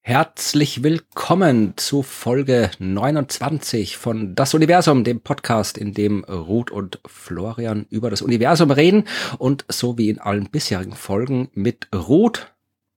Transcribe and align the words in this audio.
Herzlich 0.00 0.82
willkommen 0.82 1.74
zu 1.76 2.02
Folge 2.02 2.70
29 2.78 3.98
von 3.98 4.34
Das 4.34 4.54
Universum, 4.54 5.04
dem 5.04 5.20
Podcast, 5.20 5.76
in 5.76 5.92
dem 5.92 6.24
Ruth 6.24 6.70
und 6.70 7.00
Florian 7.06 7.84
über 7.90 8.08
das 8.08 8.22
Universum 8.22 8.70
reden 8.70 9.04
und 9.36 9.66
so 9.68 9.98
wie 9.98 10.08
in 10.08 10.18
allen 10.18 10.48
bisherigen 10.48 10.94
Folgen 10.94 11.50
mit 11.52 11.88
Ruth 11.94 12.54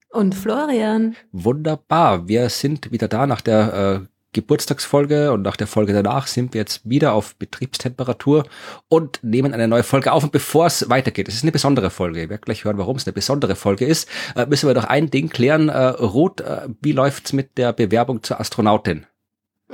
und 0.10 0.36
Florian. 0.36 1.18
Wunderbar, 1.34 2.30
wir 2.30 2.48
sind 2.50 2.94
wieder 2.94 3.10
da 3.10 3.28
nach 3.28 3.42
der 3.42 4.04
äh, 4.04 4.13
Geburtstagsfolge 4.34 5.32
und 5.32 5.44
nach 5.44 5.56
der 5.56 5.68
Folge 5.68 5.94
danach 5.94 6.28
sind 6.28 6.54
wir 6.54 6.62
jetzt 6.62 6.88
wieder 6.88 7.14
auf 7.14 7.36
Betriebstemperatur 7.36 8.46
und 8.90 9.20
nehmen 9.24 9.54
eine 9.54 9.68
neue 9.68 9.84
Folge 9.84 10.12
auf. 10.12 10.24
Und 10.24 10.32
bevor 10.32 10.66
es 10.66 10.90
weitergeht, 10.90 11.28
es 11.28 11.36
ist 11.36 11.44
eine 11.44 11.52
besondere 11.52 11.90
Folge, 11.90 12.22
ihr 12.22 12.30
werdet 12.30 12.46
gleich 12.46 12.66
hören, 12.66 12.78
warum 12.78 12.98
es 12.98 13.06
eine 13.06 13.14
besondere 13.14 13.56
Folge 13.56 13.86
ist, 13.86 14.10
äh, 14.36 14.46
müssen 14.46 14.68
wir 14.68 14.74
doch 14.74 14.86
ein 14.86 15.10
Ding 15.10 15.30
klären. 15.30 15.70
Äh, 15.70 15.78
Ruth, 15.78 16.42
äh, 16.42 16.68
wie 16.82 16.92
läuft's 16.92 17.34
mit 17.34 17.58
der 17.58 17.74
Bewerbung 17.74 18.24
zur 18.24 18.40
Astronautin? 18.40 19.06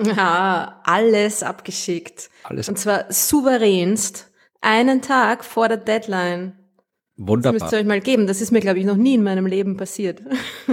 Ja, 0.02 0.82
alles 0.84 1.44
abgeschickt. 1.44 2.30
Alles. 2.44 2.70
Und 2.70 2.78
zwar 2.78 3.12
souveränst, 3.12 4.30
einen 4.62 5.02
Tag 5.02 5.44
vor 5.44 5.68
der 5.68 5.78
Deadline. 5.78 6.54
Wunderbar. 7.18 7.54
Das 7.54 7.64
müsst 7.64 7.74
ihr 7.74 7.80
euch 7.80 7.86
mal 7.86 8.00
geben. 8.00 8.28
Das 8.28 8.42
ist 8.42 8.52
mir, 8.52 8.62
glaube 8.62 8.80
ich, 8.80 8.86
noch 8.86 8.96
nie 8.96 9.16
in 9.16 9.24
meinem 9.24 9.46
Leben 9.46 9.78
passiert. 9.78 10.22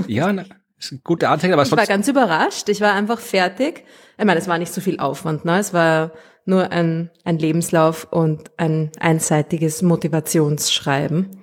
Ja, 0.07 0.33
na, 0.33 0.45
ist 0.79 0.93
ein 0.93 1.01
guter 1.03 1.31
Anfänger, 1.31 1.55
aber 1.55 1.63
Ich 1.63 1.73
war 1.73 1.87
ganz 1.87 2.09
überrascht. 2.09 2.69
Ich 2.69 2.81
war 2.81 2.93
einfach 2.93 3.19
fertig. 3.19 3.85
Ich 4.19 4.25
meine, 4.25 4.41
es 4.41 4.49
war 4.49 4.59
nicht 4.59 4.73
so 4.73 4.81
viel 4.81 4.99
Aufwand, 4.99 5.45
ne? 5.45 5.59
Es 5.59 5.73
war 5.73 6.13
nur 6.45 6.71
ein, 6.71 7.11
ein 7.25 7.39
Lebenslauf 7.39 8.07
und 8.11 8.51
ein 8.57 8.91
einseitiges 9.01 9.83
Motivationsschreiben. 9.83 11.43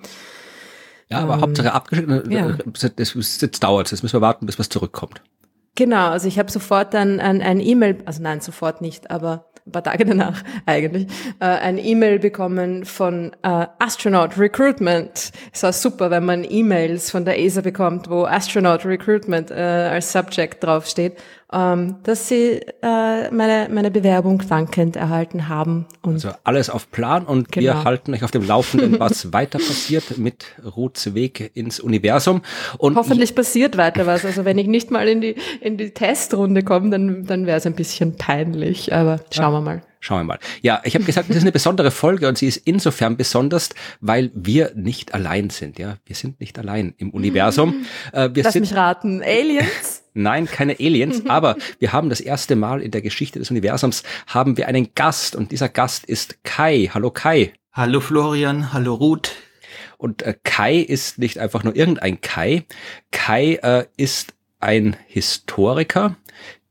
Ja, 1.09 1.19
aber 1.19 1.35
ähm, 1.35 1.41
Hauptsache 1.41 1.73
abgeschickt. 1.73 2.09
Äh, 2.09 2.33
ja. 2.33 2.57
Das, 2.65 3.13
jetzt 3.41 3.63
dauert 3.63 3.87
es. 3.87 3.91
Jetzt 3.91 4.03
müssen 4.03 4.15
wir 4.15 4.21
warten, 4.21 4.45
bis 4.45 4.57
was 4.59 4.69
zurückkommt. 4.69 5.21
Genau, 5.75 6.09
also 6.09 6.27
ich 6.27 6.37
habe 6.37 6.51
sofort 6.51 6.93
dann 6.93 7.19
ein, 7.19 7.41
ein 7.41 7.59
E-Mail, 7.59 7.97
also 8.05 8.21
nein, 8.21 8.41
sofort 8.41 8.81
nicht, 8.81 9.09
aber 9.09 9.51
ein 9.65 9.71
paar 9.71 9.83
Tage 9.83 10.05
danach 10.05 10.43
eigentlich, 10.65 11.07
äh, 11.39 11.45
ein 11.45 11.77
E-Mail 11.77 12.19
bekommen 12.19 12.85
von 12.85 13.31
äh, 13.43 13.65
Astronaut 13.79 14.37
Recruitment. 14.37 15.31
Es 15.51 15.63
war 15.63 15.73
super, 15.73 16.11
wenn 16.11 16.25
man 16.25 16.45
E-Mails 16.47 17.11
von 17.11 17.25
der 17.25 17.39
ESA 17.39 17.61
bekommt, 17.61 18.09
wo 18.09 18.25
Astronaut 18.25 18.85
Recruitment 18.85 19.51
äh, 19.51 19.53
als 19.55 20.11
Subject 20.11 20.63
draufsteht 20.63 21.17
ähm, 21.53 21.95
dass 22.03 22.27
sie 22.27 22.61
äh, 22.81 23.31
meine, 23.31 23.69
meine 23.71 23.91
Bewerbung 23.91 24.41
dankend 24.49 24.95
erhalten 24.95 25.47
haben. 25.47 25.85
Und 26.01 26.13
also 26.13 26.31
alles 26.43 26.69
auf 26.69 26.89
Plan 26.91 27.25
und 27.25 27.51
genau. 27.51 27.65
wir 27.65 27.83
halten 27.83 28.13
euch 28.13 28.23
auf 28.23 28.31
dem 28.31 28.45
Laufenden, 28.45 28.99
was 28.99 29.31
weiter 29.31 29.59
passiert 29.59 30.17
mit 30.17 30.45
Ruths 30.75 31.13
Weg 31.13 31.51
ins 31.53 31.79
Universum. 31.79 32.41
Und 32.77 32.95
Hoffentlich 32.95 33.35
passiert 33.35 33.77
weiter 33.77 34.05
was. 34.07 34.25
Also 34.25 34.45
wenn 34.45 34.57
ich 34.57 34.67
nicht 34.67 34.89
mal 34.89 35.07
in 35.07 35.21
die, 35.21 35.35
in 35.61 35.77
die 35.77 35.91
Testrunde 35.91 36.63
komme, 36.63 36.89
dann, 36.89 37.25
dann 37.25 37.45
wäre 37.45 37.57
es 37.57 37.65
ein 37.65 37.75
bisschen 37.75 38.17
peinlich. 38.17 38.93
Aber 38.93 39.19
schauen 39.31 39.53
ja. 39.53 39.59
wir 39.59 39.61
mal. 39.61 39.81
Schauen 40.03 40.19
wir 40.19 40.23
mal. 40.25 40.39
Ja, 40.61 40.81
ich 40.83 40.95
habe 40.95 41.05
gesagt, 41.05 41.29
das 41.29 41.37
ist 41.37 41.43
eine 41.43 41.53
besondere 41.53 41.89
Folge 41.89 42.27
und 42.27 42.37
sie 42.37 42.45
ist 42.45 42.57
insofern 42.57 43.15
besonders, 43.15 43.69
weil 44.01 44.31
wir 44.33 44.73
nicht 44.75 45.13
allein 45.13 45.49
sind. 45.49 45.79
Ja, 45.79 45.95
wir 46.05 46.15
sind 46.17 46.41
nicht 46.41 46.59
allein 46.59 46.93
im 46.97 47.11
Universum. 47.11 47.85
Äh, 48.11 48.31
wir 48.33 48.43
Lass 48.43 48.51
sind, 48.51 48.63
mich 48.63 48.75
raten, 48.75 49.21
Aliens? 49.23 50.03
Nein, 50.13 50.45
keine 50.45 50.73
Aliens, 50.73 51.25
aber 51.29 51.55
wir 51.79 51.93
haben 51.93 52.09
das 52.09 52.19
erste 52.19 52.57
Mal 52.57 52.81
in 52.81 52.91
der 52.91 53.01
Geschichte 53.01 53.39
des 53.39 53.49
Universums 53.49 54.03
haben 54.27 54.57
wir 54.57 54.67
einen 54.67 54.93
Gast 54.93 55.37
und 55.37 55.53
dieser 55.53 55.69
Gast 55.69 56.03
ist 56.03 56.43
Kai. 56.43 56.91
Hallo 56.93 57.09
Kai. 57.09 57.53
Hallo 57.71 58.01
Florian, 58.01 58.73
hallo 58.73 58.95
Ruth. 58.95 59.31
Und 59.97 60.21
äh, 60.23 60.35
Kai 60.43 60.79
ist 60.79 61.17
nicht 61.17 61.37
einfach 61.39 61.63
nur 61.63 61.77
irgendein 61.77 62.19
Kai. 62.19 62.65
Kai 63.11 63.53
äh, 63.63 63.85
ist 63.95 64.33
ein 64.59 64.97
Historiker, 65.07 66.17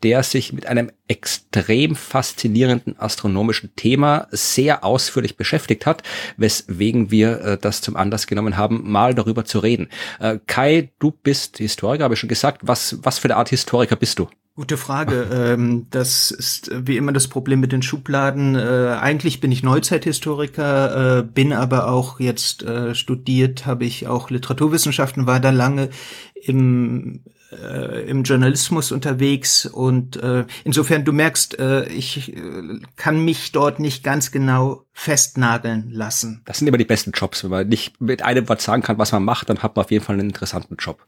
der 0.02 0.22
sich 0.22 0.52
mit 0.52 0.66
einem 0.66 0.90
extrem 1.08 1.94
faszinierenden 1.94 2.98
astronomischen 2.98 3.74
Thema 3.76 4.28
sehr 4.30 4.84
ausführlich 4.84 5.36
beschäftigt 5.36 5.86
hat, 5.86 6.02
weswegen 6.36 7.10
wir 7.10 7.40
äh, 7.40 7.58
das 7.58 7.80
zum 7.80 7.96
Anlass 7.96 8.26
genommen 8.26 8.56
haben, 8.56 8.90
mal 8.90 9.14
darüber 9.14 9.44
zu 9.44 9.58
reden. 9.58 9.88
Äh, 10.20 10.38
Kai, 10.46 10.90
du 10.98 11.10
bist 11.10 11.58
Historiker, 11.58 12.04
habe 12.04 12.14
ich 12.14 12.20
schon 12.20 12.28
gesagt. 12.28 12.62
Was, 12.62 12.98
was 13.02 13.18
für 13.18 13.28
eine 13.28 13.36
Art 13.36 13.50
Historiker 13.50 13.96
bist 13.96 14.18
du? 14.18 14.28
Gute 14.54 14.76
Frage. 14.76 15.28
ähm, 15.32 15.86
das 15.88 16.30
ist 16.30 16.70
wie 16.74 16.98
immer 16.98 17.12
das 17.12 17.26
Problem 17.26 17.60
mit 17.60 17.72
den 17.72 17.80
Schubladen. 17.80 18.54
Äh, 18.54 18.98
eigentlich 19.00 19.40
bin 19.40 19.50
ich 19.50 19.62
Neuzeithistoriker, 19.62 21.20
äh, 21.20 21.22
bin 21.22 21.54
aber 21.54 21.88
auch 21.88 22.20
jetzt 22.20 22.62
äh, 22.62 22.94
studiert, 22.94 23.64
habe 23.64 23.86
ich 23.86 24.08
auch 24.08 24.28
Literaturwissenschaften, 24.28 25.26
war 25.26 25.40
da 25.40 25.48
lange 25.48 25.88
im 26.34 27.20
äh, 27.52 28.08
im 28.08 28.22
Journalismus 28.22 28.92
unterwegs 28.92 29.66
und 29.66 30.16
äh, 30.16 30.44
insofern 30.64 31.04
du 31.04 31.12
merkst, 31.12 31.58
äh, 31.58 31.84
ich 31.88 32.36
äh, 32.36 32.80
kann 32.96 33.24
mich 33.24 33.52
dort 33.52 33.78
nicht 33.80 34.02
ganz 34.02 34.30
genau 34.30 34.84
festnageln 34.92 35.90
lassen. 35.90 36.42
Das 36.44 36.58
sind 36.58 36.68
immer 36.68 36.78
die 36.78 36.84
besten 36.84 37.12
Jobs, 37.12 37.44
wenn 37.44 37.50
man 37.50 37.68
nicht 37.68 38.00
mit 38.00 38.22
einem 38.22 38.48
Wort 38.48 38.62
sagen 38.62 38.82
kann, 38.82 38.98
was 38.98 39.12
man 39.12 39.24
macht, 39.24 39.48
dann 39.48 39.62
hat 39.62 39.76
man 39.76 39.84
auf 39.84 39.90
jeden 39.90 40.04
Fall 40.04 40.14
einen 40.14 40.30
interessanten 40.30 40.76
Job. 40.76 41.04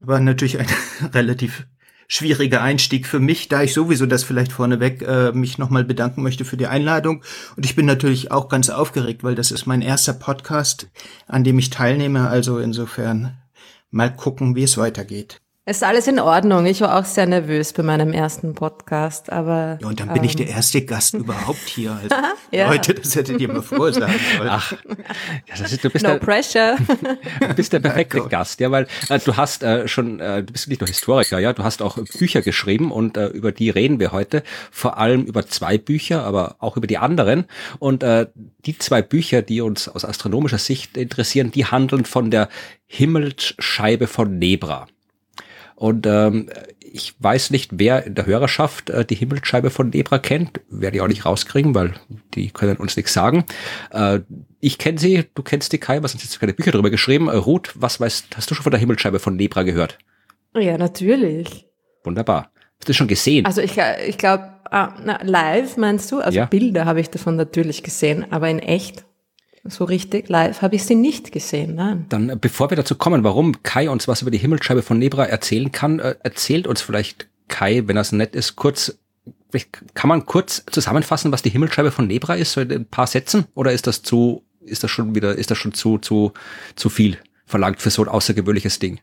War 0.00 0.20
natürlich 0.20 0.58
ein 0.58 0.66
relativ 1.14 1.66
schwieriger 2.08 2.60
Einstieg 2.60 3.06
für 3.06 3.20
mich, 3.20 3.48
da 3.48 3.62
ich 3.62 3.72
sowieso 3.72 4.04
das 4.04 4.22
vielleicht 4.22 4.52
vorneweg 4.52 5.00
äh, 5.02 5.32
mich 5.32 5.56
nochmal 5.56 5.84
bedanken 5.84 6.22
möchte 6.22 6.44
für 6.44 6.58
die 6.58 6.66
Einladung. 6.66 7.24
Und 7.56 7.64
ich 7.64 7.74
bin 7.74 7.86
natürlich 7.86 8.30
auch 8.30 8.48
ganz 8.48 8.68
aufgeregt, 8.68 9.24
weil 9.24 9.34
das 9.34 9.50
ist 9.50 9.64
mein 9.64 9.80
erster 9.80 10.12
Podcast, 10.12 10.88
an 11.26 11.42
dem 11.42 11.58
ich 11.58 11.70
teilnehme. 11.70 12.28
Also 12.28 12.58
insofern 12.58 13.41
mal 13.92 14.14
gucken, 14.16 14.56
wie 14.56 14.64
es 14.64 14.76
weitergeht. 14.76 15.41
Es 15.64 15.76
ist 15.76 15.84
alles 15.84 16.08
in 16.08 16.18
Ordnung. 16.18 16.66
Ich 16.66 16.80
war 16.80 16.98
auch 16.98 17.04
sehr 17.04 17.24
nervös 17.26 17.72
bei 17.72 17.84
meinem 17.84 18.12
ersten 18.12 18.52
Podcast, 18.52 19.30
aber. 19.30 19.78
Ja, 19.80 19.86
und 19.86 20.00
dann 20.00 20.08
bin 20.08 20.16
ähm, 20.16 20.24
ich 20.24 20.34
der 20.34 20.48
erste 20.48 20.84
Gast 20.84 21.14
überhaupt 21.14 21.68
hier. 21.68 21.92
Also 21.92 22.16
ja. 22.50 22.68
Leute, 22.68 22.94
das 22.94 23.14
hättet 23.14 23.40
ihr 23.40 23.46
mir 23.46 23.62
vorher 23.62 23.94
sagen 23.94 24.12
sollen. 24.38 24.48
Ach, 24.50 24.72
ja, 24.72 25.54
das 25.56 25.72
ist, 25.72 25.84
du 25.84 25.90
bist 25.90 26.04
no 26.04 26.14
der, 26.14 26.18
pressure. 26.18 26.76
Du 27.40 27.54
bist 27.54 27.72
der 27.72 27.78
perfekte 27.78 28.18
ja, 28.18 28.24
Gast, 28.24 28.58
ja, 28.58 28.72
weil 28.72 28.88
äh, 29.08 29.20
du 29.20 29.36
hast 29.36 29.62
äh, 29.62 29.86
schon, 29.86 30.18
äh, 30.18 30.42
du 30.42 30.52
bist 30.52 30.66
nicht 30.66 30.80
nur 30.80 30.88
Historiker, 30.88 31.38
ja, 31.38 31.52
du 31.52 31.62
hast 31.62 31.80
auch 31.80 31.96
Bücher 32.18 32.42
geschrieben 32.42 32.90
und 32.90 33.16
äh, 33.16 33.28
über 33.28 33.52
die 33.52 33.70
reden 33.70 34.00
wir 34.00 34.10
heute. 34.10 34.42
Vor 34.72 34.98
allem 34.98 35.22
über 35.22 35.46
zwei 35.46 35.78
Bücher, 35.78 36.24
aber 36.24 36.56
auch 36.58 36.76
über 36.76 36.88
die 36.88 36.98
anderen. 36.98 37.44
Und 37.78 38.02
äh, 38.02 38.26
die 38.66 38.78
zwei 38.78 39.00
Bücher, 39.00 39.42
die 39.42 39.60
uns 39.60 39.88
aus 39.88 40.04
astronomischer 40.04 40.58
Sicht 40.58 40.96
interessieren, 40.96 41.52
die 41.52 41.66
handeln 41.66 42.04
von 42.04 42.32
der 42.32 42.48
Himmelsscheibe 42.88 44.08
von 44.08 44.40
Nebra. 44.40 44.88
Und 45.82 46.06
ähm, 46.06 46.48
ich 46.78 47.16
weiß 47.18 47.50
nicht, 47.50 47.72
wer 47.74 48.06
in 48.06 48.14
der 48.14 48.24
Hörerschaft 48.24 48.88
äh, 48.88 49.04
die 49.04 49.16
Himmelsscheibe 49.16 49.68
von 49.68 49.90
Nebra 49.90 50.20
kennt. 50.20 50.60
Werde 50.70 50.96
ich 50.96 51.02
auch 51.02 51.08
nicht 51.08 51.26
rauskriegen, 51.26 51.74
weil 51.74 51.94
die 52.34 52.50
können 52.50 52.76
uns 52.76 52.96
nichts 52.96 53.12
sagen. 53.12 53.44
Äh, 53.90 54.20
ich 54.60 54.78
kenne 54.78 54.98
sie, 54.98 55.24
du 55.34 55.42
kennst 55.42 55.72
die 55.72 55.78
Kai, 55.78 56.00
was 56.00 56.12
sind 56.12 56.22
jetzt 56.22 56.38
keine 56.38 56.52
Bücher 56.52 56.70
darüber 56.70 56.90
geschrieben. 56.90 57.26
Äh, 57.26 57.34
Ruth, 57.34 57.72
was 57.74 57.98
weißt, 57.98 58.28
hast 58.36 58.48
du 58.48 58.54
schon 58.54 58.62
von 58.62 58.70
der 58.70 58.78
Himmelsscheibe 58.78 59.18
von 59.18 59.34
Nebra 59.34 59.64
gehört? 59.64 59.98
Ja, 60.54 60.78
natürlich. 60.78 61.66
Wunderbar. 62.04 62.52
Hast 62.78 62.88
du 62.88 62.94
schon 62.94 63.08
gesehen? 63.08 63.44
Also 63.44 63.60
ich, 63.60 63.76
ich 64.06 64.18
glaube, 64.18 64.52
ah, 64.70 64.94
live 65.24 65.76
meinst 65.78 66.12
du? 66.12 66.20
Also 66.20 66.38
ja. 66.38 66.44
Bilder 66.44 66.84
habe 66.84 67.00
ich 67.00 67.10
davon 67.10 67.34
natürlich 67.34 67.82
gesehen, 67.82 68.24
aber 68.30 68.48
in 68.48 68.60
echt 68.60 69.04
so 69.64 69.84
richtig 69.84 70.28
live 70.28 70.62
habe 70.62 70.74
ich 70.74 70.84
sie 70.84 70.94
nicht 70.94 71.32
gesehen. 71.32 71.76
Nein. 71.76 72.06
Dann, 72.08 72.30
äh, 72.30 72.36
bevor 72.40 72.70
wir 72.70 72.76
dazu 72.76 72.94
kommen, 72.94 73.24
warum 73.24 73.62
Kai 73.62 73.88
uns 73.88 74.08
was 74.08 74.22
über 74.22 74.30
die 74.30 74.38
Himmelsscheibe 74.38 74.82
von 74.82 74.98
Nebra 74.98 75.24
erzählen 75.24 75.70
kann, 75.70 76.00
äh, 76.00 76.16
erzählt 76.22 76.66
uns 76.66 76.80
vielleicht 76.80 77.28
Kai, 77.48 77.82
wenn 77.86 77.96
das 77.96 78.12
nett 78.12 78.34
ist, 78.34 78.56
kurz, 78.56 78.98
kann 79.94 80.08
man 80.08 80.26
kurz 80.26 80.64
zusammenfassen, 80.70 81.30
was 81.32 81.42
die 81.42 81.50
Himmelsscheibe 81.50 81.90
von 81.90 82.06
Nebra 82.06 82.34
ist, 82.34 82.52
so 82.52 82.60
in 82.60 82.72
ein 82.72 82.86
paar 82.86 83.06
Sätzen? 83.06 83.44
Oder 83.54 83.72
ist 83.72 83.86
das 83.86 84.02
zu, 84.02 84.42
ist 84.64 84.82
das 84.82 84.90
schon 84.90 85.14
wieder, 85.14 85.36
ist 85.36 85.50
das 85.50 85.58
schon 85.58 85.74
zu, 85.74 85.98
zu, 85.98 86.32
zu 86.74 86.88
viel 86.88 87.18
verlangt 87.44 87.80
für 87.80 87.90
so 87.90 88.02
ein 88.02 88.08
außergewöhnliches 88.08 88.78
Ding? 88.78 89.00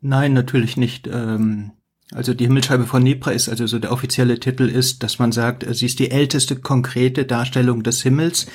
Nein, 0.00 0.32
natürlich 0.32 0.76
nicht. 0.76 1.06
Ähm 1.06 1.72
also 2.12 2.34
die 2.34 2.44
Himmelsscheibe 2.44 2.84
von 2.84 3.02
Nebra 3.02 3.30
ist 3.30 3.48
also 3.48 3.66
so 3.66 3.78
der 3.78 3.90
offizielle 3.90 4.38
Titel 4.38 4.68
ist, 4.68 5.02
dass 5.02 5.18
man 5.18 5.32
sagt, 5.32 5.66
sie 5.74 5.86
ist 5.86 5.98
die 5.98 6.10
älteste 6.10 6.56
konkrete 6.56 7.24
Darstellung 7.24 7.82
des 7.82 8.02
Himmels 8.02 8.46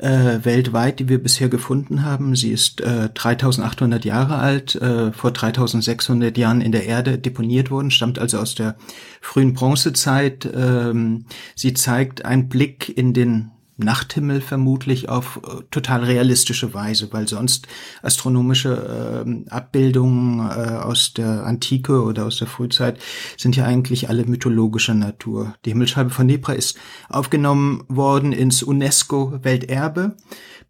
äh, 0.00 0.44
weltweit, 0.44 0.98
die 0.98 1.08
wir 1.08 1.22
bisher 1.22 1.48
gefunden 1.48 2.04
haben. 2.04 2.34
Sie 2.34 2.50
ist 2.50 2.80
äh, 2.80 3.10
3800 3.10 4.04
Jahre 4.04 4.38
alt, 4.38 4.74
äh, 4.76 5.12
vor 5.12 5.30
3600 5.30 6.36
Jahren 6.38 6.60
in 6.60 6.72
der 6.72 6.86
Erde 6.86 7.18
deponiert 7.18 7.70
worden, 7.70 7.90
stammt 7.90 8.18
also 8.18 8.38
aus 8.38 8.54
der 8.54 8.76
frühen 9.20 9.52
Bronzezeit. 9.52 10.48
Ähm, 10.54 11.26
sie 11.54 11.74
zeigt 11.74 12.24
einen 12.24 12.48
Blick 12.48 12.96
in 12.96 13.12
den 13.12 13.50
Nachthimmel 13.80 14.40
vermutlich 14.40 15.08
auf 15.08 15.40
äh, 15.44 15.62
total 15.70 16.04
realistische 16.04 16.72
Weise, 16.72 17.08
weil 17.12 17.28
sonst 17.28 17.66
astronomische 18.02 19.24
äh, 19.26 19.50
Abbildungen 19.50 20.40
äh, 20.40 20.76
aus 20.76 21.12
der 21.14 21.44
Antike 21.44 22.02
oder 22.02 22.26
aus 22.26 22.38
der 22.38 22.46
Frühzeit 22.46 22.98
sind 23.36 23.56
ja 23.56 23.64
eigentlich 23.64 24.08
alle 24.08 24.24
mythologischer 24.24 24.94
Natur. 24.94 25.54
Die 25.64 25.70
Himmelscheibe 25.70 26.10
von 26.10 26.26
Nebra 26.26 26.52
ist 26.52 26.78
aufgenommen 27.08 27.84
worden 27.88 28.32
ins 28.32 28.62
UNESCO 28.62 29.38
Welterbe. 29.42 30.16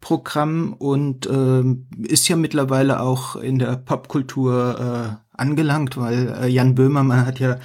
Programm 0.01 0.73
und 0.73 1.27
äh, 1.27 1.63
ist 2.07 2.27
ja 2.27 2.35
mittlerweile 2.35 3.01
auch 3.01 3.35
in 3.35 3.59
der 3.59 3.77
Popkultur 3.77 5.19
äh, 5.19 5.39
angelangt, 5.39 5.95
weil 5.95 6.35
äh, 6.41 6.47
Jan 6.47 6.75
Böhmermann 6.75 7.25
hat 7.25 7.39
ja 7.39 7.57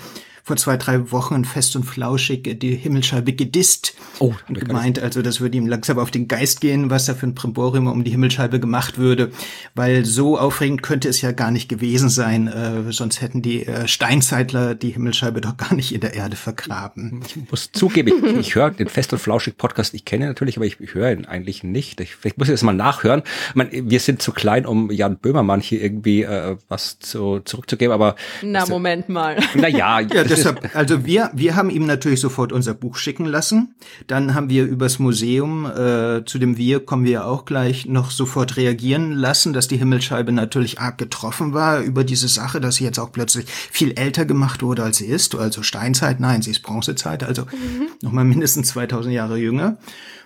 vor 0.47 0.57
zwei, 0.57 0.77
drei 0.77 1.11
Wochen 1.11 1.45
fest 1.45 1.75
und 1.75 1.83
flauschig 1.83 2.61
die 2.61 2.77
Himmelscheibe 2.77 3.33
gedisst 3.33 3.95
oh, 4.21 4.33
und 4.49 4.61
gemeint, 4.61 5.01
also 5.01 5.21
das 5.21 5.41
würde 5.41 5.57
ihm 5.57 5.67
langsam 5.67 5.99
auf 5.99 6.13
den 6.13 6.29
Geist 6.29 6.61
gehen, 6.61 6.89
was 6.89 7.07
da 7.07 7.15
für 7.15 7.27
ein 7.27 7.35
Primborium 7.35 7.89
um 7.89 8.05
die 8.05 8.13
Himmelscheibe 8.13 8.61
gemacht 8.61 8.97
würde, 8.97 9.33
weil 9.75 10.05
so 10.05 10.39
aufregend 10.39 10.85
könnte 10.85 11.09
es 11.09 11.21
ja 11.21 11.33
gar 11.33 11.51
nicht 11.51 11.69
gewesen 11.69 12.09
sein, 12.09 12.47
äh, 12.47 12.93
sonst 12.93 13.23
hätten 13.23 13.43
die 13.43 13.67
äh, 13.67 13.89
Steinzeitler 13.89 14.77
die 14.77 14.91
Himmelscheibe 14.91 15.41
doch 15.41 15.57
gar 15.57 15.75
nicht 15.75 15.93
in 15.93 16.01
der 16.01 16.15
Erde 16.15 16.37
vergraben. 16.37 17.23
Ich 17.27 17.51
muss 17.51 17.73
zugeben, 17.73 18.13
ich, 18.25 18.37
ich 18.37 18.55
höre 18.55 18.71
den 18.71 18.89
Fest 18.89 19.13
und 19.13 19.19
flauschig 19.19 19.57
Podcast, 19.57 19.95
ich 19.95 20.05
kenne 20.05 20.27
natürlich, 20.27 20.59
aber 20.59 20.67
ich, 20.67 20.79
ich 20.79 20.95
höre 20.95 21.11
ihn 21.11 21.25
eigentlich 21.25 21.65
nicht. 21.65 22.01
Ich, 22.01 22.15
vielleicht 22.15 22.39
muss 22.39 22.47
ich 22.47 22.55
das 22.55 22.63
mal 22.63 22.73
nachhören. 22.73 23.25
Ich 23.49 23.57
meine, 23.57 23.71
wir 23.73 23.99
sind 23.99 24.23
zu 24.23 24.31
klein, 24.31 24.65
um 24.65 24.93
Jan 24.93 25.17
Böhmermann 25.17 25.61
hier 25.61 25.83
irgendwie 25.83 26.23
äh, 26.23 26.57
was 26.69 27.01
zu, 27.01 27.41
zurückzugeben, 27.41 27.93
aber 27.93 28.15
na 28.43 28.65
Moment 28.67 29.09
mal. 29.09 29.39
Na 29.57 29.67
ja, 29.67 29.99
ja 29.99 30.36
deshalb, 30.37 30.75
also 30.75 31.05
wir, 31.05 31.31
wir 31.35 31.57
haben 31.57 31.71
ihm 31.71 31.87
natürlich 31.87 32.21
sofort 32.21 32.53
unser 32.53 32.75
Buch 32.75 32.97
schicken 32.97 33.25
lassen. 33.25 33.75
Dann 34.07 34.35
haben 34.35 34.51
wir 34.51 34.65
übers 34.65 34.99
Museum, 34.99 35.67
äh, 35.67 36.25
zu 36.25 36.39
dem 36.39 36.57
wir 36.57 36.81
kommen 36.81 37.05
wir 37.05 37.27
auch 37.27 37.45
gleich, 37.45 37.87
noch 37.87 38.11
sofort 38.11 38.57
reagieren 38.57 39.13
lassen, 39.13 39.53
dass 39.53 39.69
die 39.69 39.77
Himmelscheibe 39.77 40.33
natürlich 40.33 40.81
arg 40.81 40.99
getroffen 40.99 41.53
war 41.53 41.81
über 41.81 42.05
diese 42.05 42.29
Sache, 42.29 42.61
dass 42.61 42.77
sie 42.77 42.85
jetzt 42.85 42.99
auch 42.99 43.13
plötzlich 43.13 43.47
viel 43.49 43.93
älter 43.93 44.25
gemacht 44.25 44.63
wurde, 44.63 44.83
als 44.83 44.99
sie 44.99 45.07
ist. 45.07 45.35
Also 45.35 45.63
Steinzeit, 45.63 46.21
nein, 46.21 46.43
sie 46.43 46.51
ist 46.51 46.63
Bronzezeit, 46.63 47.25
also 47.25 47.43
mhm. 47.43 47.89
nochmal 48.03 48.25
mindestens 48.25 48.69
2000 48.69 49.15
Jahre 49.15 49.39
jünger. 49.39 49.79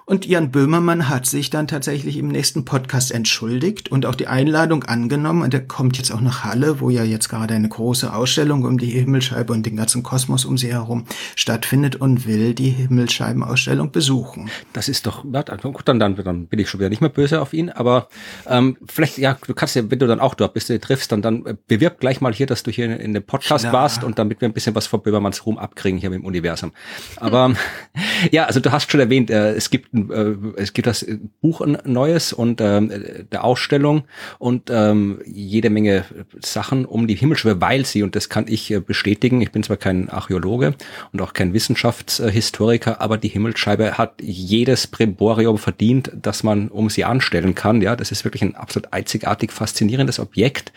Und 0.06 0.26
Jan 0.26 0.50
Böhmermann 0.50 1.08
hat 1.08 1.26
sich 1.26 1.50
dann 1.50 1.69
tatsächlich 1.69 2.17
im 2.17 2.29
nächsten 2.29 2.64
Podcast 2.64 3.12
entschuldigt 3.12 3.91
und 3.91 4.06
auch 4.06 4.14
die 4.14 4.26
Einladung 4.26 4.85
angenommen. 4.85 5.43
Und 5.43 5.55
er 5.55 5.61
kommt 5.61 5.99
jetzt 5.99 6.11
auch 6.11 6.20
nach 6.20 6.44
Halle, 6.44 6.81
wo 6.81 6.91
ja 6.91 7.05
jetzt 7.05 7.29
gerade 7.29 7.55
eine 7.55 7.69
große 7.69 8.12
Ausstellung 8.12 8.64
um 8.64 8.79
die 8.79 8.91
Himmelscheibe 8.91 9.52
und 9.52 9.64
den 9.64 9.76
ganzen 9.76 10.02
Kosmos 10.02 10.44
um 10.44 10.58
sie 10.58 10.73
herum 10.73 11.05
stattfindet 11.37 11.97
und 11.97 12.26
will 12.26 12.55
die 12.55 12.70
Himmelscheibenausstellung 12.70 13.93
besuchen. 13.93 14.50
Das 14.73 14.88
ist 14.88 15.06
doch, 15.06 15.23
gut, 15.23 15.82
dann, 15.85 16.00
dann, 16.00 16.17
dann 16.17 16.47
bin 16.47 16.58
ich 16.58 16.69
schon 16.69 16.81
wieder 16.81 16.91
nicht 16.91 17.00
mehr 17.00 17.11
böse 17.11 17.41
auf 17.41 17.52
ihn. 17.52 17.70
Aber 17.70 18.08
ähm, 18.47 18.76
vielleicht, 18.87 19.19
ja, 19.19 19.37
du 19.47 19.55
kannst 19.55 19.76
ja, 19.76 19.88
wenn 19.91 19.99
du 19.99 20.06
dann 20.06 20.20
auch 20.20 20.35
dort 20.35 20.55
bist, 20.55 20.69
du 20.70 20.81
triffst, 20.81 21.12
dann, 21.12 21.23
dann 21.23 21.44
bewirb 21.69 22.00
gleich 22.00 22.20
mal 22.20 22.35
hier, 22.35 22.47
dass 22.47 22.62
du 22.62 22.70
hier 22.70 22.87
in, 22.87 22.93
in 22.93 23.14
dem 23.14 23.23
Podcast 23.23 23.64
Klar. 23.64 23.73
warst 23.73 24.02
und 24.02 24.19
damit 24.19 24.41
wir 24.41 24.49
ein 24.49 24.52
bisschen 24.52 24.75
was 24.75 24.87
von 24.87 25.02
Böhmermanns 25.02 25.47
Ruhm 25.47 25.58
abkriegen 25.58 26.00
hier 26.00 26.12
im 26.12 26.25
Universum. 26.25 26.73
Aber 27.17 27.55
ja, 28.32 28.44
also 28.44 28.61
du 28.61 28.73
hast 28.73 28.91
schon 28.91 29.00
erwähnt, 29.00 29.31
äh, 29.31 29.55
es 29.55 29.70
gibt 29.70 29.88
äh, 30.08 30.35
es 30.56 30.73
gibt 30.73 30.87
das 30.87 31.06
Buch 31.41 31.67
neues 31.85 32.32
und 32.32 32.61
ähm, 32.61 32.93
der 33.31 33.44
Ausstellung 33.44 34.05
und 34.38 34.70
ähm, 34.70 35.20
jede 35.26 35.70
Menge 35.70 36.05
Sachen 36.41 36.85
um 36.85 37.06
die 37.06 37.14
Himmelschwebe, 37.14 37.61
weil 37.61 37.85
sie, 37.85 38.02
und 38.02 38.17
das 38.17 38.29
kann 38.29 38.47
ich 38.49 38.70
äh, 38.70 38.81
bestätigen, 38.81 39.41
ich 39.41 39.52
bin 39.52 39.62
zwar 39.62 39.76
kein 39.76 40.08
Archäologe 40.08 40.75
und 41.12 41.20
auch 41.23 41.32
kein 41.32 41.52
Wissenschaftshistoriker, 41.52 43.00
aber 43.00 43.19
die 43.19 43.29
Himmelsscheibe 43.29 43.99
hat 43.99 44.14
jedes 44.20 44.87
Primborium 44.87 45.58
verdient, 45.58 46.12
das 46.14 46.43
man 46.43 46.69
um 46.69 46.91
sie 46.91 47.05
anstellen 47.05 47.55
kann. 47.55 47.82
Ja, 47.82 47.97
das 47.97 48.12
ist 48.12 48.25
wirklich 48.25 48.43
ein 48.43 48.55
absolut 48.55 48.93
einzigartig 48.93 49.52
faszinierendes 49.52 50.19
Objekt. 50.20 50.73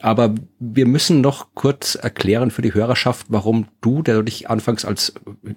Aber 0.00 0.34
wir 0.58 0.86
müssen 0.86 1.20
noch 1.20 1.48
kurz 1.54 1.94
erklären 1.94 2.50
für 2.50 2.62
die 2.62 2.74
Hörerschaft, 2.74 3.26
warum 3.28 3.68
du, 3.80 4.02
der 4.02 4.16
du 4.16 4.22
dich 4.22 4.50
anfangs 4.50 4.84
als 4.84 5.14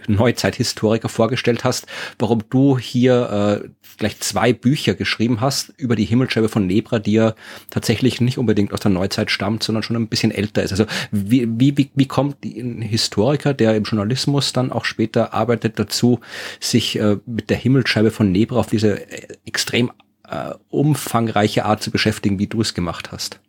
Neuzeithistoriker 0.08 1.10
vorgestellt 1.10 1.64
hast, 1.64 1.88
warum 2.20 2.44
du 2.50 2.78
hier 2.88 3.62
äh, 3.64 3.70
gleich 3.98 4.20
zwei 4.20 4.54
Bücher 4.54 4.94
geschrieben 4.94 5.42
hast 5.42 5.74
über 5.78 5.96
die 5.96 6.06
Himmelscheibe 6.06 6.50
von 6.50 6.68
Nebra, 6.68 7.00
die 7.00 7.14
ja 7.14 7.36
tatsächlich 7.70 8.22
nicht 8.22 8.38
unbedingt 8.38 8.74
aus 8.74 8.80
der 8.80 8.92
Neuzeit 8.92 9.32
stammt, 9.32 9.64
sondern 9.64 9.84
schon 9.84 9.96
ein 9.96 10.08
bisschen 10.08 10.32
älter 10.32 10.64
ist. 10.64 10.72
Also 10.72 10.86
wie, 11.12 11.48
wie, 11.78 11.90
wie 11.94 12.08
kommt 12.08 12.44
ein 12.46 12.82
Historiker, 12.82 13.54
der 13.54 13.76
im 13.76 13.84
Journalismus 13.84 14.54
dann 14.54 14.72
auch 14.72 14.86
später 14.86 15.34
arbeitet, 15.34 15.80
dazu, 15.80 16.20
sich 16.60 17.00
äh, 17.00 17.18
mit 17.26 17.50
der 17.50 17.58
Himmelscheibe 17.58 18.12
von 18.12 18.32
Nebra 18.32 18.60
auf 18.60 18.68
diese 18.68 19.10
äh, 19.12 19.28
extrem 19.46 19.92
äh, 20.28 20.54
umfangreiche 20.70 21.66
Art 21.66 21.82
zu 21.82 21.92
beschäftigen, 21.92 22.40
wie 22.40 22.48
du 22.48 22.62
es 22.62 22.74
gemacht 22.74 23.12
hast? 23.12 23.40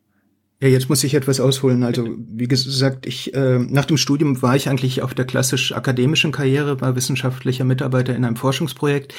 Ja, 0.61 0.67
jetzt 0.67 0.89
muss 0.89 1.05
ich 1.05 1.15
etwas 1.15 1.39
ausholen. 1.39 1.85
Also 1.85 2.17
wie 2.19 2.49
gesagt, 2.49 3.07
ich 3.07 3.33
äh, 3.33 3.61
nach 3.61 3.85
dem 3.85 3.97
Studium 3.97 4.43
war 4.43 4.57
ich 4.57 4.69
eigentlich 4.69 5.03
auf 5.03 5.15
der 5.15 5.25
klassisch 5.25 5.71
akademischen 5.73 6.33
Karriere, 6.33 6.81
war 6.81 6.97
wissenschaftlicher 6.97 7.65
Mitarbeiter 7.65 8.17
in 8.17 8.25
einem 8.25 8.35
Forschungsprojekt, 8.35 9.15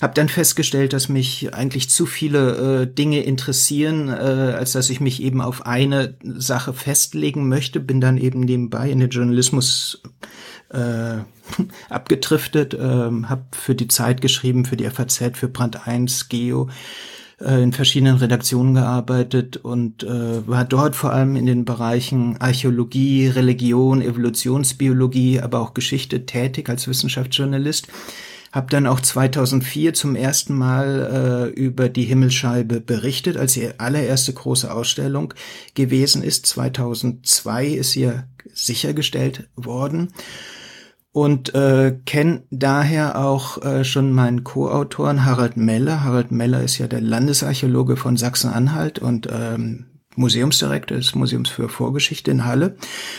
habe 0.00 0.14
dann 0.14 0.28
festgestellt, 0.28 0.92
dass 0.92 1.08
mich 1.08 1.52
eigentlich 1.52 1.90
zu 1.90 2.06
viele 2.06 2.82
äh, 2.82 2.86
Dinge 2.86 3.24
interessieren, 3.24 4.08
äh, 4.08 4.12
als 4.12 4.70
dass 4.70 4.88
ich 4.88 5.00
mich 5.00 5.20
eben 5.20 5.40
auf 5.40 5.66
eine 5.66 6.16
Sache 6.22 6.72
festlegen 6.72 7.48
möchte. 7.48 7.80
Bin 7.80 8.00
dann 8.00 8.16
eben 8.16 8.42
nebenbei 8.42 8.88
in 8.88 9.00
den 9.00 9.10
Journalismus 9.10 10.00
äh, 10.70 11.16
abgedriftet, 11.88 12.72
äh, 12.74 12.78
habe 12.78 13.46
für 13.50 13.74
die 13.74 13.88
Zeit 13.88 14.20
geschrieben, 14.20 14.64
für 14.64 14.76
die 14.76 14.88
FAZ, 14.88 15.32
für 15.32 15.48
Brand 15.48 15.88
1, 15.88 16.28
Geo 16.28 16.68
äh, 17.40 17.62
in 17.62 17.72
verschiedenen 17.72 18.16
Redaktionen 18.16 18.74
gearbeitet 18.74 19.56
und 19.56 20.02
äh, 20.02 20.46
war 20.46 20.64
dort 20.64 20.94
vor 20.94 21.12
allem 21.12 21.36
in 21.36 21.46
den 21.46 21.64
Bereichen 21.64 22.36
Archäologie, 22.40 23.28
Religion, 23.28 24.02
Evolutionsbiologie, 24.02 25.40
aber 25.40 25.60
auch 25.60 25.74
Geschichte 25.74 26.26
tätig 26.26 26.68
als 26.68 26.86
Wissenschaftsjournalist. 26.86 27.88
Hab 28.52 28.70
dann 28.70 28.86
auch 28.86 29.00
2004 29.00 29.94
zum 29.94 30.14
ersten 30.14 30.56
Mal 30.56 31.50
äh, 31.56 31.60
über 31.60 31.88
die 31.88 32.04
Himmelscheibe 32.04 32.80
berichtet, 32.80 33.36
als 33.36 33.54
die 33.54 33.80
allererste 33.80 34.32
große 34.32 34.72
Ausstellung 34.72 35.34
gewesen 35.74 36.22
ist. 36.22 36.46
2002 36.46 37.66
ist 37.66 37.92
sie 37.92 38.12
sichergestellt 38.52 39.48
worden 39.56 40.10
und 41.14 41.54
äh, 41.54 41.96
kenne 42.06 42.42
daher 42.50 43.24
auch 43.24 43.62
äh, 43.62 43.84
schon 43.84 44.12
meinen 44.12 44.42
Co-Autoren 44.42 45.24
Harald 45.24 45.56
Meller. 45.56 46.02
Harald 46.02 46.32
Meller 46.32 46.60
ist 46.60 46.78
ja 46.78 46.88
der 46.88 47.00
Landesarchäologe 47.00 47.96
von 47.96 48.16
Sachsen-Anhalt 48.16 48.98
und 48.98 49.28
ähm, 49.30 49.86
Museumsdirektor 50.16 50.96
des 50.96 51.14
Museums 51.14 51.50
für 51.50 51.68
Vorgeschichte 51.68 52.32
in 52.32 52.44
Halle. 52.44 52.76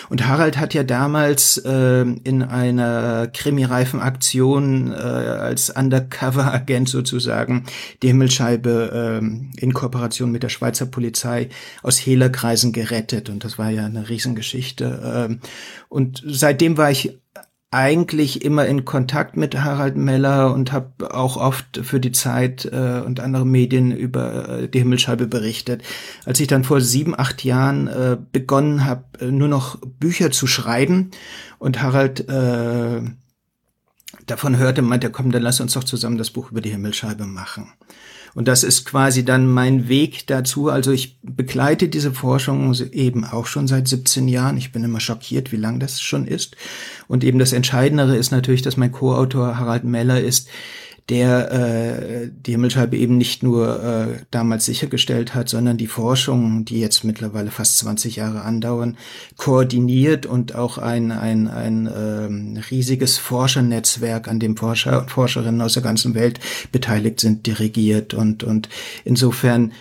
Und 0.10 0.28
Harald 0.28 0.58
hat 0.58 0.74
ja 0.74 0.84
damals 0.84 1.58
äh, 1.58 2.02
in 2.02 2.44
einer 2.44 3.28
krimireifen 3.28 4.02
Aktion 4.02 4.92
äh, 4.92 4.96
als 4.96 5.70
Undercover-Agent 5.70 6.90
sozusagen 6.90 7.64
die 8.04 8.08
Himmelscheibe 8.08 9.22
äh, 9.22 9.62
in 9.62 9.74
Kooperation 9.74 10.34
mit 10.34 10.44
der 10.44 10.50
Schweizer 10.50 10.86
Polizei 10.86 11.48
aus 11.82 11.98
Hehlerkreisen 11.98 12.74
gerettet. 12.74 13.30
Und 13.30 13.46
das 13.46 13.58
war 13.58 13.70
ja 13.70 13.86
eine 13.86 14.10
Riesengeschichte. 14.10 15.30
Äh, 15.30 15.48
und 15.88 16.22
seitdem 16.26 16.76
war 16.76 16.92
ich 16.92 17.18
eigentlich 17.72 18.46
immer 18.46 18.66
in 18.66 18.86
Kontakt 18.86 19.36
mit 19.36 19.62
Harald 19.62 19.98
Meller 19.98 20.54
und 20.54 20.72
habe 20.72 21.14
auch 21.14 21.36
oft 21.36 21.82
für 21.84 22.00
die 22.00 22.14
Zeit 22.14 22.66
äh, 22.66 23.02
und 23.06 23.20
andere 23.20 23.46
Medien 23.46 23.92
über 23.92 24.50
äh, 24.50 24.70
die 24.70 24.80
Himmelscheibe 24.80 25.28
berichtet. 25.28 25.84
Als 26.26 26.40
ich 26.40 26.48
dann 26.48 26.64
vor 26.64 26.80
sieben, 26.80 27.18
acht 27.18 27.44
Jahren 27.44 27.88
äh, 27.88 28.18
begonnen 28.32 28.86
habe, 28.86 29.04
äh, 29.20 29.26
nur 29.26 29.50
noch 29.50 29.78
Bücher 30.00 30.32
zu 30.32 30.48
schreiben 30.48 31.12
und 31.60 31.82
Harald 31.82 32.30
äh, 32.30 33.02
davon 34.26 34.58
hörte, 34.58 34.82
meinte 34.82 35.10
komm, 35.10 35.32
dann 35.32 35.44
lass 35.44 35.60
uns 35.60 35.74
doch 35.74 35.84
zusammen 35.84 36.18
das 36.18 36.32
Buch 36.32 36.52
über 36.52 36.62
die 36.62 36.72
Himmelscheibe 36.72 37.26
machen. 37.26 37.74
Und 38.36 38.50
das 38.50 38.64
ist 38.64 38.84
quasi 38.84 39.24
dann 39.24 39.48
mein 39.48 39.88
Weg 39.88 40.28
dazu. 40.28 40.70
Also 40.70 40.92
ich 40.92 41.18
begleite 41.24 41.88
diese 41.88 42.12
Forschung 42.12 42.76
eben 42.92 43.24
auch 43.24 43.48
schon 43.48 43.66
seit 43.66 43.88
17 43.88 44.28
Jahren. 44.28 44.58
Ich 44.58 44.74
bin 44.74 44.84
immer 44.84 45.00
schockiert, 45.00 45.54
wie 45.54 45.58
lang 45.58 45.80
das 45.80 46.02
schon 46.02 46.28
ist. 46.28 46.58
Und 47.08 47.24
eben 47.24 47.40
das 47.40 47.54
Entscheidendere 47.54 48.18
ist 48.18 48.32
natürlich, 48.32 48.62
dass 48.62 48.76
mein 48.76 48.92
Co-Autor 48.92 49.58
Harald 49.58 49.86
Meller 49.86 50.20
ist, 50.20 50.50
der 51.10 51.52
äh, 51.52 52.32
die 52.32 52.52
Himmelscheibe 52.52 52.98
eben 52.98 53.18
nicht 53.18 53.44
nur 53.44 53.84
äh, 53.84 54.24
damals 54.32 54.66
sichergestellt 54.66 55.36
hat, 55.36 55.50
sondern 55.50 55.78
die 55.78 55.88
Forschung, 55.88 56.66
die 56.66 56.80
jetzt 56.80 57.04
mittlerweile 57.04 57.52
fast 57.52 57.78
20 57.78 58.16
Jahre 58.16 58.42
andauern, 58.42 58.98
koordiniert 59.38 60.26
und 60.26 60.56
auch 60.56 60.80
ein, 60.80 61.12
ein, 61.12 61.48
ein 61.48 61.88
ähm, 61.96 62.64
riesiges 62.72 63.20
Forschernetzwerk, 63.20 64.28
an 64.28 64.40
dem 64.40 64.58
Forscher 64.58 65.02
und 65.02 65.12
Forscherinnen 65.12 65.62
aus 65.62 65.74
der 65.74 65.84
ganzen 65.84 66.16
Welt 66.16 66.40
beteiligt 66.72 67.20
sind, 67.20 67.46
dirigiert. 67.46 68.16
Und, 68.16 68.44
und 68.44 68.70
insofern 69.04 69.74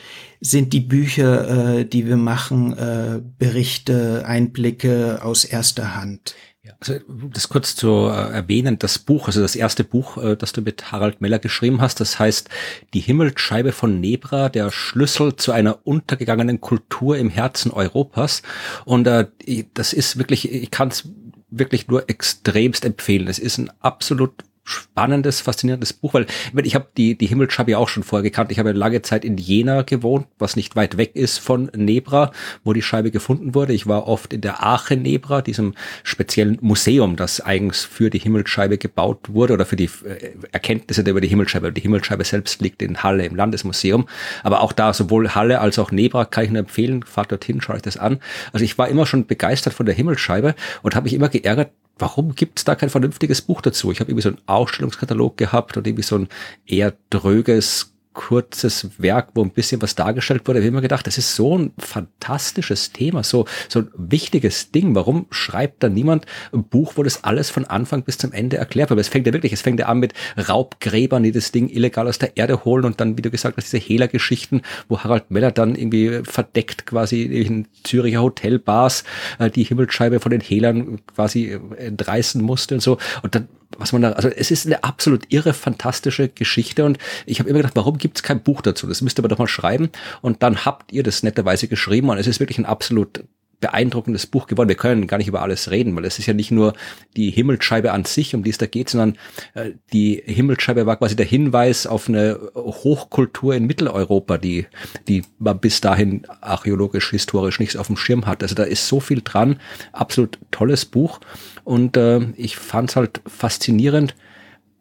sind 0.43 0.75
die 0.75 0.81
Bücher, 0.81 1.79
äh, 1.79 1.85
die 1.87 2.07
wir 2.07 2.19
machen, 2.19 2.77
äh, 2.77 3.23
Berichte, 3.39 4.25
Einblicke 4.27 5.21
aus 5.23 5.45
erster 5.47 5.97
Hand. 5.97 6.35
Ja, 6.65 6.73
also 6.81 6.99
das 7.31 7.51
kurz 7.51 7.77
zu 7.77 8.09
äh, 8.09 8.33
erwähnen, 8.33 8.79
das 8.79 8.99
Buch, 8.99 9.27
also 9.27 9.43
das 9.43 9.55
erste 9.55 9.85
Buch, 9.85 10.17
äh, 10.17 10.35
das 10.35 10.55
du 10.55 10.63
mit 10.63 10.93
Harald 10.93 11.21
Meller 11.21 11.39
geschrieben 11.39 11.83
hast, 11.83 12.01
das 12.01 12.19
heißt 12.19 12.49
Die 12.95 13.01
Himmelsscheibe 13.01 13.73
von 13.73 14.01
Nebra, 14.01 14.49
der 14.49 14.71
Schlüssel 14.71 15.37
zu 15.37 15.53
einer 15.53 15.87
untergegangenen 15.87 16.63
Kultur 16.63 17.19
im 17.19 17.29
Herzen 17.29 17.71
Europas. 17.71 18.41
Und 18.87 19.07
äh, 19.07 19.27
das 19.75 19.93
ist 19.93 20.17
wirklich, 20.17 20.51
ich 20.51 20.71
kann 20.71 20.89
es 20.89 21.07
wirklich 21.51 21.87
nur 21.89 22.09
extremst 22.09 22.87
empfehlen. 22.87 23.29
Es 23.29 23.39
ist 23.39 23.59
ein 23.59 23.71
absolut 23.81 24.33
spannendes, 24.65 25.41
faszinierendes 25.41 25.93
Buch, 25.93 26.15
weil 26.15 26.27
ich 26.67 26.75
habe 26.75 26.89
die, 26.97 27.17
die 27.17 27.27
Himmelsscheibe 27.27 27.73
ja 27.73 27.79
auch 27.79 27.89
schon 27.89 28.03
vorher 28.03 28.23
gekannt. 28.23 28.51
Ich 28.51 28.59
habe 28.59 28.73
lange 28.73 29.03
Zeit 29.03 29.25
in 29.25 29.37
Jena 29.37 29.83
gewohnt, 29.83 30.27
was 30.39 30.57
nicht 30.57 30.75
weit 30.75 30.97
weg 30.97 31.15
ist 31.15 31.39
von 31.39 31.71
Nebra, 31.77 32.33
wo 32.65 32.73
die 32.73 32.83
Scheibe 32.83 33.11
gefunden 33.11 33.55
wurde. 33.55 33.75
Ich 33.75 33.87
war 33.87 34.09
oft 34.09 34.33
in 34.33 34.41
der 34.41 34.65
Aachen 34.65 35.03
Nebra, 35.03 35.43
diesem 35.43 35.75
speziellen 36.03 36.59
Museum, 36.63 37.17
das 37.17 37.41
eigens 37.41 37.85
für 37.85 38.09
die 38.09 38.19
Himmelsscheibe 38.19 38.79
gebaut 38.79 39.29
wurde 39.29 39.53
oder 39.53 39.67
für 39.67 39.77
die 39.77 39.91
äh, 40.05 40.33
Erkenntnisse 40.53 41.03
über 41.03 41.21
die 41.21 41.29
Himmelsscheibe. 41.29 41.71
Die 41.73 41.83
Himmelsscheibe 41.83 42.25
selbst 42.25 42.63
liegt 42.63 42.81
in 42.81 43.03
Halle 43.03 43.27
im 43.27 43.37
Landesmuseum. 43.37 44.09
Aber 44.43 44.63
auch 44.63 44.73
da, 44.73 44.95
sowohl 44.95 45.35
Halle 45.35 45.61
als 45.61 45.79
auch 45.79 45.91
Nebra 45.91 46.25
kann 46.25 46.45
ich 46.45 46.51
nur 46.51 46.61
empfehlen. 46.61 47.03
Fahrt 47.03 47.31
dorthin, 47.31 47.61
schaut 47.61 47.77
euch 47.77 47.83
das 47.83 47.99
an. 47.99 48.19
Also 48.53 48.65
ich 48.65 48.79
war 48.79 48.89
immer 48.89 49.05
schon 49.05 49.27
begeistert 49.27 49.75
von 49.75 49.87
der 49.87 49.95
Himmelsscheibe 49.95 50.55
und 50.83 50.95
habe 50.95 51.05
mich 51.05 51.15
immer 51.15 51.29
geärgert, 51.29 51.71
warum 51.99 52.35
gibt 52.35 52.59
es 52.59 52.65
da 52.65 52.75
kein 52.75 52.91
vernünftiges 52.91 53.43
Buch 53.43 53.61
dazu? 53.61 53.93
Ich 53.93 54.01
habe 54.01 54.11
irgendwie 54.11 54.23
so 54.23 54.29
einen 54.31 54.41
Ausstellungskatalog 54.47 55.37
gehabt 55.37 55.77
und 55.77 55.87
irgendwie 55.87 56.03
so 56.03 56.17
ein 56.17 56.29
eher 56.67 56.95
dröges 57.11 57.94
kurzes 58.15 58.91
Werk, 58.99 59.31
wo 59.35 59.43
ein 59.43 59.51
bisschen 59.51 59.83
was 59.83 59.95
dargestellt 59.95 60.47
wurde. 60.47 60.61
Ich 60.61 60.63
habe 60.63 60.69
immer 60.69 60.81
gedacht, 60.81 61.07
das 61.07 61.19
ist 61.19 61.35
so 61.35 61.59
ein 61.59 61.73
fantastisches 61.79 62.93
Thema, 62.93 63.23
so, 63.23 63.45
so 63.69 63.81
ein 63.81 63.91
wichtiges 63.97 64.71
Ding. 64.71 64.95
Warum 64.95 65.27
schreibt 65.31 65.83
da 65.83 65.89
niemand 65.89 66.25
ein 66.53 66.65
Buch, 66.65 66.93
wo 66.97 67.03
das 67.03 67.25
alles 67.25 67.51
von 67.51 67.65
Anfang 67.65 68.05
bis 68.05 68.17
zum 68.17 68.33
Ende 68.33 68.57
erklärt 68.57 68.91
wird? 68.91 69.01
Es 69.01 69.09
fängt 69.09 69.27
ja 69.27 69.33
wirklich, 69.33 69.53
es 69.53 69.63
fängt 69.63 69.81
ja 69.81 69.87
an 69.87 69.99
mit 69.99 70.15
Raubgräbern, 70.49 71.23
die 71.25 71.33
das 71.33 71.53
Ding 71.53 71.69
illegal 71.69 72.09
aus 72.09 72.19
der 72.19 72.37
Erde 72.37 72.65
holen 72.65 72.85
und 72.85 73.01
dann, 73.01 73.19
wie 73.19 73.23
du 73.23 73.31
gesagt 73.31 73.57
hast, 73.57 73.73
diese 73.73 73.85
Hehler-Geschichten, 73.85 74.63
wo 74.89 75.01
Harald 75.01 75.31
Meller 75.31 75.51
dann 75.51 75.75
irgendwie 75.75 76.23
verdeckt 76.25 76.87
quasi 76.87 77.23
in 77.23 77.67
Züricher 77.83 78.23
Hotelbars 78.23 79.05
äh, 79.39 79.51
die 79.51 79.65
Himmelsscheibe 79.65 80.21
von 80.21 80.31
den 80.31 80.41
Hehlern 80.41 81.01
quasi 81.07 81.59
entreißen 81.77 82.41
musste 82.41 82.77
und 82.77 82.81
so. 82.81 82.99
Und 83.23 83.35
dann 83.35 83.49
was 83.79 83.93
man 83.93 84.03
da, 84.03 84.13
also 84.13 84.29
es 84.29 84.51
ist 84.51 84.67
eine 84.67 84.85
absolut 84.85 85.33
irre, 85.33 85.53
fantastische 85.53 86.29
Geschichte 86.29 86.85
und 86.85 86.99
ich 87.27 87.39
habe 87.39 87.49
immer 87.49 87.59
gedacht, 87.59 87.77
warum 87.77 87.99
gibt 87.99 88.19
es 88.19 88.23
kein 88.23 88.43
Buch 88.43 88.63
dazu? 88.63 88.87
Das 88.87 89.03
müsst 89.03 89.19
ihr 89.19 89.23
aber 89.23 89.29
doch 89.29 89.39
mal 89.39 89.49
schreiben 89.49 89.91
und 90.23 90.43
dann 90.43 90.65
habt 90.65 90.93
ihr 90.93 91.03
das 91.03 91.23
netterweise 91.23 91.69
geschrieben 91.69 92.09
und 92.09 92.19
es 92.19 92.27
ist 92.27 92.41
wirklich 92.41 92.59
ein 92.59 92.67
absolut 92.67 93.25
beeindruckendes 93.65 94.27
Buch 94.27 94.47
geworden. 94.47 94.69
Wir 94.69 94.77
können 94.77 95.07
gar 95.07 95.17
nicht 95.17 95.29
über 95.29 95.41
alles 95.41 95.71
reden, 95.71 95.97
weil 95.97 96.05
es 96.05 96.19
ist 96.19 96.27
ja 96.27 96.35
nicht 96.35 96.51
nur 96.51 96.75
die 97.17 97.31
Himmelsscheibe 97.31 97.93
an 97.93 98.05
sich, 98.05 98.35
um 98.35 98.43
die 98.43 98.51
es 98.51 98.59
da 98.59 98.67
geht, 98.67 98.91
sondern 98.91 99.17
äh, 99.55 99.71
die 99.91 100.23
Himmelsscheibe 100.23 100.85
war 100.85 100.99
quasi 100.99 101.17
der 101.17 101.25
Hinweis 101.25 101.87
auf 101.87 102.07
eine 102.09 102.39
Hochkultur 102.55 103.55
in 103.55 103.65
Mitteleuropa, 103.65 104.37
die, 104.37 104.67
die 105.09 105.25
man 105.39 105.61
bis 105.61 105.81
dahin 105.81 106.27
archäologisch, 106.43 107.09
historisch 107.09 107.59
nichts 107.59 107.77
auf 107.77 107.87
dem 107.87 107.97
Schirm 107.97 108.27
hat. 108.27 108.43
Also 108.43 108.55
da 108.55 108.65
ist 108.65 108.87
so 108.87 109.01
viel 109.01 109.23
dran. 109.25 109.59
Absolut 109.93 110.39
tolles 110.51 110.85
Buch. 110.85 111.21
Und 111.65 111.97
äh, 111.97 112.21
ich 112.37 112.57
fand 112.57 112.91
es 112.91 112.97
halt 112.97 113.21
faszinierend, 113.27 114.15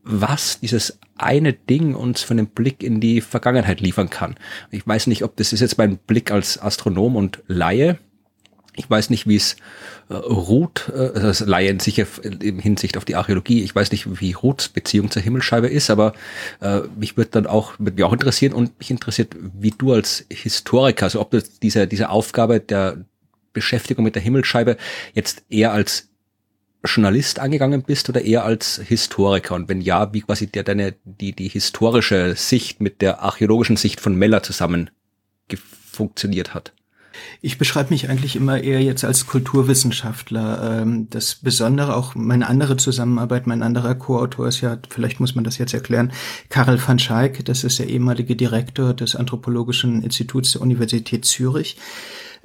was 0.03 0.59
dieses 0.59 0.99
eine 1.17 1.53
Ding 1.53 1.95
uns 1.95 2.21
für 2.21 2.33
einen 2.33 2.47
Blick 2.47 2.83
in 2.83 2.99
die 2.99 3.21
Vergangenheit 3.21 3.79
liefern 3.79 4.09
kann. 4.09 4.35
Ich 4.69 4.85
weiß 4.85 5.07
nicht, 5.07 5.23
ob 5.23 5.37
das 5.37 5.53
ist 5.53 5.61
jetzt 5.61 5.77
mein 5.77 5.97
Blick 5.97 6.31
als 6.31 6.61
Astronom 6.61 7.15
und 7.15 7.41
Laie, 7.47 7.97
ich 8.75 8.89
weiß 8.89 9.09
nicht, 9.11 9.27
wie 9.27 9.35
es 9.35 9.55
äh, 10.09 10.15
Ruth, 10.15 10.91
äh, 10.93 10.97
also 10.97 11.27
das 11.27 11.39
Laien 11.41 11.79
sicher 11.79 12.05
in 12.23 12.59
Hinsicht 12.59 12.97
auf 12.97 13.05
die 13.05 13.15
Archäologie, 13.15 13.63
ich 13.63 13.75
weiß 13.75 13.91
nicht, 13.91 14.19
wie 14.19 14.33
Ruths 14.33 14.69
Beziehung 14.69 15.11
zur 15.11 15.21
Himmelscheibe 15.21 15.67
ist, 15.67 15.89
aber 15.89 16.13
äh, 16.59 16.81
mich 16.97 17.15
wird 17.15 17.35
dann 17.35 17.45
auch, 17.45 17.73
wird 17.77 17.95
mich 17.95 18.03
auch 18.03 18.13
interessieren 18.13 18.53
und 18.53 18.77
mich 18.79 18.91
interessiert, 18.91 19.35
wie 19.59 19.71
du 19.71 19.93
als 19.93 20.25
Historiker, 20.29 21.05
also 21.05 21.21
ob 21.21 21.31
du 21.31 21.43
diese, 21.61 21.87
diese 21.87 22.09
Aufgabe 22.09 22.59
der 22.59 23.05
Beschäftigung 23.53 24.03
mit 24.03 24.15
der 24.15 24.23
Himmelscheibe 24.23 24.77
jetzt 25.13 25.43
eher 25.49 25.71
als 25.71 26.09
Journalist 26.83 27.39
angegangen 27.39 27.83
bist 27.83 28.09
oder 28.09 28.21
eher 28.21 28.43
als 28.43 28.81
Historiker? 28.83 29.55
Und 29.55 29.69
wenn 29.69 29.81
ja, 29.81 30.13
wie 30.13 30.21
quasi 30.21 30.47
der 30.47 30.63
deine, 30.63 30.95
die, 31.05 31.33
die 31.33 31.47
historische 31.47 32.35
Sicht 32.35 32.81
mit 32.81 33.01
der 33.01 33.21
archäologischen 33.21 33.77
Sicht 33.77 34.01
von 34.01 34.15
Meller 34.15 34.43
zusammen 34.43 34.89
funktioniert 35.93 36.53
hat? 36.53 36.73
Ich 37.41 37.57
beschreibe 37.57 37.91
mich 37.91 38.09
eigentlich 38.09 38.35
immer 38.35 38.61
eher 38.61 38.81
jetzt 38.81 39.03
als 39.03 39.27
Kulturwissenschaftler. 39.27 40.81
Ähm, 40.81 41.07
das 41.09 41.35
Besondere, 41.35 41.95
auch 41.95 42.15
meine 42.15 42.47
andere 42.47 42.77
Zusammenarbeit, 42.77 43.45
mein 43.47 43.61
anderer 43.61 43.95
Co-Autor 43.95 44.47
ist 44.47 44.61
ja, 44.61 44.77
vielleicht 44.89 45.19
muss 45.19 45.35
man 45.35 45.43
das 45.43 45.59
jetzt 45.59 45.73
erklären, 45.73 46.11
Karel 46.49 46.81
van 46.85 46.99
Schaik, 46.99 47.45
das 47.45 47.63
ist 47.63 47.79
der 47.79 47.87
ehemalige 47.87 48.35
Direktor 48.35 48.93
des 48.93 49.15
Anthropologischen 49.15 50.01
Instituts 50.01 50.53
der 50.53 50.61
Universität 50.61 51.25
Zürich. 51.25 51.77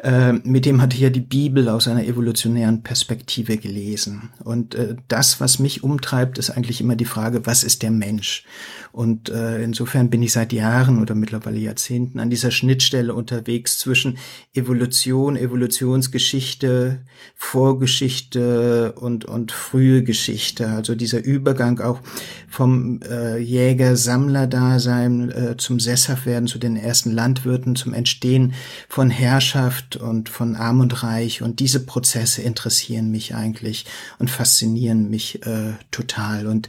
Äh, 0.03 0.35
mit 0.45 0.65
dem 0.65 0.81
hatte 0.81 0.95
ich 0.95 1.03
ja 1.03 1.11
die 1.11 1.21
Bibel 1.21 1.69
aus 1.69 1.89
einer 1.89 2.05
evolutionären 2.05 2.83
Perspektive 2.83 3.57
gelesen. 3.57 4.31
Und 4.45 4.75
äh, 4.77 4.95
das, 5.09 5.41
was 5.41 5.59
mich 5.59 5.83
umtreibt, 5.83 6.39
ist 6.39 6.51
eigentlich 6.51 6.81
immer 6.81 6.95
die 6.95 7.05
Frage, 7.05 7.47
was 7.47 7.65
ist 7.65 7.83
der 7.83 7.91
Mensch? 7.91 8.45
Und 8.93 9.29
äh, 9.29 9.63
insofern 9.63 10.11
bin 10.11 10.23
ich 10.23 10.33
seit 10.33 10.53
Jahren 10.53 11.01
oder 11.01 11.15
mittlerweile 11.15 11.59
Jahrzehnten 11.59 12.19
an 12.21 12.31
dieser 12.31 12.51
Schnittstelle 12.51 13.15
unterwegs 13.15 13.79
zwischen 13.79 14.19
Evolution, 14.55 15.37
Evolutionsgeschichte, 15.37 17.05
Vorgeschichte 17.35 18.93
und, 18.93 19.25
und 19.25 19.53
frühe 19.53 20.03
Geschichte. 20.03 20.69
Also 20.69 20.95
dieser 20.95 21.23
Übergang 21.25 21.81
auch 21.81 22.01
vom 22.49 23.01
äh, 23.03 23.39
Jäger-Sammler-Dasein 23.39 25.31
äh, 25.31 25.57
zum 25.57 25.81
Sesshaftwerden, 25.81 26.49
zu 26.49 26.59
den 26.59 26.77
ersten 26.77 27.13
Landwirten, 27.13 27.77
zum 27.77 27.95
Entstehen 27.95 28.55
von 28.89 29.11
Herrschaft 29.11 29.97
und 29.97 30.29
von 30.29 30.57
Arm 30.57 30.81
und 30.81 31.03
Reich. 31.03 31.43
Und 31.43 31.61
diese 31.61 31.85
Prozesse 31.85 32.43
interessieren 32.43 33.11
mich 33.11 33.35
eigentlich 33.35 33.87
und 34.19 34.31
faszinieren 34.31 35.11
mich 35.11 35.45
äh, 35.47 35.73
total. 35.91 36.47
Und 36.47 36.69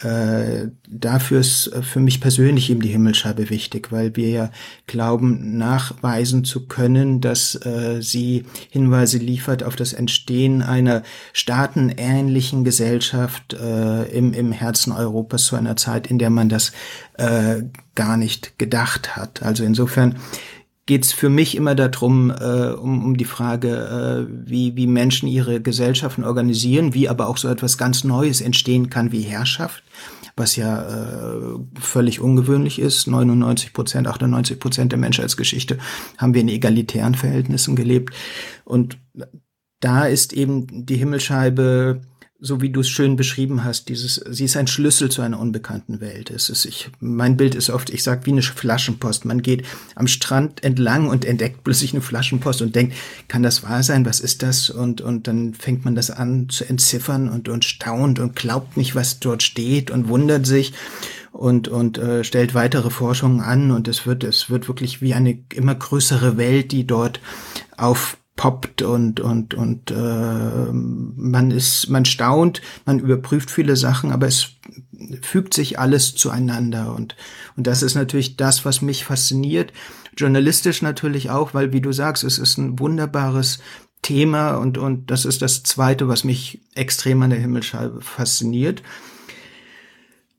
äh, 0.00 0.68
dafür 0.88 1.40
ist 1.40 1.68
äh, 1.68 1.82
für 1.82 2.00
mich 2.00 2.20
persönlich 2.20 2.68
eben 2.68 2.80
die 2.80 2.88
Himmelscheibe 2.88 3.48
wichtig, 3.48 3.92
weil 3.92 4.16
wir 4.16 4.28
ja 4.28 4.50
glauben, 4.88 5.56
nachweisen 5.56 6.44
zu 6.44 6.66
können, 6.66 7.20
dass 7.20 7.54
äh, 7.64 8.02
sie 8.02 8.44
Hinweise 8.70 9.18
liefert 9.18 9.62
auf 9.62 9.76
das 9.76 9.92
Entstehen 9.92 10.62
einer 10.62 11.04
staatenähnlichen 11.32 12.64
Gesellschaft 12.64 13.54
äh, 13.54 14.04
im, 14.06 14.32
im 14.32 14.50
Herzen 14.50 14.92
Europas 14.92 15.44
zu 15.44 15.54
einer 15.54 15.76
Zeit, 15.76 16.08
in 16.08 16.18
der 16.18 16.30
man 16.30 16.48
das 16.48 16.72
äh, 17.16 17.62
gar 17.94 18.16
nicht 18.16 18.58
gedacht 18.58 19.16
hat. 19.16 19.42
Also 19.44 19.62
insofern 19.62 20.16
geht 20.86 21.04
es 21.04 21.12
für 21.12 21.30
mich 21.30 21.56
immer 21.56 21.74
darum, 21.74 22.30
äh, 22.30 22.72
um, 22.72 23.04
um 23.04 23.16
die 23.16 23.24
Frage, 23.24 24.28
äh, 24.28 24.48
wie, 24.48 24.76
wie 24.76 24.86
Menschen 24.86 25.28
ihre 25.28 25.60
Gesellschaften 25.60 26.24
organisieren, 26.24 26.92
wie 26.92 27.08
aber 27.08 27.28
auch 27.28 27.38
so 27.38 27.48
etwas 27.48 27.78
ganz 27.78 28.04
Neues 28.04 28.40
entstehen 28.40 28.90
kann 28.90 29.10
wie 29.10 29.22
Herrschaft, 29.22 29.82
was 30.36 30.56
ja 30.56 30.82
äh, 30.82 31.58
völlig 31.80 32.20
ungewöhnlich 32.20 32.78
ist. 32.78 33.06
99 33.06 33.72
Prozent, 33.72 34.06
98 34.06 34.60
Prozent 34.60 34.92
der 34.92 34.98
Menschheitsgeschichte 34.98 35.78
haben 36.18 36.34
wir 36.34 36.42
in 36.42 36.48
egalitären 36.48 37.14
Verhältnissen 37.14 37.76
gelebt. 37.76 38.14
Und 38.64 38.98
da 39.80 40.04
ist 40.04 40.32
eben 40.34 40.86
die 40.86 40.96
Himmelscheibe 40.96 42.02
so 42.44 42.60
wie 42.60 42.68
du 42.68 42.80
es 42.80 42.90
schön 42.90 43.16
beschrieben 43.16 43.64
hast, 43.64 43.88
dieses, 43.88 44.16
sie 44.16 44.44
ist 44.44 44.58
ein 44.58 44.66
Schlüssel 44.66 45.10
zu 45.10 45.22
einer 45.22 45.40
unbekannten 45.40 46.02
Welt. 46.02 46.30
Es 46.30 46.50
ist, 46.50 46.66
ich, 46.66 46.90
mein 47.00 47.38
Bild 47.38 47.54
ist 47.54 47.70
oft, 47.70 47.88
ich 47.88 48.02
sag 48.02 48.26
wie 48.26 48.32
eine 48.32 48.42
Flaschenpost. 48.42 49.24
Man 49.24 49.40
geht 49.40 49.64
am 49.94 50.06
Strand 50.06 50.62
entlang 50.62 51.08
und 51.08 51.24
entdeckt 51.24 51.64
plötzlich 51.64 51.94
eine 51.94 52.02
Flaschenpost 52.02 52.60
und 52.60 52.76
denkt, 52.76 52.96
kann 53.28 53.42
das 53.42 53.62
wahr 53.62 53.82
sein? 53.82 54.04
Was 54.04 54.20
ist 54.20 54.42
das? 54.42 54.68
Und, 54.68 55.00
und 55.00 55.26
dann 55.26 55.54
fängt 55.54 55.86
man 55.86 55.94
das 55.94 56.10
an 56.10 56.50
zu 56.50 56.66
entziffern 56.66 57.30
und, 57.30 57.48
und 57.48 57.64
staunt 57.64 58.18
und 58.18 58.36
glaubt 58.36 58.76
nicht, 58.76 58.94
was 58.94 59.20
dort 59.20 59.42
steht 59.42 59.90
und 59.90 60.08
wundert 60.08 60.44
sich 60.44 60.74
und, 61.32 61.68
und 61.68 61.96
äh, 61.96 62.24
stellt 62.24 62.54
weitere 62.54 62.90
Forschungen 62.90 63.40
an 63.40 63.70
und 63.70 63.88
es 63.88 64.06
wird, 64.06 64.22
es 64.22 64.50
wird 64.50 64.68
wirklich 64.68 65.00
wie 65.00 65.14
eine 65.14 65.38
immer 65.54 65.74
größere 65.74 66.36
Welt, 66.36 66.72
die 66.72 66.86
dort 66.86 67.20
auf 67.78 68.18
poppt 68.36 68.82
und 68.82 69.20
und 69.20 69.54
und 69.54 69.90
äh, 69.90 70.72
man 70.72 71.50
ist 71.50 71.88
man 71.88 72.04
staunt, 72.04 72.60
man 72.84 72.98
überprüft 72.98 73.50
viele 73.50 73.76
Sachen, 73.76 74.10
aber 74.10 74.26
es 74.26 74.48
fügt 75.22 75.54
sich 75.54 75.78
alles 75.78 76.14
zueinander. 76.14 76.94
Und 76.94 77.16
und 77.56 77.66
das 77.66 77.82
ist 77.82 77.94
natürlich 77.94 78.36
das, 78.36 78.64
was 78.64 78.82
mich 78.82 79.04
fasziniert, 79.04 79.72
journalistisch 80.16 80.82
natürlich 80.82 81.30
auch, 81.30 81.54
weil 81.54 81.72
wie 81.72 81.80
du 81.80 81.92
sagst, 81.92 82.24
es 82.24 82.38
ist 82.38 82.58
ein 82.58 82.78
wunderbares 82.78 83.60
Thema 84.02 84.56
und 84.56 84.78
und 84.78 85.10
das 85.10 85.24
ist 85.24 85.40
das 85.40 85.62
zweite, 85.62 86.08
was 86.08 86.24
mich 86.24 86.60
extrem 86.74 87.22
an 87.22 87.30
der 87.30 87.38
Himmelscheibe 87.38 88.00
fasziniert 88.00 88.82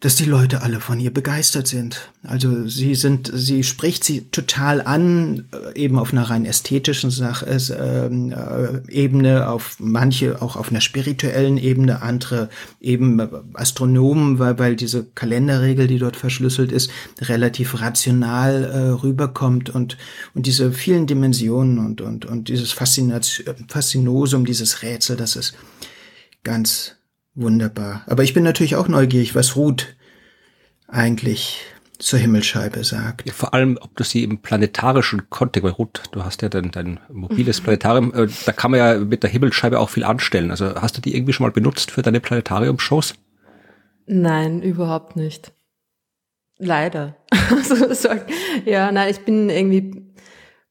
dass 0.05 0.15
die 0.15 0.25
Leute 0.25 0.61
alle 0.61 0.81
von 0.81 0.99
ihr 0.99 1.11
begeistert 1.11 1.65
sind. 1.65 2.11
Also 2.21 2.67
sie 2.67 2.93
sind, 2.93 3.31
sie 3.33 3.63
spricht 3.63 4.03
sie 4.03 4.29
total 4.29 4.81
an, 4.81 5.45
äh, 5.51 5.81
eben 5.81 5.97
auf 5.97 6.13
einer 6.13 6.29
rein 6.29 6.45
ästhetischen 6.45 7.09
Sache, 7.09 7.47
äh, 7.47 8.05
äh, 8.05 8.81
Ebene, 8.87 9.49
auf 9.49 9.77
manche 9.79 10.43
auch 10.43 10.57
auf 10.57 10.69
einer 10.69 10.81
spirituellen 10.81 11.57
Ebene, 11.57 12.03
andere 12.03 12.49
eben 12.79 13.19
Astronomen, 13.55 14.37
weil, 14.37 14.59
weil 14.59 14.75
diese 14.75 15.05
Kalenderregel, 15.15 15.87
die 15.87 15.97
dort 15.97 16.17
verschlüsselt 16.17 16.71
ist, 16.71 16.91
relativ 17.21 17.81
rational 17.81 18.63
äh, 18.63 18.77
rüberkommt 19.01 19.71
und, 19.71 19.97
und 20.35 20.45
diese 20.45 20.71
vielen 20.71 21.07
Dimensionen 21.07 21.79
und, 21.79 22.01
und, 22.01 22.27
und 22.27 22.49
dieses 22.49 22.73
Faszination, 22.73 23.55
Faszinosum, 23.69 24.45
dieses 24.45 24.83
Rätsel, 24.83 25.17
das 25.17 25.35
ist 25.35 25.55
ganz 26.43 26.95
wunderbar. 27.35 28.03
Aber 28.07 28.23
ich 28.23 28.33
bin 28.33 28.43
natürlich 28.43 28.75
auch 28.75 28.87
neugierig, 28.87 29.35
was 29.35 29.55
Ruth 29.55 29.95
eigentlich 30.87 31.61
zur 31.99 32.19
Himmelscheibe 32.19 32.83
sagt. 32.83 33.25
Ja, 33.25 33.33
vor 33.33 33.53
allem, 33.53 33.77
ob 33.81 33.95
du 33.95 34.03
sie 34.03 34.23
im 34.23 34.39
planetarischen 34.39 35.29
Kontext, 35.29 35.63
weil 35.63 35.71
Ruth, 35.71 36.03
du 36.11 36.23
hast 36.23 36.41
ja 36.41 36.49
dein, 36.49 36.71
dein 36.71 36.99
mobiles 37.09 37.61
Planetarium, 37.61 38.13
äh, 38.13 38.27
da 38.45 38.51
kann 38.51 38.71
man 38.71 38.79
ja 38.79 38.97
mit 38.97 39.23
der 39.23 39.29
Himmelscheibe 39.29 39.79
auch 39.79 39.89
viel 39.89 40.03
anstellen. 40.03 40.51
Also 40.51 40.75
hast 40.75 40.97
du 40.97 41.01
die 41.01 41.15
irgendwie 41.15 41.33
schon 41.33 41.45
mal 41.45 41.51
benutzt 41.51 41.91
für 41.91 42.01
deine 42.01 42.19
Planetarium-Shows? 42.19 43.15
Nein, 44.07 44.61
überhaupt 44.61 45.15
nicht. 45.15 45.53
Leider. 46.57 47.15
also, 47.51 47.93
so, 47.93 48.09
ja, 48.65 48.91
nein, 48.91 49.09
ich 49.09 49.19
bin 49.21 49.49
irgendwie 49.49 50.05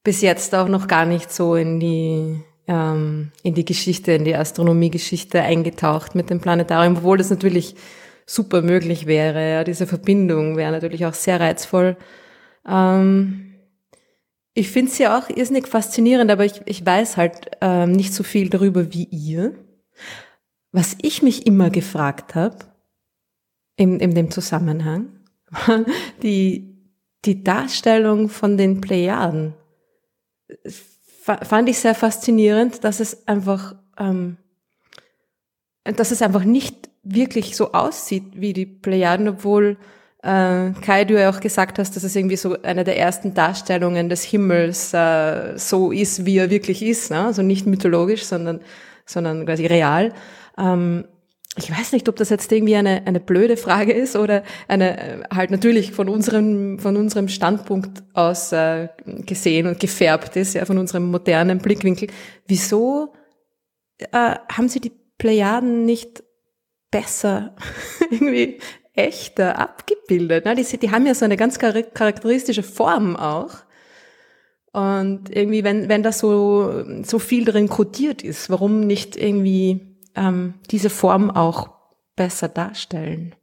bis 0.03 0.21
jetzt 0.21 0.53
auch 0.55 0.67
noch 0.67 0.87
gar 0.87 1.05
nicht 1.05 1.31
so 1.31 1.55
in 1.55 1.79
die 1.79 2.41
ähm, 2.67 3.31
in 3.43 3.53
die 3.53 3.65
Geschichte, 3.65 4.11
in 4.13 4.25
die 4.25 4.35
Astronomiegeschichte 4.35 5.41
eingetaucht 5.41 6.15
mit 6.15 6.29
dem 6.29 6.39
Planetarium, 6.39 6.97
obwohl 6.97 7.17
das 7.17 7.29
natürlich 7.29 7.75
super 8.25 8.61
möglich 8.61 9.05
wäre. 9.05 9.51
Ja, 9.51 9.63
diese 9.63 9.87
Verbindung 9.87 10.57
wäre 10.57 10.71
natürlich 10.71 11.05
auch 11.05 11.13
sehr 11.13 11.39
reizvoll. 11.39 11.97
Ähm, 12.67 13.53
ich 14.53 14.69
finde 14.69 14.91
sie 14.91 15.03
ja 15.03 15.17
auch 15.17 15.29
irrsinnig 15.29 15.67
faszinierend, 15.67 16.31
aber 16.31 16.45
ich, 16.45 16.61
ich 16.65 16.85
weiß 16.85 17.17
halt 17.17 17.51
ähm, 17.61 17.91
nicht 17.91 18.13
so 18.13 18.23
viel 18.23 18.49
darüber 18.49 18.93
wie 18.93 19.03
ihr. 19.05 19.53
Was 20.71 20.97
ich 21.01 21.21
mich 21.21 21.45
immer 21.45 21.69
gefragt 21.69 22.35
habe, 22.35 22.57
in, 23.75 23.99
in 23.99 24.15
dem 24.15 24.31
Zusammenhang, 24.31 25.07
die, 26.23 26.73
die 27.25 27.43
Darstellung 27.43 28.29
von 28.29 28.57
den 28.57 28.81
Plejaden 28.81 29.53
fand 31.25 31.69
ich 31.69 31.79
sehr 31.79 31.95
faszinierend, 31.95 32.83
dass 32.83 32.99
es 32.99 33.27
einfach, 33.27 33.75
ähm, 33.97 34.37
dass 35.83 36.11
es 36.11 36.21
einfach 36.21 36.43
nicht 36.43 36.89
wirklich 37.03 37.55
so 37.55 37.71
aussieht 37.73 38.23
wie 38.35 38.53
die 38.53 38.65
Plejaden, 38.65 39.27
obwohl 39.27 39.77
äh, 40.21 40.71
Kai, 40.81 41.05
du 41.05 41.19
ja 41.19 41.29
auch 41.29 41.39
gesagt 41.39 41.79
hast, 41.79 41.95
dass 41.95 42.03
es 42.03 42.15
irgendwie 42.15 42.35
so 42.35 42.61
eine 42.61 42.83
der 42.83 42.97
ersten 42.97 43.33
Darstellungen 43.33 44.09
des 44.09 44.23
Himmels 44.23 44.93
äh, 44.93 45.57
so 45.57 45.91
ist, 45.91 46.25
wie 46.25 46.37
er 46.37 46.49
wirklich 46.49 46.83
ist, 46.83 47.11
ne? 47.11 47.25
also 47.25 47.41
nicht 47.41 47.65
mythologisch, 47.65 48.25
sondern 48.25 48.61
sondern 49.05 49.45
quasi 49.45 49.67
real. 49.67 50.13
Ähm, 50.57 51.05
ich 51.57 51.71
weiß 51.71 51.93
nicht, 51.93 52.09
ob 52.09 52.17
das 52.17 52.29
jetzt 52.29 52.51
irgendwie 52.51 52.75
eine, 52.75 53.07
eine 53.07 53.19
blöde 53.19 53.55
Frage 53.55 53.93
ist 53.93 54.15
oder 54.15 54.43
eine 54.67 54.97
äh, 54.97 55.23
halt 55.33 55.51
natürlich 55.51 55.91
von 55.93 56.09
unserem, 56.09 56.79
von 56.79 56.97
unserem 56.97 57.29
Standpunkt 57.29 58.03
aus 58.13 58.51
äh, 58.51 58.89
gesehen 59.05 59.67
und 59.67 59.79
gefärbt 59.79 60.35
ist, 60.35 60.55
ja, 60.55 60.65
von 60.65 60.77
unserem 60.77 61.09
modernen 61.09 61.59
Blickwinkel. 61.59 62.09
Wieso 62.45 63.13
äh, 63.97 64.35
haben 64.51 64.67
Sie 64.67 64.81
die 64.81 64.91
Plejaden 65.17 65.85
nicht 65.85 66.23
besser 66.91 67.55
irgendwie 68.09 68.59
echter 68.93 69.57
abgebildet? 69.57 70.43
Ne? 70.43 70.55
Die, 70.55 70.77
die 70.77 70.91
haben 70.91 71.05
ja 71.05 71.15
so 71.15 71.23
eine 71.23 71.37
ganz 71.37 71.57
charakteristische 71.57 72.63
Form 72.63 73.15
auch. 73.15 73.51
Und 74.73 75.33
irgendwie, 75.33 75.63
wenn, 75.63 75.87
wenn 75.87 76.03
da 76.03 76.11
so, 76.11 76.83
so 77.03 77.17
viel 77.17 77.45
drin 77.45 77.69
kodiert 77.69 78.23
ist, 78.23 78.49
warum 78.49 78.81
nicht 78.81 79.15
irgendwie 79.15 79.94
ähm, 80.15 80.55
diese 80.71 80.89
Form 80.89 81.31
auch 81.31 81.69
besser 82.15 82.47
darstellen? 82.47 83.35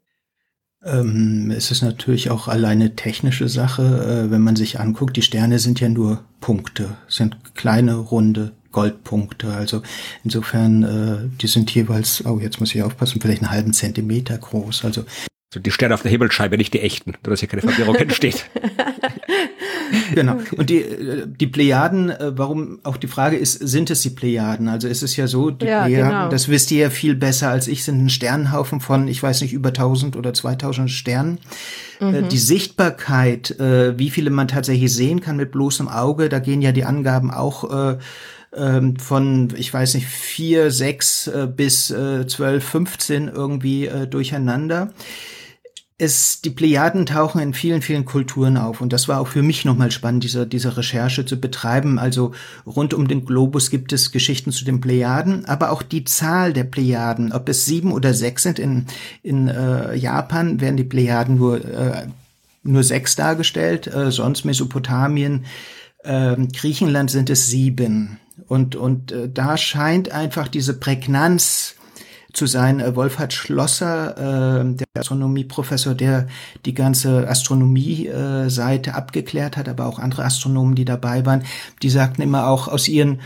Ähm, 0.84 1.52
es 1.56 1.70
ist 1.70 1.82
natürlich 1.82 2.30
auch 2.30 2.48
alleine 2.48 2.96
technische 2.96 3.48
Sache, 3.48 4.26
äh, 4.26 4.30
wenn 4.30 4.42
man 4.42 4.56
sich 4.56 4.80
anguckt, 4.80 5.16
die 5.16 5.22
Sterne 5.22 5.58
sind 5.58 5.80
ja 5.80 5.88
nur 5.88 6.24
Punkte, 6.40 6.96
sind 7.06 7.54
kleine, 7.54 7.94
runde 7.94 8.52
Goldpunkte. 8.72 9.52
Also 9.52 9.82
insofern, 10.24 10.82
äh, 10.82 11.28
die 11.40 11.46
sind 11.46 11.72
jeweils, 11.72 12.24
oh, 12.26 12.40
jetzt 12.40 12.58
muss 12.58 12.74
ich 12.74 12.82
aufpassen, 12.82 13.20
vielleicht 13.20 13.42
einen 13.42 13.52
halben 13.52 13.72
Zentimeter 13.72 14.36
groß. 14.38 14.84
Also 14.84 15.04
so 15.52 15.60
die 15.60 15.70
Sterne 15.70 15.92
auf 15.92 16.00
der 16.00 16.10
Himmelsscheibe, 16.10 16.56
nicht 16.56 16.72
die 16.72 16.80
echten, 16.80 17.12
dass 17.22 17.40
hier 17.40 17.48
keine 17.48 17.60
Verwirrung 17.60 17.94
entsteht. 17.96 18.46
genau. 20.14 20.38
Und 20.56 20.70
die, 20.70 20.78
äh, 20.78 21.26
die 21.26 21.46
Plejaden, 21.46 22.08
äh, 22.08 22.32
warum 22.38 22.78
auch 22.84 22.96
die 22.96 23.06
Frage 23.06 23.36
ist, 23.36 23.52
sind 23.52 23.90
es 23.90 24.00
die 24.00 24.10
Plejaden? 24.10 24.68
Also 24.68 24.88
es 24.88 25.02
ist 25.02 25.14
ja 25.16 25.26
so, 25.26 25.50
die 25.50 25.66
ja, 25.66 25.84
Plejaden, 25.84 26.10
genau. 26.10 26.28
das 26.30 26.48
wisst 26.48 26.70
ihr 26.70 26.78
ja 26.78 26.90
viel 26.90 27.14
besser 27.14 27.50
als 27.50 27.68
ich, 27.68 27.84
sind 27.84 28.02
ein 28.02 28.08
Sternenhaufen 28.08 28.80
von, 28.80 29.08
ich 29.08 29.22
weiß 29.22 29.42
nicht, 29.42 29.52
über 29.52 29.68
1000 29.68 30.16
oder 30.16 30.32
2000 30.32 30.90
Sternen. 30.90 31.38
Äh, 32.00 32.22
mhm. 32.22 32.28
Die 32.30 32.38
Sichtbarkeit, 32.38 33.54
wie 33.58 34.10
viele 34.10 34.30
man 34.30 34.48
tatsächlich 34.48 34.92
sehen 34.94 35.20
kann 35.20 35.36
mit 35.36 35.52
bloßem 35.52 35.86
Auge, 35.86 36.30
da 36.30 36.38
gehen 36.38 36.62
ja 36.62 36.72
die 36.72 36.84
Angaben 36.84 37.30
auch 37.30 37.98
ähm, 38.54 38.96
von, 38.96 39.48
ich 39.56 39.72
weiß 39.72 39.94
nicht, 39.94 40.06
vier, 40.06 40.70
sechs 40.70 41.30
bis 41.54 41.88
zwölf, 41.88 42.64
fünfzehn 42.64 43.28
irgendwie 43.28 43.90
durcheinander 44.10 44.92
es, 45.98 46.40
die 46.40 46.50
Plejaden 46.50 47.06
tauchen 47.06 47.40
in 47.40 47.54
vielen, 47.54 47.82
vielen 47.82 48.04
Kulturen 48.04 48.56
auf. 48.56 48.80
Und 48.80 48.92
das 48.92 49.08
war 49.08 49.20
auch 49.20 49.28
für 49.28 49.42
mich 49.42 49.64
nochmal 49.64 49.90
spannend, 49.90 50.24
diese, 50.24 50.46
diese 50.46 50.76
Recherche 50.76 51.24
zu 51.24 51.40
betreiben. 51.40 51.98
Also 51.98 52.32
rund 52.66 52.94
um 52.94 53.06
den 53.08 53.24
Globus 53.24 53.70
gibt 53.70 53.92
es 53.92 54.10
Geschichten 54.10 54.52
zu 54.52 54.64
den 54.64 54.80
Plejaden, 54.80 55.44
aber 55.44 55.70
auch 55.70 55.82
die 55.82 56.04
Zahl 56.04 56.52
der 56.52 56.64
Plejaden, 56.64 57.32
ob 57.32 57.48
es 57.48 57.64
sieben 57.66 57.92
oder 57.92 58.14
sechs 58.14 58.42
sind. 58.42 58.58
In, 58.58 58.86
in 59.22 59.48
äh, 59.48 59.94
Japan 59.94 60.60
werden 60.60 60.76
die 60.76 60.84
Plejaden 60.84 61.36
nur, 61.36 61.64
äh, 61.64 62.06
nur 62.62 62.82
sechs 62.82 63.14
dargestellt, 63.14 63.86
äh, 63.86 64.10
sonst 64.10 64.44
Mesopotamien, 64.44 65.44
äh, 66.02 66.36
Griechenland 66.52 67.10
sind 67.10 67.30
es 67.30 67.46
sieben. 67.46 68.18
Und, 68.48 68.76
und 68.76 69.12
äh, 69.12 69.28
da 69.32 69.56
scheint 69.56 70.10
einfach 70.10 70.48
diese 70.48 70.74
Prägnanz 70.74 71.76
zu 72.32 72.46
sein. 72.46 72.80
Äh, 72.80 72.96
Wolfhard 72.96 73.32
Schlosser, 73.32 74.60
äh, 74.60 74.74
der 74.74 74.86
Astronomieprofessor, 74.98 75.94
der 75.94 76.26
die 76.64 76.74
ganze 76.74 77.28
Astronomie-Seite 77.28 78.90
äh, 78.90 78.92
abgeklärt 78.92 79.56
hat, 79.56 79.68
aber 79.68 79.86
auch 79.86 79.98
andere 79.98 80.24
Astronomen, 80.24 80.74
die 80.74 80.84
dabei 80.84 81.24
waren, 81.26 81.44
die 81.82 81.90
sagten 81.90 82.22
immer 82.22 82.48
auch 82.48 82.68
aus 82.68 82.88
ihren 82.88 83.20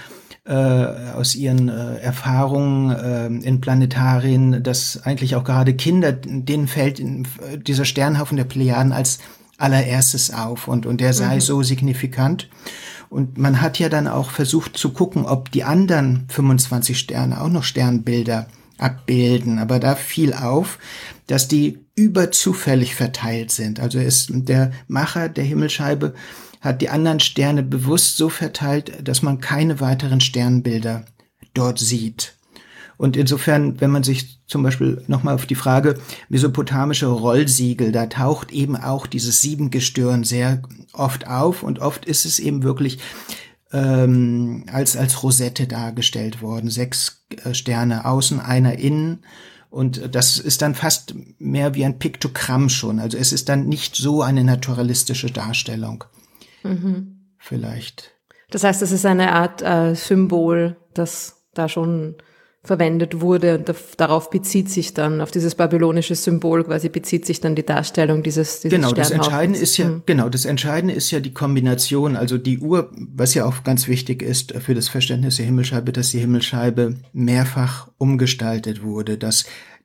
äh, 0.47 0.53
aus 0.53 1.35
ihren 1.35 1.69
äh, 1.69 1.97
Erfahrungen 1.97 2.91
äh, 2.93 3.27
in 3.27 3.61
Planetarien, 3.61 4.63
dass 4.63 5.03
eigentlich 5.03 5.35
auch 5.35 5.43
gerade 5.43 5.75
Kinder, 5.75 6.13
denen 6.13 6.69
fällt 6.69 7.01
in, 7.01 7.27
dieser 7.67 7.85
Sternhaufen 7.85 8.37
der 8.37 8.45
Plejaden 8.45 8.93
als 8.93 9.19
allererstes 9.59 10.33
auf 10.33 10.69
und, 10.69 10.87
und 10.87 11.01
der 11.01 11.15
sei 11.15 11.37
mhm. 11.37 11.41
so 11.41 11.63
signifikant. 11.65 12.49
Und 13.09 13.39
man 13.39 13.61
hat 13.61 13.81
ja 13.81 13.89
dann 13.89 14.07
auch 14.07 14.31
versucht 14.31 14.77
zu 14.77 14.93
gucken, 14.93 15.27
ob 15.27 15.51
die 15.51 15.65
anderen 15.65 16.27
25 16.29 16.97
Sterne 16.97 17.41
auch 17.41 17.49
noch 17.49 17.65
Sternbilder 17.65 18.47
abbilden. 18.79 19.59
Aber 19.59 19.79
da 19.79 19.95
fiel 19.95 20.33
auf, 20.33 20.79
dass 21.27 21.49
die 21.49 21.79
überzufällig 21.95 22.95
verteilt 22.95 23.51
sind. 23.51 23.81
Also 23.81 23.99
ist 23.99 24.31
der 24.33 24.73
Macher 24.87 25.29
der 25.29 25.45
Himmelscheibe 25.45 26.15
hat 26.61 26.83
die 26.83 26.89
anderen 26.89 27.21
Sterne 27.21 27.63
bewusst 27.63 28.17
so 28.17 28.29
verteilt, 28.29 28.93
dass 29.07 29.23
man 29.23 29.41
keine 29.41 29.81
weiteren 29.81 30.21
Sternbilder 30.21 31.05
dort 31.55 31.79
sieht. 31.79 32.35
Und 32.99 33.17
insofern, 33.17 33.81
wenn 33.81 33.91
man 33.91 34.03
sich 34.03 34.41
zum 34.47 34.63
Beispiel 34.63 35.03
nochmal 35.07 35.35
auf 35.35 35.47
die 35.47 35.55
Frage 35.55 35.99
mesopotamische 36.29 37.07
Rollsiegel, 37.07 37.93
da 37.93 38.07
taucht 38.07 38.53
eben 38.53 38.77
auch 38.77 39.07
dieses 39.07 39.43
Siebengestirn 39.43 40.25
sehr 40.25 40.63
oft 40.93 41.27
auf 41.27 41.63
und 41.63 41.79
oft 41.79 42.07
ist 42.07 42.25
es 42.25 42.39
eben 42.39 42.63
wirklich 42.63 42.99
ähm, 43.73 44.65
als, 44.73 44.97
als 44.97 45.23
Rosette 45.23 45.67
dargestellt 45.67 46.43
worden. 46.43 46.71
Sechs 46.71 47.27
äh, 47.45 47.55
Sterne 47.55 48.05
außen, 48.05 48.41
einer 48.41 48.79
innen. 48.79 49.25
Und 49.71 50.15
das 50.15 50.39
ist 50.39 50.63
dann 50.63 50.75
fast 50.75 51.15
mehr 51.39 51.75
wie 51.75 51.85
ein 51.85 51.99
Piktogramm 51.99 52.69
schon. 52.69 52.99
Also 52.99 53.19
es 53.19 53.33
ist 53.33 53.49
dann 53.49 53.67
nicht 53.67 53.97
so 53.97 54.23
eine 54.23 54.45
naturalistische 54.45 55.31
Darstellung. 55.31 56.05
Mhm. 56.63 57.35
Vielleicht. 57.39 58.13
Das 58.51 58.65
heißt, 58.65 58.81
es 58.83 58.93
ist 58.93 59.05
eine 59.05 59.33
Art 59.33 59.63
äh, 59.63 59.95
Symbol, 59.95 60.77
das 60.95 61.43
da 61.53 61.69
schon 61.69 62.17
verwendet 62.67 63.21
wurde 63.21 63.59
und 63.59 63.75
darauf 63.97 64.31
bezieht 64.31 64.71
sich 64.71 64.95
dann, 64.95 65.21
auf 65.21 65.31
dieses 65.31 65.55
babylonische 65.55 66.15
Symbol 66.15 66.65
quasi 66.65 66.89
bezieht 66.89 67.25
sich 67.25 67.41
dann 67.41 67.55
die 67.55 67.65
Darstellung 67.65 68.23
dieses, 68.23 68.61
dieses 68.61 68.77
Genau, 68.77 68.93
das 68.93 69.11
Entscheidende 69.11 69.59
ist 69.59 69.77
ja, 69.77 69.89
mhm. 69.89 70.03
genau, 70.07 70.29
das 70.29 70.45
Entscheidende 70.45 70.95
ist 70.95 71.11
ja 71.11 71.21
die 71.21 71.33
Kombination, 71.33 72.17
also 72.17 72.39
die 72.39 72.59
Uhr, 72.59 72.91
was 73.15 73.35
ja 73.35 73.45
auch 73.45 73.65
ganz 73.65 73.89
wichtig 73.89 74.23
ist 74.23 74.53
für 74.59 74.75
das 74.75 74.89
Verständnis 74.89 75.37
der 75.37 75.47
Himmelscheibe, 75.47 75.93
dass 75.93 76.11
die 76.11 76.19
Himmelscheibe 76.19 76.97
mehrfach 77.13 77.89
umgestaltet 77.99 78.83
wurde, 78.83 79.17
dass 79.17 79.45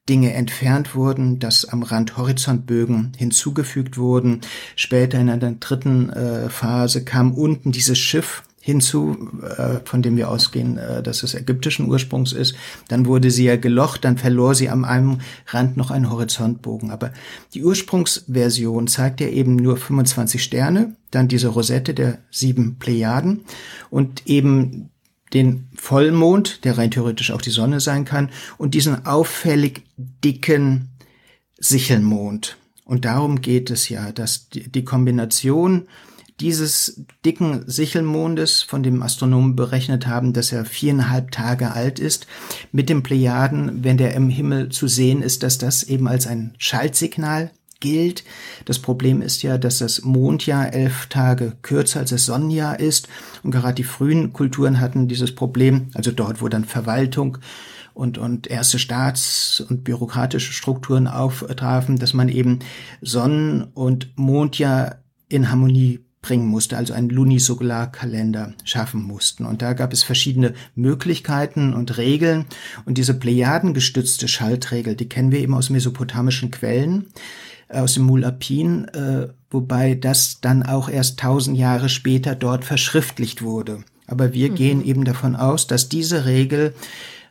Dinge 0.09 0.33
entfernt 0.33 0.95
wurden, 0.95 1.39
dass 1.39 1.65
am 1.65 1.83
Rand 1.83 2.17
Horizontbögen 2.17 3.13
hinzugefügt 3.17 3.97
wurden. 3.97 4.41
Später 4.75 5.19
in 5.19 5.29
einer 5.29 5.51
dritten 5.53 6.09
äh, 6.09 6.49
Phase 6.49 7.05
kam 7.05 7.33
unten 7.33 7.71
dieses 7.71 7.99
Schiff 7.99 8.43
hinzu, 8.61 9.17
äh, 9.57 9.79
von 9.83 10.01
dem 10.01 10.15
wir 10.15 10.29
ausgehen, 10.29 10.77
äh, 10.77 11.01
dass 11.01 11.23
es 11.23 11.33
ägyptischen 11.33 11.89
Ursprungs 11.89 12.31
ist. 12.31 12.55
Dann 12.87 13.07
wurde 13.07 13.31
sie 13.31 13.45
ja 13.45 13.57
gelocht, 13.57 14.05
dann 14.05 14.17
verlor 14.17 14.53
sie 14.53 14.69
am 14.69 14.85
einen 14.85 15.21
Rand 15.47 15.77
noch 15.77 15.89
einen 15.89 16.09
Horizontbogen. 16.09 16.91
Aber 16.91 17.11
die 17.53 17.63
Ursprungsversion 17.63 18.87
zeigt 18.87 19.19
ja 19.19 19.27
eben 19.27 19.55
nur 19.55 19.77
25 19.77 20.43
Sterne, 20.43 20.95
dann 21.09 21.27
diese 21.27 21.47
Rosette 21.47 21.95
der 21.95 22.19
sieben 22.29 22.77
Plejaden 22.77 23.41
und 23.89 24.27
eben 24.27 24.91
den 25.33 25.69
Vollmond, 25.75 26.63
der 26.63 26.77
rein 26.77 26.91
theoretisch 26.91 27.31
auch 27.31 27.41
die 27.41 27.49
Sonne 27.49 27.79
sein 27.79 28.05
kann, 28.05 28.29
und 28.57 28.73
diesen 28.73 29.05
auffällig 29.05 29.83
dicken 29.97 30.89
Sichelmond. 31.57 32.57
Und 32.85 33.05
darum 33.05 33.41
geht 33.41 33.69
es 33.69 33.89
ja, 33.89 34.11
dass 34.11 34.49
die 34.49 34.83
Kombination 34.83 35.87
dieses 36.39 37.03
dicken 37.25 37.63
Sichelmondes, 37.67 38.61
von 38.61 38.83
dem 38.83 39.03
Astronomen 39.03 39.55
berechnet 39.55 40.07
haben, 40.07 40.33
dass 40.33 40.51
er 40.51 40.65
viereinhalb 40.65 41.31
Tage 41.31 41.71
alt 41.71 41.99
ist, 41.99 42.27
mit 42.71 42.89
den 42.89 43.03
Plejaden, 43.03 43.83
wenn 43.83 43.97
der 43.97 44.13
im 44.13 44.29
Himmel 44.29 44.69
zu 44.69 44.87
sehen 44.87 45.21
ist, 45.21 45.43
dass 45.43 45.57
das 45.57 45.83
eben 45.83 46.07
als 46.07 46.27
ein 46.27 46.53
Schaltsignal 46.57 47.51
gilt. 47.81 48.23
Das 48.65 48.79
Problem 48.79 49.21
ist 49.21 49.41
ja, 49.43 49.57
dass 49.57 49.79
das 49.79 50.03
Mondjahr 50.03 50.73
elf 50.73 51.07
Tage 51.07 51.57
kürzer 51.61 51.99
als 51.99 52.11
das 52.11 52.25
Sonnenjahr 52.25 52.79
ist. 52.79 53.09
Und 53.43 53.51
gerade 53.51 53.75
die 53.75 53.83
frühen 53.83 54.31
Kulturen 54.31 54.79
hatten 54.79 55.09
dieses 55.09 55.35
Problem, 55.35 55.89
also 55.93 56.11
dort, 56.11 56.41
wo 56.41 56.47
dann 56.47 56.63
Verwaltung 56.63 57.39
und, 57.93 58.17
und 58.17 58.47
erste 58.47 58.79
Staats- 58.79 59.59
und 59.67 59.83
bürokratische 59.83 60.53
Strukturen 60.53 61.07
auftrafen, 61.07 61.97
dass 61.97 62.13
man 62.13 62.29
eben 62.29 62.59
Sonnen- 63.01 63.63
und 63.73 64.17
Mondjahr 64.17 64.97
in 65.27 65.49
Harmonie 65.49 65.99
bringen 66.21 66.45
musste, 66.45 66.77
also 66.77 66.93
einen 66.93 67.09
Lunisolarkalender 67.09 68.53
schaffen 68.63 69.01
mussten. 69.01 69.45
Und 69.45 69.61
da 69.61 69.73
gab 69.73 69.91
es 69.91 70.03
verschiedene 70.03 70.53
Möglichkeiten 70.75 71.73
und 71.73 71.97
Regeln. 71.97 72.45
Und 72.85 72.97
diese 72.97 73.15
plejadengestützte 73.15 74.27
Schaltregel, 74.27 74.95
die 74.95 75.09
kennen 75.09 75.31
wir 75.31 75.39
eben 75.39 75.55
aus 75.55 75.69
mesopotamischen 75.69 76.51
Quellen, 76.51 77.07
aus 77.69 77.95
dem 77.95 78.03
Mulapin, 78.03 78.85
äh, 78.89 79.29
wobei 79.49 79.95
das 79.95 80.41
dann 80.41 80.63
auch 80.63 80.89
erst 80.89 81.19
tausend 81.19 81.57
Jahre 81.57 81.89
später 81.89 82.35
dort 82.35 82.65
verschriftlicht 82.65 83.41
wurde. 83.41 83.83
Aber 84.07 84.33
wir 84.33 84.51
mhm. 84.51 84.55
gehen 84.55 84.85
eben 84.85 85.05
davon 85.05 85.35
aus, 85.35 85.67
dass 85.67 85.89
diese 85.89 86.25
Regel 86.25 86.73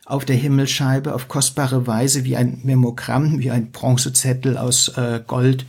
auf 0.05 0.25
der 0.25 0.35
Himmelsscheibe 0.35 1.13
auf 1.13 1.27
kostbare 1.27 1.87
Weise 1.87 2.25
wie 2.25 2.35
ein 2.35 2.59
Memogramm, 2.63 3.39
wie 3.39 3.51
ein 3.51 3.71
Bronzezettel 3.71 4.57
aus 4.57 4.89
äh, 4.97 5.21
Gold 5.25 5.65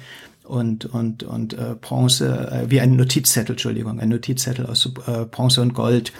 und, 0.52 0.84
und, 0.84 1.22
und 1.22 1.54
äh, 1.54 1.74
Bronze, 1.80 2.50
äh, 2.52 2.70
wie 2.70 2.80
ein 2.80 2.94
Notizzettel, 2.94 3.54
Entschuldigung, 3.54 3.98
ein 3.98 4.10
Notizzettel 4.10 4.66
aus 4.66 4.84
äh, 5.06 5.24
Bronze 5.24 5.62
und 5.62 5.72
Gold 5.72 6.12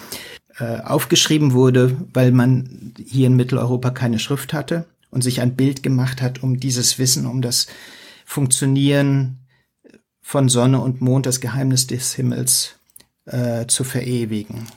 äh, 0.57 0.79
aufgeschrieben 0.79 1.53
wurde, 1.53 1.95
weil 2.13 2.31
man 2.31 2.95
hier 3.05 3.27
in 3.27 3.35
Mitteleuropa 3.35 3.91
keine 3.91 4.17
Schrift 4.17 4.51
hatte 4.51 4.85
und 5.11 5.21
sich 5.21 5.39
ein 5.39 5.55
Bild 5.55 5.83
gemacht 5.83 6.23
hat, 6.23 6.41
um 6.41 6.59
dieses 6.59 6.97
Wissen, 6.97 7.27
um 7.27 7.43
das 7.43 7.67
Funktionieren 8.25 9.37
von 10.21 10.49
Sonne 10.49 10.81
und 10.81 10.99
Mond, 10.99 11.27
das 11.27 11.39
Geheimnis 11.39 11.85
des 11.85 12.15
Himmels 12.15 12.79
äh, 13.25 13.67
zu 13.67 13.83
verewigen. 13.83 14.67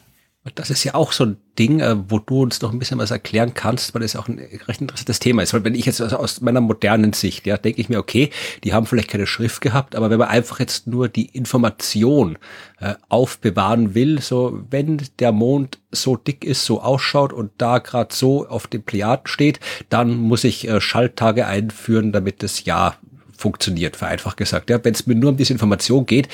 Das 0.55 0.71
ist 0.71 0.85
ja 0.85 0.95
auch 0.95 1.13
so 1.13 1.25
ein 1.25 1.37
Ding, 1.59 1.81
äh, 1.81 1.97
wo 2.09 2.19
du 2.19 2.43
uns 2.43 2.61
noch 2.61 2.73
ein 2.73 2.79
bisschen 2.79 2.99
was 2.99 3.11
erklären 3.11 3.55
kannst, 3.55 3.95
weil 3.95 4.03
das 4.03 4.17
auch 4.17 4.29
ein 4.29 4.39
recht 4.67 4.81
interessantes 4.81 5.19
Thema 5.19 5.43
ist. 5.43 5.53
Weil 5.55 5.65
wenn 5.65 5.75
ich 5.75 5.87
jetzt 5.87 6.01
also 6.01 6.17
aus 6.17 6.41
meiner 6.41 6.61
modernen 6.61 7.13
Sicht, 7.13 7.47
ja, 7.47 7.57
denke 7.57 7.81
ich 7.81 7.89
mir, 7.89 7.99
okay, 7.99 8.31
die 8.63 8.73
haben 8.73 8.87
vielleicht 8.87 9.09
keine 9.11 9.27
Schrift 9.27 9.61
gehabt, 9.61 9.97
aber 9.97 10.11
wenn 10.11 10.19
man 10.19 10.29
einfach 10.29 10.61
jetzt 10.61 10.87
nur 10.87 11.09
die 11.09 11.27
Information 11.27 12.39
äh, 12.81 12.95
aufbewahren 13.09 13.95
will, 13.95 14.21
so 14.21 14.63
wenn 14.71 15.03
der 15.19 15.33
Mond 15.33 15.79
so 15.91 16.17
dick 16.17 16.45
ist, 16.45 16.65
so 16.65 16.81
ausschaut 16.81 17.33
und 17.33 17.51
da 17.59 17.79
gerade 17.79 18.15
so 18.15 18.47
auf 18.47 18.67
dem 18.67 18.83
Plejaden 18.83 19.27
steht, 19.27 19.61
dann 19.89 20.17
muss 20.17 20.45
ich 20.45 20.69
äh, 20.69 20.81
Schalttage 20.81 21.47
einführen, 21.47 22.13
damit 22.13 22.43
das 22.43 22.65
Jahr 22.65 22.99
funktioniert, 23.41 23.97
vereinfacht 23.97 24.37
gesagt. 24.37 24.71
Ja, 24.71 24.83
wenn 24.85 24.95
es 24.95 25.07
mir 25.07 25.15
nur 25.15 25.31
um 25.31 25.37
diese 25.37 25.53
Information 25.53 26.07
geht, 26.07 26.29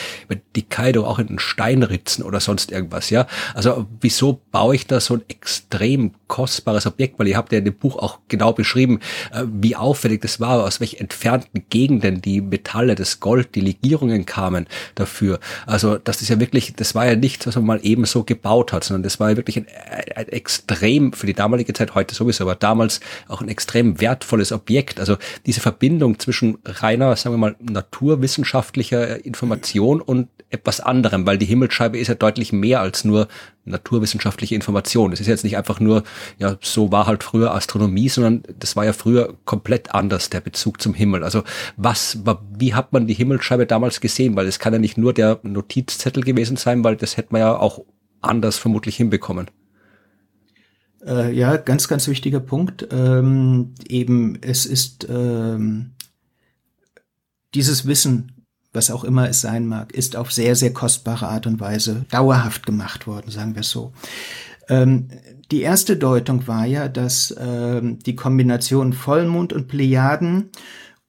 die 0.57 0.62
Kaido 0.62 1.05
auch 1.05 1.19
in 1.19 1.27
den 1.27 1.38
Stein 1.38 1.83
ritzen 1.83 2.25
oder 2.25 2.41
sonst 2.41 2.73
irgendwas, 2.73 3.11
ja. 3.11 3.27
Also 3.55 3.87
wieso 4.01 4.41
baue 4.51 4.75
ich 4.75 4.87
da 4.87 5.01
so 5.01 5.15
ein 5.15 5.23
extrem 5.29 6.12
kostbares 6.29 6.87
Objekt? 6.87 7.19
Weil 7.19 7.29
ihr 7.29 7.37
habt 7.37 7.53
ja 7.53 7.59
in 7.59 7.65
dem 7.65 7.75
Buch 7.75 7.97
auch 7.97 8.21
genau 8.29 8.53
beschrieben, 8.53 9.01
äh, 9.33 9.45
wie 9.47 9.77
aufwendig 9.77 10.23
das 10.23 10.41
war, 10.41 10.65
aus 10.65 10.81
welchen 10.81 11.01
entfernten 11.01 11.65
Gegenden 11.71 12.21
die 12.21 12.41
Metalle, 12.41 12.95
das 12.95 13.21
Gold, 13.21 13.55
die 13.55 13.61
Legierungen 13.61 14.27
kamen 14.27 14.67
dafür. 14.95 15.41
Also 15.67 15.99
das 15.99 16.23
ist 16.23 16.29
ja 16.29 16.41
wirklich, 16.41 16.75
das 16.75 16.95
war 16.95 17.07
ja 17.07 17.17
nichts, 17.17 17.47
was 17.47 17.57
man 17.57 17.65
mal 17.65 17.81
eben 17.83 18.05
so 18.05 18.25
gebaut 18.25 18.73
hat, 18.73 18.85
sondern 18.85 19.03
das 19.03 19.21
war 19.21 19.31
ja 19.31 19.37
wirklich 19.37 19.57
ein, 19.57 19.67
ein 20.15 20.29
extrem, 20.29 21.12
für 21.12 21.27
die 21.27 21.35
damalige 21.35 21.73
Zeit 21.73 21.95
heute 21.95 22.15
sowieso, 22.15 22.45
aber 22.45 22.55
damals 22.55 23.01
auch 23.29 23.41
ein 23.41 23.49
extrem 23.49 24.01
wertvolles 24.01 24.53
Objekt. 24.53 25.01
Also 25.01 25.17
diese 25.47 25.61
Verbindung 25.61 26.19
zwischen 26.19 26.59
rein 26.65 26.92
reiner, 26.93 27.17
sagen 27.17 27.35
wir 27.35 27.39
mal, 27.39 27.57
naturwissenschaftlicher 27.61 29.25
Information 29.25 30.01
und 30.01 30.29
etwas 30.51 30.81
anderem, 30.81 31.27
weil 31.27 31.39
die 31.39 31.47
Himmelsscheibe 31.47 31.99
ist 31.99 32.09
ja 32.09 32.15
deutlich 32.15 32.53
mehr 32.53 32.81
als 32.81 33.05
nur 33.05 33.29
naturwissenschaftliche 33.65 34.55
Information. 34.55 35.13
Es 35.13 35.21
ist 35.21 35.27
jetzt 35.27 35.45
nicht 35.45 35.57
einfach 35.57 35.81
nur, 35.81 36.03
ja, 36.39 36.57
so 36.61 36.93
war 36.93 37.07
halt 37.07 37.25
früher 37.25 37.55
Astronomie, 37.55 38.09
sondern 38.09 38.43
das 38.59 38.77
war 38.77 38.85
ja 38.85 38.93
früher 38.93 39.35
komplett 39.45 39.95
anders, 39.95 40.31
der 40.31 40.41
Bezug 40.41 40.83
zum 40.83 40.95
Himmel. 40.95 41.25
Also 41.25 41.43
was, 41.77 42.19
wie 42.59 42.75
hat 42.75 42.93
man 42.93 43.07
die 43.07 43.15
Himmelsscheibe 43.15 43.67
damals 43.67 44.01
gesehen? 44.01 44.37
Weil 44.37 44.47
es 44.47 44.59
kann 44.59 44.73
ja 44.73 44.79
nicht 44.79 44.99
nur 44.99 45.15
der 45.15 45.41
Notizzettel 45.43 46.23
gewesen 46.23 46.57
sein, 46.57 46.85
weil 46.85 46.97
das 46.97 47.17
hätte 47.17 47.29
man 47.33 47.41
ja 47.41 47.57
auch 47.57 47.81
anders 48.21 48.59
vermutlich 48.59 48.97
hinbekommen. 48.97 49.51
Äh, 51.05 51.33
ja, 51.33 51.57
ganz, 51.57 51.89
ganz 51.89 52.07
wichtiger 52.09 52.41
Punkt. 52.41 52.87
Ähm, 52.93 53.75
eben, 53.89 54.39
es 54.41 54.67
ist 54.67 55.09
ähm, 55.11 55.93
dieses 57.55 57.87
Wissen, 57.87 58.47
was 58.73 58.91
auch 58.91 59.05
immer 59.05 59.29
es 59.29 59.41
sein 59.41 59.67
mag, 59.67 59.93
ist 59.93 60.17
auf 60.17 60.33
sehr, 60.33 60.57
sehr 60.57 60.73
kostbare 60.73 61.29
Art 61.29 61.47
und 61.47 61.61
Weise 61.61 62.07
dauerhaft 62.11 62.65
gemacht 62.65 63.07
worden, 63.07 63.31
sagen 63.31 63.55
wir 63.55 63.61
es 63.61 63.71
so. 63.71 63.93
Ähm, 64.69 65.09
die 65.51 65.61
erste 65.61 65.97
Deutung 65.97 66.47
war 66.47 66.65
ja, 66.65 66.88
dass 66.88 67.35
ähm, 67.38 67.99
die 67.99 68.17
Kombination 68.17 68.95
Vollmond 68.95 69.53
und 69.53 69.69
Plejaden 69.69 70.51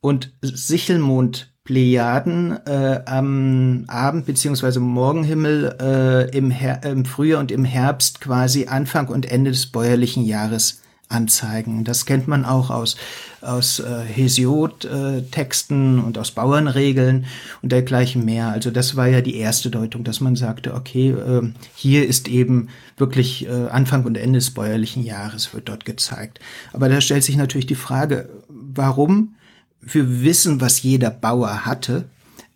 und 0.01 0.33
Sichelmond 0.41 1.53
Plejaden 1.63 2.59
äh, 2.65 3.01
am 3.05 3.85
Abend 3.87 4.25
beziehungsweise 4.25 4.81
Morgenhimmel 4.81 5.77
äh, 5.79 6.37
im, 6.37 6.53
im 6.83 7.05
Frühjahr 7.05 7.39
und 7.39 7.51
im 7.51 7.63
Herbst 7.63 8.19
quasi 8.19 8.65
Anfang 8.67 9.07
und 9.07 9.25
Ende 9.25 9.51
des 9.51 9.67
bäuerlichen 9.67 10.25
Jahres 10.25 10.81
anzeigen. 11.13 11.83
Das 11.83 12.05
kennt 12.05 12.27
man 12.27 12.45
auch 12.45 12.69
aus, 12.69 12.97
aus 13.41 13.79
äh, 13.79 14.01
Hesiod-Texten 14.01 15.99
und 15.99 16.17
aus 16.17 16.31
Bauernregeln 16.31 17.25
und 17.61 17.71
dergleichen 17.71 18.25
mehr. 18.25 18.49
Also 18.49 18.71
das 18.71 18.95
war 18.95 19.07
ja 19.07 19.21
die 19.21 19.37
erste 19.37 19.69
Deutung, 19.69 20.03
dass 20.03 20.19
man 20.19 20.35
sagte, 20.35 20.73
okay, 20.73 21.11
äh, 21.11 21.51
hier 21.75 22.07
ist 22.07 22.27
eben 22.27 22.69
wirklich 22.97 23.47
äh, 23.47 23.67
Anfang 23.69 24.03
und 24.05 24.17
Ende 24.17 24.39
des 24.39 24.51
bäuerlichen 24.51 25.03
Jahres 25.03 25.53
wird 25.53 25.69
dort 25.69 25.85
gezeigt. 25.85 26.39
Aber 26.73 26.89
da 26.89 27.01
stellt 27.01 27.23
sich 27.23 27.37
natürlich 27.37 27.67
die 27.67 27.75
Frage, 27.75 28.29
warum 28.49 29.35
wir 29.81 30.23
wissen, 30.23 30.61
was 30.61 30.81
jeder 30.81 31.09
Bauer 31.09 31.65
hatte, 31.65 32.05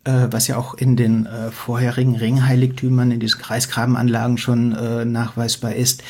äh, 0.08 0.28
was 0.32 0.48
ja 0.48 0.58
auch 0.58 0.74
in 0.74 0.96
den 0.96 1.26
äh, 1.26 1.52
vorherigen 1.52 2.16
Ringheiligtümern, 2.16 3.12
in 3.12 3.20
diesen 3.20 3.42
Kreisgrabenanlagen 3.42 4.38
schon 4.38 4.74
äh, 4.74 5.06
nachweisbar 5.06 5.76
ist, 5.76 6.04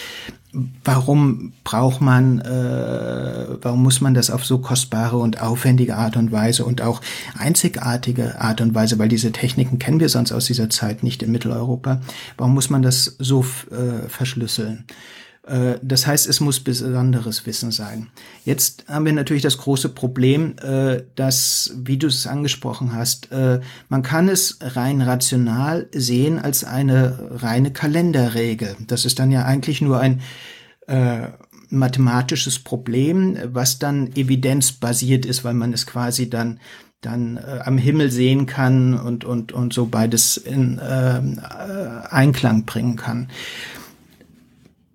warum 0.83 1.53
braucht 1.63 2.01
man, 2.01 2.39
äh, 2.39 3.47
warum 3.61 3.83
muss 3.83 4.01
man 4.01 4.13
das 4.13 4.29
auf 4.29 4.45
so 4.45 4.59
kostbare 4.59 5.17
und 5.17 5.41
aufwendige 5.41 5.95
Art 5.95 6.17
und 6.17 6.31
Weise 6.31 6.65
und 6.65 6.81
auch 6.81 7.01
einzigartige 7.37 8.39
Art 8.41 8.61
und 8.61 8.73
Weise, 8.73 8.99
weil 8.99 9.09
diese 9.09 9.31
Techniken 9.31 9.79
kennen 9.79 9.99
wir 9.99 10.09
sonst 10.09 10.31
aus 10.31 10.45
dieser 10.45 10.69
Zeit 10.69 11.03
nicht 11.03 11.23
in 11.23 11.31
Mitteleuropa, 11.31 12.01
warum 12.37 12.53
muss 12.53 12.69
man 12.69 12.81
das 12.81 13.15
so 13.19 13.45
äh, 13.71 14.07
verschlüsseln? 14.09 14.85
Äh, 15.47 15.79
das 15.81 16.05
heißt, 16.05 16.27
es 16.27 16.39
muss 16.39 16.59
besonderes 16.59 17.45
Wissen 17.45 17.71
sein. 17.71 18.07
Jetzt 18.43 18.85
haben 18.87 19.05
wir 19.05 19.13
natürlich 19.13 19.43
das 19.43 19.57
große 19.57 19.89
Problem, 19.89 20.55
äh, 20.61 21.03
dass, 21.15 21.73
wie 21.75 21.97
du 21.97 22.07
es 22.07 22.27
angesprochen 22.27 22.93
hast, 22.93 23.31
äh, 23.31 23.61
man 23.89 24.03
kann 24.03 24.29
es 24.29 24.59
rein 24.61 25.01
rational 25.01 25.87
sehen 25.93 26.39
als 26.39 26.63
eine 26.63 27.17
reine 27.31 27.71
Kalenderregel. 27.71 28.75
Das 28.87 29.05
ist 29.05 29.19
dann 29.19 29.31
ja 29.31 29.45
eigentlich 29.45 29.81
nur 29.81 29.99
ein 29.99 30.21
mathematisches 31.69 32.59
Problem, 32.59 33.37
was 33.43 33.77
dann 33.77 34.15
evidenzbasiert 34.15 35.25
ist, 35.25 35.43
weil 35.43 35.53
man 35.53 35.73
es 35.73 35.85
quasi 35.85 36.29
dann 36.29 36.61
dann 37.01 37.37
äh, 37.37 37.59
am 37.63 37.77
Himmel 37.77 38.09
sehen 38.09 38.45
kann 38.45 38.93
und 38.97 39.25
und 39.25 39.51
und 39.51 39.73
so 39.73 39.85
beides 39.85 40.37
in 40.37 40.79
äh, 40.79 41.21
Einklang 42.09 42.63
bringen 42.63 42.95
kann. 42.95 43.27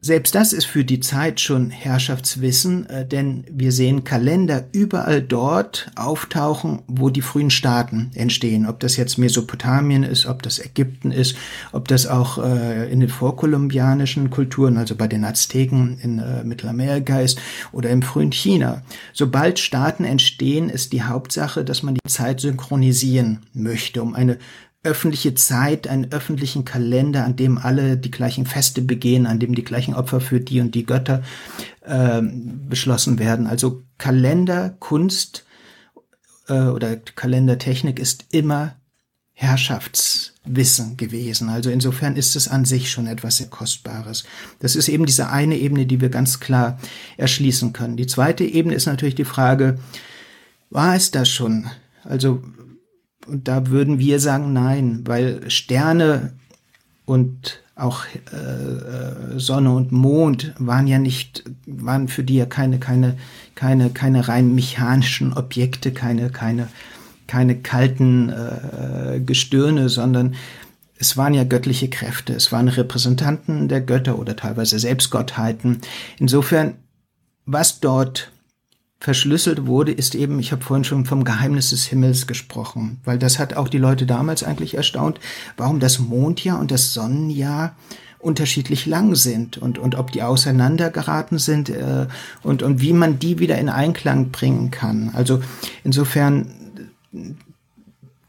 Selbst 0.04 0.34
das 0.34 0.52
ist 0.52 0.66
für 0.66 0.84
die 0.84 0.98
Zeit 0.98 1.38
schon 1.38 1.70
Herrschaftswissen, 1.70 2.90
äh, 2.90 3.06
denn 3.06 3.44
wir 3.48 3.70
sehen 3.70 4.02
Kalender 4.02 4.64
überall 4.72 5.22
dort 5.22 5.92
auftauchen, 5.94 6.82
wo 6.88 7.08
die 7.08 7.22
frühen 7.22 7.50
Staaten 7.50 8.10
entstehen. 8.14 8.66
Ob 8.66 8.80
das 8.80 8.96
jetzt 8.96 9.16
Mesopotamien 9.16 10.02
ist, 10.02 10.26
ob 10.26 10.42
das 10.42 10.58
Ägypten 10.58 11.12
ist, 11.12 11.36
ob 11.70 11.86
das 11.86 12.08
auch 12.08 12.38
äh, 12.38 12.90
in 12.90 12.98
den 12.98 13.08
vorkolumbianischen 13.08 14.30
Kulturen, 14.30 14.76
also 14.76 14.96
bei 14.96 15.06
den 15.06 15.24
Azteken 15.24 15.98
in 16.02 16.18
äh, 16.18 16.42
Mittelamerika 16.42 17.20
ist 17.20 17.40
oder 17.70 17.90
im 17.90 18.02
frühen 18.02 18.32
China. 18.32 18.82
Sobald 19.12 19.60
Staaten 19.60 20.04
entstehen, 20.04 20.68
ist 20.68 20.92
die 20.92 21.04
Hauptsache, 21.04 21.64
dass 21.64 21.84
man 21.84 21.94
die 21.94 22.10
Zeit 22.10 22.40
synchronisieren 22.40 23.46
möchte, 23.54 24.02
um 24.02 24.16
eine 24.16 24.38
öffentliche 24.84 25.34
Zeit, 25.34 25.86
einen 25.86 26.10
öffentlichen 26.10 26.64
Kalender, 26.64 27.24
an 27.24 27.36
dem 27.36 27.56
alle 27.58 27.96
die 27.96 28.10
gleichen 28.10 28.46
Feste 28.46 28.82
begehen, 28.82 29.26
an 29.26 29.38
dem 29.38 29.54
die 29.54 29.64
gleichen 29.64 29.94
Opfer 29.94 30.20
für 30.20 30.40
die 30.40 30.60
und 30.60 30.74
die 30.74 30.84
Götter 30.84 31.22
äh, 31.82 32.20
beschlossen 32.22 33.18
werden. 33.18 33.46
Also 33.46 33.82
Kalenderkunst 33.98 35.44
äh, 36.48 36.64
oder 36.64 36.96
Kalendertechnik 36.96 38.00
ist 38.00 38.26
immer 38.32 38.76
Herrschaftswissen 39.34 40.96
gewesen. 40.96 41.48
Also 41.48 41.70
insofern 41.70 42.16
ist 42.16 42.36
es 42.36 42.48
an 42.48 42.64
sich 42.64 42.90
schon 42.90 43.06
etwas 43.06 43.38
sehr 43.38 43.48
Kostbares. 43.48 44.24
Das 44.58 44.76
ist 44.76 44.88
eben 44.88 45.06
diese 45.06 45.30
eine 45.30 45.56
Ebene, 45.56 45.86
die 45.86 46.00
wir 46.00 46.10
ganz 46.10 46.40
klar 46.40 46.78
erschließen 47.16 47.72
können. 47.72 47.96
Die 47.96 48.06
zweite 48.06 48.44
Ebene 48.44 48.74
ist 48.74 48.86
natürlich 48.86 49.14
die 49.14 49.24
Frage, 49.24 49.78
war 50.70 50.96
es 50.96 51.10
das 51.10 51.28
schon? 51.28 51.70
Also 52.04 52.42
und 53.26 53.48
da 53.48 53.68
würden 53.68 53.98
wir 53.98 54.20
sagen, 54.20 54.52
nein, 54.52 55.02
weil 55.04 55.50
Sterne 55.50 56.32
und 57.04 57.62
auch 57.74 58.04
äh, 58.32 58.36
äh, 58.36 59.38
Sonne 59.38 59.74
und 59.74 59.92
Mond 59.92 60.54
waren 60.58 60.86
ja 60.86 60.98
nicht, 60.98 61.44
waren 61.66 62.08
für 62.08 62.22
die 62.22 62.36
ja 62.36 62.46
keine, 62.46 62.78
keine, 62.78 63.16
keine, 63.54 63.90
keine 63.90 64.28
rein 64.28 64.54
mechanischen 64.54 65.32
Objekte, 65.32 65.92
keine, 65.92 66.30
keine, 66.30 66.68
keine 67.26 67.56
kalten 67.56 68.28
äh, 68.28 69.20
Gestirne, 69.20 69.88
sondern 69.88 70.34
es 70.98 71.16
waren 71.16 71.34
ja 71.34 71.44
göttliche 71.44 71.88
Kräfte, 71.88 72.34
es 72.34 72.52
waren 72.52 72.68
Repräsentanten 72.68 73.68
der 73.68 73.80
Götter 73.80 74.18
oder 74.18 74.36
teilweise 74.36 74.78
Selbstgottheiten. 74.78 75.80
Insofern, 76.18 76.74
was 77.46 77.80
dort 77.80 78.30
verschlüsselt 79.02 79.66
wurde, 79.66 79.90
ist 79.90 80.14
eben, 80.14 80.38
ich 80.38 80.52
habe 80.52 80.62
vorhin 80.62 80.84
schon 80.84 81.06
vom 81.06 81.24
Geheimnis 81.24 81.70
des 81.70 81.86
Himmels 81.86 82.28
gesprochen, 82.28 83.00
weil 83.04 83.18
das 83.18 83.40
hat 83.40 83.54
auch 83.54 83.66
die 83.66 83.78
Leute 83.78 84.06
damals 84.06 84.44
eigentlich 84.44 84.74
erstaunt, 84.74 85.18
warum 85.56 85.80
das 85.80 85.98
Mondjahr 85.98 86.60
und 86.60 86.70
das 86.70 86.94
Sonnenjahr 86.94 87.74
unterschiedlich 88.20 88.86
lang 88.86 89.16
sind 89.16 89.58
und, 89.58 89.76
und 89.76 89.96
ob 89.96 90.12
die 90.12 90.22
auseinandergeraten 90.22 91.38
sind 91.38 91.68
äh, 91.68 92.06
und, 92.44 92.62
und 92.62 92.80
wie 92.80 92.92
man 92.92 93.18
die 93.18 93.40
wieder 93.40 93.58
in 93.58 93.68
Einklang 93.68 94.30
bringen 94.30 94.70
kann. 94.70 95.10
Also 95.14 95.40
insofern 95.82 96.46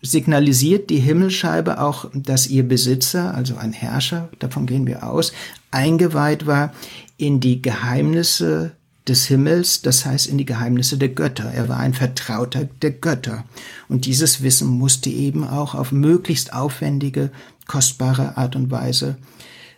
signalisiert 0.02 0.90
die 0.90 1.00
Himmelscheibe 1.00 1.80
auch, 1.80 2.10
dass 2.16 2.48
ihr 2.48 2.68
Besitzer, 2.68 3.36
also 3.36 3.58
ein 3.58 3.74
Herrscher, 3.74 4.30
davon 4.40 4.66
gehen 4.66 4.88
wir 4.88 5.08
aus, 5.08 5.34
eingeweiht 5.70 6.48
war 6.48 6.74
in 7.18 7.40
die 7.40 7.62
Geheimnisse 7.62 8.72
des 9.08 9.26
Himmels, 9.26 9.82
das 9.82 10.06
heißt 10.06 10.28
in 10.28 10.38
die 10.38 10.46
Geheimnisse 10.46 10.98
der 10.98 11.10
Götter. 11.10 11.52
Er 11.52 11.68
war 11.68 11.78
ein 11.78 11.94
Vertrauter 11.94 12.66
der 12.82 12.92
Götter. 12.92 13.44
Und 13.90 14.06
dieses 14.06 14.42
Wissen 14.42 14.68
musste 14.68 15.10
eben 15.10 15.46
auch 15.46 15.76
auf 15.76 15.92
möglichst 15.92 16.54
aufwendige, 16.54 17.32
kostbare 17.68 18.38
Art 18.38 18.56
und 18.56 18.72
Weise 18.72 19.18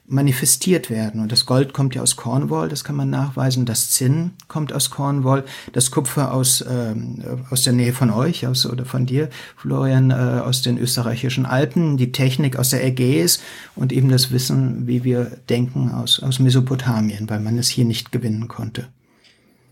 manifestiert 0.07 0.89
werden. 0.89 1.19
Und 1.21 1.31
das 1.31 1.45
Gold 1.45 1.73
kommt 1.73 1.95
ja 1.95 2.01
aus 2.01 2.15
Cornwall, 2.15 2.69
das 2.69 2.83
kann 2.83 2.95
man 2.95 3.09
nachweisen. 3.09 3.65
Das 3.65 3.89
Zinn 3.89 4.31
kommt 4.47 4.71
aus 4.71 4.91
Cornwall. 4.91 5.43
Das 5.73 5.89
Kupfer 5.89 6.31
aus, 6.31 6.63
ähm, 6.69 7.23
aus 7.49 7.63
der 7.63 7.73
Nähe 7.73 7.93
von 7.93 8.11
euch, 8.11 8.45
aus, 8.45 8.65
oder 8.65 8.85
von 8.85 9.05
dir, 9.05 9.29
Florian, 9.57 10.11
äh, 10.11 10.13
aus 10.13 10.61
den 10.61 10.77
österreichischen 10.77 11.45
Alpen. 11.45 11.97
Die 11.97 12.11
Technik 12.11 12.57
aus 12.57 12.69
der 12.69 12.85
Ägäis 12.85 13.39
und 13.75 13.91
eben 13.91 14.09
das 14.09 14.31
Wissen, 14.31 14.87
wie 14.87 15.03
wir 15.03 15.37
denken, 15.49 15.91
aus, 15.91 16.21
aus 16.21 16.39
Mesopotamien, 16.39 17.29
weil 17.29 17.39
man 17.39 17.57
es 17.57 17.69
hier 17.69 17.85
nicht 17.85 18.11
gewinnen 18.11 18.47
konnte. 18.47 18.87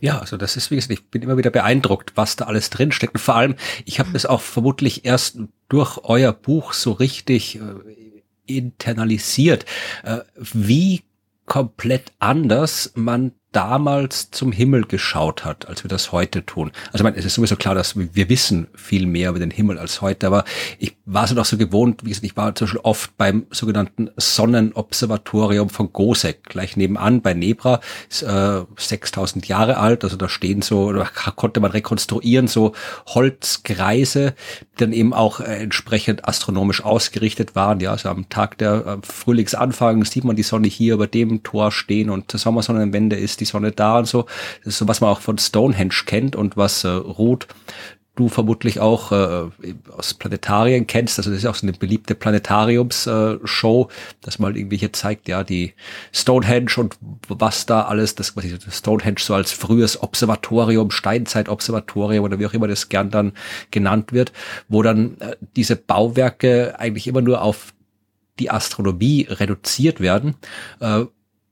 Ja, 0.03 0.19
also 0.19 0.35
das 0.35 0.57
ist, 0.57 0.69
wie 0.69 0.75
gesagt, 0.75 0.91
ich 0.91 1.09
bin 1.11 1.21
immer 1.21 1.37
wieder 1.37 1.49
beeindruckt, 1.49 2.11
was 2.15 2.35
da 2.35 2.43
alles 2.43 2.69
drinsteckt. 2.69 3.13
Und 3.13 3.21
vor 3.21 3.35
allem, 3.35 3.55
ich 3.85 3.99
habe 3.99 4.09
es 4.15 4.25
auch 4.25 4.41
vermutlich 4.41 5.05
erst 5.05 5.37
durch 5.69 5.97
euer 6.03 6.33
Buch 6.33 6.73
so 6.73 6.91
richtig 6.91 7.55
äh, 7.55 7.61
internalisiert, 8.45 9.63
äh, 10.03 10.17
wie 10.35 11.03
komplett 11.45 12.11
anders 12.19 12.91
man 12.95 13.31
damals 13.53 14.31
zum 14.31 14.51
Himmel 14.51 14.83
geschaut 14.83 15.45
hat, 15.45 15.69
als 15.69 15.83
wir 15.83 15.89
das 15.89 16.11
heute 16.11 16.45
tun. 16.45 16.71
Also 16.87 16.97
ich 16.97 17.03
meine, 17.03 17.17
es 17.17 17.25
ist 17.25 17.35
sowieso 17.35 17.55
klar, 17.55 17.75
dass 17.75 17.95
wir 17.95 18.29
wissen 18.29 18.67
viel 18.75 19.05
mehr 19.05 19.29
über 19.29 19.39
den 19.39 19.51
Himmel 19.51 19.77
als 19.77 20.01
heute, 20.01 20.27
aber 20.27 20.43
ich 20.79 20.95
war 21.05 21.27
so 21.27 21.35
noch 21.35 21.45
so 21.45 21.57
gewohnt, 21.57 22.03
wie 22.03 22.09
gesagt, 22.09 22.25
ich 22.25 22.35
war 22.35 22.53
zum 22.55 22.65
Beispiel 22.65 22.81
oft 22.83 23.15
beim 23.17 23.45
sogenannten 23.51 24.09
Sonnenobservatorium 24.17 25.69
von 25.69 25.93
Gosek, 25.93 26.43
gleich 26.45 26.75
nebenan 26.75 27.21
bei 27.21 27.33
Nebra, 27.33 27.79
ist 28.09 28.23
äh, 28.23 28.63
6000 28.75 29.47
Jahre 29.47 29.77
alt, 29.77 30.03
also 30.03 30.17
da 30.17 30.27
stehen 30.27 30.61
so, 30.63 30.91
da 30.91 31.05
konnte 31.35 31.59
man 31.59 31.71
rekonstruieren, 31.71 32.47
so 32.47 32.73
Holzkreise, 33.07 34.33
die 34.73 34.77
dann 34.77 34.93
eben 34.93 35.13
auch 35.13 35.39
äh, 35.39 35.57
entsprechend 35.57 36.27
astronomisch 36.27 36.83
ausgerichtet 36.83 37.55
waren, 37.55 37.79
ja, 37.79 37.91
also 37.91 38.09
am 38.09 38.29
Tag 38.29 38.57
der 38.57 38.85
äh, 38.85 38.97
Frühlingsanfang 39.03 40.05
sieht 40.05 40.23
man 40.23 40.35
die 40.35 40.43
Sonne 40.43 40.67
hier 40.67 40.95
über 40.95 41.05
dem 41.05 41.43
Tor 41.43 41.71
stehen 41.71 42.09
und 42.09 42.33
der 42.33 42.39
Sommersonnenwende 42.39 43.15
ist 43.15 43.42
die 43.43 43.51
Sonne 43.51 43.71
da 43.71 43.99
und 43.99 44.05
so. 44.05 44.25
Das 44.63 44.73
ist 44.73 44.77
so, 44.77 44.87
was 44.87 45.01
man 45.01 45.09
auch 45.09 45.21
von 45.21 45.37
Stonehenge 45.37 45.93
kennt 46.05 46.35
und 46.35 46.57
was 46.57 46.83
äh, 46.83 46.89
Ruth 46.89 47.47
du 48.15 48.29
vermutlich 48.29 48.79
auch 48.79 49.11
äh, 49.11 49.49
aus 49.97 50.13
Planetarien 50.13 50.85
kennst. 50.85 51.17
Also 51.17 51.31
das 51.31 51.39
ist 51.39 51.45
auch 51.47 51.55
so 51.55 51.65
eine 51.65 51.75
beliebte 51.75 52.13
Planetariums-Show, 52.13 53.89
äh, 53.89 53.93
dass 54.21 54.37
man 54.37 54.55
irgendwie 54.55 54.77
hier 54.77 54.93
zeigt, 54.93 55.27
ja, 55.27 55.43
die 55.43 55.73
Stonehenge 56.11 56.71
und 56.77 56.97
was 57.27 57.65
da 57.65 57.83
alles, 57.83 58.13
das 58.13 58.35
quasi 58.35 58.55
Stonehenge 58.69 59.19
so 59.19 59.33
als 59.33 59.51
frühes 59.51 60.01
Observatorium, 60.01 60.91
Steinzeit-Observatorium 60.91 62.23
oder 62.23 62.37
wie 62.37 62.45
auch 62.45 62.53
immer 62.53 62.67
das 62.67 62.89
gern 62.89 63.09
dann 63.09 63.33
genannt 63.71 64.13
wird, 64.13 64.31
wo 64.67 64.83
dann 64.83 65.17
äh, 65.19 65.35
diese 65.55 65.75
Bauwerke 65.75 66.79
eigentlich 66.79 67.07
immer 67.07 67.21
nur 67.21 67.41
auf 67.41 67.73
die 68.39 68.51
Astronomie 68.51 69.25
reduziert 69.27 69.99
werden. 69.99 70.35
Äh, 70.79 71.05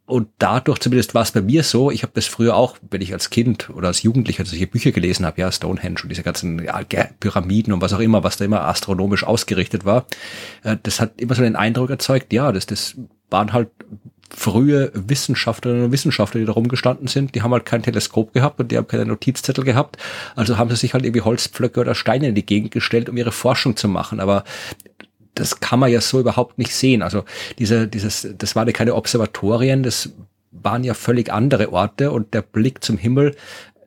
und 0.06 0.28
dadurch, 0.40 0.80
zumindest 0.80 1.14
war 1.14 1.22
es 1.22 1.32
bei 1.32 1.42
mir 1.42 1.64
so, 1.64 1.90
ich 1.90 2.04
habe 2.04 2.12
das 2.14 2.26
früher 2.26 2.56
auch, 2.56 2.78
wenn 2.90 3.02
ich 3.02 3.14
als 3.14 3.30
Kind 3.30 3.70
oder 3.70 3.88
als 3.88 4.04
Jugendlicher 4.04 4.44
solche 4.46 4.68
Bücher 4.68 4.92
gelesen 4.92 5.26
habe, 5.26 5.40
ja, 5.40 5.52
Stonehenge 5.52 6.00
und 6.04 6.10
diese 6.10 6.24
ganzen 6.24 6.64
ja, 6.64 6.82
Pyramiden 7.20 7.72
und 7.72 7.82
was 7.82 7.94
auch 7.94 8.00
immer, 8.00 8.24
was 8.24 8.38
da 8.38 8.46
immer 8.46 8.62
astronomisch 8.66 9.24
ausgerichtet 9.24 9.86
war, 9.86 10.06
äh, 10.64 10.78
das 10.84 11.00
hat 11.00 11.22
immer 11.22 11.36
so 11.36 11.44
den 11.44 11.56
Eindruck 11.56 11.90
erzeugt, 11.90 12.34
ja, 12.34 12.52
das, 12.52 12.66
das 12.66 12.96
waren 13.30 13.54
halt 13.54 13.70
frühe 14.34 14.92
Wissenschaftlerinnen 14.94 15.86
und 15.86 15.92
Wissenschaftler, 15.92 16.40
die 16.40 16.46
da 16.46 16.54
rumgestanden 16.54 17.08
sind, 17.08 17.36
die 17.36 17.42
haben 17.42 17.52
halt 17.52 17.66
kein 17.66 17.84
Teleskop 17.84 18.34
gehabt 18.34 18.60
und 18.60 18.72
die 18.72 18.78
haben 18.78 18.88
keine 18.88 19.06
Notizzettel 19.06 19.64
gehabt. 19.64 19.98
Also 20.36 20.58
haben 20.58 20.70
sie 20.70 20.78
sich 20.78 20.94
halt 20.94 21.06
irgendwie 21.06 21.22
Holzpflöcke 21.22 21.82
oder 21.82 21.96
Steine 21.96 22.30
in 22.30 22.36
die 22.36 22.46
Gegend 22.46 22.72
gestellt, 22.72 23.10
um 23.10 23.18
ihre 23.18 23.34
Forschung 23.34 23.76
zu 23.76 23.88
machen. 23.88 24.20
Aber 24.20 24.44
das 25.36 25.60
kann 25.60 25.80
man 25.80 25.91
ja 25.91 26.02
so 26.02 26.20
überhaupt 26.20 26.58
nicht 26.58 26.76
sehen. 26.76 27.02
Also 27.02 27.24
diese, 27.60 27.88
dieses, 27.88 28.28
das 28.38 28.56
waren 28.56 28.67
ja 28.67 28.74
keine 28.74 28.96
Observatorien, 28.96 29.84
das 29.84 30.10
waren 30.52 30.84
ja 30.84 30.94
völlig 30.94 31.32
andere 31.32 31.72
Orte 31.72 32.12
und 32.12 32.34
der 32.34 32.41
Blick 32.41 32.84
zum 32.84 32.98
Himmel 32.98 33.36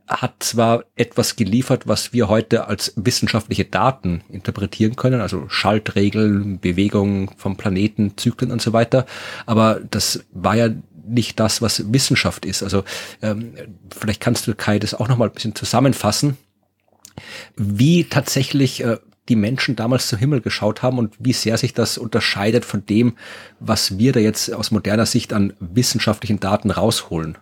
hat 0.07 0.42
zwar 0.42 0.85
etwas 0.96 1.37
geliefert, 1.37 1.88
was 1.88 2.12
wir 2.12 2.28
heute 2.28 2.66
als 2.66 2.92
wissenschaftliche 2.96 3.64
Daten 3.64 4.22
interpretieren 4.28 4.96
können, 4.96 5.20
also 5.20 5.48
Schaltregeln, 5.48 6.61
Bewegungen 6.61 7.30
vom 7.38 7.57
Planeten, 7.57 8.16
Zyklen 8.16 8.50
und 8.50 8.61
so 8.61 8.72
weiter, 8.72 9.07
aber 9.46 9.80
das 9.90 10.24
war 10.33 10.57
ja 10.57 10.68
nicht 11.07 11.40
das, 11.40 11.62
was 11.62 11.92
Wissenschaft 11.92 12.46
ist. 12.46 12.62
Also 12.62 12.85
ähm, 13.22 13.54
vielleicht 13.94 14.20
kannst 14.20 14.46
du 14.46 14.54
Kai 14.54 14.78
das 14.78 14.94
auch 14.94 15.09
noch 15.09 15.18
mal 15.18 15.28
ein 15.28 15.35
bisschen 15.35 15.54
zusammenfassen, 15.54 16.37
wie 17.57 18.04
tatsächlich 18.04 18.83
äh, 18.83 18.98
die 19.28 19.37
Menschen 19.37 19.76
damals 19.76 20.08
zum 20.08 20.18
Himmel 20.18 20.40
geschaut 20.40 20.82
haben 20.82 20.98
und 20.98 21.14
wie 21.18 21.32
sehr 21.32 21.56
sich 21.56 21.72
das 21.72 21.98
unterscheidet 21.98 22.64
von 22.64 22.84
dem, 22.87 23.14
was 23.60 23.98
wir 23.98 24.12
da 24.12 24.20
jetzt 24.20 24.52
aus 24.52 24.70
moderner 24.70 25.06
Sicht 25.06 25.32
an 25.32 25.54
wissenschaftlichen 25.60 26.40
Daten 26.40 26.70
rausholen. 26.70 27.38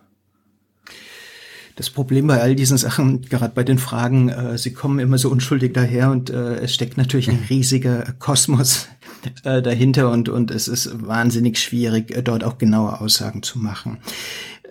Das 1.75 1.89
Problem 1.89 2.27
bei 2.27 2.39
all 2.39 2.55
diesen 2.55 2.77
Sachen, 2.77 3.23
gerade 3.23 3.53
bei 3.55 3.63
den 3.63 3.79
Fragen, 3.79 4.29
äh, 4.29 4.57
sie 4.59 4.73
kommen 4.73 4.99
immer 4.99 5.17
so 5.17 5.29
unschuldig 5.29 5.73
daher 5.73 6.11
und 6.11 6.29
äh, 6.29 6.57
es 6.57 6.73
steckt 6.73 6.97
natürlich 6.97 7.31
ein 7.31 7.43
riesiger 7.49 8.13
Kosmos 8.19 8.89
äh, 9.43 9.61
dahinter 9.61 10.11
und, 10.11 10.29
und 10.29 10.51
es 10.51 10.67
ist 10.67 11.07
wahnsinnig 11.07 11.57
schwierig, 11.57 12.15
äh, 12.15 12.21
dort 12.21 12.43
auch 12.43 12.59
genaue 12.59 13.01
Aussagen 13.01 13.41
zu 13.41 13.57
machen. 13.57 13.97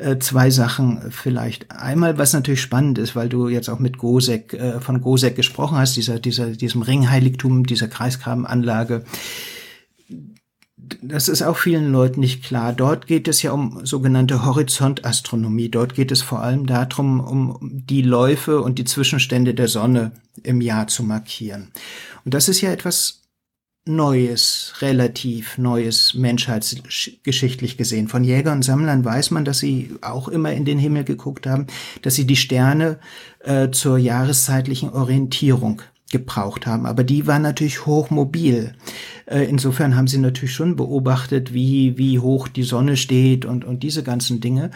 Äh, 0.02 0.18
zwei 0.18 0.50
Sachen 0.50 1.10
vielleicht. 1.10 1.70
Einmal, 1.70 2.18
was 2.18 2.32
natürlich 2.32 2.60
spannend 2.60 2.98
ist, 2.98 3.14
weil 3.14 3.28
du 3.28 3.48
jetzt 3.48 3.68
auch 3.68 3.78
mit 3.78 3.98
Gosek, 3.98 4.52
äh, 4.54 4.80
von 4.80 5.00
Gosek 5.00 5.36
gesprochen 5.36 5.78
hast, 5.78 5.96
dieser, 5.96 6.18
dieser, 6.18 6.50
diesem 6.50 6.82
Ringheiligtum, 6.82 7.66
dieser 7.66 7.88
Kreisgrabenanlage 7.88 9.04
das 11.00 11.28
ist 11.28 11.42
auch 11.42 11.56
vielen 11.56 11.90
Leuten 11.90 12.20
nicht 12.20 12.44
klar. 12.44 12.72
Dort 12.72 13.06
geht 13.06 13.28
es 13.28 13.42
ja 13.42 13.52
um 13.52 13.84
sogenannte 13.86 14.44
Horizontastronomie. 14.44 15.68
Dort 15.68 15.94
geht 15.94 16.12
es 16.12 16.22
vor 16.22 16.40
allem 16.42 16.66
darum, 16.66 17.20
um 17.20 17.58
die 17.60 18.02
Läufe 18.02 18.60
und 18.60 18.78
die 18.78 18.84
Zwischenstände 18.84 19.54
der 19.54 19.68
Sonne 19.68 20.12
im 20.42 20.60
Jahr 20.60 20.88
zu 20.88 21.02
markieren. 21.02 21.68
Und 22.24 22.34
das 22.34 22.48
ist 22.48 22.60
ja 22.60 22.70
etwas 22.70 23.21
Neues, 23.84 24.74
relativ 24.80 25.58
Neues 25.58 26.14
menschheitsgeschichtlich 26.14 27.76
gesehen. 27.76 28.06
Von 28.06 28.22
Jägern 28.22 28.58
und 28.58 28.62
Sammlern 28.62 29.04
weiß 29.04 29.32
man, 29.32 29.44
dass 29.44 29.58
sie 29.58 29.96
auch 30.02 30.28
immer 30.28 30.52
in 30.52 30.64
den 30.64 30.78
Himmel 30.78 31.02
geguckt 31.02 31.48
haben, 31.48 31.66
dass 32.02 32.14
sie 32.14 32.24
die 32.24 32.36
Sterne 32.36 33.00
äh, 33.40 33.70
zur 33.70 33.98
jahreszeitlichen 33.98 34.90
Orientierung 34.90 35.82
gebraucht 36.12 36.66
haben. 36.66 36.86
Aber 36.86 37.02
die 37.02 37.26
war 37.26 37.40
natürlich 37.40 37.84
hochmobil. 37.84 38.74
Äh, 39.26 39.46
insofern 39.46 39.96
haben 39.96 40.06
sie 40.06 40.18
natürlich 40.18 40.54
schon 40.54 40.76
beobachtet, 40.76 41.52
wie, 41.52 41.98
wie 41.98 42.20
hoch 42.20 42.46
die 42.46 42.62
Sonne 42.62 42.96
steht 42.96 43.44
und, 43.44 43.64
und 43.64 43.82
diese 43.82 44.04
ganzen 44.04 44.40
Dinge. 44.40 44.70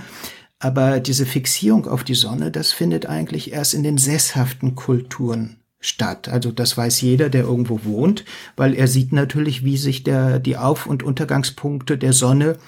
Aber 0.59 0.99
diese 0.99 1.27
Fixierung 1.27 1.87
auf 1.87 2.03
die 2.03 2.14
Sonne, 2.14 2.51
das 2.51 2.73
findet 2.73 3.07
eigentlich 3.07 3.53
erst 3.53 3.75
in 3.75 3.85
den 3.85 3.99
sesshaften 3.99 4.75
Kulturen 4.75 5.59
statt. 5.81 6.29
Also 6.29 6.53
das 6.53 6.77
weiß 6.77 7.01
jeder, 7.01 7.29
der 7.29 7.43
irgendwo 7.43 7.85
wohnt, 7.85 8.25
weil 8.57 8.75
er 8.75 8.89
sieht 8.89 9.12
natürlich, 9.12 9.65
wie 9.65 9.77
sich 9.77 10.03
der, 10.03 10.39
die 10.39 10.57
Auf- 10.57 10.87
und 10.87 11.03
Untergangspunkte 11.03 11.99
der 11.99 12.12
Sonne 12.12 12.59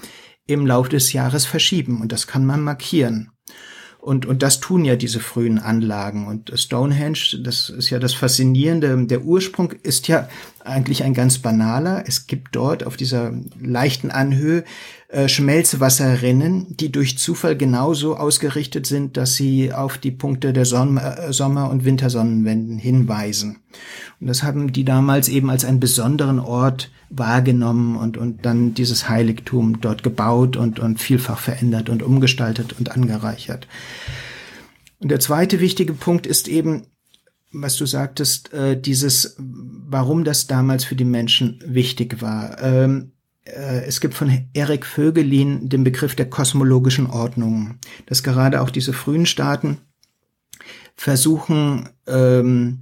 im 0.47 0.67
Laufe 0.67 0.91
des 0.91 1.13
Jahres 1.13 1.45
verschieben. 1.45 2.01
Und 2.01 2.13
das 2.13 2.27
kann 2.27 2.45
man 2.45 2.63
markieren. 2.63 3.31
Und, 3.99 4.27
und 4.27 4.43
das 4.43 4.61
tun 4.61 4.85
ja 4.85 4.97
diese 4.97 5.21
frühen 5.21 5.59
Anlagen. 5.59 6.29
Und 6.29 6.53
Stonehenge, 6.55 7.41
das 7.43 7.69
ist 7.69 7.91
ja 7.91 7.99
das 7.99 8.15
Faszinierende. 8.15 9.07
Der 9.07 9.23
Ursprung 9.23 9.73
ist 9.83 10.07
ja 10.09 10.29
eigentlich 10.65 11.03
ein 11.03 11.15
ganz 11.15 11.39
banaler. 11.39 12.05
Es 12.07 12.27
gibt 12.27 12.55
dort 12.55 12.85
auf 12.85 12.97
dieser 12.97 13.33
leichten 13.61 14.11
Anhöhe 14.11 14.65
äh, 15.09 15.27
Schmelzwasserrinnen, 15.27 16.77
die 16.77 16.93
durch 16.93 17.17
Zufall 17.17 17.57
genauso 17.57 18.17
ausgerichtet 18.17 18.87
sind, 18.87 19.17
dass 19.17 19.37
sie 19.37 19.73
auf 19.73 19.97
die 19.97 20.11
Punkte 20.11 20.53
der 20.53 20.67
Son 20.67 20.99
äh, 20.99 21.33
Sommer- 21.33 21.71
und 21.71 21.87
Wintersonnenwenden 21.87 22.77
hinweisen. 22.77 23.61
Und 24.21 24.27
das 24.27 24.43
haben 24.43 24.71
die 24.71 24.85
damals 24.85 25.31
eben 25.31 25.49
als 25.49 25.65
einen 25.65 25.81
besonderen 25.81 26.39
Ort 26.39 26.91
wahrgenommen 27.09 27.97
und, 27.97 28.19
und 28.19 28.45
dann 28.45 28.75
dieses 28.75 29.09
Heiligtum 29.09 29.81
dort 29.81 30.03
gebaut 30.03 30.59
und, 30.59 30.79
und 30.79 31.01
vielfach 31.01 31.39
verändert 31.39 31.89
und 31.89 32.03
umgestaltet 32.03 32.75
und 32.79 32.93
angereichert. 32.93 33.67
Und 34.99 35.11
der 35.11 35.21
zweite 35.21 35.59
wichtige 35.61 35.95
Punkt 35.95 36.27
ist 36.27 36.49
eben, 36.49 36.83
was 37.51 37.77
du 37.77 37.87
sagtest, 37.87 38.53
äh, 38.53 38.79
dieses, 38.79 39.37
warum 39.39 40.25
das 40.25 40.49
damals 40.49 40.85
für 40.85 40.97
die 40.97 41.05
Menschen 41.05 41.63
wichtig 41.65 42.21
war. 42.21 42.63
Ähm, 42.63 43.13
äh, 43.13 43.18
es 43.45 44.01
gibt 44.01 44.15
von 44.15 44.49
Erik 44.53 44.85
Vögelin 44.85 45.69
den 45.69 45.85
Begriff 45.85 46.15
der 46.15 46.29
kosmologischen 46.29 47.07
Ordnung, 47.07 47.79
dass 48.07 48.23
gerade 48.23 48.61
auch 48.61 48.71
diese 48.71 48.93
frühen 48.93 49.27
Staaten 49.27 49.79
versuchen, 50.97 51.89
ähm, 52.07 52.81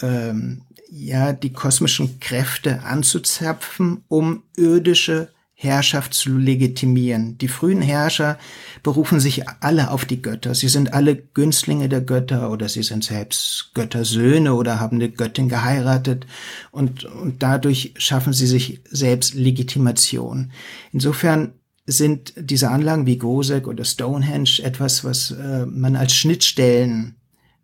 ähm, 0.00 0.62
ja, 0.90 1.32
die 1.32 1.52
kosmischen 1.52 2.18
Kräfte 2.20 2.82
anzuzapfen, 2.82 4.04
um 4.08 4.42
irdische 4.56 5.30
Herrschaft 5.60 6.14
zu 6.14 6.38
legitimieren. 6.38 7.36
Die 7.38 7.48
frühen 7.48 7.82
Herrscher 7.82 8.38
berufen 8.84 9.18
sich 9.18 9.42
alle 9.58 9.90
auf 9.90 10.04
die 10.04 10.22
Götter. 10.22 10.54
Sie 10.54 10.68
sind 10.68 10.92
alle 10.92 11.16
Günstlinge 11.16 11.88
der 11.88 12.00
Götter 12.00 12.52
oder 12.52 12.68
sie 12.68 12.84
sind 12.84 13.02
selbst 13.02 13.72
Göttersöhne 13.74 14.54
oder 14.54 14.78
haben 14.78 14.98
eine 14.98 15.10
Göttin 15.10 15.48
geheiratet 15.48 16.26
und, 16.70 17.06
und 17.06 17.42
dadurch 17.42 17.92
schaffen 17.96 18.32
sie 18.32 18.46
sich 18.46 18.82
selbst 18.88 19.34
Legitimation. 19.34 20.52
Insofern 20.92 21.54
sind 21.86 22.34
diese 22.36 22.70
Anlagen 22.70 23.06
wie 23.06 23.18
Gosek 23.18 23.66
oder 23.66 23.84
Stonehenge 23.84 24.60
etwas, 24.62 25.02
was 25.02 25.32
äh, 25.32 25.66
man 25.66 25.96
als 25.96 26.14
Schnittstellen 26.14 27.17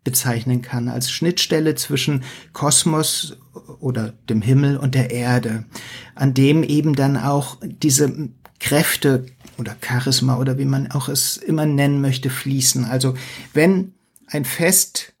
bezeichnen 0.05 0.61
kann, 0.61 0.87
als 0.87 1.11
Schnittstelle 1.11 1.75
zwischen 1.75 2.23
Kosmos 2.53 3.37
oder 3.81 4.13
dem 4.29 4.41
Himmel 4.41 4.77
und 4.77 4.95
der 4.95 5.11
Erde, 5.11 5.65
an 6.13 6.33
dem 6.33 6.63
eben 6.63 6.95
dann 6.95 7.17
auch 7.17 7.57
diese 7.61 8.29
Kräfte 8.61 9.25
oder 9.57 9.75
Charisma 9.81 10.37
oder 10.37 10.57
wie 10.57 10.65
man 10.65 10.91
auch 10.91 11.09
es 11.09 11.35
immer 11.35 11.65
nennen 11.65 11.99
möchte, 11.99 12.29
fließen. 12.29 12.85
Also 12.85 13.15
wenn 13.53 13.93
ein 14.27 14.45
Fest 14.45 15.13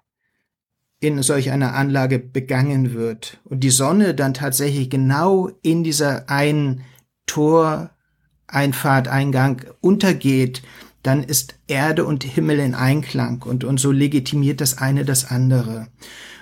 in 0.99 1.21
solch 1.21 1.51
einer 1.51 1.75
Anlage 1.75 2.19
begangen 2.19 2.93
wird 2.93 3.39
und 3.43 3.59
die 3.61 3.69
Sonne 3.69 4.13
dann 4.13 4.33
tatsächlich 4.33 4.89
genau 4.89 5.49
in 5.61 5.83
dieser 5.83 6.29
einen 6.29 6.83
Tor, 7.25 7.91
Einfahrt, 8.47 9.07
Eingang 9.07 9.63
untergeht, 9.81 10.61
dann 11.05 11.23
ist 11.23 11.55
Erde 11.67 12.03
und 12.05 12.23
Himmel 12.23 12.59
in 12.59 12.73
Einklang 12.73 13.43
und, 13.43 13.63
und 13.63 13.79
so 13.79 13.91
legitimiert 13.91 14.59
das 14.59 14.79
eine 14.79 15.05
das 15.05 15.25
andere. 15.25 15.87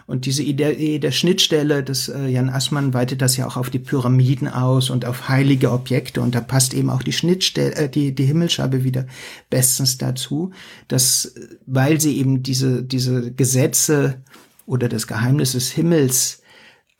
Und 0.05 0.25
diese 0.25 0.43
Idee 0.43 0.99
der 0.99 1.11
Schnittstelle, 1.11 1.83
das 1.83 2.07
äh, 2.09 2.27
Jan 2.27 2.49
Assmann 2.49 2.93
weitet 2.93 3.21
das 3.21 3.35
ja 3.37 3.47
auch 3.47 3.57
auf 3.57 3.69
die 3.69 3.79
Pyramiden 3.79 4.47
aus 4.47 4.89
und 4.89 5.05
auf 5.05 5.29
heilige 5.29 5.71
Objekte 5.71 6.21
und 6.21 6.35
da 6.35 6.41
passt 6.41 6.73
eben 6.73 6.89
auch 6.89 7.03
die 7.03 7.13
Schnittstelle, 7.13 7.75
äh, 7.75 7.89
die, 7.89 8.15
die 8.15 8.25
Himmelsscheibe 8.25 8.83
wieder 8.83 9.05
bestens 9.49 9.97
dazu, 9.97 10.51
dass, 10.87 11.35
weil 11.65 11.99
sie 11.99 12.17
eben 12.17 12.43
diese, 12.43 12.83
diese 12.83 13.33
Gesetze 13.33 14.21
oder 14.65 14.87
das 14.87 15.07
Geheimnis 15.07 15.53
des 15.53 15.71
Himmels 15.71 16.41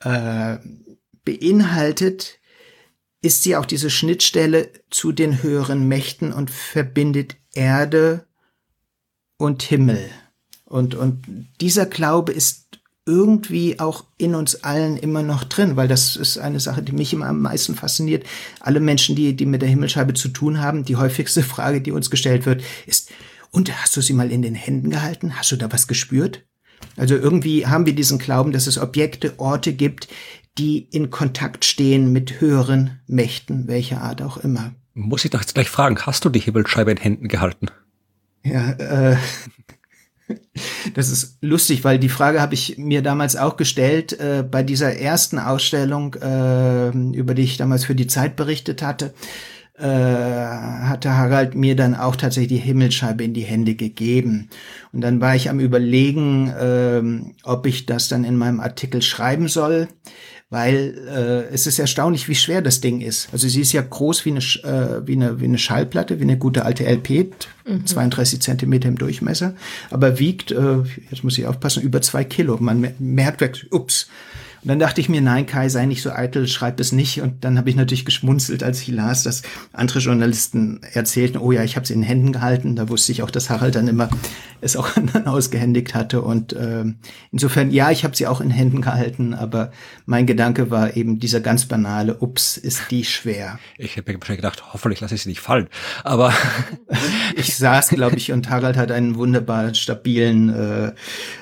äh, 0.00 0.58
beinhaltet, 1.24 2.40
ist 3.22 3.42
sie 3.42 3.56
auch 3.56 3.64
diese 3.64 3.88
Schnittstelle 3.88 4.70
zu 4.90 5.12
den 5.12 5.42
höheren 5.42 5.88
Mächten 5.88 6.32
und 6.32 6.50
verbindet 6.50 7.36
Erde 7.54 8.26
und 9.36 9.62
Himmel. 9.62 10.10
Und, 10.64 10.94
und 10.94 11.48
dieser 11.60 11.86
Glaube 11.86 12.32
ist 12.32 12.64
irgendwie 13.06 13.78
auch 13.80 14.04
in 14.16 14.34
uns 14.34 14.64
allen 14.64 14.96
immer 14.96 15.22
noch 15.22 15.44
drin, 15.44 15.76
weil 15.76 15.88
das 15.88 16.16
ist 16.16 16.38
eine 16.38 16.60
Sache, 16.60 16.82
die 16.82 16.92
mich 16.92 17.12
immer 17.12 17.26
am 17.26 17.42
meisten 17.42 17.74
fasziniert. 17.74 18.24
Alle 18.60 18.80
Menschen, 18.80 19.14
die, 19.14 19.36
die 19.36 19.46
mit 19.46 19.60
der 19.60 19.68
Himmelscheibe 19.68 20.14
zu 20.14 20.28
tun 20.28 20.60
haben, 20.60 20.84
die 20.84 20.96
häufigste 20.96 21.42
Frage, 21.42 21.82
die 21.82 21.92
uns 21.92 22.10
gestellt 22.10 22.46
wird, 22.46 22.62
ist, 22.86 23.10
und 23.50 23.70
hast 23.80 23.96
du 23.96 24.00
sie 24.00 24.14
mal 24.14 24.32
in 24.32 24.42
den 24.42 24.54
Händen 24.54 24.90
gehalten? 24.90 25.36
Hast 25.36 25.52
du 25.52 25.56
da 25.56 25.70
was 25.70 25.86
gespürt? 25.86 26.44
Also 26.96 27.14
irgendwie 27.14 27.66
haben 27.66 27.86
wir 27.86 27.94
diesen 27.94 28.18
Glauben, 28.18 28.52
dass 28.52 28.66
es 28.66 28.78
Objekte, 28.78 29.34
Orte 29.38 29.72
gibt, 29.74 30.08
die 30.58 30.78
in 30.90 31.10
Kontakt 31.10 31.64
stehen 31.64 32.12
mit 32.12 32.40
höheren 32.40 33.00
Mächten, 33.06 33.68
welcher 33.68 34.00
Art 34.00 34.22
auch 34.22 34.38
immer. 34.38 34.74
Muss 34.94 35.24
ich 35.24 35.32
doch 35.32 35.40
jetzt 35.40 35.54
gleich 35.54 35.68
fragen, 35.68 35.98
hast 36.00 36.24
du 36.24 36.28
die 36.28 36.38
Himmelsscheibe 36.38 36.92
in 36.92 36.96
Händen 36.96 37.26
gehalten? 37.26 37.66
Ja, 38.44 38.70
äh, 38.72 39.16
das 40.94 41.10
ist 41.10 41.38
lustig, 41.40 41.82
weil 41.82 41.98
die 41.98 42.08
Frage 42.08 42.40
habe 42.40 42.54
ich 42.54 42.78
mir 42.78 43.02
damals 43.02 43.34
auch 43.34 43.56
gestellt 43.56 44.18
äh, 44.20 44.44
bei 44.48 44.62
dieser 44.62 44.96
ersten 44.96 45.40
Ausstellung, 45.40 46.14
äh, 46.14 46.90
über 46.90 47.34
die 47.34 47.42
ich 47.42 47.56
damals 47.56 47.84
für 47.84 47.96
die 47.96 48.06
Zeit 48.06 48.36
berichtet 48.36 48.82
hatte. 48.82 49.14
Äh, 49.76 49.84
hatte 49.84 51.16
Harald 51.16 51.56
mir 51.56 51.74
dann 51.74 51.96
auch 51.96 52.14
tatsächlich 52.14 52.60
die 52.60 52.64
Himmelsscheibe 52.64 53.24
in 53.24 53.34
die 53.34 53.42
Hände 53.42 53.74
gegeben. 53.74 54.48
Und 54.92 55.00
dann 55.00 55.20
war 55.20 55.34
ich 55.34 55.50
am 55.50 55.58
überlegen, 55.58 56.48
äh, 56.50 57.02
ob 57.42 57.66
ich 57.66 57.84
das 57.84 58.06
dann 58.06 58.22
in 58.22 58.36
meinem 58.36 58.60
Artikel 58.60 59.02
schreiben 59.02 59.48
soll 59.48 59.88
weil 60.50 60.94
äh, 61.08 61.52
es 61.52 61.66
ist 61.66 61.78
erstaunlich, 61.78 62.28
wie 62.28 62.34
schwer 62.34 62.62
das 62.62 62.80
Ding 62.80 63.00
ist. 63.00 63.28
Also 63.32 63.48
sie 63.48 63.60
ist 63.60 63.72
ja 63.72 63.82
groß 63.82 64.24
wie 64.24 64.30
eine, 64.30 64.38
äh, 64.38 65.06
wie 65.06 65.14
eine, 65.14 65.40
wie 65.40 65.46
eine 65.46 65.58
Schallplatte, 65.58 66.20
wie 66.20 66.24
eine 66.24 66.38
gute 66.38 66.64
alte 66.64 66.84
LP, 66.84 67.32
mhm. 67.66 67.86
32 67.86 68.40
Zentimeter 68.40 68.88
im 68.88 68.98
Durchmesser, 68.98 69.54
aber 69.90 70.18
wiegt, 70.18 70.52
äh, 70.52 70.82
jetzt 71.10 71.24
muss 71.24 71.38
ich 71.38 71.46
aufpassen, 71.46 71.82
über 71.82 72.02
zwei 72.02 72.24
Kilo. 72.24 72.58
Man 72.60 72.94
merkt, 72.98 73.66
ups, 73.72 74.08
und 74.64 74.68
dann 74.68 74.78
dachte 74.78 74.98
ich 74.98 75.10
mir, 75.10 75.20
nein, 75.20 75.44
Kai, 75.44 75.68
sei 75.68 75.84
nicht 75.84 76.00
so 76.00 76.10
eitel, 76.10 76.48
schreib 76.48 76.80
es 76.80 76.90
nicht. 76.90 77.20
Und 77.20 77.44
dann 77.44 77.58
habe 77.58 77.68
ich 77.68 77.76
natürlich 77.76 78.06
geschmunzelt, 78.06 78.62
als 78.62 78.80
ich 78.80 78.88
las, 78.88 79.22
dass 79.22 79.42
andere 79.74 79.98
Journalisten 79.98 80.80
erzählten, 80.94 81.36
oh 81.36 81.52
ja, 81.52 81.62
ich 81.62 81.76
habe 81.76 81.84
es 81.84 81.90
in 81.90 82.00
den 82.00 82.06
Händen 82.06 82.32
gehalten. 82.32 82.74
Da 82.74 82.88
wusste 82.88 83.12
ich 83.12 83.22
auch, 83.22 83.30
dass 83.30 83.50
Harald 83.50 83.74
dann 83.74 83.88
immer 83.88 84.08
es 84.62 84.74
auch 84.76 84.96
anderen 84.96 85.26
ausgehändigt 85.26 85.94
hatte. 85.94 86.22
Und 86.22 86.54
äh, 86.54 86.86
insofern, 87.30 87.72
ja, 87.72 87.90
ich 87.90 88.04
habe 88.04 88.16
sie 88.16 88.26
auch 88.26 88.40
in 88.40 88.48
Händen 88.48 88.80
gehalten, 88.80 89.34
aber 89.34 89.70
mein 90.06 90.24
Gedanke 90.24 90.70
war 90.70 90.96
eben 90.96 91.18
dieser 91.20 91.40
ganz 91.40 91.66
banale, 91.66 92.16
ups, 92.20 92.56
ist 92.56 92.90
die 92.90 93.04
schwer. 93.04 93.58
Ich 93.76 93.98
habe 93.98 94.10
mir 94.10 94.18
wahrscheinlich 94.18 94.40
gedacht, 94.40 94.72
hoffentlich 94.72 95.02
lasse 95.02 95.14
ich 95.14 95.24
sie 95.24 95.28
nicht 95.28 95.42
fallen. 95.42 95.68
Aber 96.04 96.32
ich 97.36 97.54
saß, 97.54 97.90
glaube 97.90 98.16
ich, 98.16 98.32
und 98.32 98.48
Harald 98.48 98.78
hat 98.78 98.90
einen 98.90 99.16
wunderbar 99.16 99.74
stabilen 99.74 100.48
äh, 100.48 100.92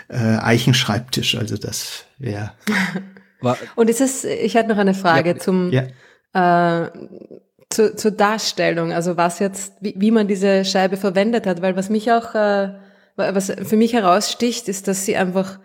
äh, 0.08 0.38
Eichenschreibtisch. 0.38 1.36
Also 1.36 1.56
das 1.56 2.04
wäre 2.18 2.52
Und 3.74 3.90
ist 3.90 4.00
es, 4.00 4.24
ich 4.24 4.56
hatte 4.56 4.68
noch 4.68 4.78
eine 4.78 4.94
Frage 4.94 5.30
ja, 5.30 5.38
zum, 5.38 5.70
ja. 5.70 6.84
Äh, 6.84 6.90
zu, 7.70 7.96
zur 7.96 8.10
Darstellung, 8.10 8.92
also 8.92 9.16
was 9.16 9.38
jetzt, 9.38 9.74
wie, 9.80 9.94
wie 9.96 10.10
man 10.10 10.28
diese 10.28 10.64
Scheibe 10.64 10.96
verwendet 10.96 11.46
hat, 11.46 11.62
weil 11.62 11.76
was 11.76 11.90
mich 11.90 12.12
auch, 12.12 12.34
äh, 12.34 12.74
was 13.16 13.50
für 13.50 13.76
mich 13.76 13.92
heraussticht, 13.92 14.68
ist, 14.68 14.88
dass 14.88 15.04
sie 15.04 15.16
einfach 15.16 15.58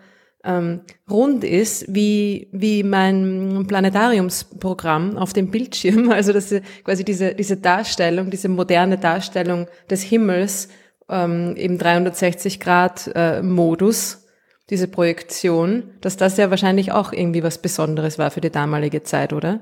ähm, 0.44 0.80
rund 1.10 1.44
ist, 1.44 1.84
wie, 1.88 2.48
wie 2.52 2.82
mein 2.82 3.64
Planetariumsprogramm 3.66 5.16
auf 5.16 5.32
dem 5.32 5.50
Bildschirm. 5.50 6.10
Also 6.18 6.32
dass 6.32 6.54
quasi 6.84 7.04
diese, 7.04 7.34
diese 7.34 7.56
Darstellung, 7.56 8.30
diese 8.30 8.48
moderne 8.48 8.98
Darstellung 8.98 9.66
des 9.90 10.02
Himmels 10.02 10.68
ähm, 11.08 11.54
im 11.56 11.78
360 11.78 12.60
Grad 12.60 13.10
äh, 13.14 13.42
Modus, 13.42 14.26
diese 14.70 14.88
Projektion, 14.88 15.84
dass 16.00 16.16
das 16.16 16.36
ja 16.36 16.50
wahrscheinlich 16.50 16.92
auch 16.92 17.12
irgendwie 17.12 17.42
was 17.42 17.60
Besonderes 17.62 18.18
war 18.18 18.30
für 18.30 18.40
die 18.40 18.50
damalige 18.50 19.02
Zeit, 19.02 19.32
oder? 19.32 19.60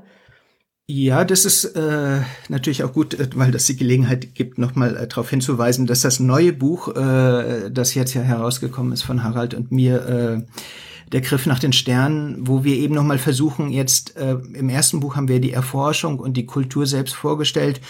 Ja, 0.88 1.24
das 1.24 1.44
ist 1.44 1.64
äh, 1.64 2.20
natürlich 2.48 2.84
auch 2.84 2.92
gut, 2.92 3.14
äh, 3.14 3.28
weil 3.34 3.50
das 3.50 3.66
die 3.66 3.76
Gelegenheit 3.76 4.34
gibt, 4.34 4.58
nochmal 4.58 4.96
äh, 4.96 5.08
darauf 5.08 5.30
hinzuweisen, 5.30 5.86
dass 5.86 6.02
das 6.02 6.20
neue 6.20 6.52
Buch, 6.52 6.94
äh, 6.94 7.70
das 7.70 7.94
jetzt 7.94 8.14
ja 8.14 8.22
herausgekommen 8.22 8.92
ist 8.92 9.02
von 9.02 9.24
Harald 9.24 9.54
und 9.54 9.72
mir, 9.72 10.06
äh, 10.06 10.42
der 11.12 11.20
Griff 11.20 11.46
nach 11.46 11.58
den 11.58 11.72
Sternen, 11.72 12.46
wo 12.46 12.64
wir 12.64 12.76
eben 12.76 12.94
nochmal 12.94 13.18
versuchen, 13.18 13.70
jetzt 13.70 14.16
äh, 14.16 14.36
im 14.54 14.68
ersten 14.68 15.00
Buch 15.00 15.16
haben 15.16 15.28
wir 15.28 15.40
die 15.40 15.52
Erforschung 15.52 16.18
und 16.18 16.36
die 16.36 16.46
Kultur 16.46 16.86
selbst 16.86 17.14
vorgestellt 17.14 17.80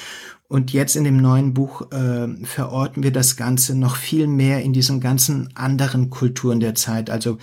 und 0.49 0.73
jetzt 0.73 0.97
in 0.97 1.05
dem 1.05 1.17
neuen 1.17 1.55
Buch 1.55 1.91
äh, 1.91 2.29
verorten 2.45 3.03
wir 3.03 3.13
das 3.13 3.37
Ganze 3.37 3.77
noch 3.77 3.97
viel 3.97 4.27
mehr 4.27 4.63
in 4.63 4.73
diesen 4.73 5.01
ganzen 5.01 5.49
anderen 5.57 6.11
Kulturen 6.11 6.61
der 6.61 6.75
Zeit. 6.75 7.11
Also 7.11 7.39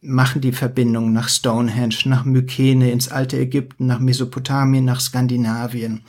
machen 0.00 0.40
die 0.40 0.52
Verbindung 0.52 1.12
nach 1.12 1.28
Stonehenge, 1.28 1.96
nach 2.04 2.24
Mykene, 2.24 2.90
ins 2.90 3.08
alte 3.08 3.38
Ägypten, 3.38 3.86
nach 3.86 4.00
Mesopotamien, 4.00 4.84
nach 4.84 5.00
Skandinavien. 5.00 6.02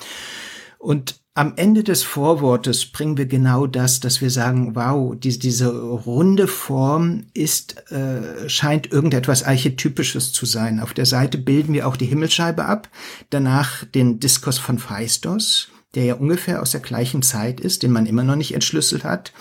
Und 0.78 1.20
am 1.36 1.54
Ende 1.56 1.84
des 1.84 2.04
Vorwortes 2.04 2.86
bringen 2.86 3.18
wir 3.18 3.26
genau 3.26 3.66
das, 3.66 4.00
dass 4.00 4.20
wir 4.20 4.30
sagen, 4.30 4.76
wow, 4.76 5.16
die, 5.16 5.40
diese 5.40 5.70
runde 5.70 6.48
Form 6.48 7.28
ist, 7.34 7.92
äh, 7.92 8.50
scheint 8.50 8.92
irgendetwas 8.92 9.44
Archetypisches 9.44 10.34
zu 10.34 10.46
sein. 10.46 10.80
Auf 10.80 10.94
der 10.94 11.06
Seite 11.06 11.38
bilden 11.38 11.74
wir 11.74 11.88
auch 11.88 11.96
die 11.96 12.08
Himmelsscheibe 12.08 12.66
ab, 12.66 12.90
danach 13.30 13.86
den 13.86 14.20
Diskurs 14.20 14.58
von 14.58 14.80
Phaistos, 14.80 15.70
der 15.96 16.06
ja 16.06 16.14
ungefähr 16.16 16.62
aus 16.62 16.72
der 16.72 16.82
gleichen 16.82 17.22
Zeit 17.22 17.60
ist, 17.60 17.84
den 17.84 17.92
man 17.92 18.06
immer 18.06 18.24
noch 18.24 18.36
nicht 18.36 18.54
entschlüsselt 18.54 19.04
hat 19.04 19.34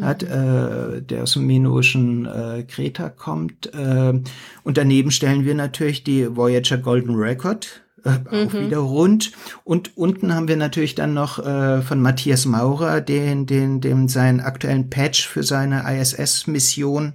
hat, 0.00 0.22
äh, 0.22 1.02
der 1.02 1.24
aus 1.24 1.32
dem 1.32 1.46
minoischen 1.46 2.26
äh, 2.26 2.62
Kreta 2.62 3.08
kommt. 3.08 3.72
Äh, 3.74 4.20
und 4.62 4.78
daneben 4.78 5.10
stellen 5.10 5.44
wir 5.44 5.54
natürlich 5.54 6.04
die 6.04 6.36
Voyager 6.36 6.78
Golden 6.78 7.16
Record, 7.16 7.82
äh, 8.04 8.10
auch 8.10 8.52
mhm. 8.52 8.66
wieder 8.66 8.78
rund. 8.78 9.32
Und 9.64 9.96
unten 9.96 10.34
haben 10.34 10.48
wir 10.48 10.56
natürlich 10.56 10.94
dann 10.94 11.14
noch 11.14 11.44
äh, 11.44 11.82
von 11.82 12.00
Matthias 12.00 12.46
Maurer, 12.46 13.00
den, 13.00 13.46
den, 13.46 13.80
dem 13.80 14.08
seinen 14.08 14.40
aktuellen 14.40 14.88
Patch 14.88 15.26
für 15.26 15.42
seine 15.42 15.84
ISS-Mission 15.84 17.14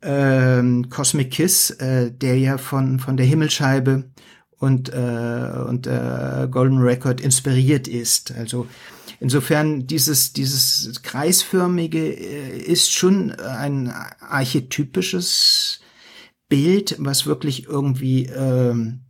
ähm, 0.00 0.88
Cosmic 0.90 1.32
Kiss, 1.32 1.70
äh, 1.70 2.10
der 2.10 2.38
ja 2.38 2.56
von, 2.56 3.00
von 3.00 3.16
der 3.16 3.26
Himmelscheibe 3.26 4.04
und, 4.58 4.92
äh, 4.92 5.52
und 5.66 5.86
äh, 5.86 6.48
Golden 6.50 6.78
Record 6.78 7.20
inspiriert 7.20 7.88
ist. 7.88 8.32
Also 8.32 8.66
Insofern 9.20 9.86
dieses, 9.86 10.32
dieses 10.32 11.02
kreisförmige 11.02 11.98
äh, 11.98 12.58
ist 12.58 12.92
schon 12.92 13.32
ein 13.32 13.92
archetypisches 14.20 15.80
Bild, 16.48 16.96
was 16.98 17.26
wirklich 17.26 17.66
irgendwie 17.66 18.26
ähm, 18.26 19.00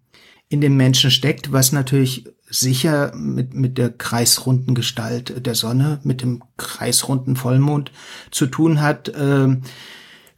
in 0.48 0.60
dem 0.62 0.76
Menschen 0.76 1.10
steckt, 1.10 1.52
was 1.52 1.72
natürlich 1.72 2.24
sicher 2.48 3.14
mit, 3.14 3.52
mit 3.52 3.76
der 3.76 3.90
kreisrunden 3.90 4.74
Gestalt 4.74 5.44
der 5.44 5.54
Sonne, 5.54 6.00
mit 6.04 6.22
dem 6.22 6.42
kreisrunden 6.56 7.36
Vollmond 7.36 7.92
zu 8.30 8.46
tun 8.46 8.80
hat. 8.80 9.12
Ähm, 9.14 9.60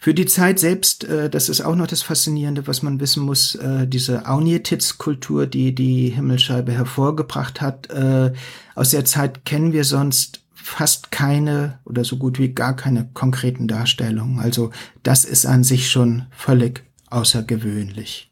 für 0.03 0.15
die 0.15 0.25
Zeit 0.25 0.59
selbst, 0.59 1.05
äh, 1.05 1.29
das 1.29 1.51
ist 1.51 1.61
auch 1.61 1.77
noch 1.77 1.87
das 1.87 2.01
Faszinierende, 2.01 2.67
was 2.67 2.83
man 2.83 3.01
wissen 3.01 3.23
muss, 3.23 3.55
äh, 3.55 3.87
diese 3.87 4.27
Aunietitz-Kultur, 4.27 5.47
die 5.47 5.75
die 5.75 6.09
Himmelscheibe 6.09 6.73
hervorgebracht 6.73 7.61
hat, 7.61 7.91
äh, 7.91 8.33
aus 8.75 8.91
der 8.91 9.05
Zeit 9.05 9.45
kennen 9.45 9.75
wir 9.75 9.85
sonst 9.85 10.41
fast 10.55 11.11
keine 11.11 11.79
oder 11.85 12.03
so 12.05 12.17
gut 12.17 12.39
wie 12.39 12.55
gar 12.55 12.75
keine 12.77 13.11
konkreten 13.13 13.69
Darstellungen. 13.69 14.41
Also 14.41 14.71
das 15.03 15.27
ist 15.27 15.45
an 15.45 15.65
sich 15.65 15.91
schon 15.91 16.25
völlig 16.31 16.83
außergewöhnlich. 17.11 18.30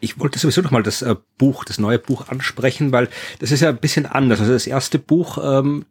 Ich 0.00 0.18
wollte 0.18 0.38
sowieso 0.38 0.60
noch 0.60 0.70
mal 0.70 0.82
das 0.82 1.02
äh, 1.02 1.14
Buch, 1.38 1.64
das 1.64 1.78
neue 1.78 1.98
Buch 1.98 2.28
ansprechen, 2.28 2.92
weil 2.92 3.08
das 3.38 3.50
ist 3.50 3.60
ja 3.60 3.70
ein 3.70 3.78
bisschen 3.78 4.04
anders. 4.04 4.40
Also 4.40 4.52
das 4.52 4.66
erste 4.66 4.98
Buch, 4.98 5.38
ähm, 5.42 5.86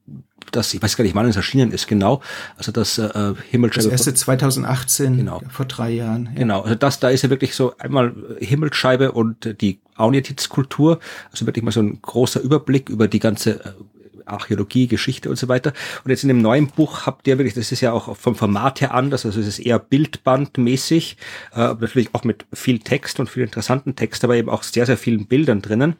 das, 0.52 0.74
ich 0.74 0.82
weiß 0.82 0.98
gar 0.98 1.04
nicht, 1.04 1.16
wann 1.16 1.28
es 1.28 1.36
erschienen 1.36 1.72
ist, 1.72 1.88
genau. 1.88 2.22
Also 2.58 2.72
das 2.72 2.98
äh, 2.98 3.34
Himmelscheibe. 3.50 3.90
Das 3.90 3.92
erste 3.92 4.14
2018, 4.14 5.18
genau. 5.18 5.42
vor 5.50 5.66
drei 5.66 5.92
Jahren. 5.92 6.26
Ja. 6.34 6.40
Genau, 6.40 6.62
also 6.62 6.76
das, 6.76 7.00
da 7.00 7.10
ist 7.10 7.24
ja 7.24 7.30
wirklich 7.30 7.56
so 7.56 7.76
einmal 7.78 8.14
Himmelscheibe 8.40 9.14
und 9.14 9.62
die 9.62 9.80
Aunjetitz-Kultur, 9.96 11.00
also 11.32 11.46
wirklich 11.46 11.64
mal 11.64 11.72
so 11.72 11.82
ein 11.82 12.02
großer 12.02 12.42
Überblick 12.42 12.90
über 12.90 13.08
die 13.08 13.20
ganze 13.20 13.64
äh, 13.66 13.74
Archäologie, 14.28 14.88
Geschichte 14.88 15.30
und 15.30 15.38
so 15.38 15.48
weiter. 15.48 15.74
Und 16.04 16.12
jetzt 16.12 16.24
in 16.24 16.30
dem 16.30 16.42
neuen 16.42 16.68
Buch 16.68 17.06
habt 17.06 17.28
ihr 17.28 17.38
wirklich, 17.38 17.54
das 17.54 17.72
ist 17.72 17.82
ja 17.82 17.92
auch 17.92 18.16
vom 18.16 18.36
Format 18.36 18.82
her 18.82 18.94
anders, 18.94 19.26
also 19.26 19.40
es 19.40 19.48
ist 19.48 19.60
eher 19.60 19.80
bildbandmäßig, 19.80 21.18
äh, 21.54 21.58
natürlich 21.58 22.10
auch 22.14 22.24
mit 22.24 22.46
viel 22.54 22.80
Text 22.80 23.20
und 23.20 23.30
viel 23.30 23.44
interessanten 23.44 23.96
Text, 23.96 24.24
aber 24.24 24.36
eben 24.36 24.50
auch 24.50 24.64
sehr, 24.64 24.86
sehr 24.86 24.98
vielen 24.98 25.26
Bildern 25.26 25.62
drinnen. 25.62 25.96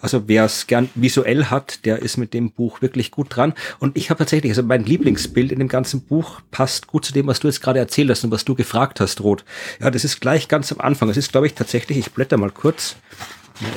Also 0.00 0.28
wer 0.28 0.44
es 0.44 0.66
gern 0.66 0.88
visuell 0.94 1.46
hat, 1.46 1.84
der 1.84 2.00
ist 2.00 2.16
mit 2.16 2.34
dem 2.34 2.50
Buch 2.50 2.82
wirklich 2.82 3.10
gut 3.10 3.34
dran. 3.34 3.54
Und 3.78 3.96
ich 3.96 4.10
habe 4.10 4.18
tatsächlich, 4.18 4.52
also 4.52 4.62
mein 4.62 4.84
Lieblingsbild 4.84 5.52
in 5.52 5.58
dem 5.58 5.68
ganzen 5.68 6.02
Buch 6.02 6.40
passt 6.50 6.86
gut 6.86 7.04
zu 7.04 7.12
dem, 7.12 7.26
was 7.26 7.40
du 7.40 7.48
jetzt 7.48 7.62
gerade 7.62 7.78
erzählt 7.78 8.10
hast 8.10 8.24
und 8.24 8.30
was 8.30 8.44
du 8.44 8.54
gefragt 8.54 9.00
hast, 9.00 9.20
Roth. 9.20 9.44
Ja, 9.80 9.90
das 9.90 10.04
ist 10.04 10.20
gleich 10.20 10.48
ganz 10.48 10.72
am 10.72 10.80
Anfang. 10.80 11.08
Es 11.08 11.16
ist, 11.16 11.32
glaube 11.32 11.46
ich, 11.46 11.54
tatsächlich, 11.54 11.98
ich 11.98 12.10
blätter 12.12 12.36
mal 12.36 12.50
kurz. 12.50 12.96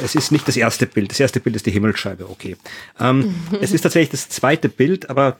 Es 0.04 0.16
ist 0.16 0.32
nicht 0.32 0.48
das 0.48 0.58
erste 0.58 0.86
Bild. 0.86 1.12
Das 1.12 1.20
erste 1.20 1.40
Bild 1.40 1.56
ist 1.56 1.66
die 1.66 1.72
Himmelsscheibe, 1.72 2.30
okay. 2.30 2.58
Ähm, 3.00 3.36
es 3.62 3.72
ist 3.72 3.82
tatsächlich 3.82 4.12
das 4.12 4.30
zweite 4.30 4.70
Bild, 4.70 5.10
aber 5.10 5.38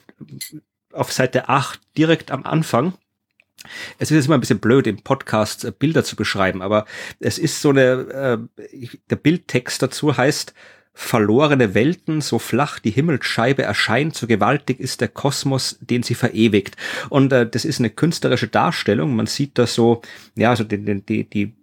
auf 0.92 1.12
Seite 1.12 1.50
8 1.50 1.80
direkt 1.98 2.32
am 2.32 2.44
Anfang. 2.44 2.94
Es 3.98 4.12
ist 4.12 4.16
jetzt 4.16 4.26
immer 4.26 4.36
ein 4.36 4.42
bisschen 4.42 4.60
blöd, 4.60 4.88
im 4.88 5.02
Podcast 5.02 5.64
äh, 5.64 5.72
Bilder 5.72 6.04
zu 6.04 6.16
beschreiben, 6.16 6.62
aber 6.62 6.86
es 7.20 7.38
ist 7.38 7.62
so 7.62 7.70
eine, 7.70 8.48
äh, 8.58 8.88
der 9.10 9.16
Bildtext 9.16 9.82
dazu 9.82 10.16
heißt, 10.18 10.54
verlorene 10.94 11.74
Welten, 11.74 12.22
so 12.22 12.38
flach 12.38 12.80
die 12.80 12.92
Himmelsscheibe 12.92 13.64
erscheint, 13.64 14.16
so 14.16 14.28
gewaltig 14.28 14.80
ist 14.80 15.02
der 15.02 15.08
Kosmos, 15.08 15.78
den 15.82 16.04
sie 16.04 16.14
verewigt. 16.14 16.78
Und 17.10 17.34
äh, 17.34 17.50
das 17.50 17.66
ist 17.66 17.80
eine 17.80 17.90
künstlerische 17.90 18.48
Darstellung. 18.48 19.16
Man 19.16 19.26
sieht 19.26 19.58
da 19.58 19.66
so, 19.66 20.02
ja, 20.36 20.56
so 20.56 20.64
die, 20.64 21.02
die, 21.02 21.24
die 21.24 21.54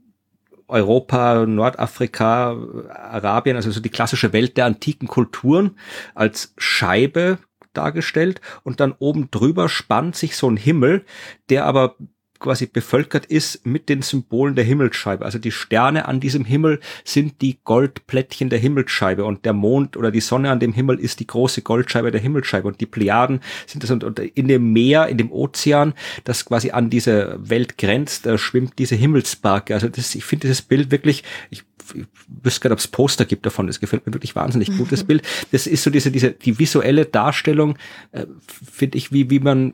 Europa, 0.71 1.47
Nordafrika, 1.47 2.57
Arabien, 2.89 3.57
also 3.57 3.71
so 3.71 3.81
die 3.81 3.91
klassische 3.91 4.33
Welt 4.33 4.57
der 4.57 4.67
antiken 4.67 5.09
Kulturen 5.09 5.77
als 6.15 6.55
Scheibe 6.57 7.39
dargestellt. 7.73 8.41
Und 8.63 8.81
dann 8.81 8.95
oben 8.99 9.31
drüber 9.31 9.69
spannt 9.69 10.17
sich 10.17 10.37
so 10.37 10.49
ein 10.49 10.57
Himmel, 10.57 11.05
der 11.49 11.67
aber 11.67 11.97
quasi 12.41 12.67
bevölkert 12.67 13.27
ist 13.27 13.65
mit 13.65 13.89
den 13.89 14.03
Symbolen 14.03 14.55
der 14.55 14.65
Himmelsscheibe. 14.65 15.25
Also 15.25 15.39
die 15.39 15.53
Sterne 15.53 16.09
an 16.09 16.21
diesem 16.21 16.45
Himmel 16.45 16.81
sind 17.05 17.41
die 17.41 17.59
Goldplättchen 17.63 18.51
der 18.51 18.59
Himmelsscheibe 18.59 19.25
und 19.25 19.45
der 19.45 19.53
Mond 19.53 19.97
oder 19.97 20.11
die 20.11 20.21
Sonne 20.21 20.51
an 20.51 20.59
dem 20.59 20.73
Himmel 20.73 20.99
ist 20.99 21.21
die 21.21 21.27
große 21.27 21.63
Goldscheibe 21.63 22.11
der 22.11 22.21
Himmelsscheibe 22.21 22.67
und 22.67 22.81
die 22.81 22.87
Plejaden 22.87 23.41
sind 23.67 23.85
das 23.85 23.91
und, 23.91 24.03
und 24.03 24.19
in 24.19 24.49
dem 24.49 24.73
Meer, 24.73 25.09
in 25.09 25.19
dem 25.19 25.31
Ozean, 25.31 25.95
das 26.25 26.45
quasi 26.45 26.71
an 26.71 26.91
diese 26.91 27.39
Welt 27.41 27.79
grenzt, 27.79 28.27
da 28.27 28.39
schwimmt 28.39 28.79
diese 28.79 28.97
Himmelsbarke. 28.97 29.75
Also 29.75 29.89
das, 29.89 30.15
ich 30.15 30.25
finde 30.25 30.49
dieses 30.49 30.63
Bild 30.63 30.91
wirklich, 30.91 31.23
ich 31.51 31.65
ich 31.95 32.07
wüsste 32.43 32.61
gerade, 32.61 32.75
ob 32.75 32.79
es 32.79 32.89
Poster 32.89 33.25
gibt 33.25 33.47
davon. 33.47 33.67
Das 33.67 33.81
gefällt 33.81 34.07
mir 34.07 34.15
wirklich 34.15 34.37
wahnsinnig 34.37 34.69
gut, 34.77 34.93
das 34.93 35.05
Bild. 35.05 35.23
Das 35.53 35.67
ist 35.67 35.83
so 35.83 35.91
diese, 35.91 36.11
diese, 36.11 36.31
die 36.33 36.59
visuelle 36.59 37.07
Darstellung, 37.07 37.77
äh, 38.13 38.27
finde 38.47 38.99
ich, 38.99 39.13
wie, 39.13 39.31
wie 39.31 39.41
man, 39.41 39.73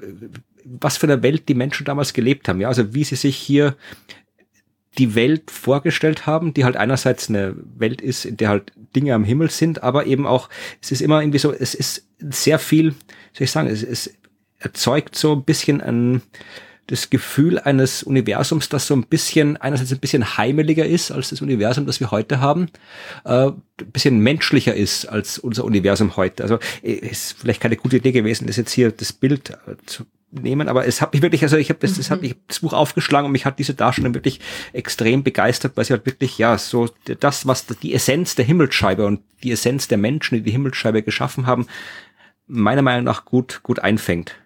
was 0.66 0.96
für 0.96 1.06
eine 1.06 1.22
Welt 1.22 1.48
die 1.48 1.54
Menschen 1.54 1.84
damals 1.84 2.12
gelebt 2.12 2.48
haben. 2.48 2.60
Ja, 2.60 2.68
also 2.68 2.94
wie 2.94 3.04
sie 3.04 3.16
sich 3.16 3.36
hier 3.36 3.76
die 4.98 5.14
Welt 5.14 5.50
vorgestellt 5.50 6.26
haben, 6.26 6.54
die 6.54 6.64
halt 6.64 6.76
einerseits 6.76 7.28
eine 7.28 7.54
Welt 7.76 8.00
ist, 8.00 8.24
in 8.24 8.36
der 8.36 8.48
halt 8.48 8.72
Dinge 8.94 9.14
am 9.14 9.24
Himmel 9.24 9.50
sind, 9.50 9.82
aber 9.82 10.06
eben 10.06 10.26
auch, 10.26 10.48
es 10.80 10.90
ist 10.90 11.02
immer 11.02 11.20
irgendwie 11.20 11.38
so, 11.38 11.52
es 11.52 11.74
ist 11.74 12.06
sehr 12.18 12.58
viel, 12.58 12.92
soll 13.32 13.44
ich 13.44 13.50
sagen, 13.50 13.68
es, 13.68 13.82
es 13.82 14.14
erzeugt 14.58 15.16
so 15.16 15.34
ein 15.34 15.44
bisschen 15.44 15.82
ein, 15.82 16.22
das 16.86 17.10
Gefühl 17.10 17.58
eines 17.58 18.04
Universums, 18.04 18.68
das 18.68 18.86
so 18.86 18.94
ein 18.94 19.02
bisschen, 19.02 19.56
einerseits 19.56 19.92
ein 19.92 19.98
bisschen 19.98 20.38
heimeliger 20.38 20.86
ist 20.86 21.10
als 21.10 21.30
das 21.30 21.42
Universum, 21.42 21.84
das 21.84 22.00
wir 22.00 22.10
heute 22.10 22.40
haben, 22.40 22.68
äh, 23.24 23.48
ein 23.48 23.90
bisschen 23.92 24.18
menschlicher 24.20 24.74
ist 24.74 25.04
als 25.06 25.38
unser 25.38 25.64
Universum 25.64 26.16
heute. 26.16 26.42
Also 26.44 26.58
ist 26.82 27.36
vielleicht 27.38 27.60
keine 27.60 27.76
gute 27.76 27.98
Idee 27.98 28.12
gewesen, 28.12 28.46
das 28.46 28.56
jetzt 28.56 28.72
hier 28.72 28.92
das 28.92 29.12
Bild 29.12 29.58
zu 29.84 30.06
nehmen, 30.30 30.68
aber 30.68 30.86
es 30.86 31.00
hat 31.00 31.12
mich 31.12 31.22
wirklich, 31.22 31.42
also 31.42 31.56
ich 31.56 31.68
habe 31.68 31.78
das, 31.80 31.94
das 31.94 32.10
hat 32.10 32.20
mhm. 32.20 32.28
mich 32.28 32.36
das 32.48 32.60
Buch 32.60 32.72
aufgeschlagen 32.72 33.26
und 33.26 33.32
mich 33.32 33.46
hat 33.46 33.58
diese 33.58 33.74
Darstellung 33.74 34.14
wirklich 34.14 34.40
extrem 34.72 35.22
begeistert, 35.22 35.76
weil 35.76 35.84
sie 35.84 35.92
halt 35.92 36.06
wirklich, 36.06 36.38
ja, 36.38 36.58
so 36.58 36.88
das, 37.20 37.46
was 37.46 37.66
die 37.66 37.94
Essenz 37.94 38.34
der 38.34 38.44
Himmelsscheibe 38.44 39.06
und 39.06 39.20
die 39.42 39.52
Essenz 39.52 39.88
der 39.88 39.98
Menschen, 39.98 40.36
die 40.36 40.42
die 40.42 40.50
Himmelsscheibe 40.50 41.02
geschaffen 41.02 41.46
haben, 41.46 41.66
meiner 42.46 42.82
Meinung 42.82 43.04
nach 43.04 43.24
gut, 43.24 43.60
gut 43.62 43.78
einfängt. 43.80 44.36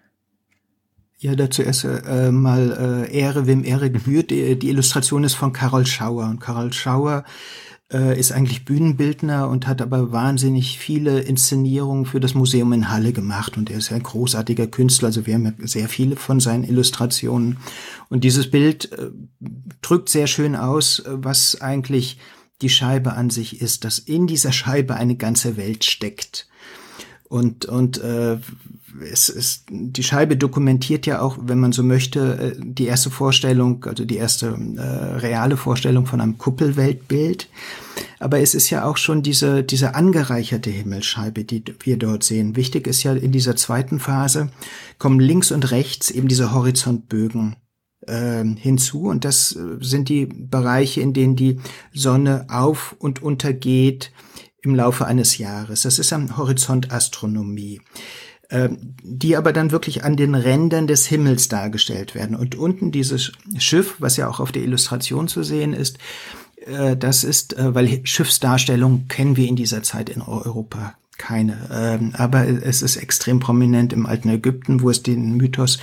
Ja, 1.19 1.35
dazu 1.35 1.61
erst 1.61 1.83
äh, 1.83 2.31
mal 2.31 3.05
äh, 3.07 3.15
Ehre, 3.15 3.45
wem 3.45 3.63
Ehre 3.63 3.91
gebührt. 3.91 4.31
Die, 4.31 4.57
die 4.57 4.69
Illustration 4.69 5.23
ist 5.23 5.35
von 5.35 5.53
Karol 5.53 5.85
Schauer. 5.85 6.25
Und 6.25 6.39
Karol 6.39 6.73
Schauer 6.73 7.19
äh, 7.19 7.70
ist 7.91 8.31
eigentlich 8.31 8.63
Bühnenbildner 8.63 9.49
und 9.49 9.67
hat 9.67 9.81
aber 9.81 10.11
wahnsinnig 10.11 10.79
viele 10.79 11.19
Inszenierungen 11.19 12.05
für 12.05 12.19
das 12.21 12.33
Museum 12.33 12.71
in 12.71 12.89
Halle 12.89 13.11
gemacht. 13.11 13.57
Und 13.57 13.69
er 13.69 13.79
ist 13.79 13.91
ein 13.91 14.03
großartiger 14.03 14.67
Künstler. 14.67 15.07
Also 15.07 15.25
wir 15.25 15.33
haben 15.33 15.53
sehr 15.59 15.89
viele 15.89 16.15
von 16.15 16.39
seinen 16.39 16.63
Illustrationen. 16.63 17.57
Und 18.09 18.23
dieses 18.23 18.49
Bild 18.49 18.91
äh, 18.93 19.09
drückt 19.81 20.09
sehr 20.09 20.27
schön 20.27 20.55
aus, 20.55 21.03
was 21.05 21.59
eigentlich 21.59 22.17
die 22.61 22.69
Scheibe 22.69 23.13
an 23.13 23.29
sich 23.29 23.61
ist, 23.61 23.83
dass 23.83 23.99
in 23.99 24.27
dieser 24.27 24.51
Scheibe 24.51 24.95
eine 24.95 25.15
ganze 25.15 25.57
Welt 25.57 25.83
steckt. 25.83 26.47
Und, 27.31 27.63
und 27.63 27.97
äh, 28.03 28.39
es 29.09 29.29
ist, 29.29 29.63
die 29.69 30.03
Scheibe 30.03 30.35
dokumentiert 30.35 31.05
ja 31.05 31.21
auch, 31.21 31.37
wenn 31.41 31.61
man 31.61 31.71
so 31.71 31.81
möchte, 31.81 32.57
äh, 32.57 32.61
die 32.61 32.87
erste 32.87 33.09
Vorstellung, 33.09 33.85
also 33.85 34.03
die 34.03 34.17
erste 34.17 34.47
äh, 34.47 34.81
reale 35.19 35.55
Vorstellung 35.55 36.05
von 36.05 36.19
einem 36.19 36.37
Kuppelweltbild. 36.37 37.47
Aber 38.19 38.41
es 38.41 38.53
ist 38.53 38.69
ja 38.69 38.83
auch 38.83 38.97
schon 38.97 39.23
diese, 39.23 39.63
diese 39.63 39.95
angereicherte 39.95 40.69
Himmelsscheibe, 40.69 41.45
die 41.45 41.63
wir 41.79 41.95
dort 41.95 42.25
sehen. 42.25 42.57
Wichtig 42.57 42.85
ist 42.85 43.03
ja 43.03 43.13
in 43.13 43.31
dieser 43.31 43.55
zweiten 43.55 44.01
Phase 44.01 44.49
kommen 44.97 45.21
links 45.21 45.53
und 45.53 45.71
rechts 45.71 46.11
eben 46.11 46.27
diese 46.27 46.53
Horizontbögen 46.53 47.55
äh, 48.07 48.43
hinzu. 48.43 49.03
Und 49.03 49.23
das 49.23 49.57
sind 49.79 50.09
die 50.09 50.25
Bereiche, 50.25 50.99
in 50.99 51.13
denen 51.13 51.37
die 51.37 51.61
Sonne 51.93 52.47
auf 52.49 52.93
und 52.99 53.23
untergeht 53.23 54.11
im 54.61 54.75
Laufe 54.75 55.05
eines 55.05 55.37
Jahres. 55.37 55.83
Das 55.83 55.99
ist 55.99 56.13
am 56.13 56.37
Horizont 56.37 56.91
Astronomie. 56.91 57.81
Ähm, 58.49 58.95
die 59.01 59.37
aber 59.37 59.53
dann 59.53 59.71
wirklich 59.71 60.03
an 60.03 60.17
den 60.17 60.35
Rändern 60.35 60.85
des 60.85 61.07
Himmels 61.07 61.47
dargestellt 61.47 62.15
werden. 62.15 62.35
Und 62.35 62.55
unten 62.55 62.91
dieses 62.91 63.31
Schiff, 63.57 63.95
was 63.99 64.17
ja 64.17 64.27
auch 64.27 64.41
auf 64.41 64.51
der 64.51 64.63
Illustration 64.63 65.29
zu 65.29 65.41
sehen 65.41 65.71
ist, 65.71 65.97
äh, 66.65 66.97
das 66.97 67.23
ist, 67.23 67.57
äh, 67.57 67.73
weil 67.73 68.05
Schiffsdarstellung 68.05 69.07
kennen 69.07 69.37
wir 69.37 69.47
in 69.47 69.55
dieser 69.55 69.83
Zeit 69.83 70.09
in 70.09 70.21
Europa 70.21 70.95
keine. 71.17 71.69
Ähm, 71.71 72.11
aber 72.17 72.45
es 72.45 72.81
ist 72.81 72.97
extrem 72.97 73.39
prominent 73.39 73.93
im 73.93 74.05
alten 74.05 74.27
Ägypten, 74.27 74.81
wo 74.81 74.89
es 74.89 75.01
den 75.01 75.37
Mythos 75.37 75.79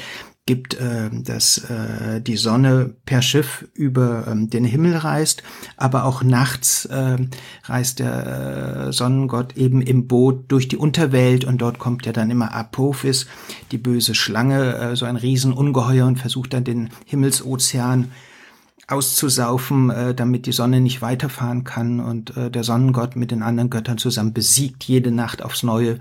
gibt, 0.49 0.80
äh, 0.80 1.11
dass 1.12 1.59
äh, 1.59 2.22
die 2.22 2.38
Sonne 2.38 2.94
per 3.05 3.20
Schiff 3.20 3.68
über 3.74 4.26
ähm, 4.26 4.49
den 4.49 4.64
Himmel 4.64 4.96
reist, 4.96 5.42
aber 5.76 6.07
auch 6.07 6.22
nachts 6.22 6.86
äh, 6.86 7.18
reist 7.64 7.99
der 7.99 8.86
äh, 8.86 8.92
Sonnengott 8.94 9.59
eben 9.59 9.82
im 9.82 10.09
Boot 10.09 10.51
durch 10.51 10.66
die 10.66 10.78
Unterwelt 10.78 11.44
und 11.44 11.59
dort 11.59 11.78
kommt 11.78 12.07
ja 12.07 12.12
dann 12.12 12.30
immer 12.30 12.55
Apophis, 12.55 13.26
die 13.72 13.76
böse 13.76 14.14
Schlange, 14.14 14.74
äh, 14.76 14.96
so 14.96 15.05
ein 15.05 15.16
Riesenungeheuer 15.16 16.07
und 16.07 16.18
versucht 16.18 16.55
dann 16.55 16.64
den 16.64 16.88
Himmelsozean 17.05 18.11
auszusaufen, 18.86 19.90
äh, 19.90 20.14
damit 20.14 20.46
die 20.46 20.53
Sonne 20.53 20.80
nicht 20.80 21.03
weiterfahren 21.03 21.64
kann 21.64 22.01
und 22.01 22.34
äh, 22.38 22.51
der 22.51 22.64
Sonnengott 22.64 23.16
mit 23.16 23.32
den 23.32 23.42
anderen 23.42 23.68
Göttern 23.68 23.99
zusammen 23.99 24.32
besiegt 24.32 24.82
jede 24.84 25.11
Nacht 25.11 25.42
aufs 25.42 25.62
Neue 25.62 26.01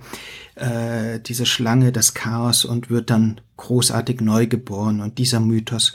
äh, 0.58 1.20
diese 1.20 1.46
Schlange, 1.46 1.92
das 1.92 2.14
Chaos 2.14 2.66
und 2.66 2.90
wird 2.90 3.10
dann 3.10 3.42
großartig 3.58 4.22
neu 4.22 4.48
geboren. 4.48 5.02
Und 5.02 5.18
dieser 5.18 5.40
Mythos 5.40 5.94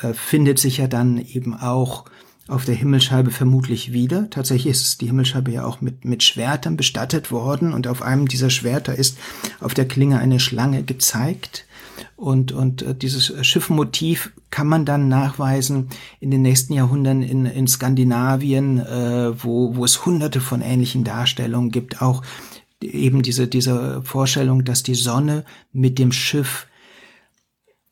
äh, 0.00 0.12
findet 0.12 0.58
sich 0.58 0.78
ja 0.78 0.86
dann 0.86 1.18
eben 1.18 1.54
auch 1.54 2.04
auf 2.48 2.64
der 2.64 2.74
Himmelscheibe 2.74 3.30
vermutlich 3.30 3.92
wieder. 3.92 4.30
Tatsächlich 4.30 4.70
ist 4.70 5.00
die 5.02 5.06
Himmelscheibe 5.06 5.52
ja 5.52 5.64
auch 5.64 5.82
mit, 5.82 6.06
mit 6.06 6.22
Schwertern 6.22 6.76
bestattet 6.76 7.30
worden 7.30 7.74
und 7.74 7.86
auf 7.86 8.00
einem 8.00 8.26
dieser 8.26 8.48
Schwerter 8.48 8.94
ist 8.94 9.18
auf 9.60 9.74
der 9.74 9.86
Klinge 9.86 10.18
eine 10.18 10.40
Schlange 10.40 10.82
gezeigt. 10.82 11.66
Und, 12.16 12.52
und 12.52 12.82
äh, 12.82 12.94
dieses 12.94 13.46
Schiffmotiv 13.46 14.32
kann 14.50 14.66
man 14.66 14.84
dann 14.84 15.08
nachweisen 15.08 15.88
in 16.20 16.30
den 16.30 16.42
nächsten 16.42 16.72
Jahrhunderten 16.72 17.22
in, 17.22 17.46
in 17.46 17.68
Skandinavien, 17.68 18.78
äh, 18.78 19.32
wo, 19.42 19.76
wo 19.76 19.84
es 19.84 20.06
hunderte 20.06 20.40
von 20.40 20.62
ähnlichen 20.62 21.04
Darstellungen 21.04 21.70
gibt, 21.70 22.00
auch 22.00 22.22
eben 22.82 23.22
diese, 23.22 23.48
diese 23.48 24.02
Vorstellung, 24.02 24.64
dass 24.64 24.82
die 24.82 24.94
Sonne 24.94 25.44
mit 25.72 25.98
dem 25.98 26.12
Schiff 26.12 26.66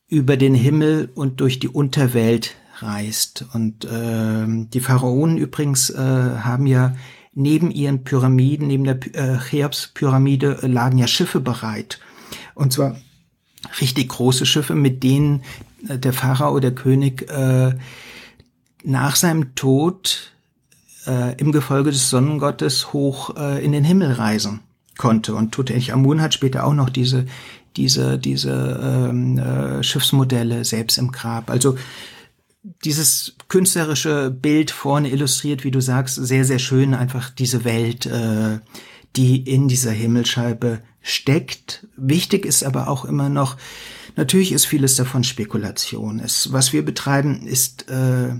über 0.09 0.37
den 0.37 0.55
Himmel 0.55 1.11
und 1.14 1.41
durch 1.41 1.59
die 1.59 1.68
Unterwelt 1.68 2.55
reist. 2.78 3.45
Und 3.53 3.84
äh, 3.84 4.47
die 4.47 4.80
Pharaonen 4.80 5.39
übrigens 5.39 5.91
äh, 5.91 5.99
haben 5.99 6.66
ja 6.66 6.95
neben 7.32 7.70
ihren 7.70 8.05
Pyramiden, 8.05 8.68
neben 8.68 8.84
der 8.84 8.99
äh, 9.14 9.39
Cheops-Pyramide 9.39 10.62
äh, 10.62 10.66
lagen 10.66 10.99
ja 10.99 11.07
Schiffe 11.07 11.41
bereit. 11.41 11.99
Und 12.55 12.72
zwar 12.72 12.97
richtig 13.80 14.09
große 14.11 14.47
Schiffe, 14.47 14.74
mit 14.74 15.03
denen 15.03 15.43
äh, 15.89 15.99
der 15.99 16.12
Pharao, 16.12 16.61
der 16.61 16.74
König, 16.74 17.28
äh, 17.30 17.74
nach 18.84 19.16
seinem 19.16 19.57
Tod 19.57 20.32
äh, 21.07 21.34
im 21.41 21.51
Gefolge 21.51 21.91
des 21.91 22.09
Sonnengottes 22.09 22.93
hoch 22.93 23.37
äh, 23.37 23.64
in 23.64 23.72
den 23.72 23.82
Himmel 23.82 24.12
reisen 24.12 24.61
konnte. 24.97 25.34
Und 25.34 25.53
Tutanchamun 25.53 26.20
hat 26.20 26.34
später 26.34 26.66
auch 26.66 26.74
noch 26.74 26.90
diese, 26.90 27.26
diese, 27.76 28.18
diese 28.18 29.09
ähm, 29.11 29.38
äh, 29.38 29.82
Schiffsmodelle 29.82 30.64
selbst 30.64 30.99
im 30.99 31.12
Grab. 31.12 31.51
Also 31.51 31.76
dieses 32.84 33.36
künstlerische 33.49 34.30
Bild 34.30 34.70
vorne 34.70 35.11
illustriert, 35.11 35.64
wie 35.64 35.70
du 35.70 35.80
sagst, 35.80 36.16
sehr, 36.16 36.44
sehr 36.44 36.59
schön 36.59 36.94
einfach 36.94 37.30
diese 37.30 37.64
Welt, 37.64 38.07
äh, 38.07 38.59
die 39.14 39.42
in 39.42 39.68
dieser 39.68 39.92
Himmelscheibe 39.92 40.80
steckt. 41.01 41.86
Wichtig 41.97 42.44
ist 42.44 42.64
aber 42.64 42.88
auch 42.88 43.05
immer 43.05 43.28
noch, 43.28 43.57
natürlich 44.16 44.53
ist 44.53 44.66
vieles 44.66 44.97
davon 44.97 45.24
Spekulation. 45.24 46.18
Es, 46.18 46.53
was 46.53 46.72
wir 46.72 46.84
betreiben, 46.84 47.47
ist, 47.47 47.88
äh, 47.88 48.34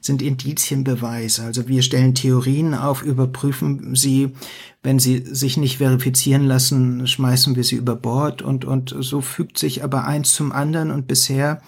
sind 0.00 0.22
Indizienbeweise. 0.22 1.42
Also 1.44 1.68
wir 1.68 1.82
stellen 1.82 2.14
Theorien 2.14 2.74
auf, 2.74 3.02
überprüfen 3.02 3.94
sie. 3.94 4.32
Wenn 4.82 4.98
sie 4.98 5.18
sich 5.18 5.56
nicht 5.56 5.78
verifizieren 5.78 6.44
lassen, 6.44 7.06
schmeißen 7.06 7.54
wir 7.54 7.64
sie 7.64 7.76
über 7.76 7.96
Bord 7.96 8.40
und, 8.40 8.64
und 8.64 8.94
so 8.98 9.20
fügt 9.20 9.58
sich 9.58 9.84
aber 9.84 10.04
eins 10.04 10.34
zum 10.34 10.52
anderen 10.52 10.90
und 10.90 11.06
bisher 11.06 11.60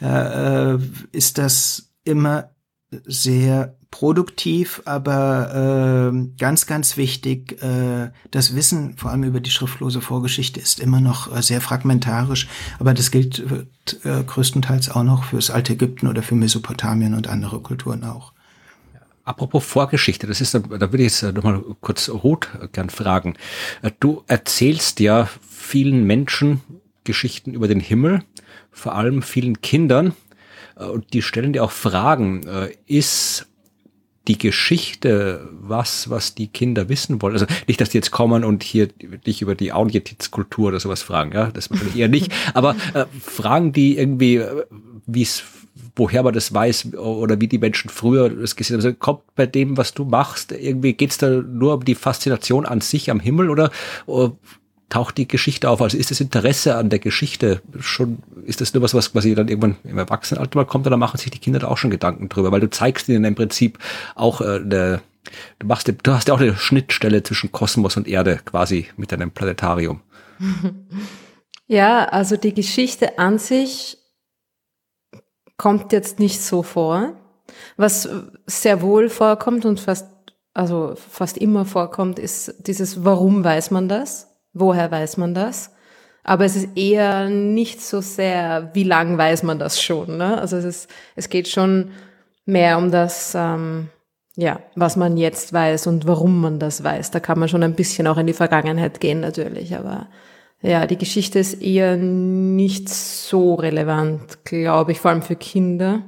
äh, 0.00 0.76
ist 1.12 1.36
das 1.36 1.90
immer 2.04 2.50
sehr 2.90 3.76
produktiv, 3.90 4.82
aber 4.84 6.12
äh, 6.12 6.28
ganz, 6.38 6.66
ganz 6.66 6.96
wichtig, 6.96 7.60
äh, 7.62 8.10
das 8.30 8.54
Wissen, 8.54 8.96
vor 8.96 9.10
allem 9.10 9.24
über 9.24 9.40
die 9.40 9.50
schriftlose 9.50 10.00
Vorgeschichte, 10.00 10.60
ist 10.60 10.80
immer 10.80 11.00
noch 11.00 11.34
äh, 11.34 11.42
sehr 11.42 11.60
fragmentarisch, 11.60 12.48
aber 12.78 12.94
das 12.94 13.10
gilt 13.10 13.44
äh, 14.04 14.22
größtenteils 14.24 14.90
auch 14.90 15.02
noch 15.02 15.24
fürs 15.24 15.50
alte 15.50 15.72
Ägypten 15.72 16.06
oder 16.06 16.22
für 16.22 16.34
Mesopotamien 16.34 17.14
und 17.14 17.28
andere 17.28 17.60
Kulturen 17.60 18.04
auch. 18.04 18.32
Apropos 19.24 19.64
Vorgeschichte, 19.64 20.26
das 20.26 20.40
ist, 20.40 20.54
da 20.54 20.68
würde 20.70 21.04
ich 21.04 21.20
jetzt 21.20 21.34
nochmal 21.34 21.62
kurz 21.80 22.08
Ruth 22.08 22.48
gern 22.72 22.90
fragen. 22.90 23.34
Äh, 23.82 23.90
du 24.00 24.22
erzählst 24.26 25.00
ja 25.00 25.28
vielen 25.48 26.06
Menschen 26.06 26.60
Geschichten 27.04 27.54
über 27.54 27.68
den 27.68 27.80
Himmel, 27.80 28.22
vor 28.70 28.94
allem 28.94 29.22
vielen 29.22 29.60
Kindern, 29.62 30.08
äh, 30.08 30.12
und 30.86 31.12
die 31.12 31.22
stellen 31.22 31.52
dir 31.52 31.64
auch 31.64 31.72
Fragen. 31.72 32.42
Ist 32.86 33.46
die 34.28 34.38
Geschichte, 34.38 35.48
was, 35.60 36.10
was 36.10 36.34
die 36.34 36.46
Kinder 36.48 36.88
wissen 36.88 37.20
wollen. 37.22 37.32
Also 37.32 37.46
nicht, 37.66 37.80
dass 37.80 37.88
die 37.88 37.98
jetzt 37.98 38.10
kommen 38.10 38.44
und 38.44 38.62
hier 38.62 38.86
dich 38.86 39.42
über 39.42 39.54
die 39.54 39.72
Auenjetitz-Kultur 39.72 40.68
oder 40.68 40.80
sowas 40.80 41.02
fragen, 41.02 41.32
ja, 41.32 41.50
das 41.50 41.70
wahrscheinlich 41.70 41.96
eher 41.96 42.08
nicht. 42.08 42.32
Aber 42.54 42.76
äh, 42.94 43.06
Fragen, 43.20 43.72
die 43.72 43.96
irgendwie, 43.96 44.36
äh, 44.36 44.64
wie 45.06 45.22
es 45.22 45.42
woher 45.96 46.22
man 46.22 46.32
das 46.32 46.54
weiß 46.54 46.94
oder 46.94 47.40
wie 47.40 47.48
die 47.48 47.58
Menschen 47.58 47.90
früher 47.90 48.30
das 48.30 48.56
gesehen 48.56 48.76
haben. 48.76 48.86
Also 48.86 48.96
kommt 48.96 49.22
bei 49.34 49.46
dem, 49.46 49.76
was 49.76 49.92
du 49.92 50.04
machst, 50.04 50.52
irgendwie 50.52 50.92
geht's 50.92 51.18
da 51.18 51.28
nur 51.28 51.74
um 51.74 51.84
die 51.84 51.94
Faszination 51.94 52.64
an 52.64 52.80
sich 52.80 53.10
am 53.10 53.20
Himmel 53.20 53.50
oder, 53.50 53.70
oder 54.06 54.36
taucht 54.90 55.16
die 55.16 55.26
Geschichte 55.26 55.70
auf? 55.70 55.80
Also 55.80 55.96
ist 55.96 56.10
das 56.10 56.20
Interesse 56.20 56.76
an 56.76 56.90
der 56.90 56.98
Geschichte 56.98 57.62
schon, 57.78 58.18
ist 58.44 58.60
das 58.60 58.74
nur 58.74 58.82
was, 58.82 58.92
was 58.92 59.12
quasi 59.12 59.34
dann 59.34 59.48
irgendwann 59.48 59.76
im 59.84 59.96
Erwachsenenalter 59.96 60.58
mal 60.58 60.66
kommt 60.66 60.86
oder 60.86 60.98
machen 60.98 61.16
sich 61.16 61.30
die 61.30 61.38
Kinder 61.38 61.60
da 61.60 61.68
auch 61.68 61.78
schon 61.78 61.90
Gedanken 61.90 62.28
drüber? 62.28 62.52
Weil 62.52 62.60
du 62.60 62.68
zeigst 62.68 63.08
ihnen 63.08 63.24
im 63.24 63.34
Prinzip 63.34 63.78
auch 64.14 64.42
äh, 64.42 64.56
eine, 64.56 65.00
du 65.58 65.66
machst, 65.66 65.90
du 66.02 66.12
hast 66.12 66.28
ja 66.28 66.34
auch 66.34 66.40
eine 66.40 66.56
Schnittstelle 66.56 67.22
zwischen 67.22 67.50
Kosmos 67.52 67.96
und 67.96 68.06
Erde 68.06 68.40
quasi 68.44 68.88
mit 68.96 69.12
deinem 69.12 69.30
Planetarium. 69.30 70.00
Ja, 71.70 72.06
also 72.06 72.36
die 72.36 72.52
Geschichte 72.52 73.20
an 73.20 73.38
sich 73.38 73.96
kommt 75.56 75.92
jetzt 75.92 76.18
nicht 76.18 76.42
so 76.42 76.64
vor. 76.64 77.12
Was 77.76 78.08
sehr 78.44 78.82
wohl 78.82 79.08
vorkommt 79.08 79.64
und 79.64 79.78
fast, 79.78 80.08
also 80.52 80.96
fast 80.96 81.38
immer 81.38 81.64
vorkommt, 81.64 82.18
ist 82.18 82.66
dieses, 82.66 83.04
warum 83.04 83.44
weiß 83.44 83.70
man 83.70 83.88
das? 83.88 84.29
Woher 84.52 84.90
weiß 84.90 85.16
man 85.16 85.34
das? 85.34 85.72
Aber 86.22 86.44
es 86.44 86.56
ist 86.56 86.76
eher 86.76 87.28
nicht 87.28 87.80
so 87.80 88.00
sehr, 88.00 88.70
wie 88.74 88.84
lang 88.84 89.16
weiß 89.16 89.42
man 89.42 89.58
das 89.58 89.80
schon. 89.80 90.18
Ne? 90.18 90.38
Also 90.38 90.56
es, 90.56 90.64
ist, 90.64 90.90
es 91.16 91.28
geht 91.28 91.48
schon 91.48 91.92
mehr 92.44 92.78
um 92.78 92.90
das, 92.90 93.34
ähm, 93.34 93.88
ja, 94.36 94.60
was 94.76 94.96
man 94.96 95.16
jetzt 95.16 95.52
weiß 95.52 95.86
und 95.86 96.06
warum 96.06 96.40
man 96.40 96.58
das 96.58 96.84
weiß. 96.84 97.10
Da 97.10 97.20
kann 97.20 97.38
man 97.38 97.48
schon 97.48 97.62
ein 97.62 97.74
bisschen 97.74 98.06
auch 98.06 98.18
in 98.18 98.26
die 98.26 98.32
Vergangenheit 98.32 99.00
gehen 99.00 99.20
natürlich, 99.20 99.76
aber 99.76 100.08
Ja, 100.62 100.86
die 100.86 100.98
Geschichte 100.98 101.38
ist 101.38 101.62
eher 101.62 101.96
nicht 101.96 102.90
so 102.90 103.54
relevant, 103.54 104.44
glaube 104.44 104.92
ich, 104.92 105.00
vor 105.00 105.10
allem 105.10 105.22
für 105.22 105.36
Kinder. 105.36 106.02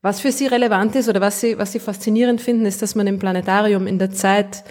Was 0.00 0.20
für 0.20 0.32
sie 0.32 0.46
relevant 0.46 0.96
ist 0.96 1.08
oder 1.08 1.20
was 1.20 1.40
sie, 1.40 1.58
was 1.58 1.72
sie 1.72 1.78
faszinierend 1.78 2.40
finden, 2.40 2.64
ist, 2.64 2.80
dass 2.80 2.94
man 2.94 3.06
im 3.06 3.18
Planetarium 3.18 3.86
in 3.86 3.98
der 3.98 4.10
Zeit 4.10 4.64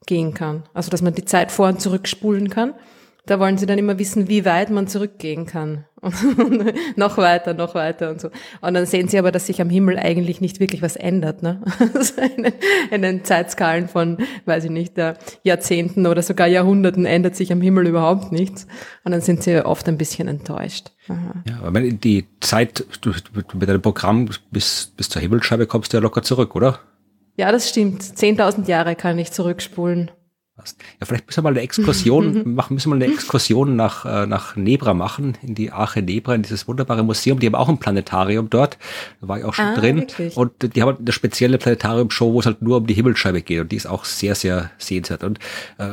zurückgehen 0.00 0.34
kann. 0.34 0.64
Also, 0.74 0.90
dass 0.90 1.02
man 1.02 1.14
die 1.14 1.24
Zeit 1.24 1.52
vor 1.52 1.68
und 1.68 1.80
zurück 1.80 2.08
spulen 2.08 2.50
kann. 2.50 2.74
Da 3.26 3.38
wollen 3.38 3.58
sie 3.58 3.66
dann 3.66 3.78
immer 3.78 3.98
wissen, 3.98 4.28
wie 4.28 4.44
weit 4.44 4.70
man 4.70 4.88
zurückgehen 4.88 5.46
kann. 5.46 5.84
Und 6.00 6.14
noch 6.96 7.18
weiter, 7.18 7.52
noch 7.52 7.74
weiter 7.74 8.10
und 8.10 8.20
so. 8.20 8.30
Und 8.62 8.74
dann 8.74 8.86
sehen 8.86 9.08
sie 9.08 9.18
aber, 9.18 9.30
dass 9.30 9.46
sich 9.46 9.60
am 9.60 9.68
Himmel 9.68 9.98
eigentlich 9.98 10.40
nicht 10.40 10.58
wirklich 10.58 10.80
was 10.80 10.96
ändert. 10.96 11.42
Ne? 11.42 11.62
Also 11.94 12.14
in, 12.22 12.50
in 12.90 13.02
den 13.02 13.24
Zeitskalen 13.24 13.88
von, 13.88 14.16
weiß 14.46 14.64
ich 14.64 14.70
nicht, 14.70 14.94
Jahrzehnten 15.44 16.06
oder 16.06 16.22
sogar 16.22 16.46
Jahrhunderten 16.46 17.04
ändert 17.04 17.36
sich 17.36 17.52
am 17.52 17.60
Himmel 17.60 17.86
überhaupt 17.86 18.32
nichts. 18.32 18.66
Und 19.04 19.12
dann 19.12 19.20
sind 19.20 19.42
sie 19.42 19.64
oft 19.64 19.86
ein 19.86 19.98
bisschen 19.98 20.26
enttäuscht. 20.26 20.90
Aha. 21.08 21.34
Ja, 21.46 21.60
aber 21.62 21.82
die 21.82 22.26
Zeit 22.40 22.84
du, 23.02 23.12
mit 23.52 23.68
deinem 23.68 23.82
Programm 23.82 24.30
bis, 24.50 24.92
bis 24.96 25.08
zur 25.10 25.20
Himmelsscheibe 25.20 25.66
kommst 25.66 25.92
du 25.92 25.98
ja 25.98 26.02
locker 26.02 26.22
zurück, 26.22 26.56
oder? 26.56 26.80
Ja, 27.36 27.52
das 27.52 27.68
stimmt. 27.68 28.02
10.000 28.02 28.66
Jahre 28.68 28.96
kann 28.96 29.18
ich 29.18 29.32
zurückspulen. 29.32 30.10
Ja, 31.00 31.06
vielleicht 31.06 31.26
müssen 31.26 31.38
wir 31.38 31.42
mal 31.42 31.50
eine 31.50 31.60
Exkursion 31.60 32.54
machen, 32.54 32.74
müssen 32.74 32.90
wir 32.90 32.96
mal 32.96 33.04
eine 33.04 33.12
Exkursion 33.12 33.76
nach, 33.76 34.04
äh, 34.04 34.26
nach 34.26 34.56
Nebra 34.56 34.94
machen, 34.94 35.38
in 35.42 35.54
die 35.54 35.72
Arche 35.72 36.02
Nebra, 36.02 36.34
in 36.34 36.42
dieses 36.42 36.68
wunderbare 36.68 37.02
Museum. 37.02 37.38
Die 37.38 37.46
haben 37.46 37.54
auch 37.54 37.68
ein 37.68 37.78
Planetarium 37.78 38.50
dort. 38.50 38.78
Da 39.20 39.28
war 39.28 39.38
ich 39.38 39.44
auch 39.44 39.54
schon 39.54 39.66
ah, 39.66 39.74
drin. 39.74 40.00
Wirklich? 40.00 40.36
Und 40.36 40.74
die 40.74 40.82
haben 40.82 40.98
eine 40.98 41.12
spezielle 41.12 41.58
Planetarium-Show, 41.58 42.32
wo 42.32 42.40
es 42.40 42.46
halt 42.46 42.62
nur 42.62 42.78
um 42.78 42.86
die 42.86 42.94
Himmelsscheibe 42.94 43.42
geht. 43.42 43.60
Und 43.60 43.72
die 43.72 43.76
ist 43.76 43.86
auch 43.86 44.04
sehr, 44.04 44.34
sehr 44.34 44.70
sehenswert. 44.78 45.24
Und 45.24 45.38
äh, 45.78 45.88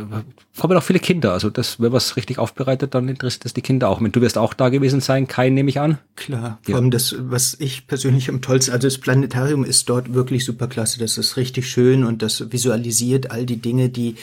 kommen 0.58 0.78
auch 0.78 0.84
viele 0.84 1.00
Kinder. 1.00 1.34
Also 1.34 1.50
das, 1.50 1.80
wenn 1.80 1.92
man 1.92 1.98
es 1.98 2.16
richtig 2.16 2.40
aufbereitet, 2.40 2.94
dann 2.94 3.08
interessiert 3.08 3.46
das 3.46 3.54
die 3.54 3.62
Kinder 3.62 3.90
auch. 3.90 4.02
Und 4.02 4.16
du 4.16 4.22
wirst 4.22 4.38
auch 4.38 4.54
da 4.54 4.70
gewesen 4.70 5.02
sein, 5.02 5.28
Kai, 5.28 5.50
nehme 5.50 5.70
ich 5.70 5.80
an. 5.80 5.98
Klar. 6.16 6.60
Vor 6.64 6.76
allem 6.76 6.92
das, 6.92 7.16
was 7.18 7.56
ich 7.60 7.88
persönlich 7.88 8.30
am 8.30 8.42
tollsten, 8.42 8.74
also 8.74 8.88
das 8.88 8.98
Planetarium 8.98 9.64
ist 9.64 9.90
dort 9.90 10.14
wirklich 10.14 10.46
super 10.46 10.68
klasse. 10.68 11.00
Das 11.00 11.18
ist 11.18 11.38
richtig 11.38 11.70
schön 11.70 12.04
und 12.04 12.22
das 12.22 12.52
visualisiert 12.52 13.32
all 13.32 13.46
die 13.46 13.58
Dinge, 13.58 13.90
die 13.90 14.16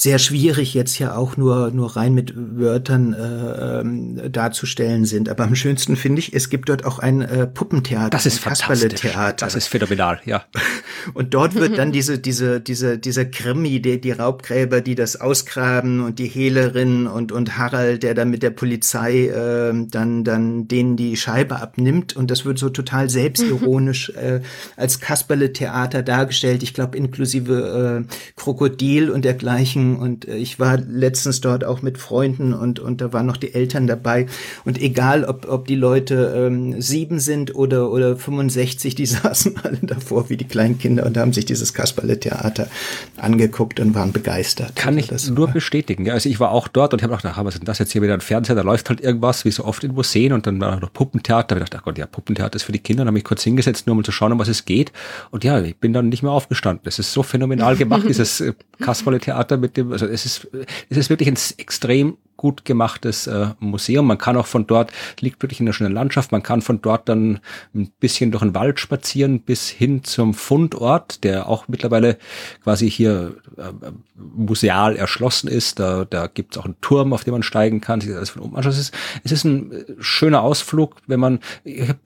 sehr 0.00 0.18
schwierig 0.18 0.72
jetzt 0.72 0.98
ja 0.98 1.14
auch 1.14 1.36
nur 1.36 1.72
nur 1.72 1.94
rein 1.94 2.14
mit 2.14 2.32
Wörtern 2.34 3.12
äh, 3.12 3.80
ähm, 3.80 4.32
darzustellen 4.32 5.04
sind. 5.04 5.28
Aber 5.28 5.44
am 5.44 5.54
schönsten 5.54 5.94
finde 5.94 6.20
ich, 6.20 6.32
es 6.32 6.48
gibt 6.48 6.70
dort 6.70 6.86
auch 6.86 7.00
ein 7.00 7.20
äh, 7.20 7.46
Puppentheater. 7.46 8.08
Das 8.08 8.24
ist 8.24 8.38
fantastisch. 8.38 9.02
Das 9.36 9.54
ist 9.54 9.66
phänomenal, 9.66 10.18
ja. 10.24 10.44
Und 11.12 11.34
dort 11.34 11.54
wird 11.54 11.76
dann 11.76 11.92
diese 11.92 12.18
diese 12.18 12.62
diese 12.62 12.96
dieser 12.96 13.26
Krimi, 13.26 13.82
die, 13.82 14.00
die 14.00 14.12
Raubgräber, 14.12 14.80
die 14.80 14.94
das 14.94 15.20
ausgraben 15.20 16.00
und 16.00 16.18
die 16.18 16.28
Hehlerin 16.28 17.06
und 17.06 17.30
und 17.30 17.58
Harald, 17.58 18.02
der 18.02 18.14
dann 18.14 18.30
mit 18.30 18.42
der 18.42 18.50
Polizei 18.50 19.26
äh, 19.26 19.86
dann 19.90 20.24
dann 20.24 20.66
denen 20.66 20.96
die 20.96 21.18
Scheibe 21.18 21.60
abnimmt 21.60 22.16
und 22.16 22.30
das 22.30 22.46
wird 22.46 22.58
so 22.58 22.70
total 22.70 23.10
selbstironisch 23.10 24.10
äh, 24.16 24.40
als 24.76 25.00
Kasperle-Theater 25.00 26.02
dargestellt. 26.02 26.62
Ich 26.62 26.72
glaube 26.72 26.96
inklusive 26.96 28.06
äh, 28.08 28.14
Krokodil 28.36 29.10
und 29.10 29.26
dergleichen 29.26 29.89
und 29.96 30.28
äh, 30.28 30.36
ich 30.36 30.58
war 30.58 30.78
letztens 30.78 31.40
dort 31.40 31.64
auch 31.64 31.82
mit 31.82 31.98
Freunden 31.98 32.52
und, 32.54 32.78
und 32.78 33.00
da 33.00 33.12
waren 33.12 33.26
noch 33.26 33.36
die 33.36 33.54
Eltern 33.54 33.86
dabei 33.86 34.26
und 34.64 34.80
egal, 34.80 35.24
ob, 35.24 35.48
ob 35.48 35.66
die 35.66 35.76
Leute 35.76 36.34
ähm, 36.36 36.80
sieben 36.80 37.20
sind 37.20 37.54
oder, 37.54 37.90
oder 37.90 38.16
65, 38.16 38.94
die 38.94 39.06
saßen 39.06 39.56
alle 39.62 39.78
davor 39.82 40.30
wie 40.30 40.36
die 40.36 40.46
kleinen 40.46 40.78
Kinder 40.78 41.06
und 41.06 41.16
haben 41.16 41.32
sich 41.32 41.44
dieses 41.44 41.74
Kasperle-Theater 41.74 42.68
angeguckt 43.16 43.80
und 43.80 43.94
waren 43.94 44.12
begeistert. 44.12 44.76
Kann 44.76 44.96
also 44.96 45.14
ich 45.14 45.30
nur 45.30 45.48
bestätigen. 45.48 46.06
Ja, 46.06 46.14
also 46.14 46.28
ich 46.28 46.40
war 46.40 46.50
auch 46.50 46.68
dort 46.68 46.92
und 46.92 47.02
habe 47.02 47.16
gedacht, 47.16 47.34
ach, 47.36 47.44
was 47.44 47.54
ist 47.54 47.60
denn 47.60 47.66
das 47.66 47.78
jetzt 47.78 47.92
hier 47.92 48.02
wieder 48.02 48.14
ein 48.14 48.20
Fernseher, 48.20 48.56
da 48.56 48.62
läuft 48.62 48.88
halt 48.88 49.00
irgendwas, 49.00 49.44
wie 49.44 49.50
so 49.50 49.64
oft 49.64 49.82
in 49.84 49.92
Museen 49.92 50.32
und 50.32 50.46
dann 50.46 50.60
war 50.60 50.78
noch 50.80 50.92
Puppentheater. 50.92 51.48
Da 51.48 51.54
habe 51.56 51.64
ich 51.64 51.70
gedacht, 51.70 51.82
ach 51.82 51.84
Gott, 51.84 51.98
ja, 51.98 52.06
Puppentheater 52.06 52.56
ist 52.56 52.64
für 52.64 52.72
die 52.72 52.78
Kinder. 52.78 53.02
Dann 53.02 53.08
habe 53.08 53.18
ich 53.18 53.24
kurz 53.24 53.42
hingesetzt, 53.42 53.86
nur 53.86 53.96
um 53.96 54.04
zu 54.04 54.12
schauen, 54.12 54.32
um 54.32 54.38
was 54.38 54.48
es 54.48 54.64
geht. 54.64 54.92
Und 55.30 55.44
ja, 55.44 55.60
ich 55.60 55.76
bin 55.76 55.92
dann 55.92 56.08
nicht 56.08 56.22
mehr 56.22 56.32
aufgestanden. 56.32 56.82
Das 56.84 56.98
ist 56.98 57.12
so 57.12 57.22
phänomenal 57.22 57.76
gemacht, 57.80 58.04
dieses 58.08 58.40
äh, 58.40 58.52
Kasperle-Theater 58.80 59.56
mit 59.56 59.76
dem, 59.76 59.79
also 59.90 60.06
es 60.06 60.26
ist, 60.26 60.48
es 60.88 60.96
ist 60.96 61.10
wirklich 61.10 61.28
ein 61.28 61.38
extrem 61.58 62.16
gut 62.40 62.64
gemachtes 62.64 63.26
äh, 63.26 63.48
Museum. 63.58 64.06
Man 64.06 64.16
kann 64.16 64.38
auch 64.38 64.46
von 64.46 64.66
dort, 64.66 64.92
liegt 65.20 65.42
wirklich 65.42 65.60
in 65.60 65.66
der 65.66 65.74
schönen 65.74 65.92
Landschaft, 65.92 66.32
man 66.32 66.42
kann 66.42 66.62
von 66.62 66.80
dort 66.80 67.06
dann 67.06 67.40
ein 67.74 67.90
bisschen 68.00 68.30
durch 68.30 68.42
den 68.42 68.54
Wald 68.54 68.80
spazieren 68.80 69.40
bis 69.40 69.68
hin 69.68 70.04
zum 70.04 70.32
Fundort, 70.32 71.22
der 71.22 71.48
auch 71.48 71.68
mittlerweile 71.68 72.16
quasi 72.64 72.90
hier 72.90 73.34
äh, 73.58 73.90
museal 74.16 74.96
erschlossen 74.96 75.48
ist. 75.48 75.80
Da, 75.80 76.06
da 76.06 76.28
gibt 76.28 76.54
es 76.54 76.58
auch 76.62 76.64
einen 76.64 76.80
Turm, 76.80 77.12
auf 77.12 77.24
dem 77.24 77.32
man 77.32 77.42
steigen 77.42 77.82
kann, 77.82 78.00
sich 78.00 78.16
alles 78.16 78.30
von 78.30 78.40
oben 78.40 78.56
anschauen. 78.56 78.72
Es 78.72 78.78
ist, 78.78 78.94
es 79.22 79.32
ist 79.32 79.44
ein 79.44 79.72
äh, 79.72 79.84
schöner 79.98 80.40
Ausflug, 80.40 80.96
wenn 81.06 81.20
man, 81.20 81.40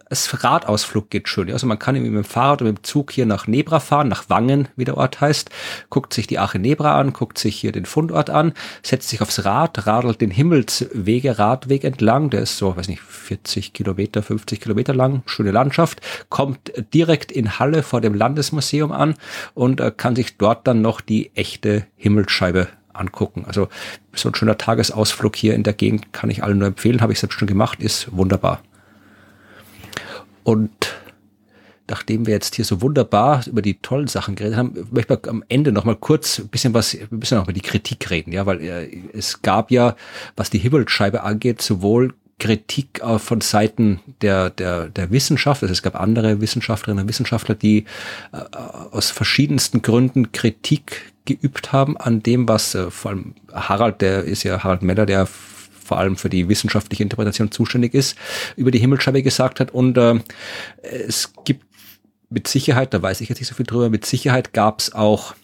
das 0.09 0.43
Radausflug 0.43 1.11
geht 1.11 1.28
schön. 1.28 1.49
Also 1.53 1.68
man 1.68 1.78
kann 1.78 1.95
mit 1.95 2.05
dem 2.07 2.24
Fahrrad 2.24 2.61
oder 2.61 2.72
mit 2.72 2.80
dem 2.80 2.85
Zug 2.85 3.12
hier 3.12 3.24
nach 3.24 3.47
Nebra 3.47 3.78
fahren, 3.78 4.09
nach 4.09 4.28
Wangen, 4.28 4.66
wie 4.74 4.85
der 4.85 4.97
Ort 4.97 5.20
heißt, 5.20 5.51
guckt 5.91 6.12
sich 6.12 6.26
die 6.26 6.41
Arche 6.41 6.59
Nebra 6.59 6.99
an, 6.99 7.12
guckt 7.12 7.39
sich 7.39 7.55
hier 7.55 7.70
den 7.70 7.85
Fundort 7.85 8.30
an, 8.30 8.53
setzt 8.82 9.11
sich 9.11 9.20
aufs 9.20 9.45
Rad, 9.45 9.87
radelt 9.87 10.23
den 10.24 10.30
Himmelswege, 10.30 11.38
Radweg 11.38 11.84
entlang, 11.84 12.30
der 12.30 12.40
ist 12.40 12.56
so, 12.56 12.74
weiß 12.76 12.88
nicht, 12.88 13.02
40 13.02 13.74
Kilometer, 13.74 14.22
50 14.22 14.58
Kilometer 14.58 14.94
lang, 14.94 15.22
schöne 15.26 15.50
Landschaft, 15.50 16.00
kommt 16.30 16.72
direkt 16.94 17.30
in 17.30 17.58
Halle 17.58 17.82
vor 17.82 18.00
dem 18.00 18.14
Landesmuseum 18.14 18.90
an 18.90 19.14
und 19.52 19.80
äh, 19.80 19.92
kann 19.94 20.16
sich 20.16 20.38
dort 20.38 20.66
dann 20.66 20.80
noch 20.80 21.02
die 21.02 21.30
echte 21.34 21.86
Himmelsscheibe 21.96 22.68
angucken. 22.94 23.44
Also 23.46 23.68
so 24.14 24.30
ein 24.30 24.34
schöner 24.34 24.56
Tagesausflug 24.56 25.36
hier 25.36 25.54
in 25.54 25.62
der 25.62 25.74
Gegend 25.74 26.12
kann 26.14 26.30
ich 26.30 26.42
allen 26.42 26.58
nur 26.58 26.68
empfehlen, 26.68 27.02
habe 27.02 27.12
ich 27.12 27.20
selbst 27.20 27.38
schon 27.38 27.48
gemacht, 27.48 27.82
ist 27.82 28.16
wunderbar. 28.16 28.62
Und 30.42 30.94
nachdem 31.89 32.26
wir 32.26 32.35
jetzt 32.35 32.55
hier 32.55 32.64
so 32.64 32.80
wunderbar 32.80 33.43
über 33.47 33.62
die 33.62 33.78
tollen 33.78 34.07
Sachen 34.07 34.35
geredet 34.35 34.57
haben, 34.57 34.89
möchte 34.91 35.18
ich 35.22 35.28
am 35.28 35.45
Ende 35.49 35.72
noch 35.72 35.85
mal 35.85 35.97
kurz 35.97 36.39
ein 36.39 36.49
bisschen 36.49 36.74
was, 36.74 36.95
ein 36.95 37.20
bisschen 37.20 37.39
noch 37.39 37.45
über 37.45 37.53
die 37.53 37.61
Kritik 37.61 38.11
reden, 38.11 38.32
ja, 38.32 38.47
weil 38.47 38.61
äh, 38.62 38.89
es 39.12 39.43
gab 39.43 39.70
ja, 39.70 39.97
was 40.37 40.51
die 40.51 40.59
Himmelsscheibe 40.59 41.22
angeht, 41.22 41.61
sowohl 41.61 42.14
Kritik 42.39 43.01
äh, 43.03 43.18
von 43.18 43.41
Seiten 43.41 44.01
der, 44.22 44.51
der, 44.51 44.89
der 44.89 45.11
Wissenschaft, 45.11 45.62
also 45.62 45.72
es 45.72 45.82
gab 45.82 46.01
andere 46.01 46.41
Wissenschaftlerinnen 46.41 47.05
und 47.05 47.09
Wissenschaftler, 47.09 47.55
die 47.55 47.85
äh, 48.32 48.57
aus 48.57 49.11
verschiedensten 49.11 49.82
Gründen 49.82 50.32
Kritik 50.32 51.12
geübt 51.26 51.72
haben 51.72 51.97
an 51.97 52.22
dem, 52.22 52.49
was 52.49 52.74
äh, 52.74 52.91
vor 52.91 53.12
allem 53.12 53.35
Harald, 53.53 54.01
der 54.01 54.24
ist 54.24 54.43
ja 54.43 54.62
Harald 54.62 54.82
Meller, 54.82 55.07
der 55.07 55.26
vor 55.26 55.99
allem 55.99 56.16
für 56.16 56.30
die 56.30 56.49
wissenschaftliche 56.49 57.03
Interpretation 57.03 57.51
zuständig 57.51 57.95
ist, 57.95 58.16
über 58.57 58.70
die 58.70 58.78
Himmelsscheibe 58.78 59.22
gesagt 59.22 59.61
hat. 59.61 59.70
Und 59.70 59.99
äh, 59.99 60.18
es 60.82 61.32
gibt 61.45 61.64
mit 62.35 62.49
Sicherheit, 62.49 62.93
da 62.93 63.01
weiß 63.01 63.20
ich 63.20 63.28
jetzt 63.28 63.39
nicht 63.39 63.49
so 63.49 63.55
viel 63.55 63.66
drüber, 63.66 63.89
mit 63.89 64.05
Sicherheit 64.05 64.53
gab 64.53 64.80
es 64.80 64.93
auch 64.93 65.35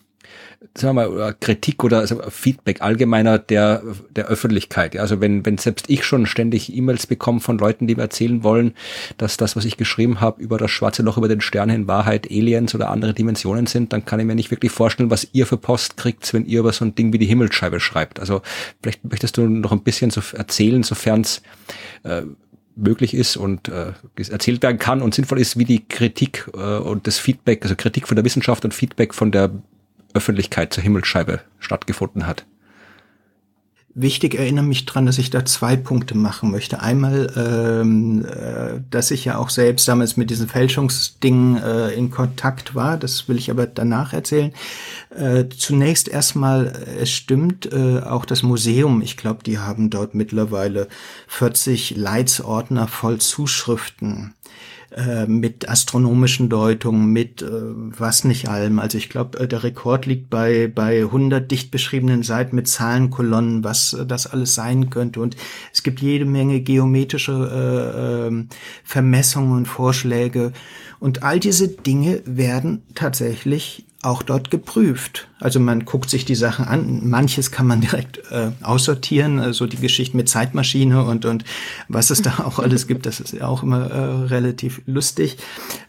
sagen 0.77 0.97
wir 0.97 1.09
mal, 1.09 1.35
Kritik 1.41 1.83
oder 1.83 2.07
Feedback 2.31 2.83
allgemeiner 2.83 3.39
der, 3.39 3.83
der 4.11 4.27
Öffentlichkeit. 4.27 4.97
Also 4.97 5.21
wenn, 5.21 5.45
wenn 5.47 5.57
selbst 5.57 5.89
ich 5.89 6.05
schon 6.05 6.27
ständig 6.27 6.75
E-Mails 6.75 7.07
bekomme 7.07 7.41
von 7.41 7.59
Leuten, 7.59 7.87
die 7.87 7.95
mir 7.95 8.03
erzählen 8.03 8.45
wollen, 8.45 8.75
dass 9.17 9.39
das, 9.39 9.57
was 9.57 9.65
ich 9.65 9.79
geschrieben 9.79 10.21
habe 10.21 10.43
über 10.43 10.59
das 10.59 10.71
schwarze 10.71 11.03
Loch, 11.03 11.17
über 11.17 11.29
den 11.29 11.41
Stern 11.41 11.71
in 11.71 11.89
Wahrheit 11.89 12.31
Aliens 12.31 12.75
oder 12.75 12.91
andere 12.91 13.15
Dimensionen 13.15 13.67
sind, 13.67 13.93
dann 13.93 14.05
kann 14.05 14.21
ich 14.21 14.27
mir 14.27 14.35
nicht 14.35 14.51
wirklich 14.51 14.71
vorstellen, 14.71 15.11
was 15.11 15.29
ihr 15.33 15.47
für 15.47 15.57
Post 15.57 15.97
kriegt, 15.97 16.33
wenn 16.35 16.45
ihr 16.45 16.61
über 16.61 16.73
so 16.73 16.85
ein 16.85 16.95
Ding 16.95 17.13
wie 17.13 17.19
die 17.19 17.27
Himmelsscheibe 17.27 17.81
schreibt. 17.81 18.21
Also 18.21 18.43
vielleicht 18.83 19.03
möchtest 19.05 19.39
du 19.39 19.49
noch 19.49 19.73
ein 19.73 19.83
bisschen 19.83 20.11
so 20.11 20.21
erzählen, 20.35 20.83
sofern 20.83 21.23
es 21.23 21.43
äh, 22.03 22.23
möglich 22.77 23.15
ist 23.15 23.37
und 23.37 23.69
äh, 23.69 23.93
erzählt 24.17 24.63
werden 24.63 24.79
kann 24.79 25.03
und 25.03 25.15
sinnvoll 25.15 25.41
ist, 25.41 25.59
wie 25.59 25.65
die 25.65 25.87
Kritik 25.87 26.49
äh, 26.55 26.79
und 26.79 27.07
das 27.07 27.19
Feedback, 27.19 27.63
also 27.63 27.75
Kritik 27.77 28.09
von 28.09 28.17
der 28.17 28.25
Wissenschaft 28.25 28.65
und 28.65 28.75
Feedback 28.75 29.15
von 29.15 29.33
der 29.33 29.51
Öffentlichkeit 30.15 30.73
zur 30.73 30.83
Himmelsscheibe 30.83 31.41
stattgefunden 31.59 32.27
hat. 32.27 32.47
Wichtig 33.93 34.37
erinnere 34.37 34.65
mich 34.65 34.87
dran, 34.87 35.05
dass 35.05 35.19
ich 35.19 35.31
da 35.31 35.45
zwei 35.45 35.75
Punkte 35.75 36.17
machen 36.17 36.53
möchte. 36.53 36.81
Einmal, 36.81 37.33
ähm, 37.37 38.25
äh, 38.25 38.81
dass 38.89 39.11
ich 39.11 39.25
ja 39.25 39.37
auch 39.37 39.51
selbst 39.51 39.89
damals 39.89 40.17
mit 40.17 40.31
diesen 40.31 40.47
Fälschungsdingen 40.47 41.57
äh, 41.57 41.91
in 41.91 42.13
Kontakt 42.13 42.77
war. 42.77 42.97
Das 42.97 43.29
will 43.29 43.37
ich 43.37 43.51
aber 43.51 43.67
danach 43.67 44.13
erzählen. 44.13 44.53
Äh, 45.11 45.47
zunächst 45.49 46.07
erstmal, 46.07 46.69
äh, 46.69 47.03
es 47.03 47.11
stimmt, 47.11 47.73
äh, 47.73 47.99
auch 47.99 48.25
das 48.25 48.45
Museum, 48.45 49.03
ich 49.03 49.17
glaube, 49.17 49.43
die 49.43 49.59
haben 49.59 49.91
dort 49.91 50.15
mittlerweile 50.15 50.87
40 51.27 51.97
Leitsordner 51.97 52.87
voll 52.87 53.19
Zuschriften 53.19 54.35
äh, 54.97 55.27
mit 55.27 55.69
astronomischen 55.69 56.49
Deutungen, 56.49 57.13
mit 57.13 57.43
äh, 57.43 57.49
was 57.49 58.25
nicht 58.25 58.49
allem. 58.49 58.79
Also 58.79 58.99
ich 58.99 59.09
glaube, 59.09 59.39
äh, 59.39 59.47
der 59.47 59.63
Rekord 59.63 60.07
liegt 60.07 60.31
bei, 60.31 60.67
bei 60.67 61.03
100 61.03 61.49
dicht 61.49 61.71
beschriebenen 61.71 62.23
Seiten 62.23 62.57
mit 62.57 62.67
Zahlenkolonnen, 62.67 63.63
was 63.63 63.93
äh, 63.93 64.05
das 64.05 64.27
alles 64.27 64.55
sein 64.55 64.91
könnte. 64.91 65.21
Und 65.21 65.37
es 65.73 65.83
gibt 65.83 66.01
jede 66.01 66.25
Menge 66.25 66.61
geometrische 66.61 67.33
äh, 67.33 68.29
äh, 68.29 68.45
Vermessungen 68.83 69.53
und 69.53 69.67
Vorschläge. 69.67 70.53
Und 70.99 71.23
all 71.23 71.39
diese 71.39 71.69
Dinge 71.69 72.23
werden 72.27 72.83
tatsächlich 72.95 73.87
auch 74.03 74.23
dort 74.23 74.51
geprüft. 74.51 75.29
Also 75.41 75.61
man 75.61 75.85
guckt 75.85 76.09
sich 76.09 76.25
die 76.25 76.35
Sachen 76.35 76.67
an. 76.67 77.09
Manches 77.09 77.51
kann 77.51 77.67
man 77.67 77.81
direkt 77.83 78.19
äh, 78.31 78.51
aussortieren, 78.63 79.39
also 79.39 79.67
die 79.67 79.77
Geschichte 79.77 80.17
mit 80.17 80.29
Zeitmaschine 80.29 81.05
und 81.05 81.27
und 81.27 81.45
was 81.89 82.11
es 82.11 82.23
da 82.23 82.39
auch 82.45 82.59
alles 82.59 82.87
gibt, 82.87 83.05
das 83.05 83.21
ist 83.21 83.33
ja 83.33 83.47
auch 83.47 83.63
immer 83.63 83.91
äh, 83.91 84.27
relativ 84.27 84.81
lustig. 84.87 85.37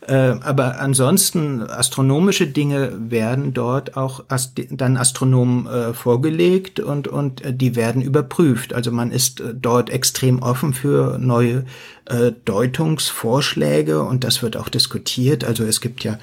Äh, 0.07 0.36
aber 0.41 0.80
ansonsten 0.80 1.62
astronomische 1.62 2.47
Dinge 2.47 2.91
werden 2.97 3.53
dort 3.53 3.95
auch 3.95 4.26
ast 4.28 4.62
dann 4.72 4.97
Astronomen 4.97 5.68
äh, 5.68 5.93
vorgelegt 5.93 6.82
und 6.82 7.07
und 7.07 7.41
äh, 7.45 7.53
die 7.53 7.78
werden 7.78 8.01
überprüft. 8.01 8.74
Also 8.74 8.91
man 8.91 9.12
ist 9.12 9.39
äh, 9.39 9.53
dort 9.53 9.89
extrem 9.89 10.41
offen 10.41 10.74
für 10.74 11.18
neue 11.18 11.66
äh, 12.05 12.34
Deutungsvorschläge 12.43 14.01
und 14.01 14.26
das 14.26 14.43
wird 14.43 14.57
auch 14.57 14.70
diskutiert. 14.70 15.45
Also 15.45 15.64
es 15.64 15.80
gibt 15.80 16.03
ja 16.03 16.18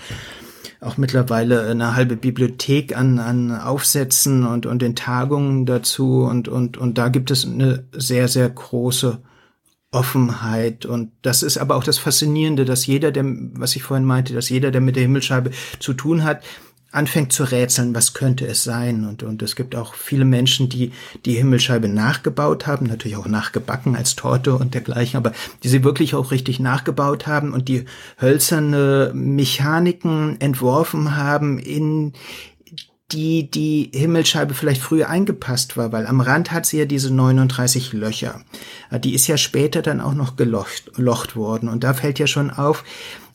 auch 0.80 0.96
mittlerweile 0.96 1.68
eine 1.68 1.96
halbe 1.96 2.16
Bibliothek 2.16 2.96
an, 2.96 3.18
an 3.18 3.50
Aufsätzen 3.50 4.46
und, 4.46 4.66
und 4.66 4.80
den 4.80 4.94
Tagungen 4.94 5.66
dazu. 5.66 6.22
Und, 6.22 6.48
und, 6.48 6.76
und 6.76 6.98
da 6.98 7.08
gibt 7.08 7.30
es 7.30 7.44
eine 7.44 7.84
sehr, 7.92 8.28
sehr 8.28 8.48
große 8.48 9.20
Offenheit. 9.90 10.86
Und 10.86 11.12
das 11.22 11.42
ist 11.42 11.58
aber 11.58 11.76
auch 11.76 11.84
das 11.84 11.98
Faszinierende, 11.98 12.64
dass 12.64 12.86
jeder, 12.86 13.10
der, 13.10 13.24
was 13.26 13.74
ich 13.74 13.82
vorhin 13.82 14.06
meinte, 14.06 14.34
dass 14.34 14.48
jeder, 14.48 14.70
der 14.70 14.80
mit 14.80 14.96
der 14.96 15.02
Himmelscheibe 15.02 15.50
zu 15.80 15.94
tun 15.94 16.24
hat, 16.24 16.44
anfängt 16.90 17.32
zu 17.32 17.44
rätseln, 17.44 17.94
was 17.94 18.14
könnte 18.14 18.46
es 18.46 18.64
sein. 18.64 19.04
Und, 19.04 19.22
und 19.22 19.42
es 19.42 19.56
gibt 19.56 19.76
auch 19.76 19.94
viele 19.94 20.24
Menschen, 20.24 20.68
die 20.68 20.92
die 21.24 21.34
Himmelscheibe 21.34 21.88
nachgebaut 21.88 22.66
haben, 22.66 22.86
natürlich 22.86 23.16
auch 23.16 23.26
nachgebacken 23.26 23.94
als 23.94 24.16
Torte 24.16 24.54
und 24.54 24.74
dergleichen, 24.74 25.18
aber 25.18 25.32
die 25.62 25.68
sie 25.68 25.84
wirklich 25.84 26.14
auch 26.14 26.30
richtig 26.30 26.60
nachgebaut 26.60 27.26
haben 27.26 27.52
und 27.52 27.68
die 27.68 27.84
hölzerne 28.20 29.12
Mechaniken 29.14 30.40
entworfen 30.40 31.16
haben 31.16 31.58
in 31.58 32.14
die 33.10 33.50
die 33.50 33.90
Himmelscheibe 33.94 34.52
vielleicht 34.52 34.82
früher 34.82 35.08
eingepasst 35.08 35.78
war, 35.78 35.92
weil 35.92 36.06
am 36.06 36.20
Rand 36.20 36.52
hat 36.52 36.66
sie 36.66 36.78
ja 36.78 36.84
diese 36.84 37.12
39 37.12 37.94
Löcher. 37.94 38.42
Die 38.92 39.14
ist 39.14 39.26
ja 39.26 39.38
später 39.38 39.80
dann 39.80 40.02
auch 40.02 40.12
noch 40.12 40.36
gelocht 40.36 41.34
worden. 41.34 41.70
Und 41.70 41.84
da 41.84 41.94
fällt 41.94 42.18
ja 42.18 42.26
schon 42.26 42.50
auf, 42.50 42.84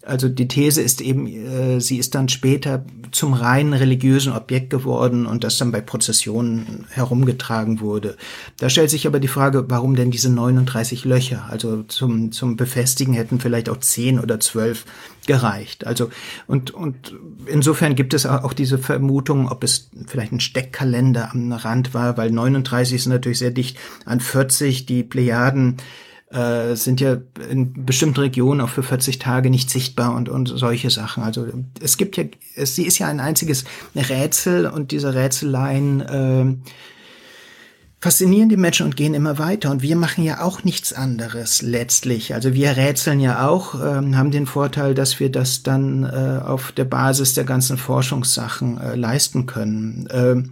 also 0.06 0.28
die 0.28 0.47
These 0.47 0.82
ist 0.82 1.01
eben, 1.01 1.28
äh, 1.28 1.80
sie 1.80 1.97
ist 1.97 2.16
dann 2.16 2.30
später 2.30 2.86
zum 3.12 3.34
reinen 3.34 3.74
religiösen 3.74 4.34
Objekt 4.34 4.70
geworden 4.70 5.26
und 5.26 5.43
das 5.43 5.58
dann 5.58 5.72
bei 5.72 5.82
Prozessionen 5.82 6.86
herumgetragen 6.89 7.80
wurde. 7.80 8.18
Da 8.58 8.70
stellt 8.70 8.89
sich 8.89 9.08
aber 9.08 9.20
die 9.20 9.28
Frage, 9.28 9.66
warum 9.70 9.95
denn 9.95 10.12
diese 10.12 10.30
39 10.30 11.06
Löcher? 11.06 11.47
Also 11.49 11.84
zum, 11.84 12.32
zum 12.32 12.58
Befestigen 12.58 13.14
hätten 13.14 13.39
vielleicht 13.39 13.70
auch 13.70 13.78
10 13.78 14.20
oder 14.20 14.39
12 14.39 14.86
gereicht. 15.26 15.86
Also 15.88 16.10
und, 16.47 16.72
und 16.72 17.14
insofern 17.45 17.95
gibt 17.95 18.14
es 18.14 18.26
auch 18.26 18.54
diese 18.54 18.78
Vermutung, 18.78 19.49
ob 19.49 19.64
es 19.64 19.89
vielleicht 20.08 20.34
ein 20.34 20.39
Steckkalender 20.39 21.32
am 21.32 21.51
Rand 21.51 21.93
war, 21.93 22.18
weil 22.18 22.32
39 22.32 22.95
ist 22.95 23.06
natürlich 23.06 23.39
sehr 23.39 23.51
dicht 23.51 23.78
an 24.06 24.20
40, 24.20 24.86
die 24.86 25.04
Plejaden 25.04 25.78
äh, 26.34 26.75
sind 26.75 26.99
ja 26.99 27.17
in 27.49 27.86
bestimmten 27.86 28.19
Regionen 28.19 28.61
auch 28.61 28.69
für 28.69 28.84
40 28.84 29.19
Tage 29.19 29.49
nicht 29.49 29.69
sichtbar 29.69 30.15
und, 30.15 30.29
und 30.29 30.47
solche 30.47 30.89
Sachen. 30.89 31.23
Also 31.23 31.47
es 31.79 31.97
gibt 31.97 32.17
ja, 32.17 32.23
es, 32.55 32.75
sie 32.75 32.86
ist 32.86 32.99
ja 32.99 33.07
ein 33.07 33.19
einziges 33.19 33.65
Rätsel 33.95 34.65
und 34.65 34.91
diese 34.91 35.13
Rätseleien 35.13 36.01
äh, 36.01 36.69
faszinieren 38.03 38.49
die 38.49 38.57
Menschen 38.57 38.86
und 38.86 38.97
gehen 38.97 39.13
immer 39.13 39.39
weiter. 39.39 39.71
Und 39.71 39.81
wir 39.81 39.95
machen 39.95 40.25
ja 40.25 40.41
auch 40.41 40.65
nichts 40.65 40.91
anderes 40.91 41.61
letztlich. 41.61 42.34
Also 42.34 42.53
wir 42.53 42.75
rätseln 42.75 43.21
ja 43.21 43.47
auch, 43.47 43.75
äh, 43.75 44.13
haben 44.15 44.31
den 44.31 44.45
Vorteil, 44.45 44.93
dass 44.93 45.21
wir 45.21 45.31
das 45.31 45.63
dann 45.63 46.03
äh, 46.03 46.41
auf 46.43 46.73
der 46.73 46.84
Basis 46.84 47.34
der 47.34 47.45
ganzen 47.45 47.77
Forschungssachen 47.77 48.77
äh, 48.77 48.95
leisten 48.95 49.45
können. 49.45 50.07
Äh, 50.07 50.43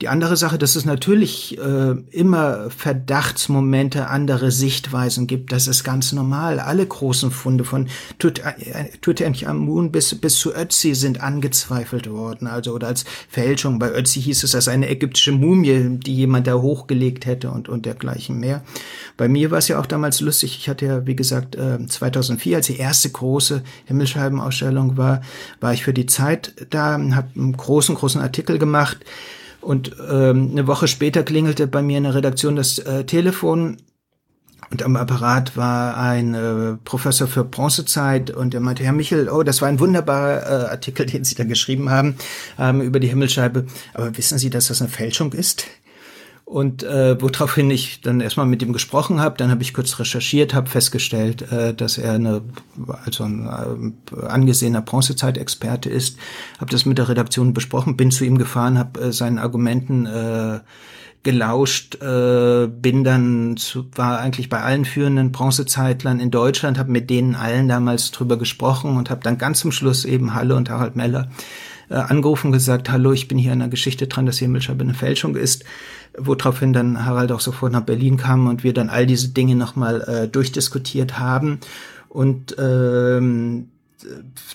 die 0.00 0.08
andere 0.08 0.36
Sache, 0.36 0.56
dass 0.56 0.76
es 0.76 0.84
natürlich 0.84 1.58
äh, 1.58 1.94
immer 2.10 2.70
Verdachtsmomente, 2.70 4.08
andere 4.08 4.50
Sichtweisen 4.50 5.26
gibt, 5.26 5.52
das 5.52 5.66
ist 5.66 5.84
ganz 5.84 6.12
normal. 6.12 6.58
Alle 6.58 6.86
großen 6.86 7.30
Funde 7.30 7.64
von 7.64 7.88
Tut 8.18 8.38
äh, 8.38 8.88
Tutanchamun 9.00 9.92
bis, 9.92 10.14
bis 10.14 10.36
zu 10.36 10.54
Ötzi 10.54 10.94
sind 10.94 11.20
angezweifelt 11.20 12.08
worden, 12.08 12.46
also 12.46 12.72
oder 12.72 12.86
als 12.86 13.04
Fälschung. 13.28 13.78
Bei 13.78 13.90
Ötzi 13.92 14.22
hieß 14.22 14.44
es, 14.44 14.52
dass 14.52 14.68
eine 14.68 14.88
ägyptische 14.88 15.32
Mumie, 15.32 15.98
die 15.98 16.14
jemand 16.14 16.46
da 16.46 16.54
hochgelegt 16.54 17.26
hätte 17.26 17.50
und, 17.50 17.68
und 17.68 17.84
dergleichen 17.84 18.38
mehr. 18.38 18.62
Bei 19.16 19.28
mir 19.28 19.50
war 19.50 19.58
es 19.58 19.68
ja 19.68 19.78
auch 19.78 19.86
damals 19.86 20.20
lustig. 20.20 20.56
Ich 20.58 20.68
hatte 20.68 20.86
ja, 20.86 21.06
wie 21.06 21.16
gesagt, 21.16 21.56
äh, 21.56 21.84
2004, 21.86 22.56
als 22.56 22.66
die 22.68 22.78
erste 22.78 23.10
große 23.10 23.62
Himmelscheibenausstellung 23.84 24.96
war, 24.96 25.20
war 25.60 25.74
ich 25.74 25.84
für 25.84 25.92
die 25.92 26.06
Zeit 26.06 26.54
da, 26.70 26.92
habe 26.92 27.28
einen 27.36 27.56
großen, 27.56 27.96
großen 27.96 28.20
Artikel 28.20 28.58
gemacht 28.58 28.98
und 29.60 29.96
ähm, 30.10 30.50
eine 30.52 30.66
Woche 30.66 30.88
später 30.88 31.22
klingelte 31.22 31.66
bei 31.66 31.82
mir 31.82 31.98
in 31.98 32.04
der 32.04 32.14
Redaktion 32.14 32.56
das 32.56 32.78
äh, 32.78 33.04
Telefon 33.04 33.78
und 34.70 34.84
am 34.84 34.94
Apparat 34.94 35.56
war 35.56 35.96
ein 35.96 36.34
äh, 36.34 36.76
Professor 36.84 37.26
für 37.26 37.42
Bronzezeit 37.42 38.30
und 38.30 38.54
er 38.54 38.60
meinte, 38.60 38.84
Herr 38.84 38.92
Michel, 38.92 39.28
oh, 39.28 39.42
das 39.42 39.60
war 39.60 39.68
ein 39.68 39.80
wunderbarer 39.80 40.42
äh, 40.42 40.70
Artikel, 40.70 41.06
den 41.06 41.24
Sie 41.24 41.34
da 41.34 41.44
geschrieben 41.44 41.90
haben 41.90 42.16
ähm, 42.58 42.80
über 42.80 43.00
die 43.00 43.08
Himmelscheibe. 43.08 43.66
Aber 43.94 44.16
wissen 44.16 44.38
Sie, 44.38 44.48
dass 44.48 44.68
das 44.68 44.80
eine 44.80 44.90
Fälschung 44.90 45.32
ist? 45.32 45.66
Und 46.50 46.82
äh, 46.82 47.16
woraufhin 47.22 47.70
ich 47.70 48.00
dann 48.00 48.20
erstmal 48.20 48.44
mit 48.44 48.60
ihm 48.60 48.72
gesprochen 48.72 49.20
habe, 49.20 49.36
dann 49.36 49.52
habe 49.52 49.62
ich 49.62 49.72
kurz 49.72 50.00
recherchiert, 50.00 50.52
habe 50.52 50.68
festgestellt, 50.68 51.42
äh, 51.52 51.72
dass 51.72 51.96
er 51.96 52.14
eine, 52.14 52.42
also 53.04 53.22
ein 53.22 53.94
äh, 54.10 54.26
angesehener 54.26 54.82
Bronzezeitexperte 54.82 55.88
ist, 55.88 56.18
habe 56.58 56.72
das 56.72 56.86
mit 56.86 56.98
der 56.98 57.08
Redaktion 57.08 57.54
besprochen, 57.54 57.96
bin 57.96 58.10
zu 58.10 58.24
ihm 58.24 58.36
gefahren, 58.36 58.78
habe 58.80 59.00
äh, 59.00 59.12
seinen 59.12 59.38
Argumenten 59.38 60.06
äh, 60.06 60.58
gelauscht, 61.22 62.02
äh, 62.02 62.66
bin 62.66 63.04
dann 63.04 63.56
zu, 63.56 63.86
war 63.94 64.18
eigentlich 64.18 64.48
bei 64.48 64.60
allen 64.60 64.84
führenden 64.84 65.30
Bronzezeitlern 65.30 66.18
in 66.18 66.32
Deutschland, 66.32 66.80
habe 66.80 66.90
mit 66.90 67.10
denen 67.10 67.36
allen 67.36 67.68
damals 67.68 68.10
drüber 68.10 68.36
gesprochen 68.36 68.96
und 68.96 69.08
habe 69.08 69.22
dann 69.22 69.38
ganz 69.38 69.60
zum 69.60 69.70
Schluss 69.70 70.04
eben 70.04 70.34
Halle 70.34 70.56
und 70.56 70.68
Harald 70.68 70.96
Meller 70.96 71.30
äh, 71.90 71.94
angerufen 71.94 72.50
gesagt, 72.50 72.90
hallo, 72.90 73.12
ich 73.12 73.28
bin 73.28 73.38
hier 73.38 73.52
an 73.52 73.60
der 73.60 73.68
Geschichte 73.68 74.08
dran, 74.08 74.26
dass 74.26 74.38
Himmelscheibe 74.38 74.82
eine 74.82 74.94
Fälschung 74.94 75.36
ist 75.36 75.64
woraufhin 76.16 76.72
dann 76.72 77.04
Harald 77.04 77.32
auch 77.32 77.40
sofort 77.40 77.72
nach 77.72 77.82
Berlin 77.82 78.16
kam 78.16 78.46
und 78.46 78.64
wir 78.64 78.72
dann 78.72 78.90
all 78.90 79.06
diese 79.06 79.28
Dinge 79.28 79.54
nochmal 79.54 80.00
äh, 80.02 80.28
durchdiskutiert 80.28 81.18
haben. 81.18 81.60
Und 82.08 82.56
ähm, 82.58 83.68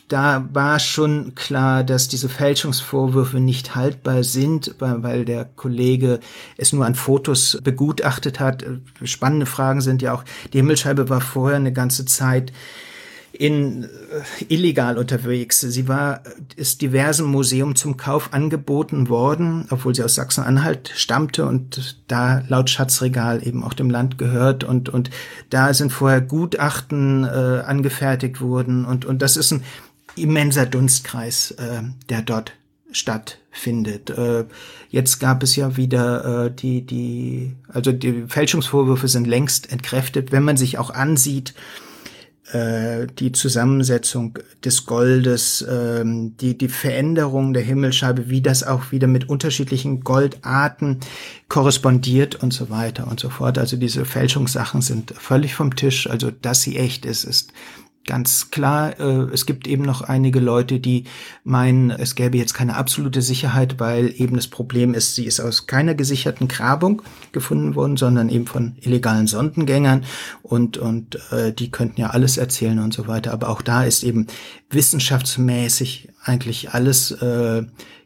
da 0.07 0.47
war 0.51 0.79
schon 0.79 1.35
klar, 1.35 1.83
dass 1.83 2.07
diese 2.07 2.29
Fälschungsvorwürfe 2.29 3.39
nicht 3.39 3.75
haltbar 3.75 4.23
sind, 4.23 4.75
weil, 4.79 5.03
weil 5.03 5.25
der 5.25 5.45
Kollege 5.45 6.19
es 6.57 6.73
nur 6.73 6.85
an 6.85 6.95
Fotos 6.95 7.59
begutachtet 7.63 8.39
hat. 8.39 8.65
Spannende 9.03 9.45
Fragen 9.45 9.81
sind 9.81 10.01
ja 10.01 10.13
auch, 10.13 10.23
die 10.53 10.57
Himmelscheibe 10.57 11.09
war 11.09 11.21
vorher 11.21 11.57
eine 11.57 11.73
ganze 11.73 12.05
Zeit 12.05 12.51
in 13.37 13.83
äh, 13.83 13.87
illegal 14.47 14.97
unterwegs. 14.97 15.59
Sie 15.61 15.87
war 15.87 16.21
ist 16.55 16.81
diversen 16.81 17.25
Museum 17.25 17.75
zum 17.75 17.97
Kauf 17.97 18.33
angeboten 18.33 19.09
worden, 19.09 19.65
obwohl 19.69 19.93
sie 19.93 20.03
aus 20.03 20.15
Sachsen-Anhalt 20.15 20.91
stammte 20.95 21.45
und 21.45 22.01
da 22.07 22.43
laut 22.47 22.69
Schatzregal 22.69 23.45
eben 23.45 23.63
auch 23.63 23.73
dem 23.73 23.89
Land 23.89 24.17
gehört 24.17 24.63
und 24.63 24.89
und 24.89 25.09
da 25.49 25.73
sind 25.73 25.91
vorher 25.91 26.21
Gutachten 26.21 27.23
äh, 27.25 27.27
angefertigt 27.65 28.41
worden 28.41 28.85
und 28.85 29.05
und 29.05 29.21
das 29.21 29.37
ist 29.37 29.51
ein 29.51 29.63
immenser 30.15 30.65
Dunstkreis, 30.65 31.51
äh, 31.51 31.83
der 32.09 32.21
dort 32.21 32.53
stattfindet. 32.91 34.09
Äh, 34.11 34.45
jetzt 34.89 35.19
gab 35.19 35.43
es 35.43 35.57
ja 35.57 35.75
wieder 35.75 36.45
äh, 36.45 36.51
die 36.51 36.81
die 36.81 37.55
also 37.67 37.91
die 37.91 38.23
Fälschungsvorwürfe 38.27 39.09
sind 39.09 39.27
längst 39.27 39.71
entkräftet, 39.71 40.31
wenn 40.31 40.43
man 40.43 40.55
sich 40.55 40.77
auch 40.77 40.89
ansieht 40.89 41.49
äh, 41.49 41.84
die 42.53 43.31
Zusammensetzung 43.31 44.37
des 44.63 44.85
Goldes, 44.85 45.65
ähm, 45.67 46.37
die, 46.37 46.55
die 46.55 46.67
Veränderung 46.67 47.53
der 47.53 47.63
Himmelscheibe, 47.63 48.29
wie 48.29 48.41
das 48.41 48.63
auch 48.63 48.91
wieder 48.91 49.07
mit 49.07 49.29
unterschiedlichen 49.29 50.01
Goldarten 50.01 50.99
korrespondiert 51.49 52.35
und 52.35 52.53
so 52.53 52.69
weiter 52.69 53.07
und 53.07 53.19
so 53.19 53.29
fort. 53.29 53.57
Also 53.57 53.77
diese 53.77 54.05
Fälschungssachen 54.05 54.81
sind 54.81 55.11
völlig 55.17 55.55
vom 55.55 55.75
Tisch. 55.75 56.07
Also, 56.07 56.29
dass 56.29 56.61
sie 56.61 56.77
echt 56.77 57.05
ist, 57.05 57.23
ist 57.23 57.51
ganz 58.05 58.51
klar, 58.51 58.99
äh, 58.99 59.33
es 59.33 59.45
gibt 59.45 59.67
eben 59.67 59.83
noch 59.83 60.01
einige 60.01 60.39
Leute, 60.39 60.79
die 60.79 61.05
meinen, 61.43 61.89
es 61.89 62.15
gäbe 62.15 62.37
jetzt 62.37 62.53
keine 62.53 62.75
absolute 62.75 63.21
Sicherheit, 63.21 63.79
weil 63.79 64.13
eben 64.15 64.35
das 64.35 64.47
Problem 64.47 64.93
ist, 64.93 65.15
sie 65.15 65.25
ist 65.25 65.39
aus 65.39 65.67
keiner 65.67 65.95
gesicherten 65.95 66.47
Grabung 66.47 67.01
gefunden 67.31 67.75
worden, 67.75 67.97
sondern 67.97 68.29
eben 68.29 68.47
von 68.47 68.75
illegalen 68.81 69.27
Sondengängern 69.27 70.05
und, 70.43 70.77
und 70.77 71.19
äh, 71.31 71.51
die 71.51 71.71
könnten 71.71 71.99
ja 71.99 72.11
alles 72.11 72.37
erzählen 72.37 72.79
und 72.79 72.93
so 72.93 73.07
weiter. 73.07 73.33
Aber 73.33 73.49
auch 73.49 73.61
da 73.61 73.83
ist 73.83 74.03
eben 74.03 74.27
wissenschaftsmäßig 74.69 76.09
eigentlich 76.23 76.71
alles 76.71 77.11
äh, 77.11 77.63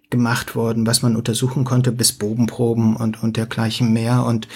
gemacht 0.10 0.55
worden, 0.55 0.88
was 0.88 1.01
man 1.01 1.16
untersuchen 1.16 1.66
konnte, 1.66 1.91
bis 1.91 2.14
Bogenproben 2.14 2.95
und, 2.95 3.22
und 3.22 3.38
dergleichen 3.38 3.93
mehr. 3.93 4.26
Und 4.26 4.47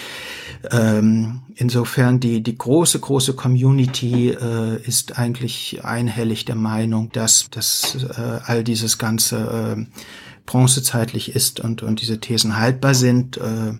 ähm, 0.71 1.41
insofern 1.55 2.19
die, 2.19 2.41
die 2.41 2.57
große, 2.57 2.99
große 2.99 3.33
Community 3.33 4.29
äh, 4.29 4.81
ist 4.83 5.19
eigentlich 5.19 5.83
einhellig 5.83 6.45
der 6.45 6.55
Meinung, 6.55 7.11
dass, 7.11 7.49
dass 7.51 7.95
äh, 7.95 8.39
all 8.45 8.63
dieses 8.63 8.97
Ganze 8.97 9.77
äh, 9.77 9.99
bronzezeitlich 10.45 11.35
ist 11.35 11.59
und, 11.59 11.83
und 11.83 12.01
diese 12.01 12.19
Thesen 12.19 12.57
haltbar 12.57 12.95
sind. 12.95 13.37
Äh, 13.37 13.73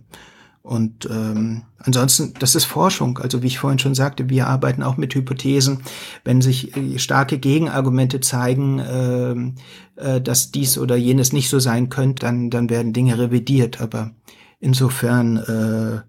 und 0.64 1.10
ähm, 1.12 1.64
ansonsten, 1.78 2.34
das 2.40 2.56
ist 2.56 2.64
Forschung. 2.64 3.18
Also 3.18 3.44
wie 3.44 3.48
ich 3.48 3.60
vorhin 3.60 3.80
schon 3.80 3.96
sagte, 3.96 4.30
wir 4.30 4.48
arbeiten 4.48 4.82
auch 4.82 4.96
mit 4.96 5.14
Hypothesen. 5.14 5.82
Wenn 6.24 6.42
sich 6.42 6.76
äh, 6.78 6.98
starke 7.00 7.38
Gegenargumente 7.38 8.22
zeigen, 8.22 8.80
äh, 8.80 10.02
äh, 10.02 10.22
dass 10.22 10.52
dies 10.52 10.78
oder 10.78 10.96
jenes 10.96 11.34
nicht 11.34 11.50
so 11.50 11.60
sein 11.60 11.90
könnte, 11.90 12.26
dann, 12.26 12.50
dann 12.50 12.70
werden 12.70 12.94
Dinge 12.94 13.20
revidiert. 13.20 13.82
Aber 13.82 14.12
insofern 14.62 15.36
äh, 15.36 16.02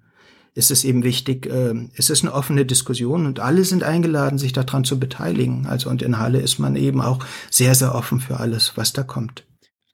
ist 0.56 0.70
es 0.70 0.84
eben 0.84 1.02
wichtig, 1.02 1.46
äh, 1.46 1.74
es 1.96 2.08
ist 2.08 2.22
eine 2.22 2.32
offene 2.32 2.64
Diskussion 2.64 3.26
und 3.26 3.40
alle 3.40 3.64
sind 3.64 3.82
eingeladen, 3.82 4.38
sich 4.38 4.52
daran 4.52 4.84
zu 4.84 5.00
beteiligen. 5.00 5.66
Also 5.66 5.90
und 5.90 6.00
in 6.00 6.20
Halle 6.20 6.38
ist 6.38 6.60
man 6.60 6.76
eben 6.76 7.00
auch 7.00 7.18
sehr, 7.50 7.74
sehr 7.74 7.92
offen 7.92 8.20
für 8.20 8.38
alles, 8.38 8.76
was 8.76 8.92
da 8.92 9.02
kommt. 9.02 9.44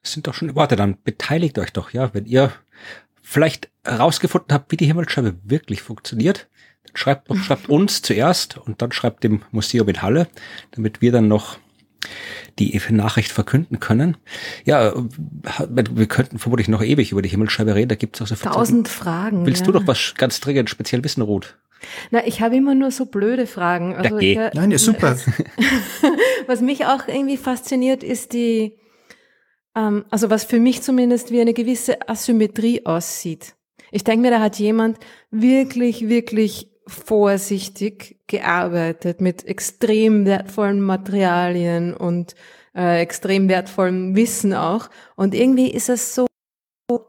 Das 0.03 0.13
sind 0.13 0.27
doch 0.27 0.35
schon 0.35 0.53
Worte, 0.55 0.75
dann 0.75 0.97
beteiligt 1.03 1.57
euch 1.57 1.73
doch, 1.73 1.91
ja, 1.91 2.13
wenn 2.13 2.25
ihr 2.25 2.51
vielleicht 3.31 3.69
herausgefunden 3.85 4.53
habt, 4.53 4.73
wie 4.73 4.77
die 4.77 4.87
Himmelsscheibe 4.87 5.37
wirklich 5.43 5.81
funktioniert, 5.81 6.49
dann 6.83 6.97
schreibt 6.97 7.29
doch, 7.29 7.37
schreibt 7.37 7.69
uns 7.69 8.01
zuerst 8.01 8.57
und 8.57 8.81
dann 8.81 8.91
schreibt 8.91 9.23
dem 9.23 9.43
Museum 9.51 9.87
in 9.87 10.01
Halle, 10.01 10.27
damit 10.71 11.01
wir 11.01 11.13
dann 11.13 11.29
noch 11.29 11.57
die 12.59 12.79
Nachricht 12.89 13.31
verkünden 13.31 13.79
können. 13.79 14.17
Ja, 14.65 14.93
wir 15.69 16.07
könnten 16.07 16.39
vermutlich 16.39 16.67
noch 16.67 16.83
ewig 16.83 17.13
über 17.13 17.21
die 17.21 17.29
Himmelsscheibe 17.29 17.73
reden. 17.73 17.89
Da 17.89 17.95
gibt 17.95 18.17
es 18.17 18.21
auch 18.21 18.27
so 18.27 18.35
tausend 18.35 18.89
Fragen. 18.89 19.45
Willst 19.45 19.61
ja. 19.61 19.67
du 19.67 19.71
doch 19.71 19.87
was 19.87 20.13
ganz 20.17 20.41
dringend 20.41 20.69
speziell 20.69 21.01
wissen, 21.03 21.21
Ruth? 21.21 21.57
Na, 22.09 22.25
ich 22.27 22.41
habe 22.41 22.57
immer 22.57 22.75
nur 22.75 22.91
so 22.91 23.05
blöde 23.05 23.47
Fragen. 23.47 23.95
Also, 23.95 24.19
ja, 24.19 24.51
Nein, 24.53 24.71
ist 24.71 24.83
super. 24.83 25.17
was 26.47 26.59
mich 26.59 26.85
auch 26.85 27.07
irgendwie 27.07 27.37
fasziniert, 27.37 28.03
ist 28.03 28.33
die 28.33 28.75
ähm, 29.75 30.05
also 30.09 30.29
was 30.29 30.43
für 30.43 30.59
mich 30.59 30.81
zumindest 30.81 31.31
wie 31.31 31.41
eine 31.41 31.53
gewisse 31.53 32.07
Asymmetrie 32.09 32.85
aussieht. 32.85 33.55
Ich 33.91 34.03
denke 34.03 34.21
mir, 34.21 34.31
da 34.31 34.39
hat 34.39 34.57
jemand 34.57 34.97
wirklich, 35.31 36.07
wirklich 36.07 36.69
vorsichtig 36.87 38.19
gearbeitet 38.27 39.21
mit 39.21 39.45
extrem 39.45 40.25
wertvollen 40.25 40.81
Materialien 40.81 41.93
und 41.93 42.35
äh, 42.75 43.01
extrem 43.01 43.49
wertvollem 43.49 44.15
Wissen 44.15 44.53
auch. 44.53 44.89
Und 45.15 45.35
irgendwie 45.35 45.69
ist 45.69 45.89
es 45.89 46.15
so, 46.15 46.27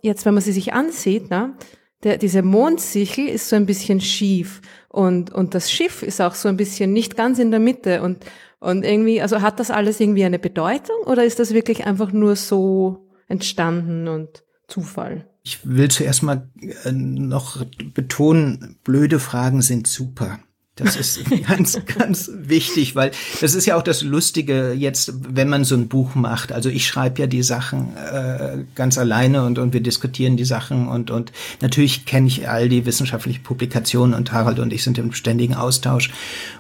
jetzt 0.03 0.27
wenn 0.27 0.35
man 0.35 0.43
sie 0.43 0.53
sich 0.53 0.73
ansieht, 0.73 1.31
ne, 1.31 1.57
der, 2.03 2.19
diese 2.19 2.43
Mondsichel 2.43 3.29
ist 3.29 3.49
so 3.49 3.57
ein 3.57 3.67
bisschen 3.67 4.01
schief 4.01 4.61
und, 4.89 5.33
und 5.33 5.55
das 5.55 5.71
Schiff 5.71 6.03
ist 6.03 6.21
auch 6.21 6.35
so 6.35 6.49
ein 6.49 6.57
bisschen 6.57 6.93
nicht 6.93 7.17
ganz 7.17 7.39
in 7.39 7.51
der 7.51 7.61
Mitte 7.61 8.03
und 8.03 8.25
und 8.63 8.85
irgendwie, 8.85 9.21
also 9.21 9.43
hat 9.43 9.59
das 9.59 9.73
alles 9.73 9.99
irgendwie 9.99 10.25
eine 10.25 10.39
Bedeutung 10.39 10.97
oder 11.07 11.25
ist 11.25 11.41
das 11.41 11.53
wirklich 11.53 11.85
einfach 11.85 12.13
nur 12.13 12.37
so 12.37 13.09
entstanden 13.27 14.07
und 14.07 14.45
Zufall? 14.69 15.27
Ich 15.43 15.67
will 15.67 15.91
zuerst 15.91 16.23
mal 16.23 16.49
äh, 16.85 16.93
noch 16.93 17.65
betonen, 17.93 18.79
blöde 18.85 19.19
Fragen 19.19 19.63
sind 19.63 19.89
super. 19.89 20.39
Das 20.77 20.97
ist 20.97 21.21
ganz, 21.47 21.79
ganz 21.85 22.31
wichtig, 22.33 22.97
weil 22.97 23.11
das 23.43 23.55
ist 23.55 23.67
ja 23.67 23.77
auch 23.77 23.83
das 23.83 24.01
Lustige 24.01 24.73
jetzt, 24.73 25.13
wenn 25.29 25.51
man 25.51 25.65
so 25.65 25.75
ein 25.75 25.89
Buch 25.89 26.15
macht. 26.15 26.51
Also 26.51 26.71
ich 26.71 26.87
schreibe 26.87 27.21
ja 27.21 27.27
die 27.27 27.43
Sachen 27.43 27.95
äh, 27.95 28.65
ganz 28.75 28.97
alleine 28.97 29.45
und, 29.45 29.59
und 29.59 29.75
wir 29.75 29.83
diskutieren 29.83 30.39
die 30.39 30.47
Sachen 30.47 30.89
und, 30.89 31.11
und 31.11 31.31
natürlich 31.61 32.07
kenne 32.07 32.27
ich 32.27 32.49
all 32.49 32.71
die 32.71 32.87
wissenschaftlichen 32.87 33.43
Publikationen 33.43 34.15
und 34.15 34.33
Harald 34.33 34.61
und 34.61 34.73
ich 34.73 34.83
sind 34.83 34.97
im 34.97 35.13
ständigen 35.13 35.55
Austausch 35.55 36.11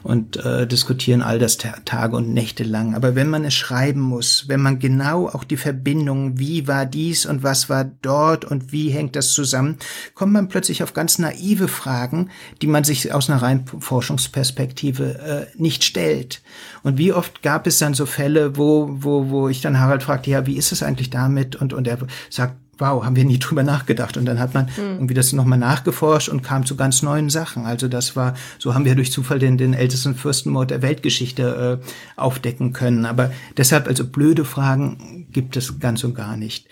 und 0.03 0.37
äh, 0.37 0.67
diskutieren 0.67 1.23
all 1.23 1.39
das 1.39 1.57
Tage 1.57 2.15
und 2.15 2.35
Nächte 2.35 2.65
lang. 2.65 2.95
Aber 2.95 3.15
wenn 3.15 3.31
man 3.31 3.47
es 3.47 3.55
schreiben 3.55 4.01
muss, 4.01 4.45
wenn 4.47 4.61
man 4.61 4.79
genau 4.79 5.29
auch 5.29 5.45
die 5.45 5.57
Verbindung, 5.57 6.39
wie 6.39 6.69
war 6.69 6.85
dies 6.85 7.25
und 7.25 7.43
was 7.43 7.71
war 7.71 7.85
dort 8.03 8.45
und 8.45 8.73
wie 8.73 8.91
hängt 8.91 9.17
das 9.17 9.33
zusammen, 9.33 9.79
kommt 10.15 10.35
man 10.35 10.49
plötzlich 10.49 10.83
auf 10.83 10.93
ganz 10.93 11.19
naive 11.19 11.67
Fragen, 11.67 12.29
die 12.61 12.67
man 12.67 12.85
sich 12.85 13.15
aus 13.15 13.31
einer 13.31 13.41
rein 13.41 13.65
Forschungsperspektive 14.03 15.47
äh, 15.55 15.61
nicht 15.61 15.85
stellt. 15.85 16.43
Und 16.83 16.99
wie 16.99 17.13
oft 17.13 17.43
gab 17.43 17.69
es 17.69 17.79
dann 17.79 17.95
so 17.95 18.05
Fälle, 18.05 18.57
wo, 18.57 18.89
wo, 18.91 19.31
wo 19.31 19.49
ich 19.49 19.61
dann 19.61 19.79
Harald 19.79 20.03
fragte, 20.03 20.31
ja, 20.31 20.45
wie 20.45 20.57
ist 20.57 20.73
es 20.73 20.83
eigentlich 20.83 21.11
damit? 21.11 21.55
Und, 21.55 21.73
und 21.73 21.87
er 21.87 21.99
sagt, 22.29 22.57
wow, 22.79 23.05
haben 23.05 23.15
wir 23.15 23.25
nie 23.25 23.39
drüber 23.39 23.63
nachgedacht. 23.63 24.17
Und 24.17 24.25
dann 24.25 24.41
hat 24.41 24.55
man 24.55 24.65
mhm. 24.77 24.95
irgendwie 24.95 25.15
das 25.15 25.33
nochmal 25.33 25.59
nachgeforscht 25.59 26.29
und 26.29 26.43
kam 26.43 26.67
zu 26.67 26.75
ganz 26.75 27.03
neuen 27.03 27.31
Sachen. 27.31 27.65
Also 27.65 27.87
das 27.87 28.17
war, 28.17 28.35
so 28.59 28.75
haben 28.75 28.85
wir 28.85 28.97
durch 28.97 29.13
Zufall 29.13 29.39
den, 29.39 29.57
den 29.57 29.73
ältesten 29.73 30.17
Fürstenmord 30.17 30.73
der 30.73 30.83
Weltgeschichte 30.83 31.81
äh, 31.81 32.21
aufdecken 32.21 32.73
können. 32.73 33.07
Aber 33.07 33.31
deshalb, 33.57 33.87
also 33.87 34.05
blöde 34.05 34.45
Fragen 34.45 35.29
gibt 35.31 35.57
es 35.57 35.79
ganz 35.79 36.03
und 36.03 36.17
gar 36.17 36.37
nicht. 36.37 36.67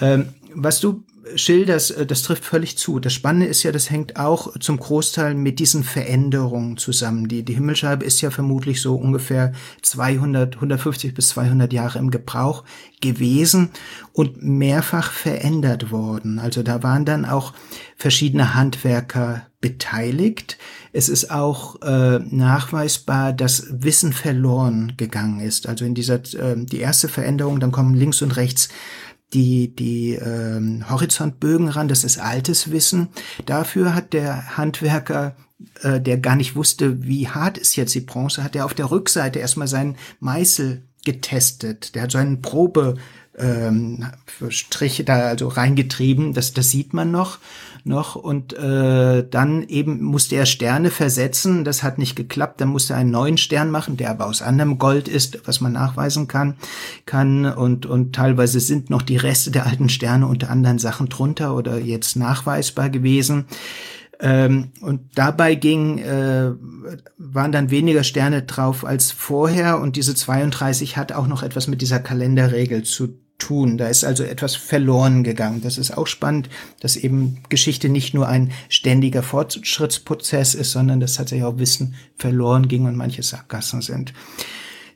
Ähm, 0.00 0.30
was 0.54 0.80
du 0.80 1.04
schilderst, 1.36 1.92
äh, 1.92 2.06
das 2.06 2.22
trifft 2.22 2.44
völlig 2.44 2.78
zu. 2.78 3.00
Das 3.00 3.12
Spannende 3.12 3.46
ist 3.46 3.62
ja, 3.62 3.72
das 3.72 3.90
hängt 3.90 4.16
auch 4.16 4.58
zum 4.58 4.78
Großteil 4.78 5.34
mit 5.34 5.58
diesen 5.58 5.84
Veränderungen 5.84 6.76
zusammen. 6.76 7.28
Die, 7.28 7.44
die 7.44 7.54
Himmelscheibe 7.54 8.04
ist 8.04 8.20
ja 8.20 8.30
vermutlich 8.30 8.80
so 8.80 8.96
ungefähr 8.96 9.52
200, 9.82 10.56
150 10.56 11.14
bis 11.14 11.28
200 11.30 11.72
Jahre 11.72 11.98
im 11.98 12.10
Gebrauch 12.10 12.64
gewesen 13.00 13.70
und 14.12 14.42
mehrfach 14.42 15.12
verändert 15.12 15.90
worden. 15.90 16.38
Also 16.38 16.62
da 16.62 16.82
waren 16.82 17.04
dann 17.04 17.24
auch 17.24 17.52
verschiedene 17.96 18.54
Handwerker 18.54 19.46
beteiligt. 19.60 20.56
Es 20.92 21.08
ist 21.08 21.30
auch 21.30 21.82
äh, 21.82 22.20
nachweisbar, 22.20 23.32
dass 23.32 23.66
Wissen 23.70 24.12
verloren 24.12 24.94
gegangen 24.96 25.40
ist. 25.40 25.68
Also 25.68 25.84
in 25.84 25.94
dieser 25.94 26.16
äh, 26.34 26.56
die 26.56 26.78
erste 26.78 27.08
Veränderung, 27.08 27.58
dann 27.58 27.72
kommen 27.72 27.94
links 27.94 28.22
und 28.22 28.36
rechts 28.36 28.68
die, 29.34 29.74
die 29.74 30.14
ähm, 30.14 30.88
Horizontbögen 30.88 31.68
ran, 31.68 31.88
das 31.88 32.04
ist 32.04 32.18
altes 32.18 32.70
Wissen. 32.70 33.08
Dafür 33.46 33.94
hat 33.94 34.12
der 34.12 34.56
Handwerker, 34.56 35.36
äh, 35.82 36.00
der 36.00 36.18
gar 36.18 36.36
nicht 36.36 36.56
wusste, 36.56 37.04
wie 37.04 37.28
hart 37.28 37.58
ist 37.58 37.76
jetzt 37.76 37.94
die 37.94 38.00
Bronze, 38.00 38.42
hat 38.42 38.56
er 38.56 38.64
auf 38.64 38.74
der 38.74 38.90
Rückseite 38.90 39.38
erstmal 39.38 39.68
seinen 39.68 39.96
Meißel 40.20 40.82
getestet. 41.04 41.94
Der 41.94 42.02
hat 42.02 42.12
so 42.12 42.18
einen 42.18 42.42
Probe 42.42 42.96
ähm, 43.38 44.06
Striche 44.48 45.04
da 45.04 45.28
also 45.28 45.48
reingetrieben, 45.48 46.34
das, 46.34 46.52
das 46.52 46.70
sieht 46.70 46.94
man 46.94 47.10
noch 47.10 47.38
noch. 47.88 48.14
Und 48.14 48.52
äh, 48.52 49.26
dann 49.28 49.64
eben 49.64 50.02
musste 50.02 50.36
er 50.36 50.46
Sterne 50.46 50.90
versetzen, 50.90 51.64
das 51.64 51.82
hat 51.82 51.98
nicht 51.98 52.14
geklappt, 52.14 52.60
dann 52.60 52.68
musste 52.68 52.92
er 52.92 53.00
einen 53.00 53.10
neuen 53.10 53.38
Stern 53.38 53.70
machen, 53.70 53.96
der 53.96 54.10
aber 54.10 54.26
aus 54.26 54.42
anderem 54.42 54.78
Gold 54.78 55.08
ist, 55.08 55.40
was 55.46 55.60
man 55.60 55.72
nachweisen 55.72 56.28
kann, 56.28 56.56
kann. 57.06 57.46
Und 57.46 57.86
und 57.86 58.14
teilweise 58.14 58.60
sind 58.60 58.90
noch 58.90 59.02
die 59.02 59.16
Reste 59.16 59.50
der 59.50 59.66
alten 59.66 59.88
Sterne 59.88 60.26
unter 60.26 60.50
anderen 60.50 60.78
Sachen 60.78 61.08
drunter 61.08 61.56
oder 61.56 61.78
jetzt 61.78 62.16
nachweisbar 62.16 62.90
gewesen. 62.90 63.46
Ähm, 64.20 64.72
und 64.80 65.00
dabei 65.14 65.54
ging, 65.54 65.98
äh, 65.98 66.50
waren 67.18 67.52
dann 67.52 67.70
weniger 67.70 68.02
Sterne 68.02 68.42
drauf 68.42 68.84
als 68.84 69.12
vorher. 69.12 69.80
Und 69.80 69.96
diese 69.96 70.14
32 70.14 70.96
hat 70.96 71.12
auch 71.12 71.28
noch 71.28 71.42
etwas 71.42 71.68
mit 71.68 71.82
dieser 71.82 72.00
Kalenderregel 72.00 72.82
zu 72.82 73.16
tun. 73.38 73.78
Da 73.78 73.88
ist 73.88 74.04
also 74.04 74.24
etwas 74.24 74.56
verloren 74.56 75.22
gegangen. 75.22 75.62
Das 75.62 75.78
ist 75.78 75.96
auch 75.96 76.06
spannend, 76.06 76.48
dass 76.80 76.96
eben 76.96 77.38
Geschichte 77.48 77.88
nicht 77.88 78.12
nur 78.14 78.28
ein 78.28 78.52
ständiger 78.68 79.22
Fortschrittsprozess 79.22 80.54
ist, 80.54 80.72
sondern 80.72 81.00
dass 81.00 81.14
tatsächlich 81.14 81.46
auch 81.46 81.58
Wissen 81.58 81.94
verloren 82.16 82.68
ging 82.68 82.86
und 82.86 82.96
manche 82.96 83.22
Sackgassen 83.22 83.80
sind. 83.80 84.12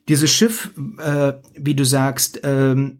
Dieses 0.08 0.30
Schiff, 0.30 0.72
äh, 0.98 1.34
wie 1.54 1.74
du 1.74 1.84
sagst, 1.84 2.40
ähm, 2.42 2.98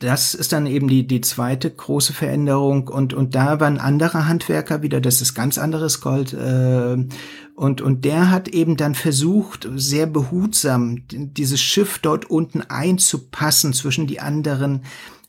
das 0.00 0.34
ist 0.34 0.52
dann 0.52 0.66
eben 0.66 0.88
die, 0.88 1.06
die 1.06 1.22
zweite 1.22 1.70
große 1.70 2.12
Veränderung 2.12 2.88
und, 2.88 3.14
und 3.14 3.34
da 3.34 3.60
waren 3.60 3.78
andere 3.78 4.26
Handwerker 4.26 4.82
wieder, 4.82 5.00
das 5.00 5.22
ist 5.22 5.34
ganz 5.34 5.56
anderes 5.56 6.00
Gold, 6.00 6.34
äh, 6.34 6.96
und, 7.54 7.80
und 7.80 8.04
der 8.04 8.30
hat 8.30 8.48
eben 8.48 8.76
dann 8.76 8.94
versucht, 8.94 9.68
sehr 9.76 10.06
behutsam 10.06 11.02
dieses 11.08 11.60
Schiff 11.60 11.98
dort 12.00 12.28
unten 12.28 12.62
einzupassen 12.62 13.72
zwischen 13.72 14.06
die 14.06 14.20
anderen 14.20 14.82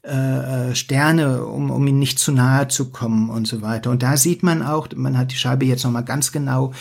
äh, 0.08 0.70
äh, 0.70 0.76
Sterne, 0.76 1.46
um, 1.46 1.72
um 1.72 1.88
ihnen 1.88 1.98
nicht 1.98 2.20
zu 2.20 2.32
nahe 2.32 2.68
zu 2.68 2.92
kommen 2.92 3.32
und 3.32 3.48
so 3.48 3.64
weiter. 3.64 3.90
Und 3.90 4.04
da 4.04 4.18
sieht 4.18 4.44
man 4.44 4.62
auch, 4.62 4.88
man 4.96 5.18
hat 5.18 5.32
die 5.32 5.36
Scheibe 5.36 5.66
jetzt 5.66 5.84
nochmal 5.84 6.04
ganz 6.04 6.32
genau 6.32 6.74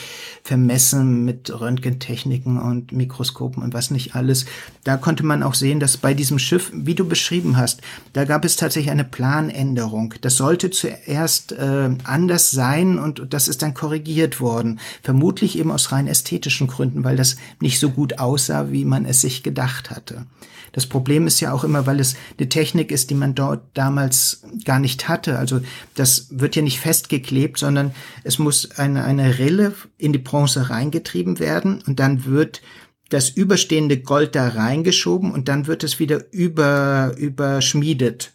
vermessen 0.42 1.24
mit 1.24 1.50
Röntgentechniken 1.50 2.58
und 2.60 2.92
Mikroskopen 2.92 3.62
und 3.62 3.72
was 3.72 3.90
nicht 3.90 4.14
alles. 4.14 4.44
Da 4.84 4.98
konnte 4.98 5.24
man 5.24 5.42
auch 5.42 5.54
sehen, 5.54 5.80
dass 5.80 5.96
bei 5.96 6.12
diesem 6.12 6.38
Schiff, 6.38 6.70
wie 6.74 6.94
du 6.94 7.08
beschrieben 7.08 7.56
hast, 7.56 7.80
da 8.12 8.26
gab 8.26 8.44
es 8.44 8.56
tatsächlich 8.56 8.90
eine 8.90 9.04
Planänderung. 9.04 10.12
Das 10.20 10.36
sollte 10.36 10.70
zuerst 10.70 11.52
äh, 11.52 11.96
anders 12.04 12.50
sein 12.50 12.98
und 12.98 13.28
das 13.30 13.48
ist 13.48 13.62
dann 13.62 13.72
korrigiert 13.72 14.38
worden. 14.42 14.80
Vermutlich 15.02 15.58
eben 15.58 15.72
aus 15.72 15.92
rein 15.92 16.08
ästhetischen 16.08 16.66
Gründen, 16.66 17.04
weil 17.04 17.16
das 17.16 17.36
nicht 17.58 17.80
so 17.80 17.88
gut 17.88 18.18
aussah, 18.18 18.70
wie 18.70 18.84
man 18.84 19.06
es 19.06 19.22
sich 19.22 19.42
gedacht 19.42 19.90
hatte. 19.90 20.26
Das 20.74 20.86
Problem 20.86 21.28
ist 21.28 21.40
ja 21.40 21.52
auch 21.52 21.62
immer, 21.62 21.86
weil 21.86 22.00
es 22.00 22.16
eine 22.36 22.48
Technik 22.48 22.90
ist, 22.90 23.08
die 23.10 23.14
man 23.14 23.36
dort 23.36 23.62
damals 23.74 24.42
gar 24.64 24.80
nicht 24.80 25.08
hatte. 25.08 25.38
Also 25.38 25.60
das 25.94 26.26
wird 26.30 26.56
ja 26.56 26.62
nicht 26.62 26.80
festgeklebt, 26.80 27.58
sondern 27.58 27.94
es 28.24 28.40
muss 28.40 28.72
eine, 28.72 29.04
eine 29.04 29.38
Rille 29.38 29.72
in 29.98 30.12
die 30.12 30.18
Bronze 30.18 30.70
reingetrieben 30.70 31.38
werden 31.38 31.80
und 31.86 32.00
dann 32.00 32.24
wird 32.24 32.60
das 33.08 33.30
überstehende 33.30 34.00
Gold 34.00 34.34
da 34.34 34.48
reingeschoben 34.48 35.30
und 35.32 35.48
dann 35.48 35.68
wird 35.68 35.84
es 35.84 36.00
wieder 36.00 36.32
über, 36.32 37.14
überschmiedet. 37.16 38.32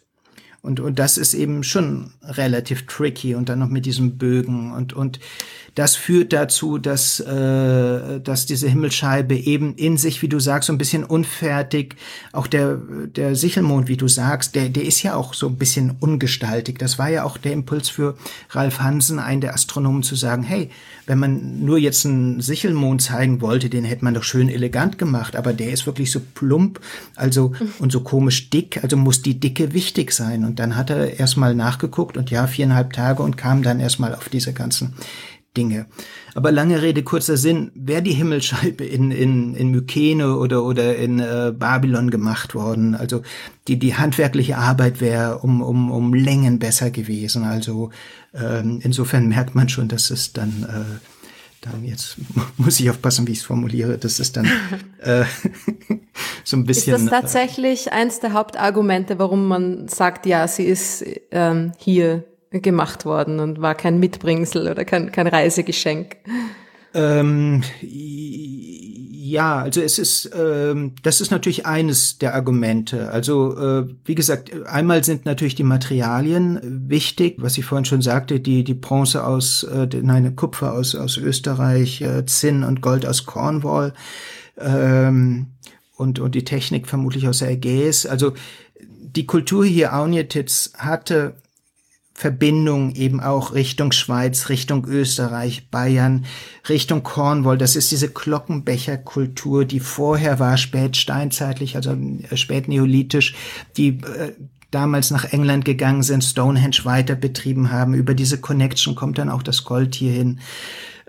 Und, 0.62 0.78
und 0.78 0.98
das 0.98 1.16
ist 1.16 1.32
eben 1.32 1.62
schon 1.62 2.12
relativ 2.22 2.86
tricky 2.86 3.34
und 3.34 3.48
dann 3.48 3.60
noch 3.60 3.68
mit 3.68 3.86
diesem 3.86 4.18
Bögen 4.18 4.72
und, 4.72 4.92
und 4.92 5.18
das 5.74 5.94
führt 5.96 6.32
dazu, 6.32 6.78
dass, 6.78 7.20
äh, 7.20 8.20
dass 8.20 8.46
diese 8.46 8.68
Himmelsscheibe 8.68 9.36
eben 9.36 9.74
in 9.76 9.96
sich, 9.96 10.20
wie 10.22 10.28
du 10.28 10.40
sagst, 10.40 10.66
so 10.66 10.72
ein 10.72 10.78
bisschen 10.78 11.04
unfertig, 11.04 11.96
auch 12.32 12.46
der, 12.46 12.76
der 12.76 13.36
Sichelmond, 13.36 13.88
wie 13.88 13.96
du 13.96 14.08
sagst, 14.08 14.54
der, 14.56 14.68
der 14.68 14.84
ist 14.84 15.02
ja 15.02 15.14
auch 15.14 15.32
so 15.32 15.46
ein 15.46 15.56
bisschen 15.56 15.92
ungestaltig. 16.00 16.78
Das 16.78 16.98
war 16.98 17.08
ja 17.08 17.24
auch 17.24 17.38
der 17.38 17.52
Impuls 17.52 17.88
für 17.88 18.16
Ralf 18.50 18.80
Hansen, 18.80 19.18
einen 19.18 19.40
der 19.40 19.54
Astronomen, 19.54 20.02
zu 20.02 20.16
sagen, 20.16 20.42
hey, 20.42 20.70
wenn 21.06 21.18
man 21.18 21.64
nur 21.64 21.78
jetzt 21.78 22.04
einen 22.04 22.40
Sichelmond 22.40 23.02
zeigen 23.02 23.40
wollte, 23.40 23.70
den 23.70 23.84
hätte 23.84 24.04
man 24.04 24.14
doch 24.14 24.24
schön 24.24 24.48
elegant 24.48 24.98
gemacht, 24.98 25.36
aber 25.36 25.52
der 25.52 25.72
ist 25.72 25.86
wirklich 25.86 26.10
so 26.10 26.20
plump, 26.34 26.80
also 27.16 27.52
und 27.78 27.92
so 27.92 28.00
komisch 28.00 28.50
dick, 28.50 28.82
also 28.82 28.96
muss 28.96 29.22
die 29.22 29.38
Dicke 29.38 29.72
wichtig 29.72 30.12
sein. 30.12 30.44
Und 30.50 30.58
dann 30.58 30.74
hat 30.74 30.90
er 30.90 31.20
erstmal 31.20 31.54
nachgeguckt 31.54 32.16
und 32.16 32.32
ja, 32.32 32.48
viereinhalb 32.48 32.92
Tage 32.92 33.22
und 33.22 33.36
kam 33.36 33.62
dann 33.62 33.78
erstmal 33.78 34.16
auf 34.16 34.28
diese 34.28 34.52
ganzen 34.52 34.94
Dinge. 35.56 35.86
Aber 36.34 36.50
lange 36.50 36.82
Rede, 36.82 37.04
kurzer 37.04 37.36
Sinn, 37.36 37.70
wäre 37.76 38.02
die 38.02 38.14
Himmelscheibe 38.14 38.84
in, 38.84 39.12
in, 39.12 39.54
in 39.54 39.70
Mykene 39.70 40.36
oder, 40.36 40.64
oder 40.64 40.96
in 40.96 41.20
äh, 41.20 41.52
Babylon 41.56 42.10
gemacht 42.10 42.56
worden, 42.56 42.96
also 42.96 43.22
die, 43.68 43.78
die 43.78 43.94
handwerkliche 43.94 44.58
Arbeit 44.58 45.00
wäre 45.00 45.38
um, 45.38 45.62
um, 45.62 45.92
um 45.92 46.14
Längen 46.14 46.58
besser 46.58 46.90
gewesen. 46.90 47.44
Also 47.44 47.90
ähm, 48.34 48.80
insofern 48.82 49.28
merkt 49.28 49.54
man 49.54 49.68
schon, 49.68 49.86
dass 49.86 50.10
es 50.10 50.32
dann 50.32 50.64
äh, 50.68 50.98
dann 51.60 51.84
jetzt 51.84 52.16
muss 52.56 52.80
ich 52.80 52.90
aufpassen, 52.90 53.28
wie 53.28 53.32
ich 53.32 53.38
es 53.38 53.44
formuliere. 53.44 53.98
Das 53.98 54.18
ist 54.18 54.36
dann 54.36 54.48
äh, 54.98 55.24
so 56.44 56.56
ein 56.56 56.64
bisschen. 56.64 56.94
Ist 56.94 57.06
das 57.06 57.12
äh, 57.12 57.20
tatsächlich 57.22 57.92
eins 57.92 58.20
der 58.20 58.32
Hauptargumente, 58.32 59.18
warum 59.18 59.48
man 59.48 59.88
sagt, 59.88 60.26
ja, 60.26 60.46
sie 60.48 60.64
ist 60.64 61.04
ähm, 61.30 61.72
hier 61.78 62.24
gemacht 62.50 63.04
worden 63.04 63.40
und 63.40 63.60
war 63.60 63.74
kein 63.74 64.00
Mitbringsel 64.00 64.68
oder 64.68 64.84
kein, 64.84 65.12
kein 65.12 65.26
Reisegeschenk. 65.26 66.16
Ähm, 66.92 67.62
ja, 69.30 69.58
also 69.58 69.80
es 69.80 70.00
ist, 70.00 70.30
ähm, 70.36 70.94
das 71.04 71.20
ist 71.20 71.30
natürlich 71.30 71.64
eines 71.64 72.18
der 72.18 72.34
Argumente. 72.34 73.12
Also 73.12 73.56
äh, 73.56 73.86
wie 74.04 74.16
gesagt, 74.16 74.50
einmal 74.66 75.04
sind 75.04 75.24
natürlich 75.24 75.54
die 75.54 75.62
Materialien 75.62 76.58
wichtig, 76.88 77.36
was 77.38 77.56
ich 77.56 77.64
vorhin 77.64 77.84
schon 77.84 78.02
sagte, 78.02 78.40
die 78.40 78.64
die 78.64 78.74
Bronze 78.74 79.24
aus, 79.24 79.62
äh, 79.62 79.86
nein, 80.02 80.34
Kupfer 80.34 80.72
aus 80.72 80.96
aus 80.96 81.16
Österreich, 81.16 82.00
äh, 82.00 82.26
Zinn 82.26 82.64
und 82.64 82.82
Gold 82.82 83.06
aus 83.06 83.24
Cornwall 83.24 83.92
ähm, 84.58 85.46
und 86.00 86.18
und 86.18 86.34
die 86.34 86.44
Technik 86.44 86.88
vermutlich 86.88 87.28
aus 87.28 87.38
der 87.38 87.50
Ägäis. 87.50 88.06
Also 88.06 88.32
die 88.80 89.26
Kultur 89.26 89.64
hier 89.64 89.94
Aunjetitz 89.94 90.72
hatte 90.76 91.34
Verbindung 92.14 92.94
eben 92.94 93.20
auch 93.20 93.54
Richtung 93.54 93.92
Schweiz, 93.92 94.50
Richtung 94.50 94.84
Österreich, 94.86 95.70
Bayern, 95.70 96.26
Richtung 96.68 97.02
Cornwall. 97.02 97.56
Das 97.56 97.76
ist 97.76 97.90
diese 97.92 98.10
Glockenbecherkultur, 98.10 99.64
die 99.64 99.80
vorher 99.80 100.38
war, 100.38 100.58
spätsteinzeitlich, 100.58 101.76
also 101.76 101.92
äh, 101.92 102.36
spätneolithisch, 102.36 103.34
die 103.78 104.00
äh, 104.00 104.32
damals 104.70 105.10
nach 105.10 105.32
England 105.32 105.64
gegangen 105.64 106.02
sind, 106.02 106.22
Stonehenge 106.22 106.84
weiter 106.84 107.14
betrieben 107.14 107.72
haben. 107.72 107.94
Über 107.94 108.12
diese 108.12 108.38
Connection 108.38 108.94
kommt 108.94 109.16
dann 109.16 109.30
auch 109.30 109.42
das 109.42 109.64
Gold 109.64 109.94
hierhin. 109.94 110.40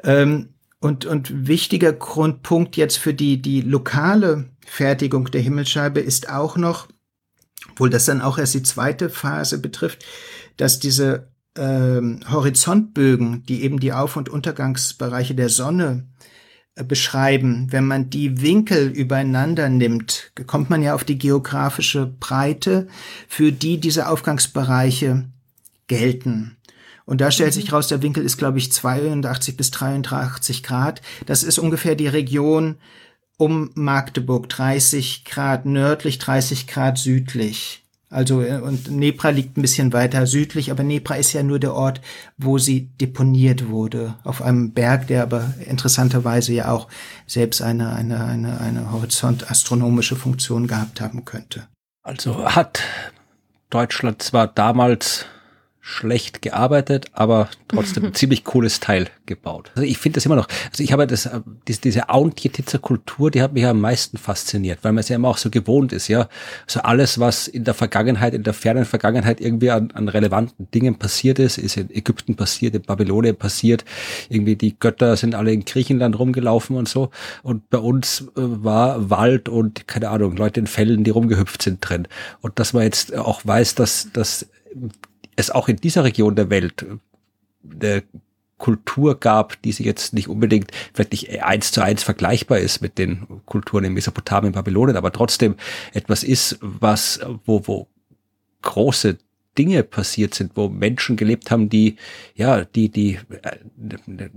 Ähm, 0.05 0.49
und, 0.79 1.05
und 1.05 1.47
wichtiger 1.47 1.91
Grundpunkt 1.91 2.77
jetzt 2.77 2.97
für 2.97 3.13
die, 3.13 3.41
die 3.41 3.61
lokale 3.61 4.50
Fertigung 4.65 5.31
der 5.31 5.41
Himmelsscheibe 5.41 5.99
ist 5.99 6.29
auch 6.29 6.57
noch, 6.57 6.87
obwohl 7.69 7.89
das 7.89 8.05
dann 8.05 8.21
auch 8.21 8.37
erst 8.37 8.53
die 8.53 8.63
zweite 8.63 9.09
Phase 9.09 9.59
betrifft, 9.59 10.05
dass 10.57 10.79
diese 10.79 11.31
ähm, 11.57 12.21
Horizontbögen, 12.29 13.43
die 13.45 13.63
eben 13.63 13.79
die 13.79 13.93
Auf- 13.93 14.15
und 14.15 14.29
Untergangsbereiche 14.29 15.35
der 15.35 15.49
Sonne 15.49 16.07
äh, 16.75 16.83
beschreiben, 16.83 17.67
wenn 17.71 17.85
man 17.85 18.09
die 18.09 18.41
Winkel 18.41 18.87
übereinander 18.87 19.69
nimmt, 19.69 20.31
kommt 20.47 20.69
man 20.69 20.81
ja 20.81 20.95
auf 20.95 21.03
die 21.03 21.17
geografische 21.17 22.05
Breite, 22.05 22.87
für 23.27 23.51
die 23.51 23.79
diese 23.79 24.07
Aufgangsbereiche 24.07 25.25
gelten. 25.87 26.57
Und 27.05 27.19
da 27.19 27.29
stellt 27.31 27.53
sich 27.53 27.67
mhm. 27.67 27.75
raus, 27.75 27.89
der 27.89 28.01
Winkel 28.01 28.23
ist, 28.23 28.37
glaube 28.37 28.57
ich, 28.57 28.71
82 28.71 29.57
bis 29.57 29.71
83 29.71 30.63
Grad. 30.63 31.01
Das 31.25 31.43
ist 31.43 31.59
ungefähr 31.59 31.95
die 31.95 32.07
Region 32.07 32.77
um 33.37 33.71
Magdeburg, 33.75 34.49
30 34.49 35.25
Grad 35.25 35.65
nördlich, 35.65 36.19
30 36.19 36.67
Grad 36.67 36.97
südlich. 36.97 37.81
Also, 38.11 38.41
äh, 38.41 38.59
und 38.59 38.91
Nepra 38.91 39.29
liegt 39.29 39.57
ein 39.57 39.61
bisschen 39.61 39.93
weiter 39.93 40.27
südlich, 40.27 40.69
aber 40.69 40.83
Nepra 40.83 41.15
ist 41.15 41.31
ja 41.31 41.43
nur 41.43 41.59
der 41.59 41.73
Ort, 41.73 42.01
wo 42.37 42.57
sie 42.57 42.89
deponiert 42.99 43.69
wurde. 43.69 44.15
Auf 44.25 44.41
einem 44.41 44.73
Berg, 44.73 45.07
der 45.07 45.23
aber 45.23 45.53
interessanterweise 45.65 46.53
ja 46.53 46.69
auch 46.71 46.89
selbst 47.25 47.61
eine, 47.61 47.93
eine, 47.95 48.25
eine, 48.25 48.59
eine 48.59 48.91
horizontastronomische 48.91 50.17
Funktion 50.17 50.67
gehabt 50.67 50.99
haben 50.99 51.23
könnte. 51.23 51.67
Also 52.03 52.45
hat 52.45 52.81
Deutschland 53.69 54.21
zwar 54.21 54.47
damals 54.47 55.25
schlecht 55.81 56.43
gearbeitet, 56.43 57.07
aber 57.11 57.49
trotzdem 57.67 58.05
ein 58.05 58.13
ziemlich 58.13 58.43
cooles 58.43 58.79
Teil 58.79 59.07
gebaut. 59.25 59.71
Also 59.75 59.87
ich 59.87 59.97
finde 59.97 60.17
das 60.17 60.25
immer 60.27 60.35
noch, 60.35 60.47
also 60.69 60.83
ich 60.83 60.93
habe 60.93 61.07
das, 61.07 61.25
äh, 61.25 61.41
diese, 61.67 61.81
diese 61.81 62.09
Auntjetitzer 62.09 62.77
Kultur, 62.77 63.31
die 63.31 63.41
hat 63.41 63.53
mich 63.53 63.65
am 63.65 63.81
meisten 63.81 64.17
fasziniert, 64.17 64.79
weil 64.83 64.93
man 64.93 64.99
es 64.99 65.09
ja 65.09 65.15
immer 65.15 65.29
auch 65.29 65.39
so 65.39 65.49
gewohnt 65.49 65.91
ist, 65.91 66.07
ja. 66.07 66.29
Also 66.67 66.81
alles, 66.81 67.19
was 67.19 67.47
in 67.47 67.63
der 67.63 67.73
Vergangenheit, 67.73 68.35
in 68.35 68.43
der 68.43 68.53
fernen 68.53 68.85
Vergangenheit 68.85 69.41
irgendwie 69.41 69.71
an, 69.71 69.89
an 69.91 70.07
relevanten 70.07 70.69
Dingen 70.71 70.99
passiert 70.99 71.39
ist, 71.39 71.57
ist 71.57 71.77
in 71.77 71.89
Ägypten 71.89 72.35
passiert, 72.35 72.75
in 72.75 72.83
Babylonien 72.83 73.35
passiert, 73.35 73.83
irgendwie 74.29 74.55
die 74.55 74.77
Götter 74.79 75.17
sind 75.17 75.33
alle 75.33 75.51
in 75.51 75.65
Griechenland 75.65 76.17
rumgelaufen 76.17 76.75
und 76.75 76.87
so. 76.87 77.09
Und 77.41 77.69
bei 77.71 77.79
uns 77.79 78.21
äh, 78.21 78.25
war 78.35 79.09
Wald 79.09 79.49
und, 79.49 79.87
keine 79.87 80.09
Ahnung, 80.09 80.35
Leute 80.35 80.59
in 80.59 80.67
Fällen, 80.67 81.03
die 81.03 81.11
rumgehüpft 81.11 81.63
sind 81.63 81.79
drin. 81.81 82.07
Und 82.41 82.59
dass 82.59 82.73
man 82.73 82.83
jetzt 82.83 83.15
auch 83.15 83.41
weiß, 83.43 83.73
dass, 83.73 84.09
dass 84.13 84.45
es 85.35 85.51
auch 85.51 85.67
in 85.67 85.77
dieser 85.77 86.03
Region 86.03 86.35
der 86.35 86.49
Welt 86.49 86.85
eine 87.63 87.95
äh, 87.95 88.01
Kultur 88.57 89.19
gab, 89.19 89.59
die 89.63 89.71
sich 89.71 89.85
jetzt 89.87 90.13
nicht 90.13 90.27
unbedingt, 90.27 90.71
vielleicht 90.93 91.13
nicht 91.13 91.43
eins 91.43 91.71
zu 91.71 91.81
eins 91.81 92.03
vergleichbar 92.03 92.59
ist 92.59 92.79
mit 92.79 92.99
den 92.99 93.41
Kulturen 93.47 93.85
in 93.85 93.93
Mesopotamien, 93.93 94.53
Babylonien, 94.53 94.97
aber 94.97 95.11
trotzdem 95.11 95.55
etwas 95.93 96.23
ist, 96.23 96.59
was, 96.61 97.19
wo, 97.45 97.65
wo 97.65 97.87
große 98.61 99.17
Dinge 99.57 99.83
passiert 99.83 100.33
sind, 100.33 100.51
wo 100.55 100.69
Menschen 100.69 101.17
gelebt 101.17 101.51
haben, 101.51 101.69
die, 101.69 101.97
ja, 102.35 102.63
die, 102.63 102.89
die 102.89 103.19
äh, 103.41 104.29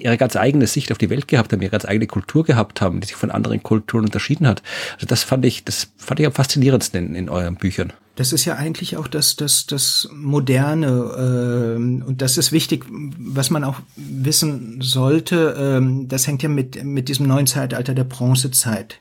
ihre 0.00 0.16
ganz 0.16 0.36
eigene 0.36 0.66
Sicht 0.66 0.90
auf 0.90 0.98
die 0.98 1.10
Welt 1.10 1.28
gehabt 1.28 1.52
haben, 1.52 1.62
ihre 1.62 1.70
ganz 1.70 1.84
eigene 1.84 2.06
Kultur 2.06 2.44
gehabt 2.44 2.80
haben, 2.80 3.00
die 3.00 3.06
sich 3.06 3.16
von 3.16 3.30
anderen 3.30 3.62
Kulturen 3.62 4.04
unterschieden 4.04 4.46
hat. 4.46 4.62
Also 4.94 5.06
das 5.06 5.22
fand 5.22 5.44
ich, 5.44 5.64
das 5.64 5.88
fand 5.96 6.20
ich 6.20 6.26
am 6.26 6.32
faszinierendsten 6.32 7.08
in, 7.08 7.14
in 7.14 7.28
euren 7.28 7.56
Büchern. 7.56 7.92
Das 8.16 8.32
ist 8.32 8.46
ja 8.46 8.56
eigentlich 8.56 8.96
auch 8.96 9.06
das, 9.06 9.36
das, 9.36 9.66
das 9.66 10.08
Moderne 10.12 10.88
äh, 10.88 11.76
und 11.76 12.16
das 12.20 12.36
ist 12.36 12.50
wichtig, 12.50 12.84
was 12.90 13.50
man 13.50 13.62
auch 13.62 13.80
wissen 13.94 14.80
sollte. 14.80 15.80
Äh, 15.80 16.06
das 16.08 16.26
hängt 16.26 16.42
ja 16.42 16.48
mit, 16.48 16.82
mit 16.82 17.08
diesem 17.08 17.28
neuen 17.28 17.46
Zeitalter 17.46 17.94
der 17.94 18.04
Bronzezeit 18.04 19.00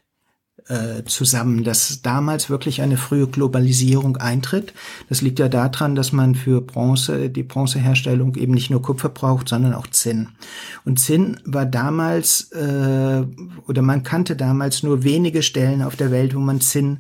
äh, 0.70 1.04
zusammen, 1.06 1.64
dass 1.64 2.02
damals 2.02 2.50
wirklich 2.50 2.82
eine 2.82 2.98
frühe 2.98 3.28
Globalisierung 3.28 4.18
eintritt. 4.18 4.74
Das 5.10 5.22
liegt 5.22 5.40
ja 5.40 5.48
daran, 5.48 5.96
dass 5.96 6.12
man 6.12 6.36
für 6.36 6.62
Bronze, 6.62 7.30
die 7.30 7.44
Bronzeherstellung 7.44 8.36
eben 8.36 8.54
nicht 8.54 8.70
nur 8.70 8.82
Kupfer 8.82 9.10
braucht, 9.10 9.50
sondern 9.50 9.74
auch 9.74 9.88
Zinn. 9.88 10.30
Und 10.84 11.00
Zinn 11.00 11.40
war 11.46 11.66
damals, 11.66 12.52
äh, 12.52 13.24
oder 13.68 13.82
man 13.82 14.04
kannte 14.04 14.36
damals 14.36 14.84
nur 14.84 15.04
wenige 15.04 15.42
Stellen 15.42 15.82
auf 15.82 15.96
der 15.96 16.12
Welt, 16.12 16.36
wo 16.36 16.40
man 16.40 16.62
Zinn 16.62 17.00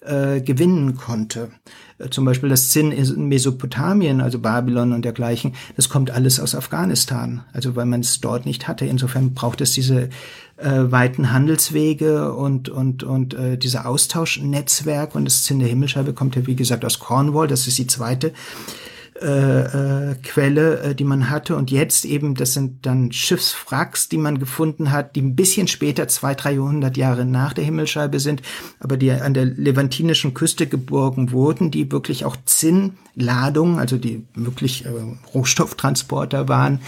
äh, 0.00 0.40
gewinnen 0.40 0.96
konnte. 0.96 1.50
Äh, 1.98 2.10
zum 2.10 2.24
Beispiel 2.24 2.48
das 2.48 2.70
Zinn 2.70 2.92
in 2.92 3.28
Mesopotamien, 3.28 4.20
also 4.20 4.38
Babylon 4.38 4.92
und 4.92 5.04
dergleichen, 5.04 5.54
das 5.76 5.88
kommt 5.88 6.10
alles 6.10 6.40
aus 6.40 6.54
Afghanistan, 6.54 7.44
also 7.52 7.76
weil 7.76 7.86
man 7.86 8.00
es 8.00 8.20
dort 8.20 8.46
nicht 8.46 8.68
hatte. 8.68 8.84
Insofern 8.86 9.34
braucht 9.34 9.60
es 9.60 9.72
diese 9.72 10.08
äh, 10.56 10.70
weiten 10.90 11.32
Handelswege 11.32 12.32
und, 12.32 12.68
und, 12.68 13.02
und 13.02 13.34
äh, 13.34 13.58
diese 13.58 13.86
Austauschnetzwerk 13.86 15.14
und 15.14 15.24
das 15.24 15.44
Zinn 15.44 15.58
der 15.58 15.68
Himmelscheibe 15.68 16.12
kommt 16.12 16.36
ja, 16.36 16.46
wie 16.46 16.56
gesagt, 16.56 16.84
aus 16.84 16.98
Cornwall, 16.98 17.48
das 17.48 17.66
ist 17.66 17.78
die 17.78 17.86
zweite 17.86 18.32
äh, 19.20 20.10
äh, 20.10 20.14
Quelle, 20.22 20.80
äh, 20.80 20.94
die 20.94 21.04
man 21.04 21.30
hatte. 21.30 21.56
Und 21.56 21.70
jetzt 21.70 22.04
eben, 22.04 22.34
das 22.34 22.54
sind 22.54 22.86
dann 22.86 23.10
Schiffswracks, 23.12 24.08
die 24.08 24.18
man 24.18 24.38
gefunden 24.38 24.92
hat, 24.92 25.16
die 25.16 25.22
ein 25.22 25.36
bisschen 25.36 25.68
später, 25.68 26.08
zwei, 26.08 26.34
dreihundert 26.34 26.96
Jahre 26.96 27.24
nach 27.24 27.52
der 27.52 27.64
Himmelscheibe 27.64 28.20
sind, 28.20 28.42
aber 28.80 28.96
die 28.96 29.10
an 29.10 29.34
der 29.34 29.44
levantinischen 29.44 30.34
Küste 30.34 30.66
geborgen 30.66 31.32
wurden, 31.32 31.70
die 31.70 31.90
wirklich 31.90 32.24
auch 32.24 32.36
Zinnladungen, 32.44 33.78
also 33.78 33.98
die 33.98 34.24
wirklich 34.34 34.84
äh, 34.84 34.90
Rohstofftransporter 35.34 36.48
waren, 36.48 36.80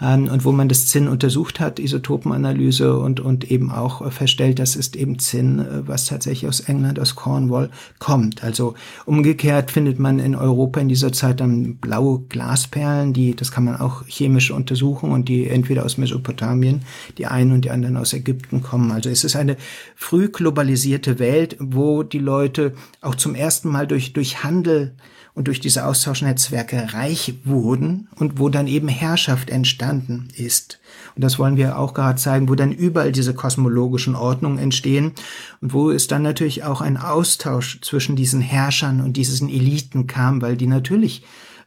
ähm, 0.00 0.28
und 0.28 0.44
wo 0.44 0.52
man 0.52 0.68
das 0.68 0.86
Zinn 0.86 1.08
untersucht 1.08 1.60
hat, 1.60 1.78
Isotopenanalyse 1.78 2.98
und, 2.98 3.20
und 3.20 3.50
eben 3.50 3.70
auch 3.70 4.00
äh, 4.00 4.10
feststellt, 4.10 4.58
das 4.58 4.76
ist 4.76 4.96
eben 4.96 5.18
Zinn, 5.18 5.58
äh, 5.58 5.86
was 5.86 6.06
tatsächlich 6.06 6.48
aus 6.48 6.60
England, 6.60 6.98
aus 6.98 7.14
Cornwall 7.14 7.70
kommt. 7.98 8.42
Also 8.42 8.74
umgekehrt 9.04 9.70
findet 9.70 9.98
man 9.98 10.18
in 10.18 10.34
Europa 10.34 10.80
in 10.80 10.88
dieser 10.88 11.12
Zeit 11.12 11.40
dann 11.40 11.73
blaue 11.80 12.20
Glasperlen, 12.28 13.12
die, 13.12 13.34
das 13.34 13.50
kann 13.50 13.64
man 13.64 13.76
auch 13.76 14.04
chemisch 14.06 14.50
untersuchen 14.50 15.10
und 15.10 15.28
die 15.28 15.48
entweder 15.48 15.84
aus 15.84 15.98
Mesopotamien, 15.98 16.82
die 17.18 17.26
einen 17.26 17.52
und 17.52 17.64
die 17.64 17.70
anderen 17.70 17.96
aus 17.96 18.12
Ägypten 18.12 18.62
kommen. 18.62 18.90
Also 18.90 19.10
es 19.10 19.24
ist 19.24 19.36
eine 19.36 19.56
früh 19.96 20.28
globalisierte 20.28 21.18
Welt, 21.18 21.56
wo 21.60 22.02
die 22.02 22.18
Leute 22.18 22.74
auch 23.00 23.14
zum 23.14 23.34
ersten 23.34 23.68
Mal 23.68 23.86
durch, 23.86 24.12
durch 24.12 24.44
Handel 24.44 24.94
und 25.34 25.48
durch 25.48 25.58
diese 25.58 25.84
Austauschnetzwerke 25.84 26.94
reich 26.94 27.34
wurden 27.44 28.08
und 28.16 28.38
wo 28.38 28.48
dann 28.48 28.68
eben 28.68 28.88
Herrschaft 28.88 29.50
entstanden 29.50 30.28
ist. 30.36 30.80
Und 31.16 31.24
das 31.24 31.38
wollen 31.38 31.56
wir 31.56 31.78
auch 31.78 31.92
gerade 31.92 32.18
zeigen, 32.18 32.48
wo 32.48 32.54
dann 32.54 32.70
überall 32.70 33.10
diese 33.10 33.34
kosmologischen 33.34 34.14
Ordnungen 34.14 34.58
entstehen 34.58 35.12
und 35.60 35.72
wo 35.72 35.90
es 35.90 36.06
dann 36.06 36.22
natürlich 36.22 36.62
auch 36.62 36.80
ein 36.80 36.96
Austausch 36.96 37.80
zwischen 37.80 38.14
diesen 38.14 38.40
Herrschern 38.40 39.00
und 39.00 39.16
diesen 39.16 39.48
Eliten 39.48 40.06
kam, 40.06 40.40
weil 40.40 40.56
die 40.56 40.68
natürlich 40.68 41.24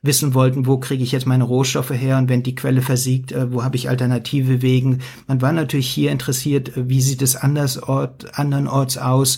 wissen 0.08 0.34
wollten, 0.34 0.66
wo 0.66 0.78
kriege 0.78 1.04
ich 1.04 1.12
jetzt 1.12 1.28
meine 1.28 1.44
Rohstoffe 1.44 1.92
her 1.92 2.18
und 2.18 2.30
wenn 2.30 2.42
die 2.42 2.56
Quelle 2.56 2.82
versiegt, 2.82 3.32
äh, 3.32 3.52
wo 3.54 3.64
habe 3.64 3.76
ich 3.76 3.90
alternative 3.90 4.64
Wegen. 4.64 5.00
Man 5.28 5.42
war 5.42 5.52
natürlich 5.52 5.90
hier 5.90 6.12
interessiert, 6.12 6.76
äh, 6.76 6.90
wie 6.90 7.02
sieht 7.02 7.22
es 7.22 7.36
andersort, 7.36 8.38
andernorts 8.40 8.98
aus 8.98 9.38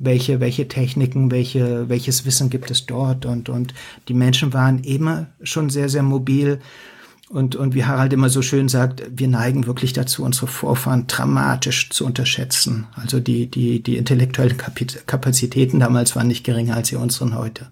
welche, 0.00 0.40
welche 0.40 0.66
Techniken, 0.66 1.30
welche, 1.30 1.88
welches 1.88 2.24
Wissen 2.24 2.50
gibt 2.50 2.70
es 2.70 2.86
dort 2.86 3.26
und, 3.26 3.48
und 3.48 3.74
die 4.08 4.14
Menschen 4.14 4.52
waren 4.52 4.82
immer 4.82 5.26
schon 5.42 5.70
sehr, 5.70 5.88
sehr 5.88 6.02
mobil. 6.02 6.60
Und, 7.28 7.54
und 7.54 7.76
wie 7.76 7.84
Harald 7.84 8.12
immer 8.12 8.28
so 8.28 8.42
schön 8.42 8.68
sagt, 8.68 9.04
wir 9.14 9.28
neigen 9.28 9.68
wirklich 9.68 9.92
dazu, 9.92 10.24
unsere 10.24 10.48
Vorfahren 10.48 11.06
dramatisch 11.06 11.90
zu 11.90 12.04
unterschätzen. 12.04 12.88
Also 12.96 13.20
die, 13.20 13.48
die, 13.48 13.80
die 13.84 13.98
intellektuellen 13.98 14.56
Kapazitäten 14.56 15.78
damals 15.78 16.16
waren 16.16 16.26
nicht 16.26 16.42
geringer 16.42 16.74
als 16.74 16.88
die 16.88 16.96
unseren 16.96 17.38
heute. 17.38 17.70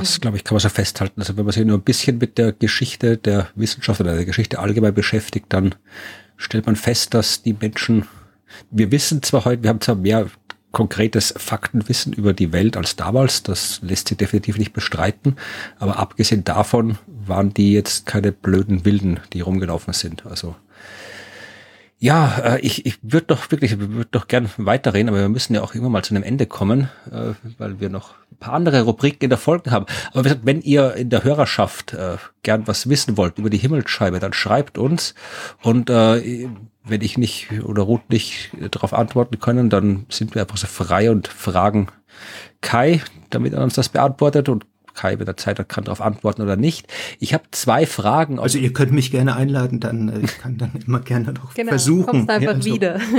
Das, 0.00 0.20
glaube 0.20 0.36
ich, 0.36 0.44
kann 0.44 0.54
man 0.54 0.60
so 0.60 0.68
festhalten. 0.68 1.20
Also 1.20 1.36
wenn 1.36 1.44
man 1.44 1.52
sich 1.52 1.64
nur 1.64 1.78
ein 1.78 1.82
bisschen 1.82 2.18
mit 2.18 2.38
der 2.38 2.52
Geschichte 2.52 3.16
der 3.16 3.48
Wissenschaft 3.54 4.00
oder 4.00 4.14
der 4.14 4.24
Geschichte 4.24 4.58
allgemein 4.58 4.94
beschäftigt, 4.94 5.46
dann 5.50 5.74
stellt 6.36 6.66
man 6.66 6.76
fest, 6.76 7.14
dass 7.14 7.42
die 7.42 7.54
Menschen, 7.54 8.06
wir 8.70 8.90
wissen 8.90 9.22
zwar 9.22 9.44
heute, 9.44 9.62
wir 9.62 9.70
haben 9.70 9.80
zwar 9.80 9.96
mehr 9.96 10.26
konkretes 10.72 11.32
Faktenwissen 11.36 12.12
über 12.12 12.34
die 12.34 12.52
Welt 12.52 12.76
als 12.76 12.96
damals. 12.96 13.42
Das 13.42 13.80
lässt 13.82 14.08
sich 14.08 14.18
definitiv 14.18 14.58
nicht 14.58 14.74
bestreiten. 14.74 15.36
Aber 15.78 15.98
abgesehen 15.98 16.44
davon 16.44 16.98
waren 17.06 17.54
die 17.54 17.72
jetzt 17.72 18.04
keine 18.04 18.32
blöden 18.32 18.84
Wilden, 18.84 19.20
die 19.32 19.40
rumgelaufen 19.40 19.94
sind. 19.94 20.26
Also 20.26 20.54
ja, 21.98 22.56
äh, 22.56 22.60
ich, 22.60 22.84
ich 22.84 22.98
würde 23.02 23.28
doch 23.28 23.50
wirklich, 23.50 23.78
würde 23.78 24.08
doch 24.10 24.28
gern 24.28 24.50
weiterreden, 24.58 25.08
aber 25.08 25.18
wir 25.18 25.28
müssen 25.28 25.54
ja 25.54 25.62
auch 25.62 25.74
immer 25.74 25.88
mal 25.88 26.04
zu 26.04 26.14
einem 26.14 26.24
Ende 26.24 26.46
kommen, 26.46 26.90
äh, 27.10 27.32
weil 27.56 27.80
wir 27.80 27.88
noch 27.88 28.14
paar 28.38 28.54
andere 28.54 28.82
Rubriken 28.82 29.24
in 29.24 29.30
der 29.30 29.38
Folge 29.38 29.70
haben. 29.70 29.86
Aber 30.12 30.20
wie 30.20 30.28
gesagt, 30.28 30.46
wenn 30.46 30.60
ihr 30.60 30.94
in 30.94 31.10
der 31.10 31.24
Hörerschaft 31.24 31.92
äh, 31.94 32.16
gern 32.42 32.66
was 32.66 32.88
wissen 32.88 33.16
wollt 33.16 33.38
über 33.38 33.50
die 33.50 33.58
Himmelsscheibe, 33.58 34.20
dann 34.20 34.32
schreibt 34.32 34.78
uns 34.78 35.14
und 35.62 35.90
äh, 35.90 36.48
wenn 36.88 37.00
ich 37.00 37.18
nicht 37.18 37.48
oder 37.64 37.82
Ruth 37.82 38.08
nicht 38.10 38.50
darauf 38.70 38.94
antworten 38.94 39.40
können, 39.40 39.70
dann 39.70 40.06
sind 40.08 40.34
wir 40.34 40.42
einfach 40.42 40.56
so 40.56 40.68
frei 40.68 41.10
und 41.10 41.26
fragen 41.26 41.88
Kai, 42.60 43.02
damit 43.30 43.52
er 43.52 43.62
uns 43.62 43.74
das 43.74 43.88
beantwortet 43.88 44.48
und 44.48 44.66
Kai, 44.96 45.18
wenn 45.18 45.26
er 45.26 45.36
Zeit 45.36 45.58
hat, 45.58 45.68
kann 45.68 45.84
darauf 45.84 46.00
antworten 46.00 46.42
oder 46.42 46.56
nicht. 46.56 46.88
Ich 47.20 47.34
habe 47.34 47.44
zwei 47.52 47.86
Fragen. 47.86 48.40
Also 48.40 48.58
ihr 48.58 48.72
könnt 48.72 48.92
mich 48.92 49.10
gerne 49.12 49.36
einladen, 49.36 49.78
dann 49.78 50.08
äh, 50.08 50.20
ich 50.24 50.38
kann 50.38 50.58
dann 50.58 50.72
immer 50.86 51.00
gerne 51.00 51.32
noch 51.32 51.54
genau, 51.54 51.70
versuchen. 51.70 52.06
Kommst 52.06 52.30
einfach 52.30 52.42
ja, 52.42 52.56
also, 52.56 52.74
wieder. 52.74 53.00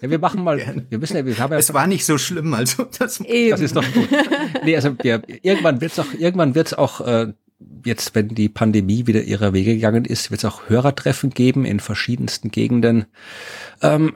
Ja, 0.00 0.10
wir 0.10 0.18
machen 0.18 0.44
mal. 0.44 0.58
Gerne. 0.58 0.86
Wir 0.88 0.98
müssen 0.98 1.16
ja, 1.16 1.24
wir 1.24 1.38
haben 1.38 1.52
ja. 1.52 1.58
Es 1.58 1.72
war 1.72 1.86
nicht 1.86 2.04
so 2.04 2.18
schlimm, 2.18 2.54
also 2.54 2.84
das, 2.98 3.18
das 3.18 3.60
ist 3.60 3.76
doch 3.76 3.84
gut. 3.92 4.08
Nee, 4.64 4.76
also 4.76 4.96
wir, 5.02 5.22
irgendwann 5.42 5.80
wird's 5.80 5.98
auch, 5.98 6.06
irgendwann 6.18 6.54
wird's 6.54 6.74
auch 6.74 7.00
äh, 7.00 7.32
jetzt, 7.84 8.14
wenn 8.14 8.28
die 8.28 8.48
Pandemie 8.48 9.06
wieder 9.06 9.22
ihrer 9.22 9.52
Wege 9.52 9.74
gegangen 9.74 10.04
ist, 10.04 10.30
wird 10.30 10.40
es 10.40 10.44
auch 10.44 10.68
Hörertreffen 10.68 11.30
geben 11.30 11.64
in 11.64 11.80
verschiedensten 11.80 12.50
Gegenden 12.50 13.06
ähm, 13.82 14.12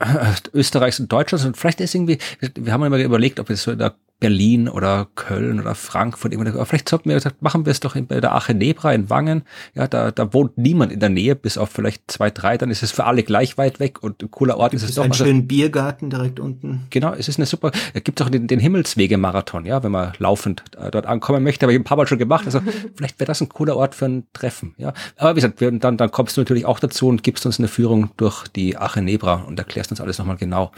Österreichs 0.52 1.00
und 1.00 1.10
Deutschlands. 1.10 1.44
Und 1.44 1.56
vielleicht 1.56 1.80
ist 1.80 1.94
irgendwie, 1.94 2.18
wir 2.54 2.72
haben 2.72 2.84
immer 2.84 2.98
überlegt, 2.98 3.40
ob 3.40 3.48
wir 3.48 3.56
so 3.56 3.70
in 3.70 3.78
der 3.78 3.94
Berlin 4.20 4.68
oder 4.68 5.08
Köln 5.14 5.58
oder 5.58 5.74
Frankfurt. 5.74 6.36
Aber 6.36 6.66
vielleicht 6.66 6.88
sollten 6.88 7.08
wir 7.08 7.16
gesagt, 7.16 7.42
machen 7.42 7.64
wir 7.64 7.70
es 7.70 7.80
doch 7.80 7.96
in, 7.96 8.06
bei 8.06 8.20
der 8.20 8.34
Ache 8.34 8.54
Nebra 8.54 8.92
in 8.92 9.08
Wangen. 9.08 9.42
Ja, 9.74 9.88
da, 9.88 10.10
da 10.10 10.32
wohnt 10.32 10.58
niemand 10.58 10.92
in 10.92 11.00
der 11.00 11.08
Nähe, 11.08 11.34
bis 11.34 11.56
auf 11.56 11.70
vielleicht 11.70 12.10
zwei, 12.10 12.30
drei. 12.30 12.58
Dann 12.58 12.70
ist 12.70 12.82
es 12.82 12.92
für 12.92 13.04
alle 13.04 13.22
gleich 13.22 13.56
weit 13.56 13.80
weg 13.80 14.02
und 14.02 14.22
ein 14.22 14.30
cooler 14.30 14.58
Ort 14.58 14.74
ist 14.74 14.82
es 14.82 14.94
doch. 14.94 15.04
Ein 15.04 15.10
also, 15.10 15.24
schönen 15.24 15.48
Biergarten 15.48 16.10
direkt 16.10 16.38
unten. 16.38 16.86
Genau, 16.90 17.14
es 17.14 17.28
ist 17.28 17.38
eine 17.38 17.46
super. 17.46 17.70
Da 17.94 18.00
gibt 18.00 18.20
es 18.20 18.26
auch 18.26 18.30
den, 18.30 18.46
den 18.46 18.60
Himmelswege-Marathon, 18.60 19.64
ja, 19.64 19.82
wenn 19.82 19.92
man 19.92 20.12
laufend 20.18 20.62
äh, 20.76 20.90
dort 20.90 21.06
ankommen 21.06 21.42
möchte. 21.42 21.64
Aber 21.64 21.72
ich 21.72 21.78
ein 21.78 21.84
paar 21.84 21.96
Mal 21.96 22.06
schon 22.06 22.18
gemacht. 22.18 22.44
Also 22.44 22.60
vielleicht 22.94 23.18
wäre 23.18 23.26
das 23.26 23.40
ein 23.40 23.48
cooler 23.48 23.76
Ort 23.76 23.94
für 23.94 24.04
ein 24.04 24.26
Treffen. 24.34 24.74
Ja, 24.76 24.92
aber 25.16 25.30
wie 25.30 25.36
gesagt, 25.36 25.62
wir, 25.62 25.70
dann, 25.72 25.96
dann 25.96 26.10
kommst 26.10 26.36
du 26.36 26.42
natürlich 26.42 26.66
auch 26.66 26.78
dazu 26.78 27.08
und 27.08 27.22
gibst 27.22 27.46
uns 27.46 27.58
eine 27.58 27.68
Führung 27.68 28.10
durch 28.18 28.48
die 28.48 28.76
Ache 28.76 29.00
Nebra 29.00 29.44
und 29.46 29.58
erklärst 29.58 29.90
uns 29.90 30.00
alles 30.00 30.18
nochmal 30.18 30.36
genau. 30.36 30.72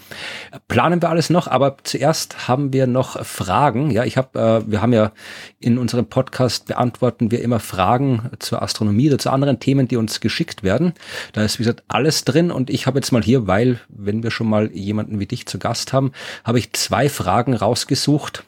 Planen 0.68 1.02
wir 1.02 1.10
alles 1.10 1.28
noch, 1.28 1.48
aber 1.48 1.76
zuerst 1.82 2.46
haben 2.46 2.72
wir 2.72 2.86
noch 2.86 3.24
Fragen. 3.32 3.90
Ja, 3.90 4.04
ich 4.04 4.16
habe, 4.16 4.38
äh, 4.38 4.70
wir 4.70 4.82
haben 4.82 4.92
ja 4.92 5.12
in 5.58 5.78
unserem 5.78 6.06
Podcast 6.06 6.66
beantworten 6.66 7.30
wir 7.30 7.42
immer 7.42 7.60
Fragen 7.60 8.30
zur 8.38 8.62
Astronomie 8.62 9.08
oder 9.08 9.18
zu 9.18 9.30
anderen 9.30 9.58
Themen, 9.58 9.88
die 9.88 9.96
uns 9.96 10.20
geschickt 10.20 10.62
werden. 10.62 10.92
Da 11.32 11.42
ist 11.42 11.58
wie 11.58 11.64
gesagt 11.64 11.82
alles 11.88 12.24
drin 12.24 12.50
und 12.50 12.70
ich 12.70 12.86
habe 12.86 12.98
jetzt 12.98 13.10
mal 13.10 13.22
hier, 13.22 13.46
weil 13.46 13.80
wenn 13.88 14.22
wir 14.22 14.30
schon 14.30 14.48
mal 14.48 14.70
jemanden 14.72 15.18
wie 15.18 15.26
dich 15.26 15.46
zu 15.46 15.58
Gast 15.58 15.92
haben, 15.92 16.12
habe 16.44 16.58
ich 16.58 16.72
zwei 16.74 17.08
Fragen 17.08 17.54
rausgesucht 17.54 18.44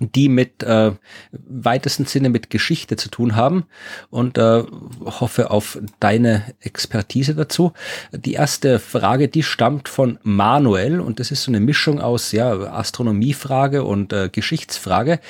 die 0.00 0.28
mit 0.28 0.62
äh, 0.62 0.92
weitesten 1.32 2.06
Sinne 2.06 2.30
mit 2.30 2.50
Geschichte 2.50 2.96
zu 2.96 3.10
tun 3.10 3.36
haben 3.36 3.64
und 4.08 4.38
äh, 4.38 4.64
hoffe 5.04 5.50
auf 5.50 5.78
deine 6.00 6.44
Expertise 6.60 7.34
dazu. 7.34 7.72
Die 8.12 8.32
erste 8.32 8.78
Frage, 8.78 9.28
die 9.28 9.42
stammt 9.42 9.88
von 9.88 10.18
Manuel 10.22 11.00
und 11.00 11.20
das 11.20 11.30
ist 11.30 11.44
so 11.44 11.50
eine 11.50 11.60
Mischung 11.60 12.00
aus 12.00 12.32
ja 12.32 12.50
Astronomiefrage 12.52 13.84
und 13.84 14.12
äh, 14.12 14.30
Geschichtsfrage. 14.30 15.20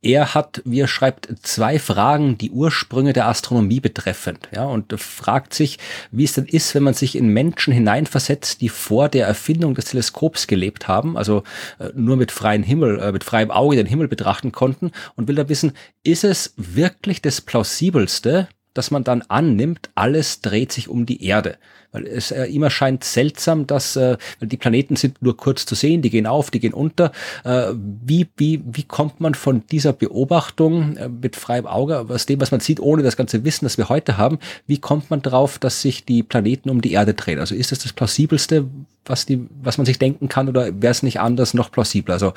Er 0.00 0.32
hat, 0.32 0.62
wie 0.64 0.78
er 0.78 0.86
schreibt, 0.86 1.28
zwei 1.42 1.80
Fragen, 1.80 2.38
die 2.38 2.52
Ursprünge 2.52 3.12
der 3.12 3.26
Astronomie 3.26 3.80
betreffend, 3.80 4.48
ja, 4.54 4.64
und 4.64 4.92
fragt 5.00 5.52
sich, 5.52 5.78
wie 6.12 6.22
es 6.22 6.34
denn 6.34 6.46
ist, 6.46 6.72
wenn 6.76 6.84
man 6.84 6.94
sich 6.94 7.16
in 7.16 7.28
Menschen 7.28 7.72
hineinversetzt, 7.72 8.60
die 8.60 8.68
vor 8.68 9.08
der 9.08 9.26
Erfindung 9.26 9.74
des 9.74 9.86
Teleskops 9.86 10.46
gelebt 10.46 10.86
haben, 10.86 11.16
also 11.16 11.42
äh, 11.80 11.90
nur 11.96 12.16
mit 12.16 12.30
freiem 12.30 12.62
Himmel, 12.62 13.00
äh, 13.00 13.10
mit 13.10 13.24
freiem 13.24 13.50
Auge 13.50 13.74
den 13.74 13.86
Himmel 13.86 14.06
betrachten 14.06 14.52
konnten 14.52 14.92
und 15.16 15.26
will 15.26 15.34
da 15.34 15.48
wissen, 15.48 15.72
ist 16.04 16.22
es 16.22 16.54
wirklich 16.56 17.20
das 17.20 17.40
plausibelste, 17.40 18.46
dass 18.74 18.92
man 18.92 19.02
dann 19.02 19.22
annimmt, 19.22 19.90
alles 19.96 20.42
dreht 20.42 20.70
sich 20.70 20.88
um 20.88 21.06
die 21.06 21.24
Erde? 21.24 21.58
Weil 21.98 22.06
es 22.06 22.30
äh, 22.30 22.44
immer 22.44 22.70
scheint 22.70 23.04
seltsam, 23.04 23.66
dass 23.66 23.96
äh, 23.96 24.16
die 24.40 24.56
Planeten 24.56 24.96
sind 24.96 25.20
nur 25.20 25.36
kurz 25.36 25.66
zu 25.66 25.74
sehen, 25.74 26.02
die 26.02 26.10
gehen 26.10 26.26
auf, 26.26 26.50
die 26.50 26.60
gehen 26.60 26.72
unter. 26.72 27.12
Äh, 27.44 27.72
wie, 28.04 28.28
wie, 28.36 28.62
wie 28.64 28.84
kommt 28.84 29.20
man 29.20 29.34
von 29.34 29.64
dieser 29.70 29.92
Beobachtung 29.92 30.96
äh, 30.96 31.08
mit 31.08 31.36
freiem 31.36 31.66
Auge, 31.66 32.06
aus 32.08 32.26
dem, 32.26 32.40
was 32.40 32.50
man 32.50 32.60
sieht, 32.60 32.80
ohne 32.80 33.02
das 33.02 33.16
ganze 33.16 33.44
Wissen, 33.44 33.64
das 33.64 33.78
wir 33.78 33.88
heute 33.88 34.16
haben, 34.16 34.38
wie 34.66 34.78
kommt 34.78 35.10
man 35.10 35.22
darauf, 35.22 35.58
dass 35.58 35.82
sich 35.82 36.04
die 36.04 36.22
Planeten 36.22 36.70
um 36.70 36.80
die 36.80 36.92
Erde 36.92 37.14
drehen? 37.14 37.40
Also 37.40 37.54
ist 37.54 37.72
das 37.72 37.80
das 37.80 37.92
plausibelste, 37.92 38.66
was 39.08 39.26
die, 39.26 39.48
was 39.62 39.78
man 39.78 39.86
sich 39.86 39.98
denken 39.98 40.28
kann, 40.28 40.48
oder 40.48 40.66
wäre 40.80 40.90
es 40.90 41.02
nicht 41.02 41.20
anders 41.20 41.54
noch 41.54 41.70
plausibler? 41.70 42.14
Also 42.14 42.32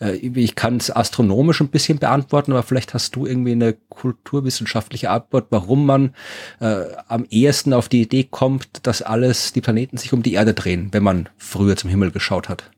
äh, 0.00 0.16
ich 0.16 0.54
kann 0.54 0.78
es 0.78 0.90
astronomisch 0.90 1.60
ein 1.60 1.68
bisschen 1.68 1.98
beantworten, 1.98 2.52
aber 2.52 2.62
vielleicht 2.62 2.94
hast 2.94 3.14
du 3.16 3.26
irgendwie 3.26 3.52
eine 3.52 3.74
kulturwissenschaftliche 3.88 5.10
Antwort, 5.10 5.46
warum 5.50 5.86
man 5.86 6.14
äh, 6.60 6.84
am 7.08 7.26
ehesten 7.30 7.72
auf 7.72 7.88
die 7.88 8.02
Idee 8.02 8.24
kommt, 8.24 8.86
dass 8.86 9.02
alles, 9.04 9.52
die 9.52 9.60
Planeten 9.60 9.96
sich 9.96 10.12
um 10.12 10.22
die 10.22 10.34
Erde 10.34 10.54
drehen, 10.54 10.88
wenn 10.92 11.02
man 11.02 11.28
früher 11.36 11.76
zum 11.76 11.90
Himmel 11.90 12.10
geschaut 12.10 12.48
hat? 12.48 12.70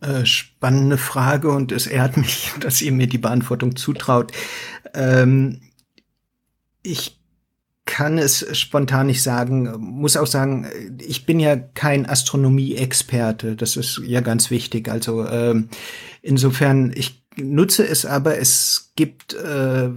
Äh, 0.00 0.24
spannende 0.24 0.96
Frage 0.96 1.50
und 1.50 1.72
es 1.72 1.86
ehrt 1.86 2.16
mich, 2.16 2.52
dass 2.60 2.80
ihr 2.80 2.92
mir 2.92 3.06
die 3.06 3.18
Beantwortung 3.18 3.76
zutraut. 3.76 4.32
Ähm, 4.94 5.60
ich 6.82 7.20
kann 7.84 8.18
es 8.18 8.46
spontan 8.56 9.08
nicht 9.08 9.22
sagen, 9.22 9.74
muss 9.78 10.16
auch 10.16 10.26
sagen, 10.26 10.66
ich 11.00 11.26
bin 11.26 11.40
ja 11.40 11.56
kein 11.56 12.08
Astronomie-Experte, 12.08 13.56
das 13.56 13.76
ist 13.76 14.00
ja 14.06 14.20
ganz 14.20 14.50
wichtig. 14.50 14.88
Also 14.88 15.26
ähm, 15.26 15.68
insofern, 16.22 16.92
ich 16.94 17.19
nutze 17.36 17.86
es 17.86 18.04
aber. 18.04 18.38
Es 18.38 18.92
gibt 18.96 19.34
äh, 19.34 19.86
äh, 19.86 19.90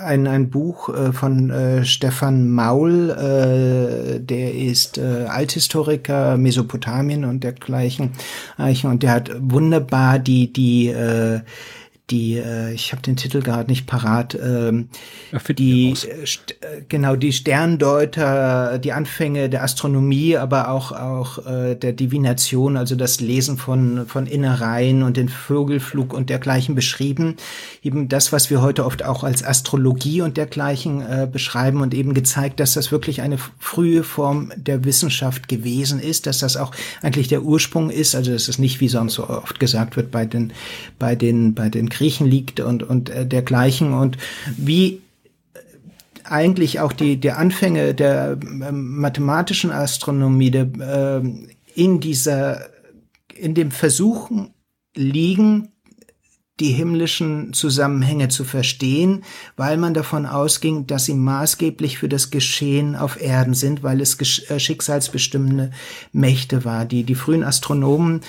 ein, 0.00 0.26
ein 0.26 0.50
Buch 0.50 0.88
äh, 0.88 1.12
von 1.12 1.50
äh, 1.50 1.84
Stefan 1.84 2.50
Maul, 2.50 3.10
äh, 3.10 4.20
der 4.20 4.54
ist 4.54 4.98
äh, 4.98 5.26
Althistoriker 5.28 6.36
Mesopotamien 6.36 7.24
und 7.24 7.44
dergleichen. 7.44 8.10
Und 8.58 9.02
der 9.02 9.10
hat 9.12 9.30
wunderbar 9.38 10.18
die, 10.18 10.52
die 10.52 10.88
äh, 10.88 11.40
die, 12.12 12.36
äh, 12.36 12.72
ich 12.72 12.92
habe 12.92 13.02
den 13.02 13.16
Titel 13.16 13.40
gerade 13.40 13.70
nicht 13.70 13.86
parat, 13.86 14.34
ähm, 14.40 14.88
ja, 15.32 15.38
die, 15.52 15.92
äh, 15.92 16.22
äh, 16.22 16.82
genau, 16.88 17.16
die 17.16 17.32
Sterndeuter, 17.32 18.78
die 18.78 18.92
Anfänge 18.92 19.48
der 19.48 19.62
Astronomie, 19.62 20.36
aber 20.36 20.68
auch, 20.70 20.92
auch 20.92 21.46
äh, 21.46 21.74
der 21.74 21.94
Divination, 21.94 22.76
also 22.76 22.94
das 22.94 23.20
Lesen 23.20 23.56
von, 23.56 24.06
von 24.06 24.26
Innereien 24.26 25.02
und 25.02 25.16
den 25.16 25.30
Vögelflug 25.30 26.12
und 26.12 26.28
dergleichen 26.28 26.74
beschrieben. 26.74 27.36
Eben 27.82 28.08
das, 28.08 28.30
was 28.30 28.50
wir 28.50 28.60
heute 28.60 28.84
oft 28.84 29.04
auch 29.04 29.24
als 29.24 29.42
Astrologie 29.42 30.20
und 30.20 30.36
dergleichen 30.36 31.00
äh, 31.00 31.26
beschreiben 31.30 31.80
und 31.80 31.94
eben 31.94 32.12
gezeigt, 32.12 32.60
dass 32.60 32.74
das 32.74 32.92
wirklich 32.92 33.22
eine 33.22 33.38
frühe 33.58 34.04
Form 34.04 34.52
der 34.56 34.84
Wissenschaft 34.84 35.48
gewesen 35.48 35.98
ist, 35.98 36.26
dass 36.26 36.38
das 36.38 36.58
auch 36.58 36.72
eigentlich 37.00 37.28
der 37.28 37.42
Ursprung 37.42 37.88
ist, 37.88 38.14
also 38.14 38.32
dass 38.32 38.48
es 38.48 38.58
nicht, 38.58 38.80
wie 38.80 38.88
sonst 38.88 39.14
so 39.14 39.28
oft 39.28 39.58
gesagt 39.58 39.96
wird, 39.96 40.10
bei 40.10 40.26
den, 40.26 40.52
bei 40.98 41.14
den, 41.14 41.54
bei 41.54 41.70
den 41.70 41.88
Griechen 42.02 42.26
liegt 42.26 42.58
und, 42.58 42.82
und 42.82 43.10
äh, 43.10 43.24
dergleichen. 43.24 43.92
Und 43.92 44.18
wie 44.56 45.02
eigentlich 46.24 46.80
auch 46.80 46.92
die, 46.92 47.16
die 47.16 47.30
Anfänge 47.30 47.94
der 47.94 48.32
äh, 48.40 48.72
mathematischen 48.72 49.70
Astronomie 49.70 50.50
der, 50.50 50.66
äh, 50.80 51.22
in 51.74 52.00
dieser, 52.00 52.66
in 53.34 53.54
dem 53.54 53.70
Versuchen 53.70 54.52
liegen, 54.96 55.68
die 56.62 56.70
himmlischen 56.70 57.52
Zusammenhänge 57.52 58.28
zu 58.28 58.44
verstehen, 58.44 59.24
weil 59.56 59.76
man 59.76 59.94
davon 59.94 60.26
ausging, 60.26 60.86
dass 60.86 61.06
sie 61.06 61.14
maßgeblich 61.14 61.98
für 61.98 62.08
das 62.08 62.30
Geschehen 62.30 62.94
auf 62.94 63.20
Erden 63.20 63.54
sind, 63.54 63.82
weil 63.82 64.00
es 64.00 64.16
äh, 64.48 64.60
schicksalsbestimmende 64.60 65.72
Mächte 66.12 66.64
war. 66.64 66.84
Die, 66.84 67.02
die 67.02 67.16
frühen 67.16 67.42
Astronomen 67.42 68.20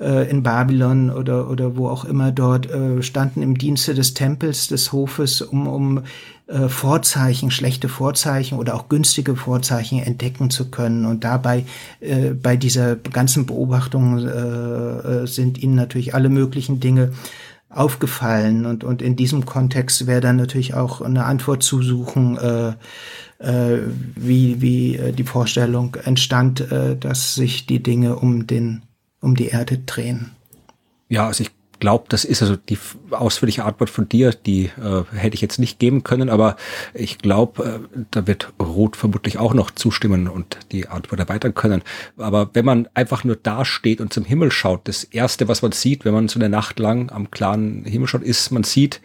äh, 0.00 0.28
in 0.30 0.42
Babylon 0.42 1.10
oder, 1.10 1.50
oder 1.50 1.76
wo 1.76 1.88
auch 1.88 2.06
immer 2.06 2.32
dort 2.32 2.70
äh, 2.70 3.02
standen 3.02 3.42
im 3.42 3.58
Dienste 3.58 3.92
des 3.92 4.14
Tempels, 4.14 4.68
des 4.68 4.92
Hofes, 4.92 5.42
um, 5.42 5.66
um 5.66 6.02
äh, 6.46 6.68
Vorzeichen, 6.68 7.50
schlechte 7.50 7.88
Vorzeichen 7.88 8.58
oder 8.58 8.74
auch 8.74 8.88
günstige 8.88 9.36
Vorzeichen 9.36 9.98
entdecken 10.00 10.50
zu 10.50 10.70
können. 10.70 11.04
Und 11.04 11.24
dabei, 11.24 11.66
äh, 12.00 12.30
bei 12.30 12.56
dieser 12.56 12.96
ganzen 12.96 13.44
Beobachtung 13.44 14.18
äh, 14.18 14.30
äh 14.30 15.26
sind 15.26 15.62
ihnen 15.62 15.74
natürlich 15.74 16.14
alle 16.14 16.30
möglichen 16.30 16.80
Dinge 16.80 17.12
aufgefallen 17.74 18.66
und, 18.66 18.84
und 18.84 19.02
in 19.02 19.16
diesem 19.16 19.44
Kontext 19.46 20.06
wäre 20.06 20.20
dann 20.20 20.36
natürlich 20.36 20.74
auch 20.74 21.00
eine 21.00 21.24
Antwort 21.24 21.62
zu 21.62 21.82
suchen, 21.82 22.36
äh, 22.38 22.74
äh, 23.38 23.80
wie, 24.14 24.60
wie 24.60 24.96
äh, 24.96 25.12
die 25.12 25.24
Vorstellung 25.24 25.96
entstand, 26.04 26.60
äh, 26.72 26.96
dass 26.96 27.34
sich 27.34 27.66
die 27.66 27.82
Dinge 27.82 28.16
um 28.16 28.46
den, 28.46 28.82
um 29.20 29.34
die 29.34 29.48
Erde 29.48 29.78
drehen. 29.78 30.30
Ja, 31.08 31.26
also 31.26 31.42
ich 31.42 31.50
glaube, 31.82 32.04
das 32.08 32.24
ist 32.24 32.42
also 32.42 32.54
die 32.54 32.78
ausführliche 33.10 33.64
Antwort 33.64 33.90
von 33.90 34.08
dir, 34.08 34.30
die 34.30 34.66
äh, 34.66 35.02
hätte 35.16 35.34
ich 35.34 35.40
jetzt 35.40 35.58
nicht 35.58 35.80
geben 35.80 36.04
können, 36.04 36.30
aber 36.30 36.54
ich 36.94 37.18
glaube, 37.18 37.64
äh, 37.92 37.98
da 38.12 38.28
wird 38.28 38.52
Ruth 38.62 38.94
vermutlich 38.94 39.36
auch 39.36 39.52
noch 39.52 39.72
zustimmen 39.72 40.28
und 40.28 40.60
die 40.70 40.86
Antwort 40.86 41.18
erweitern 41.18 41.54
können. 41.54 41.82
Aber 42.16 42.50
wenn 42.52 42.64
man 42.64 42.88
einfach 42.94 43.24
nur 43.24 43.34
da 43.34 43.64
steht 43.64 44.00
und 44.00 44.12
zum 44.12 44.24
Himmel 44.24 44.52
schaut, 44.52 44.86
das 44.86 45.02
erste, 45.02 45.48
was 45.48 45.62
man 45.62 45.72
sieht, 45.72 46.04
wenn 46.04 46.14
man 46.14 46.28
so 46.28 46.38
eine 46.38 46.48
Nacht 46.48 46.78
lang 46.78 47.10
am 47.10 47.32
klaren 47.32 47.84
Himmel 47.84 48.06
schaut, 48.06 48.22
ist, 48.22 48.52
man 48.52 48.62
sieht, 48.62 49.00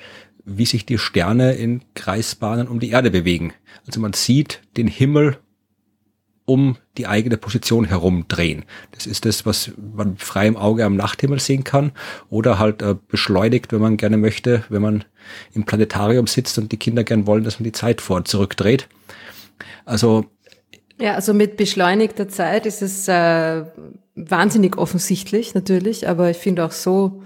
wie 0.46 0.68
sich 0.68 0.86
die 0.86 1.00
Sterne 1.00 1.54
in 1.54 1.82
Kreisbahnen 1.96 2.68
um 2.68 2.80
die 2.80 2.92
Erde 2.92 3.10
bewegen. 3.10 3.54
Also 3.88 4.00
man 4.00 4.14
sieht 4.14 4.62
den 4.78 4.88
Himmel 4.88 5.40
um 6.48 6.78
die 6.98 7.08
eigene 7.08 7.36
Position 7.36 7.84
herumdrehen. 7.84 8.64
Das 8.92 9.06
ist 9.06 9.26
das, 9.26 9.46
was 9.46 9.72
man 9.76 10.16
frei 10.16 10.48
im 10.48 10.56
Auge 10.56 10.86
am 10.86 10.96
Nachthimmel 10.96 11.42
sehen 11.42 11.66
kann 11.66 11.92
oder 12.30 12.58
halt 12.58 12.82
äh, 12.82 12.96
beschleunigt, 13.10 13.74
wenn 13.74 13.82
man 13.82 13.98
gerne 13.98 14.16
möchte, 14.16 14.64
wenn 14.70 14.82
man 14.82 15.04
im 15.54 15.66
Planetarium 15.66 16.26
sitzt 16.26 16.58
und 16.58 16.72
die 16.72 16.78
Kinder 16.78 17.04
gern 17.04 17.28
wollen, 17.28 17.44
dass 17.44 17.60
man 17.60 17.66
die 17.66 17.74
Zeit 17.74 18.00
vor 18.00 18.16
und 18.16 18.30
zurückdreht. 18.30 18.88
Also 19.84 20.26
ja, 21.00 21.16
also 21.16 21.34
mit 21.34 21.58
beschleunigter 21.58 22.30
Zeit 22.30 22.66
ist 22.66 22.82
es 22.82 23.10
äh, 23.10 23.66
wahnsinnig 24.16 24.78
offensichtlich 24.78 25.54
natürlich, 25.54 26.08
aber 26.08 26.30
ich 26.30 26.38
finde 26.38 26.66
auch 26.66 26.72
so, 26.72 27.22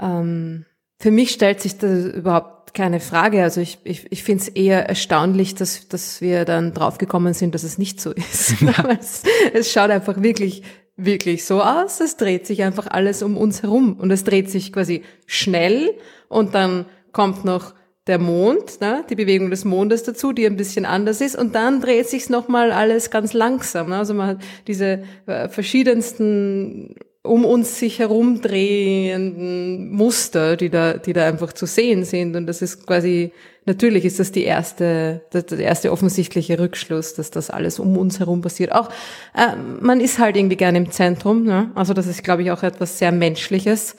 ähm, 0.00 0.64
für 0.98 1.10
mich 1.10 1.32
stellt 1.32 1.60
sich 1.60 1.78
da 1.78 1.88
überhaupt 1.88 2.53
keine 2.74 3.00
Frage. 3.00 3.42
Also 3.42 3.60
ich, 3.60 3.78
ich, 3.84 4.10
ich 4.10 4.22
finde 4.22 4.42
es 4.42 4.48
eher 4.48 4.88
erstaunlich, 4.88 5.54
dass, 5.54 5.88
dass 5.88 6.20
wir 6.20 6.44
dann 6.44 6.74
draufgekommen 6.74 7.32
sind, 7.32 7.54
dass 7.54 7.62
es 7.62 7.78
nicht 7.78 8.00
so 8.00 8.12
ist. 8.12 8.60
Ja. 8.60 8.74
es, 9.00 9.22
es 9.52 9.72
schaut 9.72 9.90
einfach 9.90 10.20
wirklich, 10.22 10.62
wirklich 10.96 11.44
so 11.44 11.62
aus. 11.62 12.00
Es 12.00 12.16
dreht 12.16 12.46
sich 12.46 12.62
einfach 12.62 12.88
alles 12.88 13.22
um 13.22 13.36
uns 13.36 13.62
herum. 13.62 13.94
Und 13.98 14.10
es 14.10 14.24
dreht 14.24 14.50
sich 14.50 14.72
quasi 14.72 15.02
schnell 15.26 15.94
und 16.28 16.54
dann 16.54 16.86
kommt 17.12 17.44
noch 17.44 17.74
der 18.06 18.18
Mond, 18.18 18.80
ne, 18.82 19.04
die 19.08 19.14
Bewegung 19.14 19.48
des 19.48 19.64
Mondes 19.64 20.02
dazu, 20.02 20.32
die 20.32 20.44
ein 20.44 20.56
bisschen 20.56 20.84
anders 20.84 21.22
ist, 21.22 21.36
und 21.36 21.54
dann 21.54 21.80
dreht 21.80 22.06
sich's 22.06 22.28
nochmal 22.28 22.70
alles 22.70 23.10
ganz 23.10 23.32
langsam. 23.32 23.88
Ne? 23.88 23.96
Also 23.96 24.12
man 24.12 24.26
hat 24.28 24.38
diese 24.66 25.04
äh, 25.26 25.48
verschiedensten 25.48 26.96
um 27.24 27.44
uns 27.46 27.78
sich 27.78 27.98
herumdrehenden 28.00 29.90
Muster, 29.90 30.56
die 30.56 30.68
da, 30.68 30.92
die 30.98 31.14
da 31.14 31.26
einfach 31.26 31.54
zu 31.54 31.64
sehen 31.66 32.04
sind. 32.04 32.36
Und 32.36 32.46
das 32.46 32.60
ist 32.60 32.86
quasi, 32.86 33.32
natürlich 33.64 34.04
ist 34.04 34.20
das 34.20 34.30
die 34.30 34.44
erste, 34.44 35.22
der 35.32 35.58
erste 35.58 35.90
offensichtliche 35.90 36.58
Rückschluss, 36.58 37.14
dass 37.14 37.30
das 37.30 37.48
alles 37.48 37.78
um 37.78 37.96
uns 37.96 38.20
herum 38.20 38.42
passiert. 38.42 38.72
Auch, 38.72 38.90
äh, 39.34 39.56
man 39.80 40.00
ist 40.00 40.18
halt 40.18 40.36
irgendwie 40.36 40.56
gerne 40.56 40.76
im 40.76 40.90
Zentrum, 40.90 41.44
ne? 41.44 41.70
Also 41.74 41.94
das 41.94 42.06
ist, 42.06 42.22
glaube 42.24 42.42
ich, 42.42 42.50
auch 42.50 42.62
etwas 42.62 42.98
sehr 42.98 43.10
Menschliches. 43.10 43.96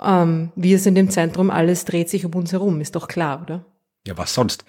Ähm, 0.00 0.52
wir 0.54 0.78
sind 0.78 0.96
im 0.96 1.10
Zentrum, 1.10 1.50
alles 1.50 1.84
dreht 1.84 2.08
sich 2.08 2.24
um 2.24 2.34
uns 2.34 2.52
herum, 2.52 2.80
ist 2.80 2.94
doch 2.94 3.08
klar, 3.08 3.42
oder? 3.42 3.66
Ja, 4.06 4.18
was 4.18 4.34
sonst? 4.34 4.64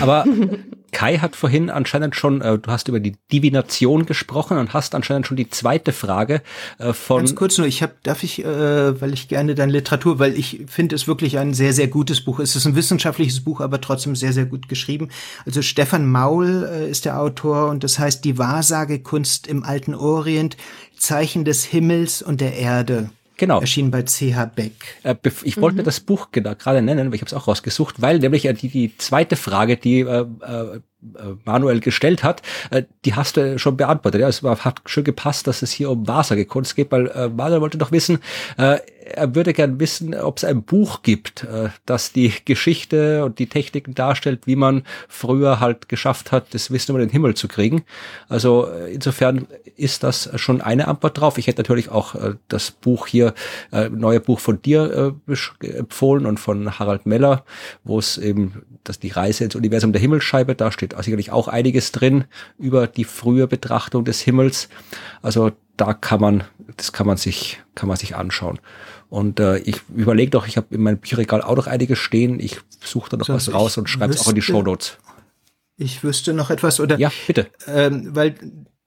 Aber 0.00 0.24
Kai 0.92 1.18
hat 1.18 1.34
vorhin 1.34 1.68
anscheinend 1.68 2.14
schon, 2.14 2.42
äh, 2.42 2.58
du 2.58 2.70
hast 2.70 2.86
über 2.86 3.00
die 3.00 3.16
Divination 3.32 4.06
gesprochen 4.06 4.56
und 4.58 4.72
hast 4.72 4.94
anscheinend 4.94 5.26
schon 5.26 5.36
die 5.36 5.50
zweite 5.50 5.92
Frage 5.92 6.42
äh, 6.78 6.92
von. 6.92 7.18
Ganz 7.18 7.34
kurz 7.34 7.58
nur, 7.58 7.66
ich 7.66 7.82
habe, 7.82 7.94
darf 8.04 8.22
ich, 8.22 8.44
äh, 8.44 9.00
weil 9.00 9.14
ich 9.14 9.26
gerne 9.26 9.56
deine 9.56 9.72
Literatur, 9.72 10.20
weil 10.20 10.38
ich 10.38 10.66
finde 10.68 10.94
es 10.94 11.08
wirklich 11.08 11.38
ein 11.38 11.54
sehr, 11.54 11.72
sehr 11.72 11.88
gutes 11.88 12.20
Buch. 12.20 12.38
Es 12.38 12.54
ist 12.54 12.66
ein 12.66 12.76
wissenschaftliches 12.76 13.42
Buch, 13.42 13.60
aber 13.60 13.80
trotzdem 13.80 14.14
sehr, 14.14 14.32
sehr 14.32 14.46
gut 14.46 14.68
geschrieben. 14.68 15.08
Also 15.44 15.60
Stefan 15.60 16.06
Maul 16.06 16.68
äh, 16.70 16.90
ist 16.90 17.04
der 17.04 17.18
Autor 17.18 17.68
und 17.70 17.82
das 17.82 17.98
heißt 17.98 18.24
Die 18.24 18.38
Wahrsagekunst 18.38 19.48
im 19.48 19.64
alten 19.64 19.94
Orient, 19.94 20.56
Zeichen 20.96 21.44
des 21.44 21.64
Himmels 21.64 22.22
und 22.22 22.40
der 22.40 22.54
Erde. 22.54 23.10
Genau. 23.42 23.60
Erschien 23.60 23.90
bei 23.90 24.04
CH 24.04 24.54
Beck. 24.54 25.00
Äh, 25.02 25.16
ich 25.42 25.60
wollte 25.60 25.80
mhm. 25.80 25.84
das 25.84 25.98
Buch 25.98 26.30
gerade 26.30 26.80
nennen, 26.80 27.08
weil 27.08 27.16
ich 27.16 27.22
habe 27.22 27.26
es 27.26 27.34
auch 27.34 27.48
rausgesucht, 27.48 28.00
weil 28.00 28.20
nämlich 28.20 28.42
die, 28.42 28.68
die 28.68 28.96
zweite 28.98 29.34
Frage, 29.34 29.76
die 29.76 29.98
äh, 30.02 30.20
äh, 30.20 30.80
Manuel 31.44 31.80
gestellt 31.80 32.22
hat, 32.22 32.42
äh, 32.70 32.84
die 33.04 33.14
hast 33.14 33.36
du 33.36 33.58
schon 33.58 33.76
beantwortet. 33.76 34.20
Ja, 34.20 34.28
es 34.28 34.42
hat 34.42 34.82
schon 34.86 35.04
gepasst, 35.04 35.46
dass 35.46 35.62
es 35.62 35.72
hier 35.72 35.90
um 35.90 36.06
Wahrsagekunst 36.06 36.76
geht, 36.76 36.92
weil 36.92 37.08
äh, 37.08 37.28
Manuel 37.28 37.60
wollte 37.60 37.78
doch 37.78 37.92
wissen, 37.92 38.20
äh, 38.56 38.78
er 39.04 39.34
würde 39.34 39.52
gern 39.52 39.80
wissen, 39.80 40.14
ob 40.14 40.38
es 40.38 40.44
ein 40.44 40.62
Buch 40.62 41.02
gibt, 41.02 41.44
äh, 41.44 41.70
das 41.86 42.12
die 42.12 42.32
Geschichte 42.44 43.24
und 43.24 43.38
die 43.38 43.48
Techniken 43.48 43.94
darstellt, 43.94 44.46
wie 44.46 44.56
man 44.56 44.84
früher 45.08 45.60
halt 45.60 45.88
geschafft 45.88 46.32
hat, 46.32 46.54
das 46.54 46.70
Wissen 46.70 46.92
über 46.92 47.00
den 47.00 47.10
Himmel 47.10 47.34
zu 47.34 47.48
kriegen. 47.48 47.84
Also 48.28 48.68
äh, 48.68 48.92
insofern 48.92 49.46
ist 49.76 50.02
das 50.02 50.30
schon 50.36 50.60
eine 50.60 50.88
Antwort 50.88 51.18
drauf. 51.18 51.38
Ich 51.38 51.46
hätte 51.46 51.62
natürlich 51.62 51.90
auch 51.90 52.14
äh, 52.14 52.34
das 52.48 52.70
Buch 52.70 53.06
hier, 53.06 53.34
äh, 53.72 53.88
neue 53.88 54.20
Buch 54.20 54.38
von 54.38 54.60
dir 54.62 55.14
äh, 55.28 55.66
empfohlen 55.66 56.26
und 56.26 56.38
von 56.38 56.78
Harald 56.78 57.06
Meller, 57.06 57.44
wo 57.84 57.98
es 57.98 58.18
eben, 58.18 58.62
dass 58.84 58.98
die 58.98 59.08
Reise 59.08 59.44
ins 59.44 59.54
Universum 59.54 59.92
der 59.92 60.00
Himmelscheibe, 60.00 60.54
da 60.54 60.72
steht 60.72 60.91
sicherlich 61.00 61.30
auch 61.30 61.48
einiges 61.48 61.92
drin 61.92 62.24
über 62.58 62.86
die 62.86 63.04
frühe 63.04 63.46
Betrachtung 63.46 64.04
des 64.04 64.20
Himmels. 64.20 64.68
Also 65.22 65.52
da 65.76 65.94
kann 65.94 66.20
man, 66.20 66.44
das 66.76 66.92
kann 66.92 67.06
man 67.06 67.16
sich, 67.16 67.60
kann 67.74 67.88
man 67.88 67.96
sich 67.96 68.16
anschauen. 68.16 68.58
Und 69.08 69.40
äh, 69.40 69.58
ich 69.58 69.80
überlege 69.94 70.30
doch, 70.30 70.46
ich 70.46 70.56
habe 70.56 70.74
in 70.74 70.82
meinem 70.82 70.98
Bücherregal 70.98 71.42
auch 71.42 71.56
noch 71.56 71.66
einiges 71.66 71.98
stehen. 71.98 72.40
Ich 72.40 72.60
suche 72.80 73.10
da 73.10 73.16
noch 73.16 73.26
so, 73.26 73.34
was 73.34 73.52
raus 73.52 73.76
und 73.76 73.88
schreibe 73.88 74.14
es 74.14 74.20
auch 74.20 74.28
in 74.28 74.34
die 74.34 74.42
Show 74.42 74.62
Notes. 74.62 74.96
Ich 75.76 76.02
wüsste 76.04 76.32
noch 76.32 76.50
etwas 76.50 76.80
oder 76.80 76.98
ja 76.98 77.10
bitte, 77.26 77.48
ähm, 77.66 78.14
weil 78.14 78.34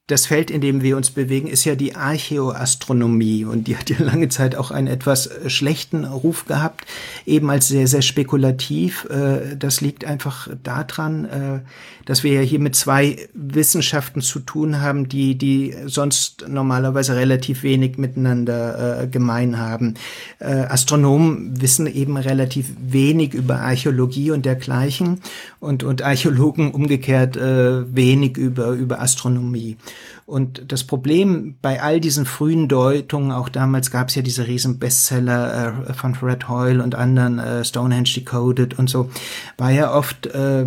das 0.08 0.28
Feld, 0.28 0.52
in 0.52 0.62
dem 0.62 0.84
wir 0.84 0.98
uns 0.98 1.10
bewegen, 1.10 1.48
ist 1.48 1.66
ja 1.66 1.74
die 1.74 1.96
Archäoastronomie 1.96 3.44
und 3.44 3.68
die 3.68 3.76
hat 3.76 3.90
ja 3.90 3.98
lange 4.00 4.30
Zeit 4.30 4.56
auch 4.56 4.70
einen 4.70 4.86
etwas 4.86 5.26
äh, 5.26 5.50
schlechten 5.50 6.06
Ruf 6.06 6.46
gehabt, 6.46 6.86
eben 7.26 7.50
als 7.50 7.70
sehr, 7.70 7.88
sehr 7.88 8.04
spekulativ. 8.04 9.06
Äh, 9.06 9.58
das 9.58 9.82
liegt 9.82 10.06
einfach 10.06 10.48
daran, 10.64 11.26
äh, 11.26 11.60
dass 12.06 12.24
wir 12.24 12.34
ja 12.34 12.42
hier 12.42 12.60
mit 12.60 12.76
zwei 12.76 13.18
Wissenschaften 13.34 14.22
zu 14.22 14.42
tun 14.42 14.80
haben, 14.80 15.10
die, 15.10 15.40
die 15.40 15.76
sonst 15.88 16.46
normalerweise 16.48 17.16
relativ 17.16 17.64
wenig 17.64 17.98
miteinander 17.98 19.08
gemein 19.10 19.58
haben. 19.58 19.96
Astronomen 20.40 21.60
wissen 21.60 21.88
eben 21.88 22.18
relativ 22.18 22.74
wenig 22.80 23.34
über 23.34 23.62
Archäologie 23.62 24.30
und 24.30 24.46
dergleichen 24.46 25.22
und, 25.60 25.84
und 25.84 26.04
Archäologen 26.04 26.72
umgekehrt 26.72 27.38
wenig 27.38 28.38
über, 28.38 28.70
über 28.70 29.02
Astronomie. 29.02 29.78
Und 30.26 30.72
das 30.72 30.84
Problem 30.84 31.56
bei 31.62 31.82
all 31.82 32.00
diesen 32.00 32.26
frühen 32.26 32.68
Deutungen, 32.68 33.32
auch 33.32 33.50
damals 33.50 33.92
gab 33.92 34.10
es 34.10 34.16
ja 34.16 34.22
diese 34.22 34.48
riesen 34.48 34.80
Bestseller 34.80 35.86
äh, 35.88 35.94
von 35.94 36.16
Fred 36.16 36.50
Hoyle 36.50 36.82
und 36.84 36.96
anderen, 36.96 37.40
äh, 37.40 37.64
Stonehenge 37.64 38.10
Decoded 38.16 38.80
und 38.80 38.90
so, 38.90 39.10
war 39.58 39.72
ja 39.72 39.94
oft, 39.94 40.26
äh, 40.28 40.66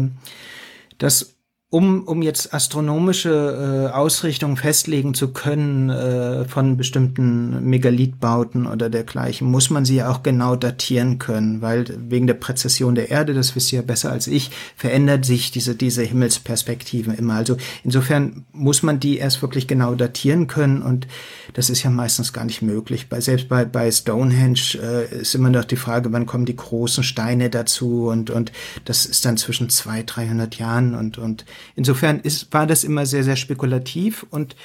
dass 0.98 1.37
um, 1.70 2.04
um 2.04 2.22
jetzt 2.22 2.54
astronomische 2.54 3.90
äh, 3.90 3.94
Ausrichtungen 3.94 4.56
festlegen 4.56 5.12
zu 5.12 5.34
können 5.34 5.90
äh, 5.90 6.46
von 6.46 6.78
bestimmten 6.78 7.68
Megalithbauten 7.68 8.66
oder 8.66 8.88
dergleichen, 8.88 9.50
muss 9.50 9.68
man 9.68 9.84
sie 9.84 9.96
ja 9.96 10.10
auch 10.10 10.22
genau 10.22 10.56
datieren 10.56 11.18
können, 11.18 11.60
weil 11.60 11.84
wegen 12.08 12.26
der 12.26 12.34
Präzession 12.34 12.94
der 12.94 13.10
Erde, 13.10 13.34
das 13.34 13.54
wisst 13.54 13.70
ihr 13.70 13.80
ja 13.80 13.84
besser 13.84 14.10
als 14.10 14.28
ich, 14.28 14.50
verändert 14.76 15.26
sich 15.26 15.50
diese, 15.50 15.74
diese 15.74 16.02
Himmelsperspektiven 16.02 17.14
immer. 17.14 17.34
Also 17.34 17.58
insofern 17.84 18.46
muss 18.52 18.82
man 18.82 18.98
die 18.98 19.18
erst 19.18 19.42
wirklich 19.42 19.66
genau 19.66 19.94
datieren 19.94 20.46
können 20.46 20.80
und 20.80 21.06
das 21.52 21.68
ist 21.68 21.82
ja 21.82 21.90
meistens 21.90 22.32
gar 22.32 22.46
nicht 22.46 22.62
möglich. 22.62 23.10
Bei, 23.10 23.20
selbst 23.20 23.50
bei, 23.50 23.66
bei 23.66 23.90
Stonehenge 23.90 24.78
äh, 24.82 25.20
ist 25.20 25.34
immer 25.34 25.50
noch 25.50 25.66
die 25.66 25.76
Frage, 25.76 26.14
wann 26.14 26.24
kommen 26.24 26.46
die 26.46 26.56
großen 26.56 27.04
Steine 27.04 27.50
dazu 27.50 28.06
und, 28.08 28.30
und 28.30 28.52
das 28.86 29.04
ist 29.04 29.26
dann 29.26 29.36
zwischen 29.36 29.68
zwei, 29.68 30.02
dreihundert 30.02 30.54
Jahren 30.54 30.94
und, 30.94 31.18
und 31.18 31.44
Insofern 31.74 32.20
ist, 32.20 32.52
war 32.52 32.66
das 32.66 32.84
immer 32.84 33.06
sehr, 33.06 33.24
sehr 33.24 33.36
spekulativ 33.36 34.26
und 34.30 34.56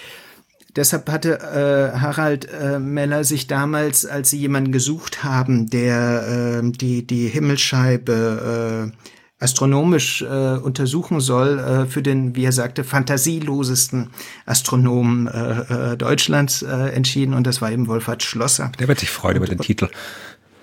Deshalb 0.75 1.07
hatte 1.11 1.39
äh, 1.39 1.99
Harald 1.99 2.51
äh, 2.51 2.79
Meller 2.79 3.23
sich 3.23 3.45
damals, 3.45 4.07
als 4.07 4.31
sie 4.31 4.39
jemanden 4.39 4.71
gesucht 4.71 5.23
haben, 5.23 5.69
der 5.69 6.63
äh, 6.63 6.71
die, 6.71 7.05
die 7.05 7.27
Himmelsscheibe 7.27 8.91
äh, 8.91 9.43
astronomisch 9.43 10.21
äh, 10.21 10.25
untersuchen 10.25 11.19
soll, 11.19 11.59
äh, 11.59 11.85
für 11.85 12.01
den, 12.01 12.35
wie 12.35 12.45
er 12.45 12.53
sagte, 12.53 12.83
fantasielosesten 12.83 14.11
Astronomen 14.45 15.27
äh, 15.27 15.91
äh, 15.91 15.97
Deutschlands 15.97 16.61
äh, 16.61 16.71
entschieden. 16.71 17.33
Und 17.33 17.45
das 17.45 17.61
war 17.61 17.71
eben 17.71 17.87
Wolfhard 17.87 18.23
Schlosser. 18.23 18.71
Der 18.79 18.87
wird 18.87 18.99
sich 18.99 19.11
freuen 19.11 19.37
über 19.37 19.45
den 19.45 19.59
Titel. 19.59 19.89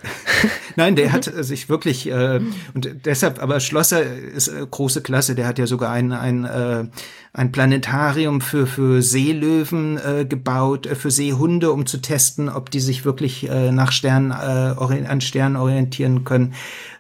Nein, 0.76 0.96
der 0.96 1.12
hat 1.12 1.24
sich 1.24 1.68
wirklich 1.68 2.10
äh, 2.10 2.40
und 2.74 2.90
deshalb, 3.04 3.42
aber 3.42 3.60
Schlosser 3.60 4.02
ist 4.02 4.48
äh, 4.48 4.66
große 4.68 5.02
Klasse. 5.02 5.34
Der 5.34 5.46
hat 5.46 5.58
ja 5.58 5.66
sogar 5.66 5.90
ein 5.90 6.12
ein 6.12 6.44
äh, 6.44 6.84
ein 7.32 7.52
Planetarium 7.52 8.40
für 8.40 8.66
für 8.66 9.02
Seelöwen 9.02 9.98
äh, 9.98 10.24
gebaut, 10.24 10.86
äh, 10.86 10.94
für 10.94 11.10
Seehunde, 11.10 11.72
um 11.72 11.86
zu 11.86 11.98
testen, 11.98 12.48
ob 12.48 12.70
die 12.70 12.80
sich 12.80 13.04
wirklich 13.04 13.48
äh, 13.48 13.72
nach 13.72 13.92
Sternen 13.92 14.30
äh, 14.30 15.06
an 15.06 15.20
Sternen 15.20 15.56
orientieren 15.56 16.24
können. 16.24 16.54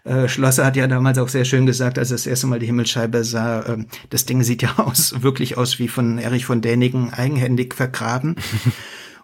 Äh, 0.04 0.28
Schlosser 0.28 0.64
hat 0.64 0.76
ja 0.76 0.86
damals 0.86 1.18
auch 1.18 1.28
sehr 1.28 1.44
schön 1.44 1.66
gesagt, 1.66 1.98
als 1.98 2.10
er 2.10 2.16
das 2.16 2.26
erste 2.26 2.46
Mal 2.46 2.58
die 2.58 2.66
Himmelsscheibe 2.66 3.22
sah, 3.24 3.60
äh, 3.60 3.84
das 4.08 4.24
Ding 4.24 4.42
sieht 4.42 4.62
ja 4.62 4.74
aus 4.78 5.22
wirklich 5.22 5.56
aus 5.58 5.78
wie 5.78 5.88
von 5.88 6.18
Erich 6.18 6.46
von 6.46 6.60
Däniken 6.60 7.12
eigenhändig 7.12 7.74
vergraben. 7.74 8.36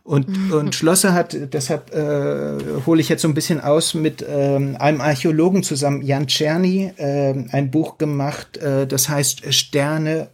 Und, 0.07 0.29
mhm. 0.29 0.53
und 0.53 0.75
Schlosser 0.77 1.15
hat, 1.15 1.37
deshalb 1.53 1.93
äh, 1.93 2.85
hole 2.87 3.01
ich 3.01 3.09
jetzt 3.09 3.23
so 3.23 3.29
ein 3.29 3.35
bisschen 3.35 3.61
aus, 3.61 3.93
mit 3.93 4.25
ähm, 4.27 4.77
einem 4.79 5.01
Archäologen 5.01 5.65
zusammen, 5.65 6.03
Jan 6.03 6.29
Czerny, 6.29 6.93
äh, 6.97 7.35
ein 7.51 7.73
Buch 7.73 7.99
gemacht, 7.99 8.57
äh, 8.59 8.87
das 8.87 9.09
heißt 9.09 9.53
Sterne 9.53 10.29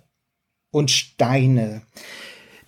und 0.70 0.90
Steine. 0.90 1.80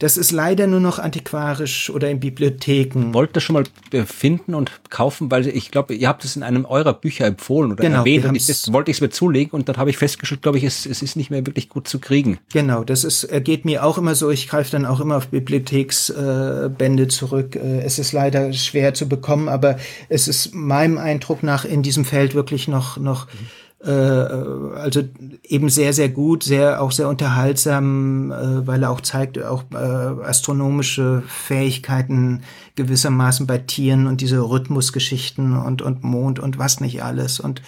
Das 0.05 0.19
ist 0.19 0.33
leider 0.33 0.67
nur 0.67 0.81
noch 0.81 0.99
antiquarisch 0.99 1.89
oder 1.89 2.11
in 2.11 2.21
Bibliotheken. 2.21 3.15
Wollt 3.15 3.35
ihr 3.35 3.41
schon 3.41 3.55
mal 3.55 3.65
äh, 3.91 4.03
finden 4.03 4.55
und 4.55 4.71
kaufen, 4.91 5.31
weil 5.31 5.47
ich 5.47 5.71
glaube, 5.71 5.95
ihr 5.95 6.09
habt 6.09 6.27
es 6.27 6.37
in 6.37 6.43
einem 6.43 6.67
eurer 6.67 6.93
Bücher 6.93 7.25
empfohlen 7.25 7.73
oder 7.73 7.85
genau, 7.85 8.01
erwähnt 8.01 8.27
und 8.27 8.37
das 8.37 8.71
wollte 8.71 8.91
ich 8.91 8.99
es 8.99 9.01
mir 9.01 9.09
zulegen 9.09 9.53
und 9.53 9.67
dann 9.67 9.79
habe 9.79 9.89
ich 9.89 9.97
festgestellt, 9.97 10.43
glaube 10.43 10.59
ich, 10.59 10.65
es, 10.65 10.85
es 10.85 11.01
ist 11.01 11.17
nicht 11.17 11.31
mehr 11.31 11.47
wirklich 11.47 11.71
gut 11.71 11.89
zu 11.89 12.01
kriegen. 12.01 12.37
Genau, 12.53 12.85
das 12.85 13.03
ist 13.03 13.27
geht 13.45 13.65
mir 13.65 13.83
auch 13.83 13.97
immer 13.97 14.15
so. 14.15 14.29
Ich 14.29 14.47
greife 14.47 14.73
dann 14.73 14.85
auch 14.85 15.01
immer 15.01 15.17
auf 15.17 15.29
Bibliotheksbände 15.29 17.03
äh, 17.05 17.09
zurück. 17.09 17.57
Äh, 17.57 17.81
es 17.81 17.99
ist 17.99 18.13
leider 18.13 18.53
schwer 18.53 18.93
zu 18.93 19.09
bekommen, 19.09 19.49
aber 19.49 19.79
es 20.11 20.29
ist 20.29 20.55
meinem 20.55 20.99
Eindruck 20.99 21.43
nach 21.43 21.65
in 21.65 21.83
diesem 21.83 22.05
Feld 22.05 22.35
wirklich 22.35 22.69
noch 22.69 22.99
noch 22.99 23.25
mhm 23.29 23.64
äh, 23.85 23.91
also 23.91 25.03
eben 25.43 25.69
sehr, 25.69 25.93
sehr 25.93 26.09
gut, 26.09 26.43
sehr 26.43 26.81
auch 26.81 26.93
sehr 26.93 27.09
unterhaltsam, 27.09 28.31
äh, 28.33 28.67
weil 28.67 28.83
er 28.83 28.91
auch 28.91 29.01
zeigt, 29.01 29.43
auch 29.43 29.65
äh, 29.73 29.77
astronomische 29.77 31.23
Fähigkeiten 31.27 32.43
gewissermaßen 32.77 33.47
bei 33.47 33.59
Tieren 33.59 34.07
und 34.07 34.21
diese 34.21 34.41
Rhythmusgeschichten 34.41 35.57
und, 35.57 35.83
und 35.83 36.03
Mond 36.03 36.39
und 36.39 36.59
was 36.59 36.81
nicht 36.81 37.03
alles. 37.03 37.41
Und 37.41 37.63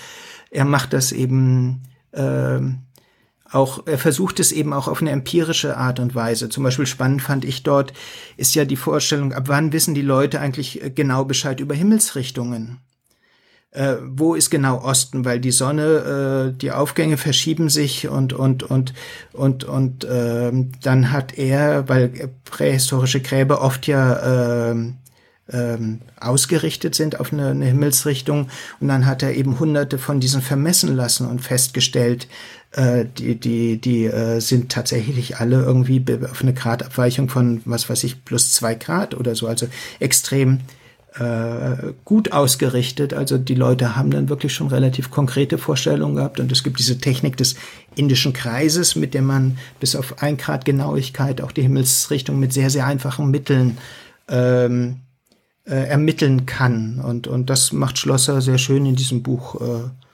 er 0.51 0.65
macht 0.65 0.93
das 0.93 1.13
eben 1.13 1.83
äh, 2.13 2.61
auch, 3.51 3.87
er 3.87 3.99
versucht 3.99 4.41
es 4.41 4.53
eben 4.53 4.73
auch 4.73 4.89
auf 4.89 5.01
eine 5.01 5.11
empirische 5.11 5.77
Art 5.77 6.01
und 6.01 6.15
Weise. 6.15 6.49
Zum 6.49 6.65
Beispiel 6.65 6.87
spannend 6.87 7.23
fand 7.23 7.45
ich 7.45 7.63
dort, 7.63 7.93
ist 8.37 8.55
ja 8.55 8.65
die 8.65 8.77
Vorstellung, 8.77 9.33
ab 9.33 9.45
wann 9.47 9.73
wissen 9.73 9.95
die 9.95 10.03
Leute 10.03 10.41
eigentlich 10.41 10.81
genau 10.95 11.25
Bescheid 11.25 11.61
über 11.61 11.75
Himmelsrichtungen? 11.75 12.81
Äh, 13.73 13.97
wo 14.03 14.35
ist 14.35 14.51
genau 14.51 14.83
Osten, 14.83 15.25
weil 15.25 15.41
die 15.41 15.51
Sonne, 15.51 16.53
äh, 16.55 16.59
die 16.59 16.73
Aufgänge 16.73 17.17
verschieben 17.17 17.69
sich 17.69 18.09
und 18.09 18.33
und 18.33 18.63
und 18.63 18.95
und 19.33 19.65
und 19.65 20.05
äh, 20.05 20.53
dann 20.83 21.13
hat 21.13 21.37
er, 21.37 21.89
weil 21.89 22.31
prähistorische 22.45 23.21
Gräber 23.21 23.61
oft 23.61 23.87
ja 23.87 24.73
äh, 24.73 24.77
ausgerichtet 26.19 26.97
sind 26.97 27.21
auf 27.21 27.33
eine, 27.33 27.51
eine 27.51 27.67
Himmelsrichtung 27.67 28.49
und 28.81 28.89
dann 28.89 29.07
hat 29.07 29.23
er 29.23 29.35
eben 29.35 29.61
hunderte 29.61 29.99
von 29.99 30.19
diesen 30.19 30.43
vermessen 30.43 30.97
lassen 30.97 31.29
und 31.29 31.41
festgestellt, 31.41 32.27
äh, 32.73 33.05
die 33.05 33.39
die 33.39 33.81
die 33.81 34.07
äh, 34.07 34.41
sind 34.41 34.73
tatsächlich 34.73 35.37
alle 35.37 35.63
irgendwie 35.63 36.05
auf 36.29 36.43
eine 36.43 36.53
Gradabweichung 36.53 37.29
von 37.29 37.61
was 37.65 37.89
weiß 37.89 38.03
ich 38.05 38.25
plus 38.25 38.55
zwei 38.55 38.75
Grad 38.75 39.15
oder 39.15 39.37
so, 39.37 39.47
also 39.47 39.69
extrem 40.01 40.61
äh, 41.19 41.93
gut 42.05 42.33
ausgerichtet. 42.33 43.15
Also 43.15 43.39
die 43.39 43.55
Leute 43.55 43.97
haben 43.97 44.11
dann 44.11 44.29
wirklich 44.29 44.53
schon 44.53 44.69
relativ 44.69 45.11
konkrete 45.11 45.59
Vorstellungen 45.59 46.17
gehabt 46.17 46.41
und 46.41 46.53
es 46.53 46.63
gibt 46.63 46.79
diese 46.79 46.99
Technik 46.99 47.37
des 47.37 47.57
indischen 47.95 48.33
Kreises, 48.33 48.97
mit 48.97 49.15
der 49.15 49.23
man 49.23 49.59
bis 49.81 49.97
auf 49.97 50.23
ein 50.23 50.37
Grad 50.37 50.65
Genauigkeit 50.65 51.41
auch 51.41 51.53
die 51.53 51.63
Himmelsrichtung 51.63 52.39
mit 52.39 52.53
sehr, 52.53 52.71
sehr 52.71 52.87
einfachen 52.87 53.31
Mitteln 53.31 53.79
ähm, 54.29 55.01
äh, 55.65 55.89
ermitteln 55.89 56.47
kann. 56.47 57.01
Und, 57.01 57.27
und 57.27 57.51
das 57.51 57.73
macht 57.73 57.99
Schlosser 57.99 58.41
sehr 58.41 58.59
schön 58.59 58.87
in 58.87 58.97
diesem 58.97 59.23
Buch 59.23 59.61
äh, 59.61 60.06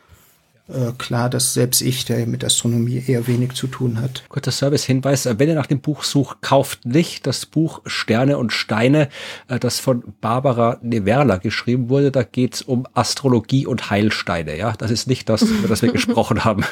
äh, 0.69 0.93
klar, 0.97 1.29
dass 1.29 1.55
selbst 1.55 1.81
ich, 1.81 2.05
der 2.05 2.27
mit 2.27 2.45
Astronomie 2.45 3.03
eher 3.07 3.27
wenig 3.27 3.53
zu 3.55 3.67
tun 3.67 4.01
hat. 4.01 4.25
Kurzer 4.29 4.53
Servicehinweis, 4.53 5.27
wenn 5.39 5.49
ihr 5.49 5.55
nach 5.55 5.67
dem 5.67 5.81
Buch 5.81 6.05
sucht, 6.05 6.41
kauft 6.41 6.87
nicht 6.87 7.27
das 7.27 7.47
Buch 7.47 7.81
Sterne 7.85 8.39
und 8.39 8.53
Steine, 8.53 9.09
äh, 9.49 9.59
das 9.59 9.81
von 9.81 10.15
Barbara 10.21 10.79
Neverla 10.83 11.39
geschrieben 11.39 11.89
wurde. 11.89 12.13
Da 12.13 12.23
geht's 12.23 12.63
um 12.63 12.87
Astrologie 12.95 13.67
und 13.67 13.91
Heilsteine. 13.91 14.57
Ja, 14.57 14.73
das 14.79 14.91
ist 14.91 15.09
nicht 15.09 15.29
das, 15.29 15.43
über 15.43 15.69
das 15.69 15.83
wir 15.83 15.93
gesprochen 15.93 16.45
haben. 16.45 16.65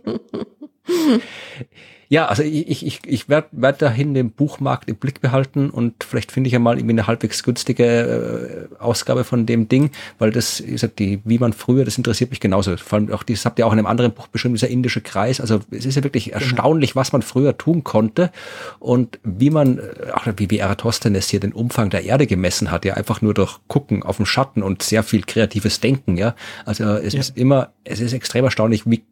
Ja, 2.15 2.27
also 2.27 2.45
ich, 2.45 2.87
ich, 2.87 3.01
ich 3.05 3.29
werde 3.29 3.49
werd 3.51 3.83
dahin 3.83 4.15
den 4.15 4.31
Buchmarkt 4.31 4.89
im 4.89 4.95
Blick 4.95 5.21
behalten 5.21 5.69
und 5.69 6.05
vielleicht 6.05 6.31
finde 6.31 6.47
ich 6.47 6.53
ja 6.53 6.61
mal 6.61 6.77
irgendwie 6.77 6.93
eine 6.93 7.09
halbwegs 7.09 7.43
günstige 7.43 8.69
äh, 8.71 8.81
Ausgabe 8.81 9.25
von 9.25 9.47
dem 9.47 9.69
Ding, 9.69 9.91
weil 10.21 10.31
das 10.31 10.61
ist 10.61 10.89
die, 11.01 11.21
wie 11.25 11.41
man 11.41 11.53
früher, 11.53 11.85
das 11.85 11.99
interessiert 11.99 12.31
mich 12.31 12.39
genauso. 12.39 12.77
Vor 12.77 13.01
allem 13.01 13.13
auch, 13.13 13.25
das 13.25 13.45
habt 13.45 13.59
ihr 13.59 13.67
auch 13.67 13.73
in 13.73 13.81
einem 13.81 13.89
anderen 13.89 14.13
Buch 14.13 14.29
beschrieben, 14.29 14.55
dieser 14.55 14.69
indische 14.69 15.01
Kreis. 15.01 15.41
Also 15.41 15.59
es 15.73 15.87
ist 15.87 15.97
ja 15.97 16.05
wirklich 16.05 16.27
genau. 16.27 16.37
erstaunlich, 16.37 16.95
was 16.95 17.13
man 17.13 17.23
früher 17.23 17.59
tun 17.59 17.83
konnte 17.83 18.31
und 18.79 19.19
wie 19.25 19.51
man, 19.51 19.79
äh, 19.79 20.13
auch 20.13 20.25
wie, 20.37 20.49
wie 20.51 20.59
Eratosthenes 20.59 21.29
hier 21.31 21.41
den 21.41 21.53
Umfang 21.53 21.91
der 21.91 22.05
Erde 22.05 22.29
gemessen 22.29 22.71
hat, 22.71 22.85
ja 22.85 22.95
einfach 22.95 23.23
nur 23.23 23.35
durch 23.35 23.59
Gucken 23.67 24.05
auf 24.05 24.19
den 24.19 24.27
Schatten 24.27 24.63
und 24.63 24.85
sehr 24.85 25.03
viel 25.03 25.25
kreatives 25.25 25.81
Denken, 25.81 26.17
ja. 26.17 26.37
Also 26.65 26.85
es 26.85 27.15
ja. 27.15 27.19
ist 27.19 27.37
immer, 27.37 27.73
es 27.83 27.99
ist 27.99 28.13
extrem 28.13 28.45
erstaunlich, 28.45 28.89
wie 28.89 29.03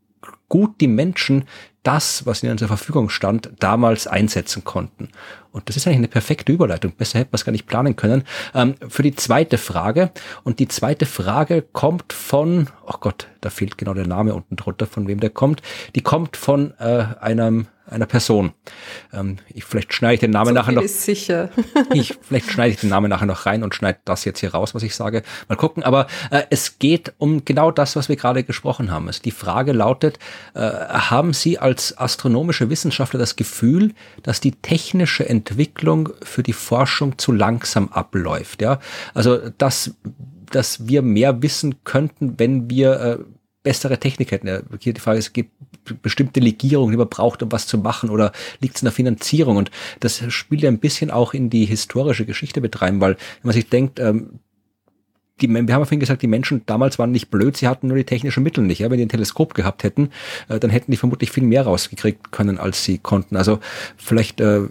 gut 0.48 0.80
die 0.80 0.88
Menschen 0.88 1.44
das, 1.82 2.26
was 2.26 2.42
ihnen 2.42 2.58
zur 2.58 2.68
Verfügung 2.68 3.08
stand, 3.08 3.50
damals 3.58 4.06
einsetzen 4.06 4.62
konnten. 4.62 5.08
Und 5.50 5.68
das 5.68 5.76
ist 5.76 5.86
eigentlich 5.86 5.98
eine 5.98 6.08
perfekte 6.08 6.52
Überleitung. 6.52 6.92
Besser 6.92 7.18
hätte 7.18 7.30
man 7.32 7.36
es 7.36 7.44
gar 7.44 7.52
nicht 7.52 7.66
planen 7.66 7.96
können. 7.96 8.22
Ähm, 8.54 8.74
für 8.88 9.02
die 9.02 9.14
zweite 9.14 9.58
Frage. 9.58 10.10
Und 10.44 10.60
die 10.60 10.68
zweite 10.68 11.06
Frage 11.06 11.62
kommt 11.62 12.12
von, 12.12 12.68
oh 12.86 12.98
Gott, 13.00 13.28
da 13.40 13.50
fehlt 13.50 13.78
genau 13.78 13.94
der 13.94 14.06
Name 14.06 14.34
unten 14.34 14.56
drunter, 14.56 14.86
von 14.86 15.08
wem 15.08 15.20
der 15.20 15.30
kommt. 15.30 15.60
Die 15.96 16.02
kommt 16.02 16.36
von 16.36 16.72
äh, 16.78 17.04
einem 17.20 17.66
einer 17.92 18.06
Person. 18.06 18.52
Ähm, 19.12 19.36
ich, 19.52 19.64
vielleicht 19.64 19.92
schneide 19.92 20.14
ich 20.14 20.20
den 20.20 20.30
Namen 20.30 20.48
so 20.48 20.54
nachher 20.54 20.72
noch. 20.72 20.82
Ist 20.82 21.04
sicher. 21.04 21.50
ich, 21.92 22.18
vielleicht 22.20 22.50
schneide 22.50 22.74
ich 22.74 22.80
den 22.80 22.90
Namen 22.90 23.10
nachher 23.10 23.26
noch 23.26 23.46
rein 23.46 23.62
und 23.62 23.74
schneide 23.74 24.00
das 24.04 24.24
jetzt 24.24 24.40
hier 24.40 24.52
raus, 24.52 24.74
was 24.74 24.82
ich 24.82 24.94
sage. 24.94 25.22
Mal 25.48 25.56
gucken. 25.56 25.82
Aber 25.82 26.06
äh, 26.30 26.42
es 26.50 26.78
geht 26.78 27.12
um 27.18 27.44
genau 27.44 27.70
das, 27.70 27.96
was 27.96 28.08
wir 28.08 28.16
gerade 28.16 28.44
gesprochen 28.44 28.90
haben. 28.90 29.08
Es, 29.08 29.22
die 29.22 29.30
Frage 29.30 29.72
lautet, 29.72 30.18
äh, 30.54 30.60
haben 30.60 31.32
Sie 31.32 31.58
als 31.58 31.96
astronomische 31.96 32.70
Wissenschaftler 32.70 33.18
das 33.18 33.36
Gefühl, 33.36 33.94
dass 34.22 34.40
die 34.40 34.52
technische 34.52 35.28
Entwicklung 35.28 36.10
für 36.22 36.42
die 36.42 36.52
Forschung 36.52 37.18
zu 37.18 37.32
langsam 37.32 37.88
abläuft? 37.90 38.62
Ja, 38.62 38.80
also 39.14 39.38
dass 39.58 39.94
dass 40.54 40.86
wir 40.86 41.02
mehr 41.02 41.42
wissen 41.42 41.82
könnten, 41.84 42.38
wenn 42.38 42.70
wir 42.70 43.00
äh, 43.00 43.18
bessere 43.62 43.98
Technik 43.98 44.30
hätten. 44.32 44.48
Hier 44.80 44.92
die 44.92 45.00
Frage 45.00 45.18
ist, 45.18 45.26
es 45.26 45.32
gibt 45.32 45.52
bestimmte 46.02 46.40
Legierungen, 46.40 46.92
die 46.92 46.98
man 46.98 47.08
braucht, 47.08 47.42
um 47.42 47.52
was 47.52 47.66
zu 47.66 47.78
machen 47.78 48.10
oder 48.10 48.32
liegt 48.60 48.76
es 48.76 48.82
in 48.82 48.86
der 48.86 48.92
Finanzierung? 48.92 49.56
Und 49.56 49.70
das 50.00 50.22
spielt 50.32 50.62
ja 50.62 50.70
ein 50.70 50.78
bisschen 50.78 51.10
auch 51.10 51.34
in 51.34 51.50
die 51.50 51.64
historische 51.64 52.26
Geschichte 52.26 52.60
mit 52.60 52.80
rein, 52.82 53.00
weil 53.00 53.12
wenn 53.14 53.48
man 53.48 53.54
sich 53.54 53.68
denkt, 53.68 53.98
ähm, 53.98 54.40
die, 55.40 55.48
wir 55.48 55.58
haben 55.58 55.68
ja 55.68 55.78
vorhin 55.78 56.00
gesagt, 56.00 56.22
die 56.22 56.28
Menschen 56.28 56.62
damals 56.66 56.98
waren 56.98 57.10
nicht 57.10 57.30
blöd, 57.30 57.56
sie 57.56 57.68
hatten 57.68 57.88
nur 57.88 57.96
die 57.96 58.04
technischen 58.04 58.42
Mittel 58.42 58.64
nicht. 58.64 58.78
Ja? 58.78 58.90
Wenn 58.90 58.98
die 58.98 59.04
ein 59.06 59.08
Teleskop 59.08 59.54
gehabt 59.54 59.82
hätten, 59.82 60.10
äh, 60.48 60.60
dann 60.60 60.70
hätten 60.70 60.90
die 60.90 60.96
vermutlich 60.96 61.30
viel 61.30 61.42
mehr 61.42 61.62
rausgekriegt 61.62 62.32
können, 62.32 62.58
als 62.58 62.84
sie 62.84 62.98
konnten. 62.98 63.36
Also 63.36 63.58
vielleicht, 63.96 64.40
äh, 64.40 64.62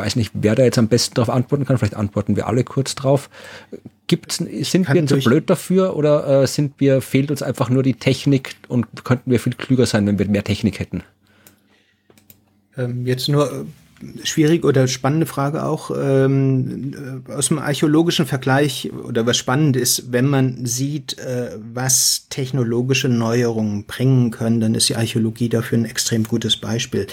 weiß 0.00 0.16
nicht, 0.16 0.32
wer 0.34 0.54
da 0.54 0.64
jetzt 0.64 0.78
am 0.78 0.88
besten 0.88 1.14
darauf 1.14 1.30
antworten 1.30 1.64
kann, 1.64 1.78
vielleicht 1.78 1.96
antworten 1.96 2.36
wir 2.36 2.46
alle 2.46 2.64
kurz 2.64 2.94
drauf. 2.94 3.30
Gibt's, 4.06 4.36
sind 4.36 4.86
Kann 4.86 4.94
wir 4.94 5.06
zu 5.06 5.18
blöd 5.18 5.48
dafür 5.48 5.96
oder 5.96 6.42
äh, 6.42 6.46
sind 6.46 6.74
wir, 6.78 7.00
fehlt 7.00 7.30
uns 7.30 7.42
einfach 7.42 7.70
nur 7.70 7.82
die 7.82 7.94
Technik 7.94 8.56
und 8.68 9.04
könnten 9.04 9.30
wir 9.30 9.38
viel 9.38 9.54
klüger 9.54 9.86
sein, 9.86 10.06
wenn 10.06 10.18
wir 10.18 10.28
mehr 10.28 10.42
Technik 10.42 10.80
hätten? 10.80 11.02
Ähm, 12.76 13.06
jetzt 13.06 13.28
nur 13.28 13.66
schwierig 14.24 14.64
oder 14.64 14.88
spannende 14.88 15.26
Frage 15.26 15.64
auch 15.64 15.90
ähm, 15.96 17.22
äh, 17.28 17.32
aus 17.32 17.48
dem 17.48 17.58
archäologischen 17.58 18.26
Vergleich 18.26 18.90
oder 18.92 19.26
was 19.26 19.36
spannend 19.36 19.76
ist, 19.76 20.12
wenn 20.12 20.26
man 20.26 20.64
sieht, 20.64 21.18
äh, 21.18 21.50
was 21.72 22.26
technologische 22.30 23.08
Neuerungen 23.08 23.84
bringen 23.84 24.30
können, 24.30 24.60
dann 24.60 24.74
ist 24.74 24.88
die 24.88 24.96
Archäologie 24.96 25.48
dafür 25.48 25.78
ein 25.78 25.84
extrem 25.84 26.24
gutes 26.24 26.56
Beispiel. 26.56 27.06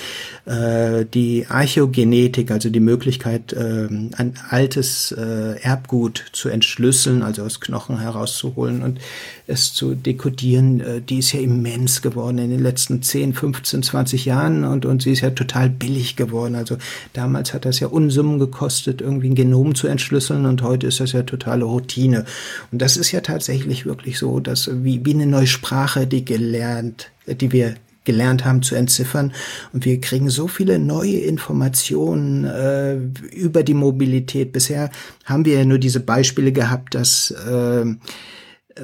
Äh, 0.46 1.06
die 1.06 1.46
Archäogenetik, 1.48 2.52
also 2.52 2.70
die 2.70 2.80
Möglichkeit, 2.80 3.54
äh, 3.54 3.88
ein 3.88 4.34
altes 4.50 5.12
äh, 5.12 5.60
Erbgut 5.62 6.24
zu 6.32 6.50
entschlüsseln, 6.50 7.22
also 7.22 7.44
aus 7.44 7.60
Knochen 7.60 8.00
herauszuholen 8.00 8.82
und 8.82 9.00
es 9.48 9.74
zu 9.74 9.96
dekodieren, 9.96 10.80
äh, 10.80 11.02
die 11.02 11.20
ist 11.20 11.34
ja 11.34 11.40
immens 11.40 12.02
geworden 12.02 12.38
in 12.38 12.50
den 12.50 12.62
letzten 12.62 13.02
10, 13.02 13.34
15, 13.34 13.84
20 13.84 14.26
Jahren 14.26 14.64
und, 14.64 14.86
und 14.86 15.02
sie 15.02 15.12
ist 15.12 15.22
ja 15.22 15.32
total 15.32 15.70
billig 15.70 16.16
geworden. 16.16 16.56
Also 16.56 16.77
damals 17.14 17.54
hat 17.54 17.66
das 17.66 17.80
ja 17.80 17.88
Unsummen 17.88 18.40
gekostet, 18.40 19.02
irgendwie 19.02 19.30
ein 19.30 19.36
Genom 19.36 19.76
zu 19.76 19.88
entschlüsseln 19.88 20.46
und 20.46 20.62
heute 20.62 20.88
ist 20.88 21.00
das 21.00 21.12
ja 21.12 21.24
totale 21.24 21.66
Routine. 21.66 22.26
Und 22.72 22.82
das 22.82 22.98
ist 22.98 23.12
ja 23.12 23.22
tatsächlich 23.22 23.86
wirklich 23.86 24.18
so, 24.18 24.40
dass 24.40 24.70
wie, 24.84 25.06
wie 25.06 25.14
eine 25.14 25.28
neue 25.28 25.48
Sprache, 25.48 26.08
die 26.08 26.26
gelernt, 26.26 27.12
die 27.28 27.52
wir 27.52 27.76
gelernt 28.08 28.46
haben 28.46 28.64
zu 28.64 28.74
entziffern. 28.74 29.34
Und 29.74 29.86
wir 29.86 30.02
kriegen 30.02 30.30
so 30.30 30.48
viele 30.48 30.80
neue 30.80 31.18
Informationen 31.18 32.46
äh, 32.46 32.96
über 33.36 33.64
die 33.64 33.76
Mobilität. 33.76 34.54
Bisher 34.54 34.90
haben 35.26 35.46
wir 35.46 35.60
ja 35.60 35.66
nur 35.66 35.78
diese 35.78 36.00
Beispiele 36.00 36.54
gehabt, 36.54 36.96
dass 36.96 37.32
äh, 37.32 37.86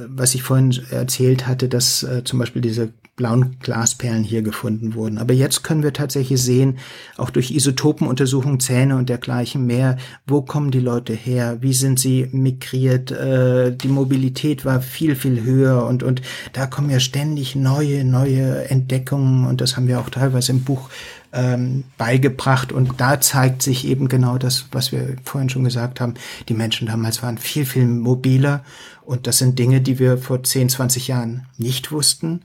was 0.07 0.35
ich 0.35 0.43
vorhin 0.43 0.77
erzählt 0.91 1.47
hatte, 1.47 1.69
dass 1.69 2.03
äh, 2.03 2.23
zum 2.23 2.39
Beispiel 2.39 2.61
diese 2.61 2.89
blauen 3.15 3.57
Glasperlen 3.59 4.23
hier 4.23 4.41
gefunden 4.41 4.95
wurden. 4.95 5.19
Aber 5.19 5.33
jetzt 5.33 5.63
können 5.63 5.83
wir 5.83 5.93
tatsächlich 5.93 6.41
sehen, 6.41 6.79
auch 7.17 7.29
durch 7.29 7.51
Isotopenuntersuchungen, 7.51 8.59
Zähne 8.59 8.95
und 8.97 9.07
dergleichen 9.07 9.67
mehr, 9.67 9.97
wo 10.25 10.41
kommen 10.41 10.71
die 10.71 10.79
Leute 10.79 11.13
her, 11.13 11.57
wie 11.61 11.73
sind 11.73 11.99
sie 11.99 12.27
migriert, 12.31 13.11
äh, 13.11 13.71
die 13.75 13.87
Mobilität 13.87 14.65
war 14.65 14.81
viel, 14.81 15.15
viel 15.15 15.43
höher 15.43 15.85
und, 15.85 16.01
und 16.01 16.23
da 16.53 16.65
kommen 16.65 16.89
ja 16.89 16.99
ständig 16.99 17.55
neue, 17.55 18.03
neue 18.03 18.69
Entdeckungen 18.69 19.45
und 19.45 19.61
das 19.61 19.77
haben 19.77 19.87
wir 19.87 19.99
auch 19.99 20.09
teilweise 20.09 20.51
im 20.51 20.63
Buch 20.63 20.89
ähm, 21.33 21.83
beigebracht. 21.97 22.71
Und 22.71 23.01
da 23.01 23.19
zeigt 23.19 23.61
sich 23.61 23.85
eben 23.85 24.07
genau 24.07 24.37
das, 24.37 24.67
was 24.71 24.91
wir 24.91 25.15
vorhin 25.23 25.49
schon 25.49 25.63
gesagt 25.63 25.99
haben. 25.99 26.13
Die 26.47 26.53
Menschen 26.53 26.87
damals 26.87 27.21
waren 27.23 27.37
viel, 27.37 27.65
viel 27.65 27.87
mobiler. 27.87 28.63
Und 29.01 29.27
das 29.27 29.39
sind 29.39 29.59
Dinge, 29.59 29.81
die 29.81 29.99
wir 29.99 30.17
vor 30.17 30.43
10, 30.43 30.69
20 30.69 31.07
Jahren 31.07 31.47
nicht 31.57 31.91
wussten. 31.91 32.41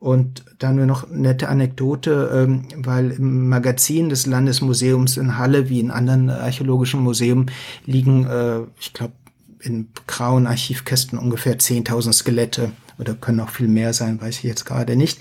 Und 0.00 0.44
dann 0.60 0.76
nur 0.76 0.86
noch 0.86 1.10
nette 1.10 1.48
Anekdote, 1.48 2.30
ähm, 2.32 2.68
weil 2.76 3.10
im 3.10 3.48
Magazin 3.48 4.08
des 4.08 4.26
Landesmuseums 4.26 5.16
in 5.16 5.38
Halle 5.38 5.68
wie 5.68 5.80
in 5.80 5.90
anderen 5.90 6.30
archäologischen 6.30 7.00
Museen 7.00 7.50
liegen, 7.84 8.24
äh, 8.26 8.60
ich 8.78 8.92
glaube, 8.92 9.14
in 9.60 9.88
grauen 10.06 10.46
Archivkästen 10.46 11.18
ungefähr 11.18 11.58
10.000 11.58 12.12
Skelette 12.12 12.70
oder 12.98 13.14
können 13.14 13.40
auch 13.40 13.50
viel 13.50 13.68
mehr 13.68 13.92
sein, 13.92 14.20
weiß 14.20 14.38
ich 14.38 14.42
jetzt 14.44 14.64
gerade 14.64 14.96
nicht. 14.96 15.20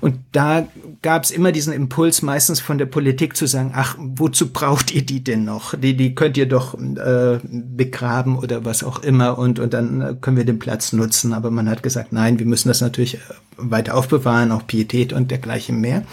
Und 0.00 0.16
da 0.32 0.68
gab 1.02 1.24
es 1.24 1.30
immer 1.30 1.52
diesen 1.52 1.72
Impuls 1.72 2.22
meistens 2.22 2.60
von 2.60 2.78
der 2.78 2.86
Politik 2.86 3.36
zu 3.36 3.46
sagen, 3.46 3.72
ach, 3.74 3.96
wozu 3.98 4.52
braucht 4.52 4.92
ihr 4.92 5.02
die 5.02 5.22
denn 5.22 5.44
noch? 5.44 5.74
Die, 5.74 5.96
die 5.96 6.14
könnt 6.14 6.36
ihr 6.36 6.46
doch 6.46 6.74
äh, 6.74 7.38
begraben 7.42 8.38
oder 8.38 8.64
was 8.64 8.84
auch 8.84 9.02
immer 9.02 9.38
und, 9.38 9.58
und 9.58 9.74
dann 9.74 10.00
äh, 10.00 10.14
können 10.20 10.36
wir 10.36 10.44
den 10.44 10.58
Platz 10.58 10.92
nutzen. 10.92 11.32
Aber 11.32 11.50
man 11.50 11.68
hat 11.68 11.82
gesagt, 11.82 12.12
nein, 12.12 12.38
wir 12.38 12.46
müssen 12.46 12.68
das 12.68 12.80
natürlich 12.80 13.14
äh, 13.14 13.18
weiter 13.58 13.96
aufbewahren, 13.96 14.52
auch 14.52 14.66
Pietät 14.66 15.12
und 15.12 15.30
dergleichen 15.30 15.80
mehr. 15.80 16.04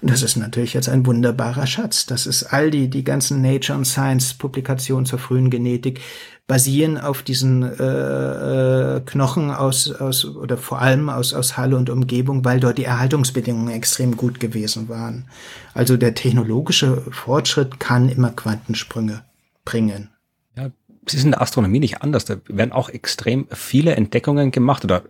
Und 0.00 0.10
das 0.10 0.22
ist 0.22 0.36
natürlich 0.36 0.74
jetzt 0.74 0.88
ein 0.88 1.04
wunderbarer 1.04 1.66
Schatz. 1.66 2.06
Das 2.06 2.26
ist 2.26 2.44
all 2.44 2.70
die, 2.70 2.88
die 2.88 3.04
ganzen 3.04 3.42
Nature 3.42 3.76
und 3.76 3.84
Science 3.84 4.34
Publikationen 4.34 5.06
zur 5.06 5.18
frühen 5.18 5.50
Genetik, 5.50 6.00
basieren 6.46 6.98
auf 6.98 7.22
diesen 7.22 7.62
äh, 7.62 8.96
äh, 8.96 9.00
Knochen 9.00 9.50
aus, 9.50 9.90
aus 9.90 10.24
oder 10.24 10.58
vor 10.58 10.82
allem 10.82 11.08
aus, 11.08 11.32
aus 11.34 11.56
Halle 11.56 11.76
und 11.76 11.88
Umgebung, 11.88 12.44
weil 12.44 12.60
dort 12.60 12.78
die 12.78 12.84
Erhaltungsbedingungen 12.84 13.72
extrem 13.72 14.16
gut 14.16 14.40
gewesen 14.40 14.88
waren. 14.88 15.28
Also 15.72 15.96
der 15.96 16.14
technologische 16.14 17.02
Fortschritt 17.10 17.80
kann 17.80 18.08
immer 18.08 18.30
Quantensprünge 18.30 19.22
bringen. 19.64 20.10
Ja, 20.56 20.70
es 21.06 21.14
ist 21.14 21.24
in 21.24 21.30
der 21.30 21.40
Astronomie 21.40 21.80
nicht 21.80 22.02
anders. 22.02 22.24
Da 22.24 22.36
werden 22.48 22.72
auch 22.72 22.88
extrem 22.88 23.46
viele 23.50 23.94
Entdeckungen 23.94 24.50
gemacht 24.50 24.84
oder 24.84 25.04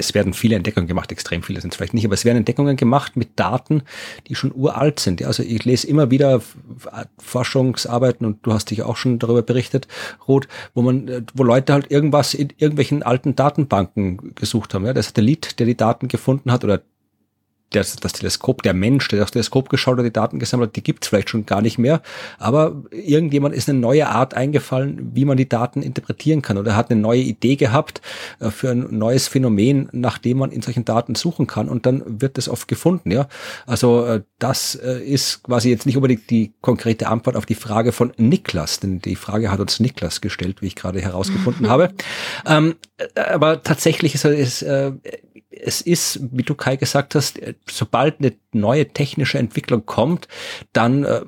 es 0.00 0.14
werden 0.14 0.32
viele 0.32 0.56
Entdeckungen 0.56 0.88
gemacht, 0.88 1.12
extrem 1.12 1.42
viele 1.42 1.60
sind 1.60 1.72
es 1.72 1.76
vielleicht 1.76 1.94
nicht, 1.94 2.04
aber 2.04 2.14
es 2.14 2.24
werden 2.24 2.38
Entdeckungen 2.38 2.76
gemacht 2.76 3.16
mit 3.16 3.38
Daten, 3.38 3.82
die 4.26 4.34
schon 4.34 4.52
uralt 4.54 4.98
sind. 4.98 5.22
Also 5.22 5.42
ich 5.42 5.64
lese 5.64 5.86
immer 5.86 6.10
wieder 6.10 6.42
Forschungsarbeiten 7.18 8.26
und 8.26 8.44
du 8.44 8.52
hast 8.52 8.70
dich 8.70 8.82
auch 8.82 8.96
schon 8.96 9.18
darüber 9.18 9.42
berichtet, 9.42 9.86
Ruth, 10.26 10.48
wo 10.74 10.82
man, 10.82 11.26
wo 11.34 11.44
Leute 11.44 11.72
halt 11.72 11.90
irgendwas 11.90 12.34
in 12.34 12.48
irgendwelchen 12.56 13.02
alten 13.02 13.36
Datenbanken 13.36 14.34
gesucht 14.34 14.74
haben. 14.74 14.86
Ja, 14.86 14.92
der 14.92 15.02
Satellit, 15.02 15.58
der 15.60 15.66
die 15.66 15.76
Daten 15.76 16.08
gefunden 16.08 16.50
hat 16.50 16.64
oder 16.64 16.82
das, 17.70 17.96
das 17.96 18.12
Teleskop, 18.12 18.62
der 18.62 18.74
Mensch, 18.74 19.08
der 19.08 19.20
das 19.20 19.30
Teleskop 19.30 19.68
geschaut 19.68 19.98
hat, 19.98 20.04
die 20.04 20.12
Daten 20.12 20.38
gesammelt 20.38 20.70
hat, 20.70 20.76
die 20.76 20.82
gibt's 20.82 21.08
vielleicht 21.08 21.30
schon 21.30 21.46
gar 21.46 21.62
nicht 21.62 21.78
mehr. 21.78 22.02
Aber 22.38 22.82
irgendjemand 22.90 23.54
ist 23.54 23.68
eine 23.68 23.78
neue 23.78 24.08
Art 24.08 24.34
eingefallen, 24.34 25.10
wie 25.14 25.24
man 25.24 25.36
die 25.36 25.48
Daten 25.48 25.82
interpretieren 25.82 26.42
kann. 26.42 26.58
Oder 26.58 26.74
hat 26.74 26.90
eine 26.90 27.00
neue 27.00 27.20
Idee 27.20 27.56
gehabt 27.56 28.00
äh, 28.40 28.50
für 28.50 28.70
ein 28.70 28.86
neues 28.90 29.28
Phänomen, 29.28 29.88
nach 29.92 30.18
dem 30.18 30.38
man 30.38 30.50
in 30.50 30.62
solchen 30.62 30.84
Daten 30.84 31.14
suchen 31.14 31.46
kann. 31.46 31.68
Und 31.68 31.86
dann 31.86 32.02
wird 32.20 32.38
es 32.38 32.48
oft 32.48 32.66
gefunden. 32.66 33.12
Ja, 33.12 33.28
Also 33.66 34.04
äh, 34.04 34.22
das 34.40 34.74
äh, 34.74 35.00
ist 35.04 35.44
quasi 35.44 35.70
jetzt 35.70 35.86
nicht 35.86 35.96
unbedingt 35.96 36.28
die 36.28 36.52
konkrete 36.60 37.06
Antwort 37.06 37.36
auf 37.36 37.46
die 37.46 37.54
Frage 37.54 37.92
von 37.92 38.12
Niklas. 38.16 38.80
Denn 38.80 39.00
die 39.00 39.16
Frage 39.16 39.50
hat 39.50 39.60
uns 39.60 39.78
Niklas 39.78 40.20
gestellt, 40.20 40.60
wie 40.60 40.66
ich 40.66 40.76
gerade 40.76 41.00
herausgefunden 41.00 41.68
habe. 41.70 41.90
Ähm, 42.46 42.74
aber 43.14 43.62
tatsächlich 43.62 44.14
ist 44.16 44.24
es 44.24 44.62
äh, 44.62 44.92
es 45.64 45.80
ist, 45.80 46.20
wie 46.32 46.42
du 46.42 46.54
Kai 46.54 46.76
gesagt 46.76 47.14
hast, 47.14 47.38
äh, 47.38 47.54
sobald 47.68 48.20
eine 48.20 48.32
neue 48.52 48.88
technische 48.88 49.38
Entwicklung 49.38 49.86
kommt, 49.86 50.28
dann 50.72 51.04
äh, 51.04 51.22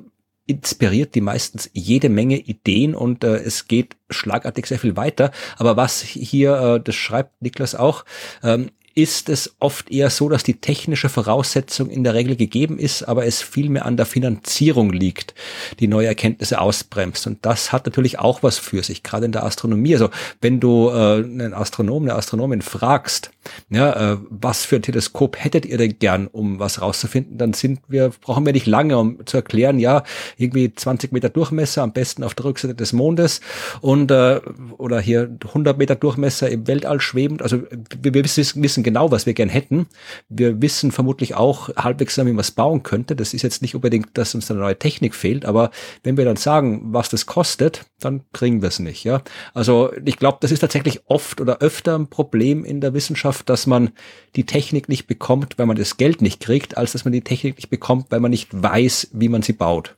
inspiriert 0.45 1.15
die 1.15 1.21
meistens 1.21 1.69
jede 1.73 2.09
Menge 2.09 2.37
Ideen 2.37 2.95
und 2.95 3.23
äh, 3.23 3.37
es 3.37 3.67
geht 3.67 3.95
schlagartig 4.09 4.65
sehr 4.67 4.79
viel 4.79 4.97
weiter. 4.97 5.31
Aber 5.57 5.77
was 5.77 6.01
hier, 6.01 6.55
äh, 6.55 6.81
das 6.83 6.95
schreibt 6.95 7.41
Niklas 7.41 7.75
auch, 7.75 8.03
ähm, 8.43 8.69
ist 8.95 9.29
es 9.29 9.55
oft 9.59 9.89
eher 9.89 10.09
so, 10.09 10.29
dass 10.29 10.43
die 10.43 10.59
technische 10.59 11.09
Voraussetzung 11.09 11.89
in 11.89 12.03
der 12.03 12.13
Regel 12.13 12.35
gegeben 12.35 12.77
ist, 12.77 13.03
aber 13.03 13.25
es 13.25 13.41
vielmehr 13.41 13.85
an 13.85 13.97
der 13.97 14.05
Finanzierung 14.05 14.91
liegt, 14.91 15.33
die 15.79 15.87
neue 15.87 16.07
Erkenntnisse 16.07 16.61
ausbremst. 16.61 17.25
Und 17.25 17.43
das 17.43 17.71
hat 17.71 17.85
natürlich 17.85 18.19
auch 18.19 18.43
was 18.43 18.59
für 18.59 18.83
sich, 18.83 19.01
gerade 19.01 19.25
in 19.25 19.31
der 19.31 19.45
Astronomie. 19.45 19.93
Also 19.93 20.09
wenn 20.41 20.59
du 20.59 20.89
äh, 20.89 21.23
einen 21.23 21.53
Astronomen, 21.55 22.09
eine 22.09 22.19
Astronomin 22.19 22.61
fragst, 22.61 23.31
Ja, 23.69 24.13
äh, 24.13 24.17
was 24.29 24.65
für 24.65 24.77
ein 24.77 24.81
Teleskop 24.81 25.37
hättet 25.43 25.65
ihr 25.65 25.77
denn 25.77 25.97
gern, 25.99 26.27
um 26.27 26.59
was 26.59 26.81
rauszufinden? 26.81 27.37
Dann 27.37 27.53
sind 27.53 27.79
wir, 27.87 28.11
brauchen 28.21 28.45
wir 28.45 28.53
nicht 28.53 28.67
lange, 28.67 28.97
um 28.97 29.25
zu 29.25 29.37
erklären, 29.37 29.79
ja, 29.79 30.03
irgendwie 30.37 30.73
20 30.73 31.11
Meter 31.11 31.29
Durchmesser, 31.29 31.83
am 31.83 31.93
besten 31.93 32.23
auf 32.23 32.35
der 32.35 32.45
Rückseite 32.45 32.75
des 32.75 32.93
Mondes 32.93 33.41
und 33.81 34.11
äh, 34.11 34.39
oder 34.77 34.99
hier 34.99 35.29
100 35.47 35.77
Meter 35.77 35.95
Durchmesser 35.95 36.49
im 36.49 36.67
Weltall 36.67 37.01
schwebend. 37.01 37.41
Also 37.41 37.63
wir, 38.01 38.13
wir 38.13 38.23
wissen, 38.23 38.63
wissen 38.63 38.83
genau, 38.83 39.11
was 39.11 39.25
wir 39.25 39.33
gern 39.33 39.49
hätten. 39.49 39.87
Wir 40.29 40.61
wissen 40.61 40.91
vermutlich 40.91 41.35
auch 41.35 41.69
halbwegs, 41.75 42.17
wie 42.17 42.23
man 42.23 42.39
es 42.39 42.51
bauen 42.51 42.83
könnte. 42.83 43.15
Das 43.15 43.33
ist 43.33 43.41
jetzt 43.41 43.61
nicht 43.61 43.75
unbedingt, 43.75 44.17
dass 44.17 44.35
uns 44.35 44.49
eine 44.49 44.59
neue 44.59 44.77
Technik 44.77 45.15
fehlt, 45.15 45.45
aber 45.45 45.71
wenn 46.03 46.17
wir 46.17 46.25
dann 46.25 46.35
sagen, 46.35 46.81
was 46.93 47.09
das 47.09 47.25
kostet, 47.25 47.85
dann 47.99 48.21
kriegen 48.33 48.61
wir 48.61 48.69
es 48.69 48.79
nicht. 48.79 49.03
Ja, 49.03 49.21
also 49.53 49.91
ich 50.05 50.17
glaube, 50.17 50.37
das 50.41 50.51
ist 50.51 50.59
tatsächlich 50.59 51.01
oft 51.05 51.41
oder 51.41 51.59
öfter 51.59 51.97
ein 51.97 52.07
Problem 52.07 52.65
in 52.65 52.81
der 52.81 52.93
Wissenschaft, 52.93 53.32
dass 53.41 53.65
man 53.65 53.91
die 54.35 54.45
Technik 54.45 54.89
nicht 54.89 55.07
bekommt, 55.07 55.57
weil 55.57 55.65
man 55.65 55.77
das 55.77 55.97
Geld 55.97 56.21
nicht 56.21 56.39
kriegt, 56.39 56.77
als 56.77 56.91
dass 56.91 57.05
man 57.05 57.11
die 57.11 57.21
Technik 57.21 57.55
nicht 57.55 57.69
bekommt, 57.69 58.11
weil 58.11 58.19
man 58.19 58.31
nicht 58.31 58.49
weiß, 58.51 59.09
wie 59.13 59.29
man 59.29 59.41
sie 59.41 59.53
baut. 59.53 59.95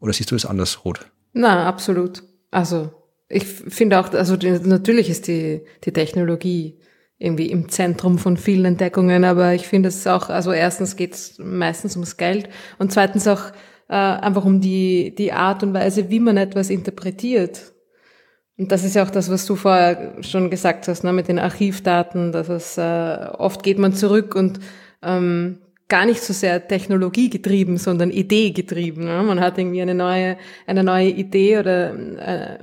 Oder 0.00 0.12
siehst 0.12 0.30
du 0.30 0.36
das 0.36 0.46
anders, 0.46 0.84
Ruth? 0.84 1.10
Na, 1.32 1.66
absolut. 1.66 2.22
Also 2.50 2.90
ich 3.28 3.44
finde 3.44 3.98
auch, 3.98 4.12
also 4.12 4.36
die, 4.36 4.50
natürlich 4.50 5.10
ist 5.10 5.26
die, 5.26 5.62
die 5.84 5.92
Technologie 5.92 6.78
irgendwie 7.18 7.50
im 7.50 7.68
Zentrum 7.68 8.18
von 8.18 8.36
vielen 8.36 8.64
Entdeckungen, 8.64 9.24
aber 9.24 9.54
ich 9.54 9.66
finde 9.66 9.88
es 9.88 10.06
auch, 10.06 10.28
also 10.28 10.52
erstens 10.52 10.96
geht 10.96 11.14
es 11.14 11.38
meistens 11.38 11.96
ums 11.96 12.16
Geld 12.16 12.48
und 12.78 12.92
zweitens 12.92 13.26
auch 13.26 13.50
äh, 13.88 13.94
einfach 13.94 14.44
um 14.44 14.60
die, 14.60 15.14
die 15.16 15.32
Art 15.32 15.62
und 15.62 15.74
Weise, 15.74 16.10
wie 16.10 16.20
man 16.20 16.36
etwas 16.36 16.70
interpretiert. 16.70 17.72
Und 18.58 18.72
das 18.72 18.82
ist 18.82 18.96
ja 18.96 19.04
auch 19.04 19.10
das, 19.10 19.30
was 19.30 19.46
du 19.46 19.54
vorher 19.54 20.14
schon 20.20 20.50
gesagt 20.50 20.88
hast, 20.88 21.04
ne, 21.04 21.12
mit 21.12 21.28
den 21.28 21.38
Archivdaten, 21.38 22.32
dass 22.32 22.48
es 22.48 22.76
äh, 22.76 23.28
oft 23.38 23.62
geht 23.62 23.78
man 23.78 23.92
zurück 23.92 24.34
und 24.34 24.58
ähm, 25.00 25.58
gar 25.86 26.04
nicht 26.04 26.22
so 26.22 26.32
sehr 26.32 26.66
Technologie 26.66 27.30
getrieben, 27.30 27.78
sondern 27.78 28.10
Idee 28.10 28.50
getrieben. 28.50 29.04
Ne? 29.04 29.22
Man 29.22 29.40
hat 29.40 29.58
irgendwie 29.58 29.80
eine 29.80 29.94
neue, 29.94 30.36
eine 30.66 30.82
neue 30.82 31.08
Idee 31.08 31.58
oder 31.58 31.94
äh, 31.94 32.58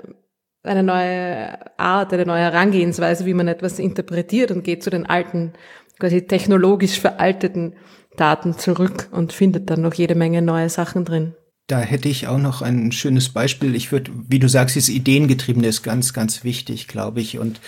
eine 0.64 0.84
neue 0.84 1.80
Art, 1.80 2.14
eine 2.14 2.26
neue 2.26 2.42
Herangehensweise, 2.42 3.26
wie 3.26 3.34
man 3.34 3.48
etwas 3.48 3.80
interpretiert 3.80 4.52
und 4.52 4.64
geht 4.64 4.84
zu 4.84 4.90
den 4.90 5.06
alten, 5.06 5.54
quasi 5.98 6.28
technologisch 6.28 7.00
veralteten 7.00 7.74
Daten 8.18 8.58
zurück 8.58 9.08
und 9.12 9.32
findet 9.32 9.70
dann 9.70 9.82
noch 9.82 9.94
jede 9.94 10.16
Menge 10.16 10.42
neue 10.42 10.70
Sachen 10.70 11.06
drin. 11.06 11.36
Da 11.68 11.80
hätte 11.80 12.10
ich 12.10 12.28
auch 12.28 12.38
noch 12.38 12.62
ein 12.62 12.92
schönes 12.92 13.30
Beispiel. 13.30 13.74
Ich 13.74 13.92
würde, 13.92 14.12
wie 14.28 14.38
du 14.38 14.48
sagst, 14.48 14.76
dieses 14.76 14.90
Ideengetriebene 14.90 15.66
ist 15.66 15.82
ganz, 15.82 16.14
ganz 16.14 16.44
wichtig, 16.44 16.88
glaube 16.88 17.22
ich. 17.22 17.40
Und 17.40 17.60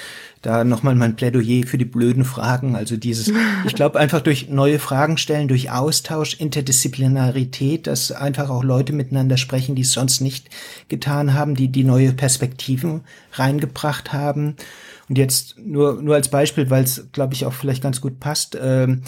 da 0.44 0.64
nochmal 0.64 0.94
mein 0.94 1.16
Plädoyer 1.16 1.66
für 1.66 1.80
die 1.80 1.86
blöden 1.86 2.24
Fragen. 2.24 2.76
Also 2.76 2.96
dieses, 2.96 3.32
ich 3.66 3.74
glaube 3.74 4.00
einfach 4.00 4.22
durch 4.22 4.50
neue 4.50 4.78
Fragen 4.78 5.18
stellen, 5.18 5.48
durch 5.48 5.72
Austausch, 5.72 6.36
Interdisziplinarität, 6.36 7.88
dass 7.88 8.12
einfach 8.12 8.52
auch 8.52 8.64
Leute 8.64 8.94
miteinander 8.94 9.38
sprechen, 9.38 9.74
die 9.74 9.82
es 9.82 9.94
sonst 9.94 10.22
nicht 10.22 10.48
getan 10.90 11.34
haben, 11.34 11.56
die 11.56 11.70
die 11.70 11.84
neue 11.84 12.14
Perspektiven 12.14 13.02
reingebracht 13.34 14.14
haben. 14.14 14.58
Und 15.10 15.18
jetzt 15.18 15.58
nur, 15.58 16.02
nur 16.02 16.14
als 16.14 16.30
Beispiel, 16.30 16.70
weil 16.70 16.84
es, 16.84 17.08
glaube 17.14 17.34
ich, 17.34 17.46
auch 17.46 17.54
vielleicht 17.54 17.82
ganz 17.82 18.00
gut 18.00 18.20
passt. 18.20 18.56
Ähm, 18.62 19.02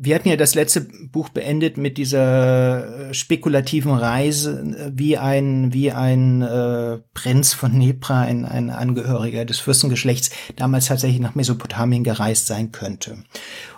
wir 0.00 0.14
hatten 0.14 0.28
ja 0.28 0.36
das 0.36 0.54
letzte 0.54 0.82
Buch 0.82 1.28
beendet 1.28 1.76
mit 1.76 1.98
dieser 1.98 3.08
äh, 3.08 3.14
spekulativen 3.14 3.92
Reise, 3.92 4.60
äh, 4.60 4.90
wie 4.94 5.18
ein, 5.18 5.72
wie 5.72 5.90
ein 5.90 6.42
äh, 6.42 6.98
Prinz 7.14 7.52
von 7.52 7.76
Nepra, 7.76 8.20
ein, 8.20 8.44
ein 8.44 8.70
Angehöriger 8.70 9.44
des 9.44 9.58
Fürstengeschlechts, 9.58 10.30
damals 10.54 10.86
tatsächlich 10.86 11.20
nach 11.20 11.34
Mesopotamien 11.34 12.04
gereist 12.04 12.46
sein 12.46 12.70
könnte. 12.70 13.24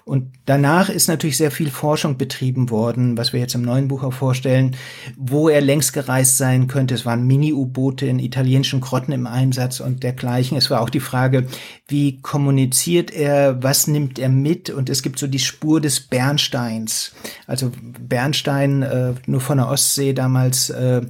Und 0.05 0.32
danach 0.47 0.89
ist 0.89 1.09
natürlich 1.09 1.36
sehr 1.36 1.51
viel 1.51 1.70
Forschung 1.70 2.16
betrieben 2.16 2.70
worden, 2.70 3.16
was 3.16 3.32
wir 3.32 3.40
jetzt 3.40 3.55
im 3.55 3.62
neuen 3.62 3.89
Buch 3.89 4.02
auch 4.02 4.12
vorstellen, 4.12 4.77
wo 5.16 5.48
er 5.48 5.60
längst 5.60 5.93
gereist 5.93 6.36
sein 6.39 6.66
könnte. 6.66 6.94
Es 6.94 7.06
waren 7.06 7.27
Mini-U-Boote 7.27 8.06
in 8.06 8.18
italienischen 8.18 8.81
Grotten 8.81 9.12
im 9.12 9.27
Einsatz 9.27 9.81
und 9.81 10.02
dergleichen. 10.02 10.56
Es 10.56 10.70
war 10.70 10.81
auch 10.81 10.90
die 10.90 11.01
Frage, 11.01 11.47
wie 11.89 12.20
kommuniziert 12.20 13.10
er, 13.10 13.62
was 13.62 13.86
nimmt 13.86 14.18
er 14.18 14.28
mit? 14.28 14.70
Und 14.70 14.90
es 14.90 15.02
gibt 15.02 15.18
so 15.18 15.27
die 15.27 15.39
Spur 15.39 15.81
des 15.81 16.01
Bernsteins. 16.01 17.12
Also 17.47 17.70
Bernstein 18.01 18.82
äh, 18.82 19.14
nur 19.27 19.40
von 19.40 19.59
der 19.59 19.68
Ostsee 19.68 20.12
damals 20.12 20.70
äh, 20.70 21.02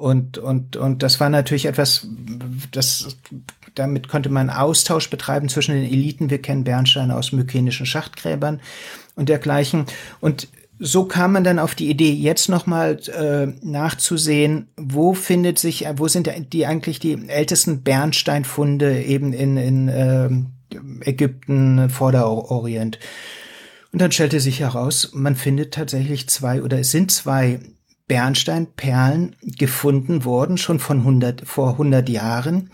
und, 0.00 0.38
und, 0.38 0.76
und 0.76 1.02
das 1.02 1.20
war 1.20 1.28
natürlich 1.28 1.66
etwas, 1.66 2.06
das 2.72 3.18
damit 3.74 4.08
konnte 4.08 4.28
man 4.28 4.50
Austausch 4.50 5.10
betreiben 5.10 5.48
zwischen 5.48 5.74
den 5.74 5.84
Eliten. 5.84 6.30
Wir 6.30 6.42
kennen 6.42 6.64
Bernsteine 6.64 7.16
aus 7.16 7.32
mykenischen 7.32 7.86
Schachtgräbern 7.86 8.60
und 9.16 9.28
dergleichen. 9.28 9.86
Und 10.20 10.48
so 10.78 11.04
kam 11.04 11.32
man 11.32 11.44
dann 11.44 11.58
auf 11.58 11.74
die 11.74 11.90
Idee, 11.90 12.12
jetzt 12.12 12.48
nochmal 12.48 12.98
äh, 13.08 13.48
nachzusehen, 13.62 14.68
wo 14.76 15.12
findet 15.12 15.58
sich, 15.58 15.86
wo 15.96 16.08
sind 16.08 16.30
die 16.52 16.66
eigentlich 16.66 16.98
die 16.98 17.28
ältesten 17.28 17.82
Bernsteinfunde 17.82 19.02
eben 19.02 19.34
in, 19.34 19.58
in 19.58 19.88
äh, 19.88 20.30
Ägypten, 21.02 21.90
Vorderorient. 21.90 22.98
Und 23.92 24.00
dann 24.00 24.12
stellte 24.12 24.40
sich 24.40 24.60
heraus, 24.60 25.10
man 25.12 25.36
findet 25.36 25.74
tatsächlich 25.74 26.28
zwei 26.28 26.62
oder 26.62 26.78
es 26.78 26.90
sind 26.90 27.10
zwei 27.10 27.60
Bernsteinperlen 28.06 29.36
gefunden 29.40 30.24
worden, 30.24 30.58
schon 30.58 30.80
von 30.80 30.98
100, 30.98 31.46
vor 31.46 31.72
100 31.72 32.08
Jahren, 32.08 32.70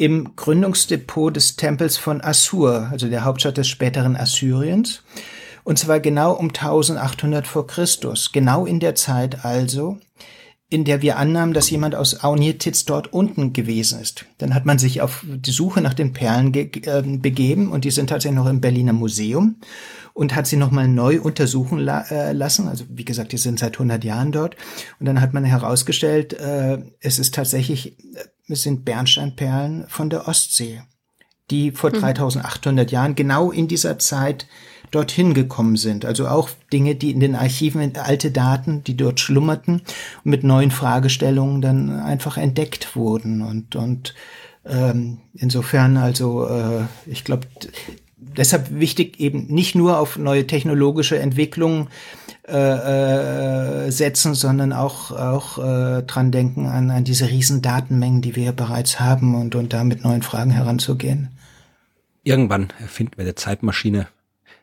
im 0.00 0.34
Gründungsdepot 0.34 1.36
des 1.36 1.56
Tempels 1.56 1.98
von 1.98 2.22
Assur, 2.22 2.88
also 2.90 3.08
der 3.08 3.24
Hauptstadt 3.24 3.58
des 3.58 3.68
späteren 3.68 4.16
Assyriens. 4.16 5.02
Und 5.62 5.78
zwar 5.78 6.00
genau 6.00 6.32
um 6.32 6.48
1800 6.48 7.46
vor 7.46 7.66
Christus, 7.66 8.32
genau 8.32 8.64
in 8.64 8.80
der 8.80 8.94
Zeit 8.94 9.44
also, 9.44 9.98
in 10.70 10.86
der 10.86 11.02
wir 11.02 11.18
annahmen, 11.18 11.52
dass 11.52 11.68
jemand 11.68 11.94
aus 11.94 12.24
Aunjetitz 12.24 12.86
dort 12.86 13.12
unten 13.12 13.52
gewesen 13.52 14.00
ist. 14.00 14.24
Dann 14.38 14.54
hat 14.54 14.64
man 14.64 14.78
sich 14.78 15.02
auf 15.02 15.22
die 15.26 15.50
Suche 15.50 15.82
nach 15.82 15.92
den 15.92 16.14
Perlen 16.14 16.54
äh, 16.54 17.02
begeben 17.18 17.70
und 17.70 17.84
die 17.84 17.90
sind 17.90 18.08
tatsächlich 18.08 18.38
noch 18.38 18.48
im 18.48 18.62
Berliner 18.62 18.94
Museum 18.94 19.56
und 20.14 20.34
hat 20.34 20.46
sie 20.46 20.56
nochmal 20.56 20.88
neu 20.88 21.20
untersuchen 21.20 21.78
la 21.78 22.02
äh, 22.10 22.32
lassen. 22.32 22.68
Also 22.68 22.84
wie 22.88 23.04
gesagt, 23.04 23.32
die 23.32 23.38
sind 23.38 23.58
seit 23.58 23.74
100 23.74 24.02
Jahren 24.02 24.32
dort. 24.32 24.56
Und 24.98 25.06
dann 25.06 25.20
hat 25.20 25.34
man 25.34 25.44
herausgestellt, 25.44 26.32
äh, 26.34 26.78
es 27.00 27.18
ist 27.18 27.34
tatsächlich, 27.34 27.98
äh, 28.14 28.24
sind 28.56 28.84
Bernsteinperlen 28.84 29.86
von 29.88 30.10
der 30.10 30.28
Ostsee, 30.28 30.82
die 31.50 31.72
vor 31.72 31.90
mhm. 31.90 32.00
3800 32.00 32.90
Jahren 32.90 33.14
genau 33.14 33.50
in 33.50 33.68
dieser 33.68 33.98
Zeit 33.98 34.46
dorthin 34.90 35.34
gekommen 35.34 35.76
sind. 35.76 36.04
Also 36.04 36.26
auch 36.26 36.50
Dinge, 36.72 36.96
die 36.96 37.10
in 37.10 37.20
den 37.20 37.36
Archiven, 37.36 37.96
alte 37.96 38.30
Daten, 38.30 38.82
die 38.84 38.96
dort 38.96 39.20
schlummerten 39.20 39.82
mit 40.24 40.42
neuen 40.42 40.70
Fragestellungen 40.70 41.60
dann 41.60 42.00
einfach 42.00 42.36
entdeckt 42.36 42.96
wurden. 42.96 43.42
Und, 43.42 43.76
und 43.76 44.14
ähm, 44.66 45.18
insofern, 45.34 45.96
also 45.96 46.46
äh, 46.46 46.84
ich 47.06 47.24
glaube, 47.24 47.46
deshalb 48.20 48.78
wichtig 48.78 49.18
eben 49.20 49.46
nicht 49.46 49.74
nur 49.74 49.98
auf 49.98 50.18
neue 50.18 50.46
technologische 50.46 51.18
Entwicklungen 51.18 51.88
äh, 52.46 53.86
äh, 53.86 53.90
setzen, 53.90 54.34
sondern 54.34 54.72
auch 54.72 55.10
auch 55.10 55.58
äh, 55.58 56.02
dran 56.02 56.32
denken 56.32 56.66
an, 56.66 56.90
an 56.90 57.04
diese 57.04 57.28
riesen 57.28 57.62
Datenmengen, 57.62 58.22
die 58.22 58.36
wir 58.36 58.52
bereits 58.52 59.00
haben 59.00 59.34
und 59.34 59.54
und 59.54 59.72
da 59.72 59.84
mit 59.84 60.04
neuen 60.04 60.22
Fragen 60.22 60.50
heranzugehen. 60.50 61.28
Irgendwann 62.22 62.72
erfinden 62.80 63.12
wir 63.16 63.24
eine 63.24 63.34
Zeitmaschine. 63.34 64.08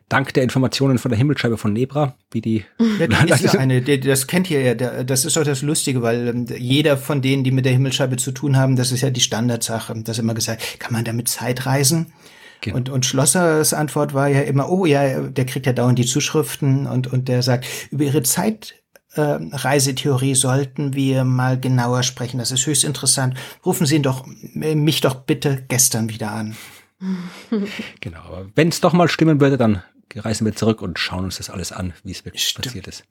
Dank 0.08 0.32
der 0.32 0.42
Informationen 0.42 0.96
von 0.96 1.10
der 1.10 1.18
Himmelscheibe 1.18 1.58
von 1.58 1.72
Nebra, 1.74 2.14
wie 2.30 2.40
die. 2.40 2.64
Ja, 2.98 3.06
das, 3.26 3.40
ist 3.44 3.56
eine, 3.56 3.82
das 3.82 4.26
kennt 4.26 4.50
ihr 4.50 4.62
ja. 4.62 4.74
Das 4.74 5.24
ist 5.26 5.36
doch 5.36 5.44
das 5.44 5.60
Lustige, 5.60 6.00
weil 6.00 6.28
ähm, 6.28 6.46
jeder 6.58 6.96
von 6.96 7.20
denen, 7.20 7.44
die 7.44 7.50
mit 7.50 7.66
der 7.66 7.72
Himmelscheibe 7.72 8.16
zu 8.16 8.32
tun 8.32 8.56
haben, 8.56 8.76
das 8.76 8.90
ist 8.90 9.02
ja 9.02 9.10
die 9.10 9.20
Standardsache. 9.20 9.94
Das 10.02 10.18
immer 10.18 10.34
gesagt, 10.34 10.80
kann 10.80 10.94
man 10.94 11.04
damit 11.04 11.28
Zeit 11.28 11.66
reisen? 11.66 12.12
Genau. 12.60 12.76
Und, 12.76 12.90
und 12.90 13.06
Schlossers 13.06 13.72
Antwort 13.72 14.14
war 14.14 14.28
ja 14.28 14.42
immer, 14.42 14.68
oh 14.68 14.84
ja, 14.84 15.28
der 15.28 15.46
kriegt 15.46 15.66
ja 15.66 15.72
dauernd 15.72 15.98
die 15.98 16.06
Zuschriften 16.06 16.86
und, 16.86 17.06
und 17.06 17.28
der 17.28 17.42
sagt, 17.42 17.66
über 17.90 18.04
ihre 18.04 18.22
Zeitreisetheorie 18.22 20.32
äh, 20.32 20.34
sollten 20.34 20.94
wir 20.94 21.24
mal 21.24 21.58
genauer 21.58 22.02
sprechen. 22.02 22.38
Das 22.38 22.50
ist 22.50 22.66
höchst 22.66 22.84
interessant. 22.84 23.36
Rufen 23.64 23.86
Sie 23.86 23.96
ihn 23.96 24.02
doch, 24.02 24.26
äh, 24.60 24.74
mich 24.74 25.00
doch 25.00 25.14
bitte 25.14 25.64
gestern 25.68 26.08
wieder 26.08 26.32
an. 26.32 26.56
genau, 28.00 28.20
aber 28.20 28.46
wenn 28.56 28.68
es 28.68 28.80
doch 28.80 28.92
mal 28.92 29.08
stimmen 29.08 29.40
würde, 29.40 29.56
dann 29.56 29.82
reisen 30.14 30.44
wir 30.44 30.54
zurück 30.54 30.82
und 30.82 30.98
schauen 30.98 31.24
uns 31.24 31.36
das 31.36 31.50
alles 31.50 31.70
an, 31.70 31.92
wie 32.02 32.10
es 32.10 32.24
wirklich 32.24 32.48
Stimmt. 32.48 32.66
passiert 32.66 32.88
ist. 32.88 33.04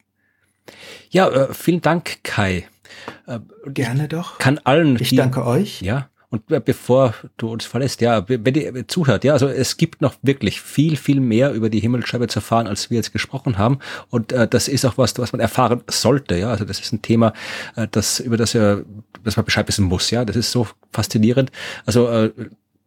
Ja, 1.10 1.30
äh, 1.30 1.54
vielen 1.54 1.82
Dank, 1.82 2.24
Kai. 2.24 2.68
Äh, 3.28 3.40
Gerne 3.68 4.08
doch. 4.08 4.38
Kann 4.40 4.60
allen. 4.60 4.98
Ich 5.00 5.10
die, 5.10 5.16
danke 5.16 5.46
euch. 5.46 5.82
Ja, 5.82 6.10
und 6.30 6.46
bevor 6.66 7.14
du 7.38 7.50
uns 7.52 7.66
verlässt, 7.66 8.02
ja, 8.02 8.28
wenn 8.28 8.54
ihr 8.54 8.88
zuhört, 8.90 9.24
ja, 9.24 9.32
also 9.32 9.48
es 9.48 9.78
gibt 9.78 10.02
noch 10.02 10.16
wirklich 10.22 10.60
viel, 10.60 10.98
viel 10.98 11.22
mehr 11.22 11.54
über 11.54 11.70
die 11.70 11.80
Himmelsscheibe 11.80 12.28
zu 12.28 12.40
erfahren, 12.40 12.68
als 12.68 12.90
wir 12.90 12.98
jetzt 12.98 13.14
gesprochen 13.14 13.58
haben. 13.58 13.80
Und 14.10 14.34
äh, 14.34 14.46
das 14.46 14.68
ist 14.68 14.86
auch 14.86 14.98
was, 14.98 15.18
was 15.18 15.32
man 15.32 15.40
erfahren 15.40 15.84
sollte, 15.88 16.36
ja. 16.36 16.50
Also 16.50 16.66
das 16.66 16.82
ist 16.82 16.92
ein 16.92 17.02
Thema, 17.02 17.32
äh, 17.78 17.88
das 17.90 18.20
über 18.20 18.36
das 18.36 18.52
ja, 18.52 18.82
das 19.24 19.38
man 19.38 19.46
Bescheid 19.46 19.70
wissen 19.70 19.86
muss, 19.86 20.12
ja. 20.12 20.26
Das 20.26 20.36
ist 20.36 20.52
so 20.52 20.68
faszinierend. 20.92 21.50
Also 21.86 22.10
äh, 22.10 22.32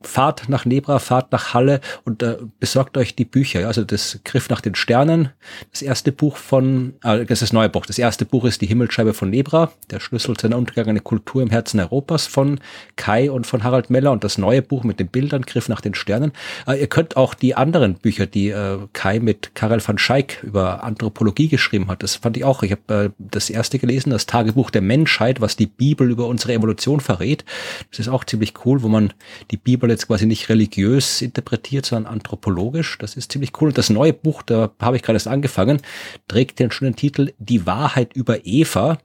fahrt 0.03 0.49
nach 0.49 0.65
Nebra, 0.65 0.99
fahrt 0.99 1.33
nach 1.33 1.55
Halle 1.55 1.81
und 2.05 2.23
äh, 2.23 2.37
besorgt 2.59 2.97
euch 2.97 3.15
die 3.15 3.25
Bücher. 3.25 3.61
Ja? 3.61 3.67
Also 3.67 3.85
das 3.85 4.21
Griff 4.25 4.49
nach 4.49 4.61
den 4.61 4.75
Sternen, 4.75 5.31
das 5.71 5.83
erste 5.83 6.13
Buch 6.13 6.37
von, 6.37 6.95
äh, 7.03 7.25
das 7.25 7.41
ist 7.41 7.43
das 7.43 7.53
neue 7.53 7.69
Buch. 7.69 7.87
Das 7.87 7.99
erste 7.99 8.25
Buch 8.25 8.45
ist 8.45 8.61
die 8.61 8.67
Himmelsscheibe 8.67 9.15
von 9.15 9.31
Nebra, 9.31 9.73
der 9.91 10.01
Schlüssel 10.01 10.37
zu 10.37 10.47
einer 10.47 10.57
untergegangenen 10.57 11.05
Kultur 11.05 11.43
im 11.43 11.51
Herzen 11.51 11.81
Europas 11.81 12.27
von 12.27 12.61
Kai 12.97 13.31
und 13.31 13.47
von 13.47 13.65
Harald 13.65 13.91
Meller 13.91 14.13
und 14.13 14.25
das 14.25 14.39
neue 14.39 14.63
Buch 14.63 14.85
mit 14.85 15.01
den 15.01 15.09
Bildern 15.09 15.43
Griff 15.43 15.69
nach 15.69 15.81
den 15.81 15.95
Sternen. 15.95 16.33
Äh, 16.67 16.81
ihr 16.81 16.87
könnt 16.87 17.17
auch 17.17 17.35
die 17.35 17.55
anderen 17.55 17.95
Bücher, 17.95 18.27
die 18.27 18.49
äh, 18.49 18.79
Kai 18.93 19.21
mit 19.21 19.55
Karel 19.55 19.87
van 19.87 19.99
Schaik 19.99 20.43
über 20.43 20.83
Anthropologie 20.83 21.49
geschrieben 21.49 21.89
hat, 21.89 22.03
das 22.03 22.17
fand 22.17 22.37
ich 22.37 22.45
auch. 22.45 22.63
Ich 22.63 22.73
habe 22.73 23.05
äh, 23.07 23.11
das 23.19 23.51
erste 23.51 23.79
gelesen, 23.79 24.11
das 24.11 24.27
Tagebuch 24.27 24.71
der 24.71 24.83
Menschheit, 24.83 25.41
was 25.41 25.57
die 25.57 25.67
Bibel 25.67 26.11
über 26.11 26.27
unsere 26.27 26.55
Evolution 26.55 27.01
verrät. 27.01 27.45
Das 27.91 27.99
ist 27.99 28.09
auch 28.09 28.25
ziemlich 28.25 28.55
cool, 28.65 28.83
wo 28.83 28.89
man 28.89 29.13
die 29.51 29.57
Bibel 29.57 29.90
jetzt 29.91 30.07
quasi 30.07 30.27
nicht 30.27 30.49
religiös 30.49 31.23
interpretiert, 31.23 31.87
sondern 31.87 32.13
anthropologisch. 32.13 32.99
Das 32.99 33.17
ist 33.17 33.33
ziemlich 33.33 33.53
cool. 33.61 33.69
Und 33.69 33.79
das 33.79 33.91
neue 33.91 34.13
Buch, 34.13 34.43
da 34.43 34.71
habe 34.81 34.97
ich 34.97 35.03
gerade 35.03 35.17
erst 35.17 35.29
angefangen, 35.29 35.81
trägt 36.29 36.59
den 36.59 36.71
schönen 36.71 36.97
Titel 36.97 37.33
Die 37.39 37.67
Wahrheit 37.67 38.15
über 38.15 38.47
Eva, 38.47 38.99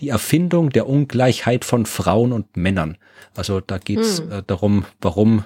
die 0.00 0.08
Erfindung 0.08 0.70
der 0.70 0.88
Ungleichheit 0.88 1.64
von 1.64 1.86
Frauen 1.86 2.32
und 2.32 2.56
Männern. 2.56 2.96
Also 3.36 3.60
da 3.60 3.78
geht 3.78 4.00
es 4.00 4.20
hm. 4.20 4.32
äh, 4.32 4.42
darum, 4.46 4.84
warum 5.00 5.44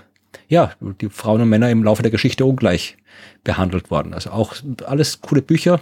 ja, 0.49 0.73
die 1.01 1.09
Frauen 1.09 1.43
und 1.43 1.49
Männer 1.49 1.71
im 1.71 1.85
Laufe 1.85 2.03
der 2.03 2.11
Geschichte 2.11 2.45
ungleich 2.45 2.97
behandelt 3.45 3.91
worden. 3.91 4.15
Also 4.15 4.31
auch 4.31 4.55
alles 4.85 5.21
coole 5.21 5.43
Bücher, 5.43 5.81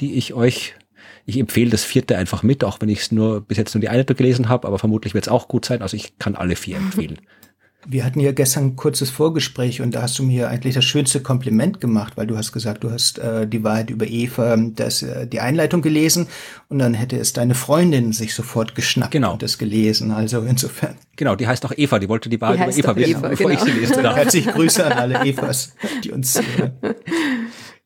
die 0.00 0.14
ich 0.14 0.34
euch 0.34 0.74
ich 1.26 1.38
empfehle 1.38 1.70
das 1.70 1.84
vierte 1.84 2.18
einfach 2.18 2.42
mit, 2.42 2.64
auch 2.64 2.80
wenn 2.80 2.88
ich 2.88 3.00
es 3.00 3.12
nur 3.12 3.40
bis 3.40 3.56
jetzt 3.56 3.74
nur 3.74 3.80
die 3.80 3.88
eine 3.88 4.04
gelesen 4.04 4.48
habe, 4.48 4.68
aber 4.68 4.78
vermutlich 4.78 5.14
wird 5.14 5.24
es 5.24 5.32
auch 5.32 5.48
gut 5.48 5.64
sein. 5.64 5.80
Also 5.80 5.96
ich 5.96 6.18
kann 6.18 6.34
alle 6.34 6.56
vier 6.56 6.76
empfehlen. 6.78 7.18
Wir 7.86 8.04
hatten 8.04 8.20
ja 8.20 8.32
gestern 8.32 8.64
ein 8.64 8.76
kurzes 8.76 9.10
Vorgespräch 9.10 9.82
und 9.82 9.94
da 9.94 10.02
hast 10.02 10.18
du 10.18 10.22
mir 10.22 10.48
eigentlich 10.48 10.74
das 10.74 10.84
schönste 10.84 11.20
Kompliment 11.20 11.80
gemacht, 11.80 12.14
weil 12.16 12.26
du 12.26 12.36
hast 12.36 12.52
gesagt, 12.52 12.84
du 12.84 12.90
hast 12.90 13.18
äh, 13.18 13.46
die 13.46 13.62
Wahrheit 13.62 13.90
über 13.90 14.06
Eva, 14.06 14.56
das, 14.56 15.02
äh, 15.02 15.26
die 15.26 15.40
Einleitung 15.40 15.82
gelesen 15.82 16.26
und 16.68 16.78
dann 16.78 16.94
hätte 16.94 17.16
es 17.18 17.32
deine 17.32 17.54
Freundin 17.54 18.12
sich 18.12 18.34
sofort 18.34 18.74
geschnappt 18.74 19.12
genau. 19.12 19.34
und 19.34 19.42
das 19.42 19.58
gelesen. 19.58 20.10
Also 20.12 20.40
insofern. 20.42 20.94
Genau, 21.16 21.36
die 21.36 21.46
heißt 21.46 21.64
auch 21.66 21.72
Eva, 21.76 21.98
die 21.98 22.08
wollte 22.08 22.28
die 22.28 22.40
Wahrheit 22.40 22.74
die 22.74 22.80
über 22.80 22.90
Eva 22.90 22.96
wissen, 22.96 23.10
Eva, 23.18 23.28
bevor 23.28 23.50
genau. 23.50 23.64
ich 23.64 23.72
sie 23.72 23.78
lese. 23.78 24.16
Herzliche 24.16 24.52
Grüße 24.52 24.86
an 24.86 24.92
alle 24.92 25.24
Evas, 25.24 25.74
die 26.02 26.10
uns 26.10 26.40
hören. 26.56 26.72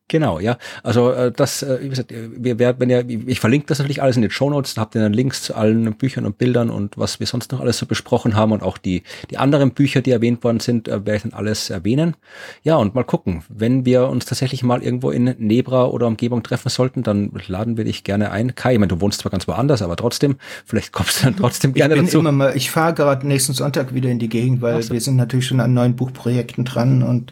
Genau, 0.09 0.39
ja. 0.39 0.57
Also 0.83 1.11
äh, 1.11 1.31
das, 1.31 1.61
äh, 1.61 1.77
wie 1.81 1.89
gesagt, 1.89 2.11
wir 2.11 2.57
werden, 2.57 2.77
wenn 2.79 2.89
ihr, 2.89 3.07
ich 3.07 3.39
verlinke 3.39 3.67
das 3.67 3.77
natürlich 3.77 4.01
alles 4.01 4.15
in 4.15 4.23
den 4.23 4.31
Show 4.31 4.49
Notes, 4.49 4.73
da 4.73 4.81
habt 4.81 4.95
ihr 4.95 5.01
dann 5.01 5.13
Links 5.13 5.43
zu 5.43 5.55
allen 5.55 5.93
Büchern 5.93 6.25
und 6.25 6.39
Bildern 6.39 6.71
und 6.71 6.97
was 6.97 7.19
wir 7.19 7.27
sonst 7.27 7.51
noch 7.51 7.61
alles 7.61 7.77
so 7.77 7.85
besprochen 7.85 8.35
haben 8.35 8.51
und 8.51 8.63
auch 8.63 8.79
die, 8.79 9.03
die 9.29 9.37
anderen 9.37 9.71
Bücher, 9.71 10.01
die 10.01 10.09
erwähnt 10.09 10.43
worden 10.43 10.59
sind, 10.59 10.87
äh, 10.87 11.05
werde 11.05 11.15
ich 11.15 11.21
dann 11.21 11.33
alles 11.33 11.69
erwähnen. 11.69 12.15
Ja, 12.63 12.77
und 12.77 12.95
mal 12.95 13.03
gucken, 13.03 13.43
wenn 13.49 13.85
wir 13.85 14.09
uns 14.09 14.25
tatsächlich 14.25 14.63
mal 14.63 14.81
irgendwo 14.81 15.11
in 15.11 15.35
Nebra 15.37 15.85
oder 15.85 16.07
Umgebung 16.07 16.41
treffen 16.41 16.69
sollten, 16.69 17.03
dann 17.03 17.31
laden 17.47 17.77
wir 17.77 17.85
dich 17.85 18.03
gerne 18.03 18.31
ein. 18.31 18.55
Kai, 18.55 18.73
ich 18.73 18.79
meine, 18.79 18.89
du 18.89 19.01
wohnst 19.01 19.21
zwar 19.21 19.31
ganz 19.31 19.47
woanders, 19.47 19.83
aber 19.83 19.95
trotzdem, 19.95 20.37
vielleicht 20.65 20.91
kommst 20.91 21.19
du 21.19 21.25
dann 21.25 21.35
trotzdem 21.35 21.73
gerne 21.73 21.93
ich 21.93 21.99
bin 21.99 22.07
dazu. 22.07 22.19
Immer 22.19 22.31
mal, 22.31 22.57
ich 22.57 22.71
fahre 22.71 22.95
gerade 22.95 23.27
nächsten 23.27 23.53
Sonntag 23.53 23.93
wieder 23.93 24.09
in 24.09 24.17
die 24.17 24.29
Gegend, 24.29 24.63
weil 24.63 24.81
so. 24.81 24.91
wir 24.91 25.01
sind 25.01 25.17
natürlich 25.17 25.45
schon 25.45 25.59
an 25.59 25.75
neuen 25.75 25.95
Buchprojekten 25.95 26.65
dran 26.65 27.03
und 27.03 27.31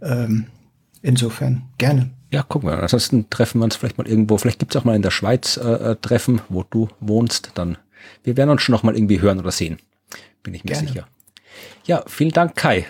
ähm, 0.00 0.46
insofern 1.02 1.62
gerne. 1.78 2.10
Ja, 2.30 2.42
gucken 2.42 2.68
wir. 2.68 2.78
Ansonsten 2.82 3.30
treffen 3.30 3.60
wir 3.60 3.64
uns 3.64 3.76
vielleicht 3.76 3.98
mal 3.98 4.06
irgendwo. 4.06 4.36
Vielleicht 4.36 4.58
gibt's 4.58 4.76
auch 4.76 4.84
mal 4.84 4.96
in 4.96 5.02
der 5.02 5.10
Schweiz 5.10 5.56
äh, 5.56 5.92
äh, 5.92 5.96
Treffen, 5.96 6.40
wo 6.48 6.62
du 6.62 6.88
wohnst. 7.00 7.52
Dann 7.54 7.78
wir 8.22 8.36
werden 8.36 8.50
uns 8.50 8.62
schon 8.62 8.72
noch 8.72 8.82
mal 8.82 8.94
irgendwie 8.94 9.20
hören 9.20 9.38
oder 9.38 9.50
sehen. 9.50 9.78
Bin 10.42 10.54
ich 10.54 10.64
mir 10.64 10.72
Gerne. 10.72 10.88
sicher. 10.88 11.08
Ja, 11.84 12.04
vielen 12.06 12.32
Dank, 12.32 12.54
Kai. 12.56 12.86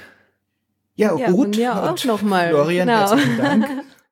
Ja, 0.96 1.16
ja 1.16 1.30
gut. 1.30 1.56
Mir 1.56 1.74
auch 1.74 2.04
noch 2.04 2.22
mal. 2.22 2.48
Florian, 2.48 2.88
genau. 2.88 2.98
herzlichen 3.00 3.36
Dank. 3.36 3.66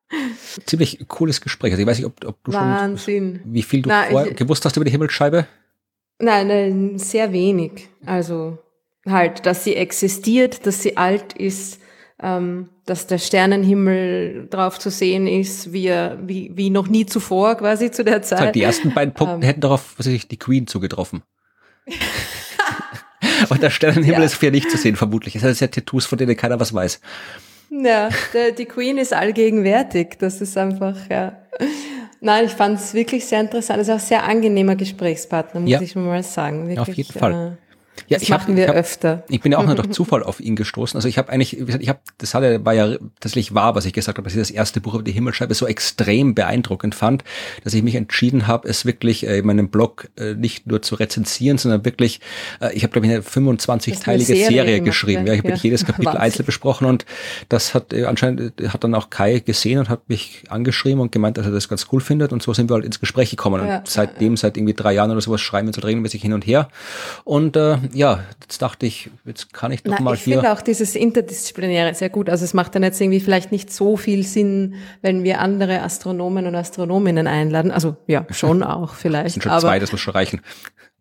Ziemlich 0.65 1.05
cooles 1.09 1.41
Gespräch. 1.41 1.73
Also 1.73 1.81
ich 1.81 1.87
weiß 1.87 1.97
nicht, 1.97 2.07
ob, 2.07 2.23
ob 2.25 2.41
du 2.45 2.53
Wahnsinn. 2.53 3.41
schon 3.43 3.53
wie 3.53 3.61
viel 3.61 3.81
du 3.81 3.89
Na, 3.89 4.25
ich, 4.27 4.37
gewusst 4.37 4.63
hast 4.63 4.77
über 4.77 4.85
die 4.85 4.91
Himmelsscheibe. 4.91 5.45
Nein, 6.19 6.47
nein, 6.47 6.97
sehr 6.97 7.33
wenig. 7.33 7.89
Also 8.05 8.57
halt, 9.05 9.45
dass 9.45 9.65
sie 9.65 9.75
existiert, 9.75 10.65
dass 10.65 10.81
sie 10.81 10.95
alt 10.95 11.33
ist 11.33 11.79
ähm, 12.21 12.69
dass 12.87 13.05
der 13.05 13.17
Sternenhimmel 13.17 14.47
drauf 14.49 14.79
zu 14.79 14.89
sehen 14.89 15.27
ist, 15.27 15.73
wie, 15.73 15.91
wie, 16.25 16.51
wie 16.55 16.69
noch 16.69 16.87
nie 16.87 17.05
zuvor 17.05 17.55
quasi 17.55 17.91
zu 17.91 18.03
der 18.03 18.21
Zeit. 18.21 18.55
Die 18.55 18.63
ersten 18.63 18.93
beiden 18.93 19.13
Punkte 19.13 19.35
ähm, 19.35 19.41
hätten 19.41 19.61
darauf 19.61 19.95
was 19.97 20.07
weiß 20.07 20.13
ich, 20.13 20.27
die 20.27 20.37
Queen 20.37 20.67
zugetroffen. 20.67 21.21
Und 23.49 23.61
der 23.61 23.69
Sternenhimmel 23.69 24.21
ja. 24.21 24.25
ist 24.25 24.35
für 24.35 24.51
nicht 24.51 24.71
zu 24.71 24.77
sehen, 24.77 24.95
vermutlich. 24.95 25.33
Das 25.33 25.43
heißt, 25.43 25.61
ja 25.61 25.67
Tattoos, 25.67 26.05
von 26.05 26.17
denen 26.17 26.35
keiner 26.37 26.59
was 26.59 26.73
weiß. 26.73 27.01
Ja, 27.69 28.09
der, 28.33 28.53
die 28.53 28.65
Queen 28.65 28.97
ist 28.97 29.13
allgegenwärtig. 29.13 30.17
Das 30.17 30.39
ist 30.39 30.57
einfach, 30.57 30.95
ja. 31.09 31.37
Nein, 32.21 32.45
ich 32.45 32.53
fand 32.53 32.79
es 32.79 32.93
wirklich 32.93 33.25
sehr 33.25 33.41
interessant. 33.41 33.81
Es 33.81 33.89
ist 33.89 33.93
auch 33.93 33.99
ein 33.99 34.05
sehr 34.05 34.23
angenehmer 34.23 34.75
Gesprächspartner, 34.75 35.59
muss 35.59 35.69
ja. 35.69 35.81
ich 35.81 35.95
mal 35.95 36.23
sagen. 36.23 36.67
Wirklich, 36.67 36.79
Auf 36.79 36.87
jeden 36.87 37.19
Fall. 37.19 37.57
Ja, 38.07 38.19
das 38.19 38.29
machen 38.29 38.49
hab, 38.49 38.55
wir 38.55 38.63
ich 38.63 38.69
hab, 38.69 38.75
öfter. 38.75 39.23
Ich 39.29 39.41
bin 39.41 39.51
ja 39.51 39.57
auch 39.57 39.65
nur 39.65 39.75
durch 39.75 39.91
Zufall 39.91 40.23
auf 40.23 40.39
ihn 40.39 40.55
gestoßen. 40.55 40.97
Also 40.97 41.07
ich 41.07 41.17
habe 41.17 41.31
eigentlich, 41.31 41.59
ich 41.59 41.89
habe, 41.89 41.99
das 42.17 42.33
hatte, 42.33 42.63
war 42.65 42.73
ja 42.73 42.97
tatsächlich 43.19 43.53
wahr, 43.53 43.75
was 43.75 43.85
ich 43.85 43.93
gesagt 43.93 44.17
habe, 44.17 44.25
dass 44.25 44.33
ich 44.33 44.39
das 44.39 44.51
erste 44.51 44.81
Buch 44.81 44.93
über 44.93 45.03
die 45.03 45.11
Himmelscheibe 45.11 45.53
so 45.53 45.67
extrem 45.67 46.35
beeindruckend 46.35 46.95
fand, 46.95 47.23
dass 47.63 47.73
ich 47.73 47.83
mich 47.83 47.95
entschieden 47.95 48.47
habe, 48.47 48.67
es 48.67 48.85
wirklich 48.85 49.25
äh, 49.25 49.39
in 49.39 49.45
meinem 49.45 49.69
Blog 49.69 50.09
äh, 50.17 50.33
nicht 50.33 50.67
nur 50.67 50.81
zu 50.81 50.95
rezensieren, 50.95 51.57
sondern 51.57 51.85
wirklich, 51.85 52.21
äh, 52.61 52.73
ich 52.73 52.83
habe 52.83 52.91
glaube 52.91 53.07
ich 53.07 53.13
eine 53.13 53.21
25-teilige 53.21 54.25
Serie, 54.25 54.47
Serie 54.47 54.81
geschrieben. 54.81 55.27
Ja, 55.27 55.33
ich 55.33 55.39
habe 55.39 55.49
ja. 55.49 55.55
jedes 55.55 55.85
Kapitel 55.85 56.07
Wahnsinn. 56.07 56.21
einzeln 56.21 56.45
besprochen 56.45 56.87
und 56.87 57.05
das 57.49 57.73
hat 57.73 57.93
anscheinend 57.93 58.53
hat 58.67 58.83
dann 58.83 58.95
auch 58.95 59.09
Kai 59.09 59.39
gesehen 59.39 59.79
und 59.79 59.89
hat 59.89 60.09
mich 60.09 60.43
angeschrieben 60.49 60.99
und 60.99 61.11
gemeint, 61.11 61.37
dass 61.37 61.45
er 61.45 61.51
das 61.51 61.67
ganz 61.67 61.87
cool 61.91 62.01
findet 62.01 62.33
und 62.33 62.41
so 62.41 62.53
sind 62.53 62.69
wir 62.69 62.75
halt 62.75 62.85
ins 62.85 62.99
Gespräch 62.99 63.29
gekommen. 63.29 63.65
Ja, 63.65 63.79
und 63.79 63.87
seitdem, 63.87 64.37
seit 64.37 64.57
irgendwie 64.57 64.73
drei 64.73 64.93
Jahren 64.93 65.11
oder 65.11 65.21
sowas 65.21 65.41
schreiben 65.41 65.67
wir 65.67 65.73
so 65.73 65.81
regelmäßig 65.81 66.21
hin 66.21 66.33
und 66.33 66.45
her 66.45 66.69
und 67.23 67.55
äh, 67.55 67.77
ja, 67.93 68.23
jetzt 68.41 68.61
dachte 68.61 68.85
ich, 68.85 69.09
jetzt 69.25 69.53
kann 69.53 69.71
ich 69.71 69.83
doch 69.83 69.95
Na, 69.97 70.01
mal 70.01 70.13
ich 70.15 70.23
hier. 70.23 70.35
Ich 70.35 70.39
finde 70.41 70.53
auch 70.53 70.61
dieses 70.61 70.95
Interdisziplinäre 70.95 71.93
sehr 71.93 72.09
gut. 72.09 72.29
Also 72.29 72.45
es 72.45 72.53
macht 72.53 72.75
dann 72.75 72.83
jetzt 72.83 72.99
irgendwie 73.01 73.19
vielleicht 73.19 73.51
nicht 73.51 73.71
so 73.71 73.97
viel 73.97 74.23
Sinn, 74.23 74.75
wenn 75.01 75.23
wir 75.23 75.41
andere 75.41 75.81
Astronomen 75.81 76.47
und 76.47 76.55
Astronominnen 76.55 77.27
einladen. 77.27 77.71
Also 77.71 77.97
ja, 78.07 78.25
schon 78.31 78.63
auch 78.63 78.93
vielleicht. 78.93 79.27
Das 79.27 79.33
sind 79.33 79.43
schon 79.43 79.51
aber, 79.51 79.61
zwei, 79.61 79.79
das 79.79 79.91
muss 79.91 80.01
schon 80.01 80.13
reichen. 80.13 80.41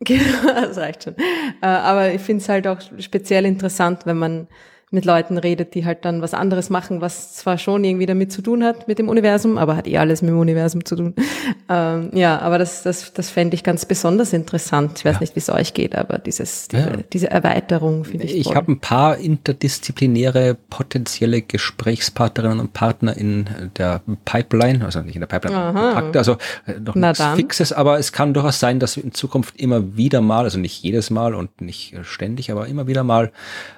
Genau, 0.00 0.52
das 0.52 0.76
reicht 0.76 1.04
schon. 1.04 1.14
Äh, 1.62 1.66
aber 1.66 2.12
ich 2.12 2.20
finde 2.20 2.42
es 2.42 2.50
halt 2.50 2.66
auch 2.66 2.78
speziell 2.98 3.46
interessant, 3.46 4.04
wenn 4.04 4.18
man 4.18 4.46
mit 4.92 5.04
Leuten 5.04 5.36
redet, 5.36 5.74
die 5.74 5.84
halt 5.84 6.04
dann 6.04 6.22
was 6.22 6.32
anderes 6.32 6.70
machen, 6.70 7.00
was 7.00 7.34
zwar 7.34 7.58
schon 7.58 7.82
irgendwie 7.82 8.06
damit 8.06 8.30
zu 8.30 8.40
tun 8.40 8.62
hat 8.62 8.86
mit 8.86 9.00
dem 9.00 9.08
Universum, 9.08 9.58
aber 9.58 9.76
hat 9.76 9.88
eh 9.88 9.98
alles 9.98 10.22
mit 10.22 10.30
dem 10.30 10.38
Universum 10.38 10.84
zu 10.84 10.96
tun. 10.96 11.14
Ähm, 11.68 12.10
ja, 12.12 12.38
aber 12.40 12.58
das, 12.58 12.84
das, 12.84 13.12
das 13.12 13.30
fände 13.30 13.56
ich 13.56 13.64
ganz 13.64 13.84
besonders 13.86 14.32
interessant. 14.32 14.98
Ich 14.98 15.04
weiß 15.04 15.14
ja. 15.14 15.20
nicht, 15.20 15.34
wie 15.34 15.40
es 15.40 15.50
euch 15.50 15.74
geht, 15.74 15.96
aber 15.96 16.18
dieses, 16.18 16.68
diese, 16.68 16.82
ja. 16.82 16.96
diese 17.12 17.30
Erweiterung 17.30 18.04
finde 18.04 18.26
ich 18.26 18.36
Ich 18.36 18.54
habe 18.54 18.70
ein 18.70 18.78
paar 18.78 19.16
interdisziplinäre 19.16 20.56
potenzielle 20.70 21.42
Gesprächspartnerinnen 21.42 22.60
und 22.60 22.72
Partner 22.72 23.16
in 23.16 23.46
der 23.76 24.00
Pipeline, 24.24 24.84
also 24.84 25.00
nicht 25.00 25.16
in 25.16 25.20
der 25.20 25.26
Pipeline, 25.26 25.72
Kontakte, 25.72 26.18
also 26.18 26.32
äh, 26.66 26.78
noch 26.78 26.94
Na 26.94 27.08
nichts 27.08 27.18
dann. 27.18 27.36
Fixes, 27.36 27.72
aber 27.72 27.98
es 27.98 28.12
kann 28.12 28.32
durchaus 28.32 28.60
sein, 28.60 28.78
dass 28.78 28.96
in 28.96 29.12
Zukunft 29.12 29.60
immer 29.60 29.96
wieder 29.96 30.20
mal, 30.20 30.44
also 30.44 30.60
nicht 30.60 30.84
jedes 30.84 31.10
Mal 31.10 31.34
und 31.34 31.60
nicht 31.60 31.96
ständig, 32.02 32.52
aber 32.52 32.68
immer 32.68 32.86
wieder 32.86 33.02
mal 33.02 33.32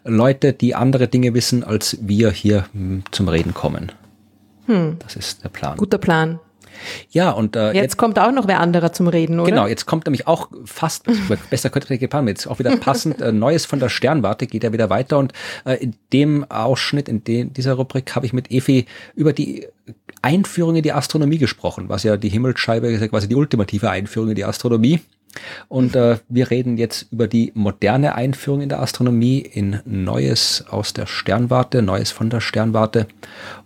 Leute, 0.05 0.53
die 0.53 0.75
andere 0.75 0.98
andere 0.99 1.09
Dinge 1.09 1.33
wissen, 1.35 1.63
als 1.63 1.97
wir 2.01 2.31
hier 2.31 2.67
hm, 2.73 3.05
zum 3.13 3.29
Reden 3.29 3.55
kommen. 3.55 3.93
Hm. 4.67 4.97
Das 4.99 5.15
ist 5.15 5.45
der 5.45 5.49
Plan. 5.49 5.77
Guter 5.77 5.99
Plan. 5.99 6.41
Ja, 7.11 7.31
und 7.31 7.57
äh, 7.57 7.69
jetzt, 7.69 7.75
jetzt, 7.75 7.97
kommt 7.97 8.19
auch 8.21 8.31
noch 8.31 8.47
wer 8.47 8.61
anderer 8.61 8.93
zum 8.93 9.09
Reden, 9.09 9.41
oder? 9.41 9.51
Genau, 9.51 9.67
jetzt 9.67 9.87
kommt 9.87 10.07
nämlich 10.07 10.27
auch 10.27 10.49
fast, 10.65 11.07
besser 11.51 11.71
könnte 11.71 11.93
ich 11.93 11.99
geplant, 11.99 12.29
jetzt 12.29 12.47
auch 12.47 12.61
wieder 12.61 12.77
passend, 12.77 13.21
äh, 13.21 13.33
Neues 13.33 13.65
von 13.65 13.81
der 13.81 13.89
Sternwarte 13.89 14.47
geht 14.47 14.63
ja 14.63 14.73
wieder 14.73 14.89
weiter 14.89 15.19
und 15.19 15.33
äh, 15.65 15.75
in 15.75 15.95
dem 16.13 16.49
Ausschnitt, 16.49 17.09
in 17.09 17.25
dem, 17.25 17.53
dieser 17.53 17.75
Rubrik 17.75 18.15
habe 18.15 18.27
ich 18.27 18.33
mit 18.33 18.53
Efi 18.53 18.87
über 19.17 19.33
die 19.33 19.67
Einführung 20.23 20.77
in 20.77 20.83
die 20.85 20.93
Astronomie 20.93 21.39
gesprochen, 21.39 21.89
was 21.89 22.05
ja 22.05 22.17
die 22.17 22.29
Himmelsscheibe 22.29 22.87
ist 22.89 23.01
ja 23.01 23.09
quasi 23.09 23.27
die 23.27 23.35
ultimative 23.35 23.91
Einführung 23.91 24.29
in 24.29 24.37
die 24.37 24.45
Astronomie. 24.45 25.01
Und 25.69 25.97
äh, 25.97 26.19
wir 26.29 26.51
reden 26.51 26.79
jetzt 26.79 27.13
über 27.13 27.29
die 27.29 27.53
moderne 27.55 28.15
Einführung 28.15 28.61
in 28.63 28.69
der 28.69 28.81
Astronomie, 28.81 29.39
in 29.39 29.81
Neues 29.85 30.65
aus 30.71 30.93
der 30.93 31.07
Sternwarte, 31.07 31.83
Neues 31.83 32.11
von 32.11 32.31
der 32.31 32.41
Sternwarte. 32.41 33.07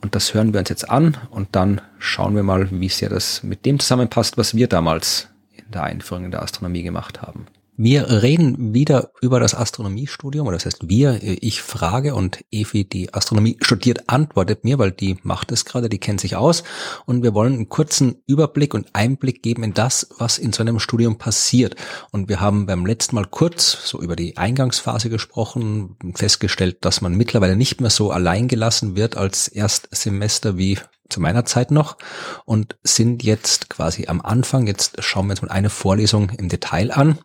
Und 0.00 0.14
das 0.14 0.34
hören 0.34 0.52
wir 0.52 0.60
uns 0.60 0.68
jetzt 0.68 0.88
an 0.88 1.16
und 1.30 1.48
dann 1.52 1.80
schauen 1.98 2.34
wir 2.34 2.42
mal, 2.42 2.68
wie 2.70 2.88
sehr 2.88 3.08
das 3.08 3.42
mit 3.42 3.64
dem 3.66 3.78
zusammenpasst, 3.78 4.36
was 4.36 4.54
wir 4.54 4.68
damals 4.68 5.28
in 5.56 5.70
der 5.72 5.84
Einführung 5.84 6.24
in 6.24 6.30
der 6.30 6.42
Astronomie 6.42 6.82
gemacht 6.82 7.22
haben. 7.22 7.46
Wir 7.84 8.22
reden 8.22 8.74
wieder 8.74 9.10
über 9.22 9.40
das 9.40 9.56
Astronomiestudium, 9.56 10.46
oder 10.46 10.56
das 10.56 10.66
heißt 10.66 10.88
wir, 10.88 11.18
ich 11.20 11.62
frage 11.62 12.14
und 12.14 12.44
Evi, 12.52 12.84
die 12.84 13.12
Astronomie 13.12 13.56
studiert, 13.60 14.08
antwortet 14.08 14.62
mir, 14.62 14.78
weil 14.78 14.92
die 14.92 15.16
macht 15.24 15.50
es 15.50 15.64
gerade, 15.64 15.88
die 15.88 15.98
kennt 15.98 16.20
sich 16.20 16.36
aus 16.36 16.62
und 17.06 17.24
wir 17.24 17.34
wollen 17.34 17.54
einen 17.54 17.68
kurzen 17.68 18.22
Überblick 18.28 18.74
und 18.74 18.86
Einblick 18.92 19.42
geben 19.42 19.64
in 19.64 19.74
das, 19.74 20.06
was 20.18 20.38
in 20.38 20.52
so 20.52 20.62
einem 20.62 20.78
Studium 20.78 21.18
passiert. 21.18 21.74
Und 22.12 22.28
wir 22.28 22.40
haben 22.40 22.66
beim 22.66 22.86
letzten 22.86 23.16
Mal 23.16 23.26
kurz 23.26 23.76
so 23.84 24.00
über 24.00 24.14
die 24.14 24.36
Eingangsphase 24.36 25.10
gesprochen, 25.10 25.96
festgestellt, 26.14 26.84
dass 26.84 27.00
man 27.00 27.16
mittlerweile 27.16 27.56
nicht 27.56 27.80
mehr 27.80 27.90
so 27.90 28.12
allein 28.12 28.46
gelassen 28.46 28.94
wird 28.94 29.16
als 29.16 29.48
Erstsemester 29.48 30.56
wie 30.56 30.78
zu 31.12 31.20
meiner 31.20 31.44
Zeit 31.44 31.70
noch 31.70 31.96
und 32.44 32.76
sind 32.82 33.22
jetzt 33.22 33.70
quasi 33.70 34.06
am 34.08 34.20
Anfang. 34.20 34.66
Jetzt 34.66 35.02
schauen 35.02 35.26
wir 35.26 35.32
uns 35.32 35.42
mal 35.42 35.50
eine 35.50 35.70
Vorlesung 35.70 36.30
im 36.30 36.48
Detail 36.48 36.90
an 36.90 37.18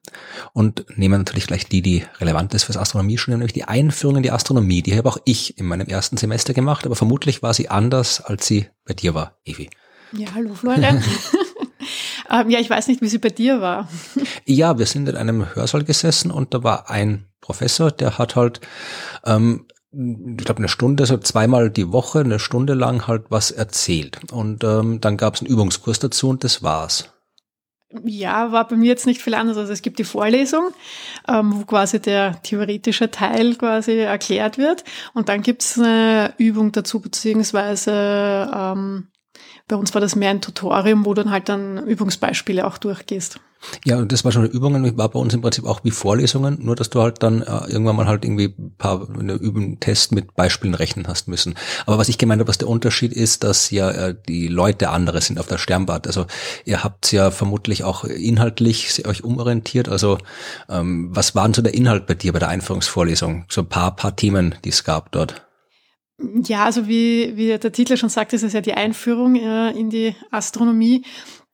und 0.54 0.86
nehmen 0.96 1.20
natürlich 1.20 1.48
gleich 1.48 1.68
die, 1.68 1.82
die 1.82 2.06
relevant 2.20 2.54
ist 2.54 2.66
fürs 2.66 2.78
Astronomiestudium, 2.78 3.40
nämlich 3.40 3.54
die 3.54 3.64
Einführung 3.64 4.18
in 4.18 4.24
die 4.24 4.32
Astronomie. 4.32 4.82
Die 4.82 4.96
habe 4.96 5.10
auch 5.10 5.18
ich 5.26 5.58
in 5.58 5.66
meinem 5.66 5.88
ersten 5.88 6.18
Semester 6.18 6.54
gemacht, 6.54 6.86
aber 6.86 6.96
vermutlich 6.96 7.42
war 7.42 7.54
sie 7.54 7.70
anders, 7.70 8.22
als 8.22 8.46
sie 8.46 8.68
bei 8.86 8.94
dir 8.94 9.16
war, 9.16 9.38
Evi. 9.46 9.70
Ja, 10.14 10.28
hallo 10.36 10.54
Florian. 10.54 11.04
ähm, 12.32 12.50
ja, 12.50 12.60
ich 12.60 12.70
weiß 12.70 12.88
nicht, 12.88 13.02
wie 13.02 13.08
sie 13.08 13.18
bei 13.18 13.30
dir 13.30 13.62
war. 13.62 13.90
ja, 14.46 14.78
wir 14.78 14.86
sind 14.86 15.10
in 15.10 15.16
einem 15.16 15.56
Hörsaal 15.56 15.84
gesessen 15.84 16.32
und 16.32 16.54
da 16.54 16.64
war 16.64 16.90
ein 16.90 17.26
Professor, 17.42 17.92
der 17.92 18.18
hat 18.18 18.36
halt 18.36 18.62
ähm, 19.26 19.66
ich 19.98 20.46
glaube, 20.46 20.60
eine 20.60 20.70
Stunde, 20.70 21.06
so 21.06 21.18
zweimal 21.18 21.72
die 21.72 21.92
Woche, 21.92 22.20
eine 22.20 22.40
Stunde 22.40 22.76
lang 22.76 23.08
halt 23.08 23.26
was 23.30 23.50
erzählt. 23.50 24.20
Und 24.32 24.64
ähm, 24.64 25.02
dann 25.02 25.18
gab 25.18 25.36
es 25.36 25.42
einen 25.42 25.50
Übungskurs 25.50 25.98
dazu 26.00 26.30
und 26.30 26.44
das 26.44 26.62
war's. 26.62 27.12
Ja, 28.04 28.52
war 28.52 28.68
bei 28.68 28.76
mir 28.76 28.88
jetzt 28.88 29.08
nicht 29.08 29.22
viel 29.22 29.34
anders. 29.34 29.58
Also 29.58 29.72
es 29.74 29.82
gibt 29.82 29.98
die 29.98 30.04
Vorlesung, 30.04 30.72
ähm, 31.28 31.54
wo 31.56 31.66
quasi 31.66 32.00
der 32.00 32.42
theoretische 32.44 33.10
Teil 33.10 33.56
quasi 33.56 33.94
erklärt 33.94 34.58
wird. 34.58 34.84
Und 35.14 35.30
dann 35.30 35.42
gibt 35.42 35.64
es 35.64 35.80
eine 35.80 36.34
Übung 36.38 36.74
dazu, 36.74 37.00
beziehungsweise 37.00 38.52
ähm, 38.54 39.08
bei 39.68 39.76
uns 39.76 39.94
war 39.94 40.02
das 40.02 40.16
mehr 40.16 40.30
ein 40.30 40.42
Tutorium, 40.42 41.06
wo 41.06 41.14
du 41.14 41.24
dann 41.24 41.32
halt 41.32 41.50
dann 41.50 41.86
Übungsbeispiele 41.86 42.66
auch 42.66 42.78
durchgehst. 42.78 43.40
Ja, 43.86 43.98
und 43.98 44.12
das 44.12 44.24
war 44.24 44.32
schon 44.32 44.46
Übungen, 44.46 44.98
war 44.98 45.10
bei 45.10 45.20
uns 45.20 45.34
im 45.34 45.42
Prinzip 45.42 45.66
auch 45.66 45.82
wie 45.84 45.92
Vorlesungen, 45.92 46.60
nur 46.62 46.76
dass 46.76 46.90
du 46.90 47.02
halt 47.02 47.24
dann 47.24 47.42
äh, 47.42 47.70
irgendwann 47.70 47.96
mal 47.96 48.08
halt 48.08 48.24
irgendwie 48.24 48.50
paar 48.78 49.08
eine 49.10 49.34
Üben 49.34 49.80
Test 49.80 50.12
mit 50.12 50.36
Beispielen 50.36 50.76
rechnen 50.76 51.08
hast 51.08 51.28
müssen. 51.28 51.56
Aber 51.86 51.98
was 51.98 52.08
ich 52.08 52.18
gemeint 52.18 52.40
habe, 52.40 52.48
was 52.48 52.60
der 52.60 52.70
Unterschied 52.70 53.14
ist, 53.14 53.44
dass 53.44 53.72
ja 53.72 53.90
äh, 53.90 54.16
die 54.28 54.48
Leute 54.48 54.90
andere 54.90 55.22
sind 55.22 55.40
auf 55.40 55.48
der 55.48 55.58
Sternbad. 55.58 56.08
Also 56.08 56.28
ihr 56.66 56.84
habt 56.84 57.12
ja 57.12 57.32
vermutlich 57.32 57.84
auch 57.84 58.04
inhaltlich 58.04 59.06
euch 59.08 59.24
umorientiert. 59.24 59.90
Also 59.90 60.20
ähm, 60.70 61.10
was 61.12 61.36
waren 61.36 61.54
so 61.54 61.62
der 61.62 61.74
Inhalt 61.74 62.06
bei 62.06 62.14
dir 62.14 62.32
bei 62.32 62.40
der 62.40 62.50
Einführungsvorlesung? 62.50 63.46
So 63.50 63.62
ein 63.62 63.70
paar, 63.70 63.96
paar 63.96 64.16
Themen, 64.16 64.56
die 64.64 64.70
es 64.70 64.84
gab 64.84 65.12
dort. 65.12 65.47
Ja, 66.20 66.66
also 66.66 66.88
wie, 66.88 67.38
wie 67.38 67.58
der 67.58 67.72
Titel 67.72 67.96
schon 67.96 68.10
sagt, 68.10 68.34
ist 68.34 68.44
es 68.44 68.54
ja 68.54 68.62
die 68.62 68.74
Einführung 68.74 69.36
äh, 69.36 69.72
in 69.72 69.90
die 69.90 70.16
Astronomie. 70.32 71.06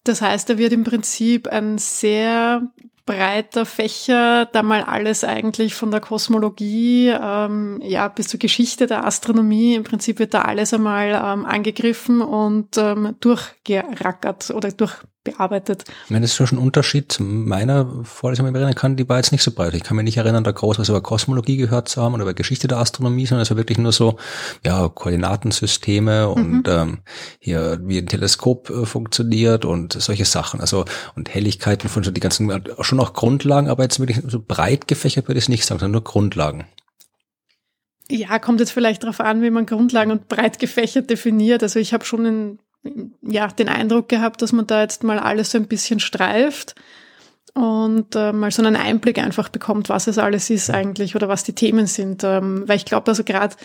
Das 0.04 0.22
heißt, 0.22 0.50
da 0.50 0.58
wird 0.58 0.74
im 0.74 0.84
Prinzip 0.84 1.48
ein 1.48 1.78
sehr 1.78 2.72
breiter 3.06 3.66
Fächer, 3.66 4.46
da 4.46 4.64
mal 4.64 4.84
alles 4.84 5.26
eigentlich 5.26 5.76
von 5.76 5.92
der 5.92 6.00
Kosmologie 6.00 7.10
ähm, 7.10 7.82
ja 7.84 8.08
bis 8.08 8.30
zur 8.30 8.40
Geschichte 8.40 8.88
der 8.88 9.06
Astronomie. 9.06 9.76
Im 9.76 9.84
Prinzip 9.84 10.20
wird 10.20 10.34
da 10.34 10.44
alles 10.44 10.74
einmal 10.74 11.10
ähm, 11.10 11.46
angegriffen 11.46 12.22
und 12.22 12.78
ähm, 12.78 13.16
durchgerackert 13.20 14.52
oder 14.52 14.72
durch 14.72 14.96
bearbeitet. 15.24 15.86
Ich 16.06 16.10
meine, 16.10 16.22
das 16.24 16.32
ist 16.32 16.36
schon 16.36 16.58
ein 16.58 16.64
Unterschied 16.64 17.12
zu 17.12 17.24
meiner 17.24 18.04
Vorlesung, 18.04 18.46
wenn 18.46 18.52
ich 18.52 18.54
mich 18.54 18.62
erinnern 18.62 18.76
kann, 18.76 18.96
die 18.96 19.08
war 19.08 19.18
jetzt 19.18 19.32
nicht 19.32 19.44
so 19.44 19.52
breit. 19.52 19.74
Ich 19.74 19.84
kann 19.84 19.96
mich 19.96 20.04
nicht 20.04 20.18
erinnern, 20.18 20.44
da 20.44 20.52
groß 20.52 20.80
was 20.80 20.90
über 20.90 21.02
Kosmologie 21.02 21.58
gehört 21.58 21.88
zu 21.88 22.02
haben 22.02 22.14
oder 22.14 22.24
über 22.24 22.34
Geschichte 22.34 22.68
der 22.68 22.78
Astronomie, 22.78 23.26
sondern 23.26 23.44
es 23.44 23.50
war 23.50 23.58
wirklich 23.58 23.78
nur 23.78 23.92
so, 23.92 24.18
ja, 24.66 24.88
Koordinatensysteme 24.90 26.30
und 26.30 26.68
mhm. 26.68 26.74
ähm, 26.74 26.98
hier, 27.40 27.80
wie 27.84 27.98
ein 27.98 28.08
Teleskop 28.08 28.70
äh, 28.70 28.86
funktioniert 28.86 29.66
und 29.66 29.94
solche 29.94 30.26
Sachen. 30.26 30.62
Also, 30.62 30.86
und 31.16 31.34
Helligkeiten 31.34 31.90
von 31.90 32.04
so 32.04 32.12
die 32.12 32.22
ganzen, 32.22 32.52
schon 32.82 33.00
auch 33.00 33.14
Grundlagen, 33.14 33.70
aber 33.70 33.84
jetzt 33.84 34.00
wirklich 34.00 34.22
so 34.28 34.42
breit 34.46 34.88
gefächert 34.88 35.28
würde 35.28 35.38
ich 35.38 35.46
es 35.46 35.50
nicht 35.50 35.66
sagen, 35.66 35.80
sondern 35.80 35.94
nur 35.94 36.04
Grundlagen. 36.04 36.66
Ja, 38.10 38.38
kommt 38.40 38.60
jetzt 38.60 38.72
vielleicht 38.72 39.04
darauf 39.04 39.22
an, 39.22 39.42
wie 39.42 39.50
man 39.50 39.66
Grundlagen 39.66 40.12
und 40.12 40.28
breit 40.28 40.60
gefächert 40.60 41.10
definiert. 41.10 41.64
Also 41.64 41.80
ich 41.80 41.94
habe 41.94 42.04
schon 42.04 42.26
in 42.26 42.60
ja, 43.22 43.48
den 43.48 43.70
Eindruck 43.70 44.10
gehabt, 44.10 44.42
dass 44.42 44.52
man 44.52 44.68
da 44.68 44.82
jetzt 44.82 45.04
mal 45.04 45.20
alles 45.20 45.52
so 45.52 45.58
ein 45.58 45.68
bisschen 45.68 46.00
streift 46.00 46.76
und 47.54 48.16
äh, 48.16 48.34
mal 48.34 48.52
so 48.52 48.64
einen 48.64 48.76
Einblick 48.76 49.20
einfach 49.20 49.50
bekommt, 49.50 49.90
was 49.90 50.08
es 50.08 50.18
alles 50.18 50.50
ist 50.50 50.70
eigentlich 50.70 51.16
oder 51.16 51.30
was 51.30 51.44
die 51.44 51.54
Themen 51.54 51.86
sind. 51.86 52.24
Ähm, 52.24 52.64
weil 52.68 52.78
ich 52.78 52.86
glaube, 52.86 53.12
also 53.12 53.24
gerade 53.24 53.56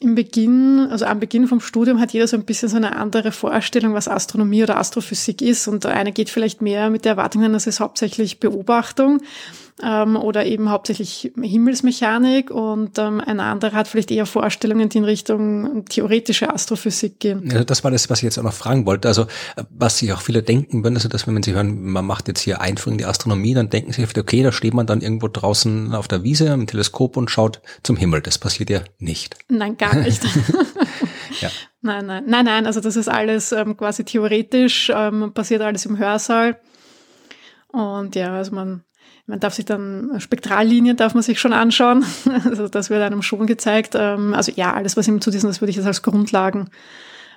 im 0.00 0.14
Beginn, 0.14 0.88
also 0.90 1.04
am 1.04 1.20
Beginn 1.20 1.48
vom 1.48 1.60
Studium 1.60 2.00
hat 2.00 2.12
jeder 2.12 2.28
so 2.28 2.36
ein 2.36 2.44
bisschen 2.44 2.68
so 2.68 2.76
eine 2.76 2.96
andere 2.96 3.32
Vorstellung, 3.32 3.94
was 3.94 4.08
Astronomie 4.08 4.62
oder 4.62 4.76
Astrophysik 4.76 5.42
ist. 5.42 5.66
Und 5.66 5.84
der 5.84 5.94
eine 5.94 6.12
geht 6.12 6.30
vielleicht 6.30 6.62
mehr 6.62 6.90
mit 6.90 7.04
der 7.04 7.12
Erwartung 7.12 7.44
an, 7.44 7.52
das 7.52 7.66
ist 7.66 7.80
hauptsächlich 7.80 8.38
Beobachtung 8.40 9.20
ähm, 9.82 10.16
oder 10.16 10.46
eben 10.46 10.70
hauptsächlich 10.70 11.32
Himmelsmechanik 11.40 12.50
und 12.50 12.98
ähm, 12.98 13.20
ein 13.20 13.40
anderer 13.40 13.72
hat 13.72 13.88
vielleicht 13.88 14.12
eher 14.12 14.26
Vorstellungen, 14.26 14.88
die 14.88 14.98
in 14.98 15.04
Richtung 15.04 15.84
theoretische 15.86 16.52
Astrophysik 16.52 17.18
gehen. 17.18 17.50
Ja, 17.50 17.64
das 17.64 17.82
war 17.82 17.90
das, 17.90 18.08
was 18.08 18.20
ich 18.20 18.24
jetzt 18.24 18.38
auch 18.38 18.44
noch 18.44 18.52
fragen 18.52 18.86
wollte. 18.86 19.08
Also 19.08 19.26
was 19.70 19.98
sich 19.98 20.12
auch 20.12 20.20
viele 20.20 20.42
denken 20.42 20.84
würden, 20.84 20.94
also 20.94 21.08
dass 21.08 21.26
wenn 21.26 21.42
sie 21.42 21.54
hören, 21.54 21.82
man 21.82 22.06
macht 22.06 22.28
jetzt 22.28 22.40
hier 22.40 22.60
Einführung 22.60 22.94
in 22.94 22.98
die 22.98 23.04
Astronomie, 23.04 23.54
dann 23.54 23.68
denken 23.68 23.92
sie, 23.92 24.04
okay, 24.04 24.42
da 24.44 24.52
steht 24.52 24.74
man 24.74 24.86
dann 24.86 25.00
irgendwo 25.00 25.26
draußen 25.26 25.92
auf 25.94 26.06
der 26.06 26.22
Wiese 26.22 26.46
im 26.46 26.68
Teleskop 26.68 27.16
und 27.16 27.30
schaut 27.30 27.60
zum 27.82 27.96
Himmel. 27.96 28.20
Das 28.20 28.38
passiert 28.38 28.70
ja 28.70 28.82
nicht. 28.98 29.36
Nein, 29.48 29.76
gar 29.76 29.96
nicht. 29.96 30.22
ja. 31.40 31.50
Nein, 31.80 32.06
nein, 32.06 32.24
nein, 32.26 32.44
nein. 32.44 32.66
Also 32.66 32.80
das 32.80 32.94
ist 32.94 33.08
alles 33.08 33.50
ähm, 33.50 33.76
quasi 33.76 34.04
theoretisch, 34.04 34.90
ähm, 34.94 35.32
passiert 35.34 35.62
alles 35.62 35.84
im 35.84 35.98
Hörsaal. 35.98 36.60
Und 37.68 38.14
ja, 38.14 38.32
also 38.32 38.54
man 38.54 38.84
man 39.26 39.40
darf 39.40 39.54
sich 39.54 39.64
dann, 39.64 40.12
Spektrallinien 40.18 40.96
darf 40.96 41.14
man 41.14 41.22
sich 41.22 41.40
schon 41.40 41.52
anschauen. 41.52 42.04
Also 42.44 42.68
das 42.68 42.90
wird 42.90 43.02
einem 43.02 43.22
schon 43.22 43.46
gezeigt. 43.46 43.94
Ähm, 43.94 44.34
also 44.34 44.52
ja, 44.54 44.72
alles, 44.74 44.96
was 44.96 45.08
ihm 45.08 45.20
zu 45.20 45.30
diesen, 45.30 45.48
das 45.48 45.60
würde 45.60 45.70
ich 45.70 45.76
jetzt 45.76 45.86
als 45.86 46.02
Grundlagen 46.02 46.68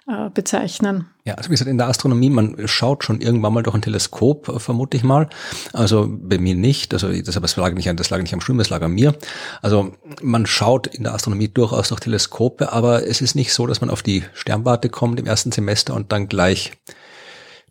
äh, 0.07 0.30
bezeichnen. 0.30 1.07
Ja, 1.23 1.35
also 1.35 1.49
wie 1.49 1.53
gesagt, 1.53 1.69
in 1.69 1.77
der 1.77 1.88
Astronomie, 1.88 2.30
man 2.30 2.55
schaut 2.68 3.03
schon 3.03 3.22
irgendwann 3.22 3.53
mal 3.53 3.64
durch 3.64 3.76
ein 3.76 3.81
Teleskop, 3.81 4.49
äh, 4.49 4.59
vermute 4.59 4.97
ich 4.97 5.03
mal. 5.03 5.30
Also 5.73 6.07
bei 6.09 6.38
mir 6.38 6.55
nicht, 6.55 6.93
also 6.93 7.11
das, 7.11 7.35
das 7.35 7.55
lag 7.55 7.73
nicht 7.73 7.89
an, 7.89 7.97
das 7.97 8.09
lag 8.09 8.22
nicht 8.22 8.34
am 8.34 8.41
Studium, 8.41 8.59
das 8.59 8.69
lag 8.69 8.81
an 8.81 8.91
mir. 8.91 9.15
Also 9.61 9.93
man 10.22 10.45
schaut 10.45 10.88
in 10.88 11.03
der 11.03 11.14
Astronomie 11.14 11.47
durchaus 11.47 11.89
durch 11.89 12.01
Teleskope, 12.01 12.72
aber 12.72 13.05
es 13.07 13.22
ist 13.22 13.35
nicht 13.35 13.53
so, 13.53 13.68
dass 13.68 13.81
man 13.81 13.89
auf 13.89 14.01
die 14.01 14.23
Sternwarte 14.34 14.89
kommt 14.89 15.19
im 15.19 15.26
ersten 15.26 15.51
Semester 15.51 15.93
und 15.93 16.11
dann 16.11 16.27
gleich 16.27 16.73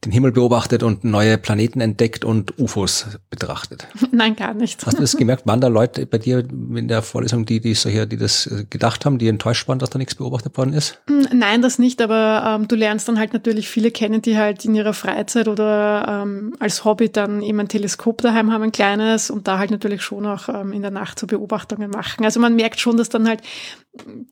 den 0.04 0.12
Himmel 0.12 0.32
beobachtet 0.32 0.82
und 0.82 1.04
neue 1.04 1.38
Planeten 1.38 1.80
entdeckt 1.80 2.24
und 2.24 2.58
UFOs 2.58 3.18
betrachtet. 3.30 3.86
Nein, 4.12 4.36
gar 4.36 4.52
nicht. 4.52 4.84
Hast 4.84 4.98
du 4.98 5.00
das 5.00 5.16
gemerkt? 5.16 5.46
Waren 5.46 5.60
da 5.60 5.68
Leute 5.68 6.04
bei 6.06 6.18
dir 6.18 6.40
in 6.40 6.86
der 6.86 7.02
Vorlesung, 7.02 7.46
die, 7.46 7.60
die 7.60 7.74
solche, 7.74 8.06
die 8.06 8.18
das 8.18 8.46
äh, 8.46 8.64
gedacht 8.68 9.06
haben, 9.06 9.18
die 9.18 9.28
enttäuscht 9.28 9.66
waren, 9.68 9.78
dass 9.78 9.90
da 9.90 9.98
nichts 9.98 10.14
beobachtet 10.14 10.56
worden 10.58 10.74
ist? 10.74 11.00
Mm, 11.08 11.38
nein, 11.38 11.62
das 11.62 11.78
nicht, 11.78 12.02
aber 12.02 12.56
ähm, 12.60 12.68
du 12.68 12.76
lernst 12.76 13.08
dann 13.08 13.18
halt 13.18 13.32
natürlich 13.32 13.68
viele 13.68 13.90
kennen, 13.90 14.20
die 14.20 14.36
halt 14.36 14.64
in 14.66 14.74
ihrer 14.74 14.92
Freizeit 14.92 15.48
oder 15.48 16.22
ähm, 16.24 16.54
als 16.60 16.84
Hobby 16.84 17.10
dann 17.10 17.42
eben 17.42 17.58
ein 17.58 17.68
Teleskop 17.68 18.20
daheim 18.20 18.52
haben, 18.52 18.64
ein 18.64 18.72
kleines 18.72 19.30
und 19.30 19.48
da 19.48 19.58
halt 19.58 19.70
natürlich 19.70 20.02
schon 20.02 20.26
auch 20.26 20.48
ähm, 20.50 20.72
in 20.72 20.82
der 20.82 20.90
Nacht 20.90 21.18
so 21.18 21.26
Beobachtungen 21.26 21.90
machen. 21.90 22.24
Also 22.24 22.38
man 22.38 22.54
merkt 22.54 22.80
schon, 22.80 22.98
dass 22.98 23.08
dann 23.08 23.26
halt 23.26 23.40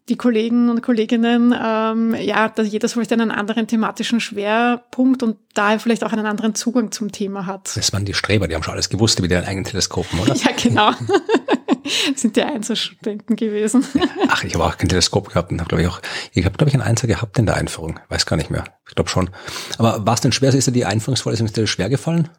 die 0.08 0.16
Kollegen 0.16 0.68
und 0.68 0.82
Kolleginnen, 0.82 1.54
ähm, 1.58 2.14
ja, 2.14 2.48
dass 2.48 2.70
jeder 2.70 2.88
so 2.88 2.94
vielleicht 2.94 3.12
einen 3.12 3.30
anderen 3.30 3.66
thematischen 3.66 4.20
Schwerpunkt 4.20 5.22
und 5.22 5.36
daher 5.54 5.78
vielleicht 5.78 6.04
auch 6.04 6.12
einen 6.12 6.26
anderen 6.26 6.54
Zugang 6.54 6.92
zum 6.92 7.12
Thema 7.12 7.46
hat. 7.46 7.76
Das 7.76 7.92
waren 7.92 8.04
die 8.04 8.14
Streber, 8.14 8.48
die 8.48 8.54
haben 8.54 8.62
schon 8.62 8.74
alles 8.74 8.88
gewusst 8.88 9.20
mit 9.20 9.30
ihren 9.30 9.44
eigenen 9.44 9.64
Teleskopen, 9.64 10.18
oder? 10.20 10.34
ja, 10.34 10.50
genau. 10.60 10.90
sind 12.16 12.36
die 12.36 12.42
Einzelstudenten 12.42 13.36
gewesen. 13.36 13.84
Ach, 14.28 14.44
ich 14.44 14.54
habe 14.54 14.64
auch 14.64 14.76
kein 14.76 14.88
Teleskop 14.88 15.28
gehabt 15.28 15.50
und 15.52 15.60
habe, 15.60 15.68
glaube 15.68 15.82
ich, 15.82 15.88
auch, 15.88 16.00
ich 16.32 16.44
habe, 16.44 16.56
glaube 16.56 16.68
ich, 16.68 16.74
einen 16.74 16.82
Einser 16.82 17.06
gehabt 17.06 17.38
in 17.38 17.46
der 17.46 17.56
Einführung. 17.56 18.00
Weiß 18.08 18.26
gar 18.26 18.36
nicht 18.36 18.50
mehr. 18.50 18.64
Ich 18.88 18.94
glaube 18.94 19.10
schon. 19.10 19.30
Aber 19.78 20.06
war 20.06 20.14
es 20.14 20.20
denn 20.20 20.32
schwer? 20.32 20.54
Ist 20.54 20.66
dir 20.66 20.72
die 20.72 20.84
Einführungsvorlesung 20.84 21.48
schwer 21.66 21.88
gefallen? 21.88 22.30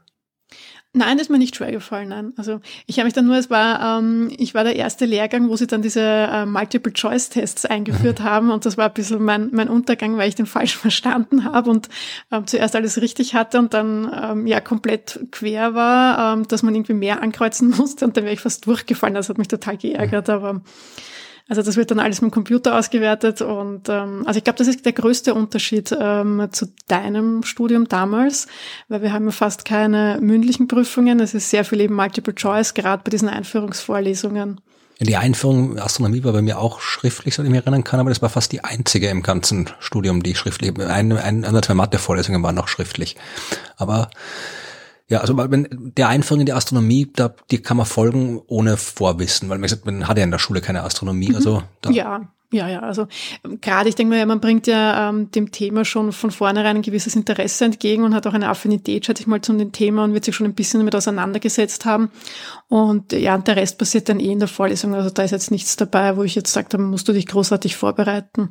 Nein, 0.98 1.18
das 1.18 1.28
ist 1.28 1.30
mir 1.30 1.38
nicht 1.38 1.58
schwer 1.58 1.74
gefallen. 1.74 2.08
Nein. 2.08 2.32
Also 2.38 2.62
ich 2.86 3.00
habe 3.00 3.06
mich 3.06 3.14
dann 3.14 3.26
nur, 3.26 3.36
es 3.36 3.50
war, 3.50 4.00
ähm, 4.00 4.32
ich 4.38 4.54
war 4.54 4.64
der 4.64 4.78
erste 4.78 5.04
Lehrgang, 5.04 5.50
wo 5.50 5.58
sie 5.58 5.68
dann 5.68 5.82
diese 5.82 6.00
äh, 6.02 6.46
Multiple-Choice-Tests 6.46 7.66
eingeführt 7.66 8.22
mhm. 8.22 8.24
haben 8.24 8.50
und 8.50 8.66
das 8.66 8.78
war 8.78 8.88
ein 8.88 8.94
bisschen 8.94 9.22
mein, 9.22 9.50
mein 9.52 9.68
Untergang, 9.68 10.16
weil 10.16 10.30
ich 10.30 10.36
den 10.36 10.46
falsch 10.46 10.78
verstanden 10.78 11.44
habe 11.44 11.70
und 11.70 11.90
ähm, 12.32 12.48
zuerst 12.48 12.78
alles 12.78 13.02
richtig 13.02 13.36
hatte 13.36 13.60
und 13.60 13.74
dann 13.74 14.10
ähm, 14.24 14.48
ja 14.48 14.62
komplett 14.62 15.20
quer 15.32 15.76
war, 15.76 16.34
ähm, 16.34 16.48
dass 16.48 16.64
man 16.64 16.74
irgendwie 16.74 16.94
mehr 16.94 17.22
ankreuzen 17.22 17.70
musste 17.78 18.06
und 18.06 18.16
dann 18.16 18.24
wäre 18.24 18.34
ich 18.34 18.40
fast 18.40 18.66
durchgefallen. 18.66 19.16
Das 19.16 19.28
hat 19.28 19.38
mich 19.38 19.50
total 19.50 19.76
geärgert, 19.76 20.30
mhm. 20.30 20.34
aber 20.34 20.62
Also 21.48 21.62
das 21.62 21.78
wird 21.78 21.92
dann 21.92 22.00
alles 22.00 22.22
mit 22.22 22.32
dem 22.32 22.34
Computer 22.34 22.78
ausgewertet 22.78 23.42
und 23.42 23.88
ähm, 23.88 24.24
also 24.26 24.40
ich 24.40 24.44
glaube, 24.44 24.58
das 24.58 24.68
ist 24.68 24.84
der 24.84 24.94
größte 24.94 25.36
Unterschied 25.36 25.96
ähm, 25.98 26.48
zu 26.52 26.74
deinem 26.88 27.44
Studium 27.44 27.88
damals, 27.88 28.48
weil 28.88 29.04
wir 29.04 29.14
haben 29.14 29.26
ja 29.26 29.32
fast 29.32 29.64
keine 29.64 30.18
mündlichen 30.22 30.68
Prüfungen. 30.68 31.20
Es 31.20 31.36
ist 31.36 31.52
sehr 31.52 31.64
viel 31.64 31.82
eben 31.82 31.94
Multiple 31.94 32.34
Choice, 32.34 32.74
gerade 32.74 33.04
bei 33.04 33.12
diesen 33.12 33.30
Einführungsvorlesungen. 33.30 34.60
Die 35.00 35.18
Einführung 35.18 35.74
in 35.74 35.80
Astronomie 35.80 36.24
war 36.24 36.32
bei 36.32 36.42
mir 36.42 36.58
auch 36.58 36.80
schriftlich, 36.80 37.36
soweit 37.36 37.48
ich 37.48 37.52
mich 37.52 37.62
erinnern 37.62 37.84
kann, 37.84 38.00
aber 38.00 38.10
das 38.10 38.22
war 38.22 38.30
fast 38.30 38.52
die 38.52 38.64
einzige 38.64 39.10
im 39.10 39.22
ganzen 39.22 39.70
Studium, 39.80 40.24
die 40.24 40.36
schriftlich, 40.36 40.76
ein, 40.80 41.12
ein, 41.12 41.44
ein 41.44 41.64
zwei 41.64 41.74
Mathe-Vorlesungen 41.74 42.42
waren 42.42 42.56
noch 42.56 42.70
schriftlich. 42.70 43.18
Aber 43.78 44.10
ja, 45.08 45.20
also 45.20 45.38
wenn 45.38 45.94
der 45.96 46.08
Einführung 46.08 46.42
in 46.42 46.46
die 46.48 46.54
Astronomie, 46.54 47.12
da, 47.14 47.36
die 47.52 47.62
kann 47.62 47.78
man 47.78 47.86
folgen 47.86 48.42
ohne 48.48 48.76
Vorwissen, 48.76 49.50
weil 49.50 49.60
man 49.60 49.64
gesagt, 49.64 49.86
man 49.86 50.08
hat 50.08 50.18
ja 50.18 50.24
in 50.24 50.32
der 50.32 50.40
Schule 50.40 50.62
keine 50.62 50.84
Astronomie, 50.84 51.30
mhm. 51.30 51.36
also 51.36 51.64
da. 51.82 51.92
Ja, 51.92 52.22
ja, 52.52 52.70
ja, 52.70 52.80
also 52.80 53.08
gerade 53.62 53.90
ich 53.90 53.96
denke 53.96 54.16
mal, 54.16 54.26
man 54.26 54.40
bringt 54.40 54.66
ja 54.66 55.10
ähm, 55.10 55.30
dem 55.32 55.52
Thema 55.52 55.84
schon 55.84 56.12
von 56.12 56.32
vornherein 56.32 56.78
ein 56.78 56.82
gewisses 56.82 57.16
Interesse 57.16 57.66
entgegen 57.66 58.04
und 58.04 58.16
hat 58.16 58.26
auch 58.28 58.34
eine 58.34 58.50
Affinität, 58.50 59.06
schätze 59.06 59.22
ich 59.22 59.28
mal, 59.28 59.42
zu 59.42 59.54
dem 59.54 59.72
Thema 59.72 60.04
und 60.04 60.14
wird 60.14 60.26
sich 60.26 60.36
schon 60.36 60.48
ein 60.48 60.56
bisschen 60.56 60.80
damit 60.80 60.96
auseinandergesetzt 60.96 61.86
haben. 61.86 62.12
Und 62.70 63.14
ja, 63.14 63.36
und 63.36 63.48
der 63.48 63.58
Rest 63.58 63.78
passiert 63.78 64.10
dann 64.10 64.20
eh 64.20 64.32
in 64.32 64.40
der 64.40 64.48
Vorlesung. 64.48 64.94
Also 64.94 65.10
da 65.10 65.24
ist 65.24 65.32
jetzt 65.32 65.52
nichts 65.52 65.76
dabei, 65.76 66.18
wo 66.18 66.24
ich 66.24 66.36
jetzt 66.36 66.54
sage, 66.54 66.68
da 66.70 66.78
musst 66.78 67.08
du 67.08 67.14
dich 67.14 67.28
großartig 67.28 67.76
vorbereiten. 67.76 68.50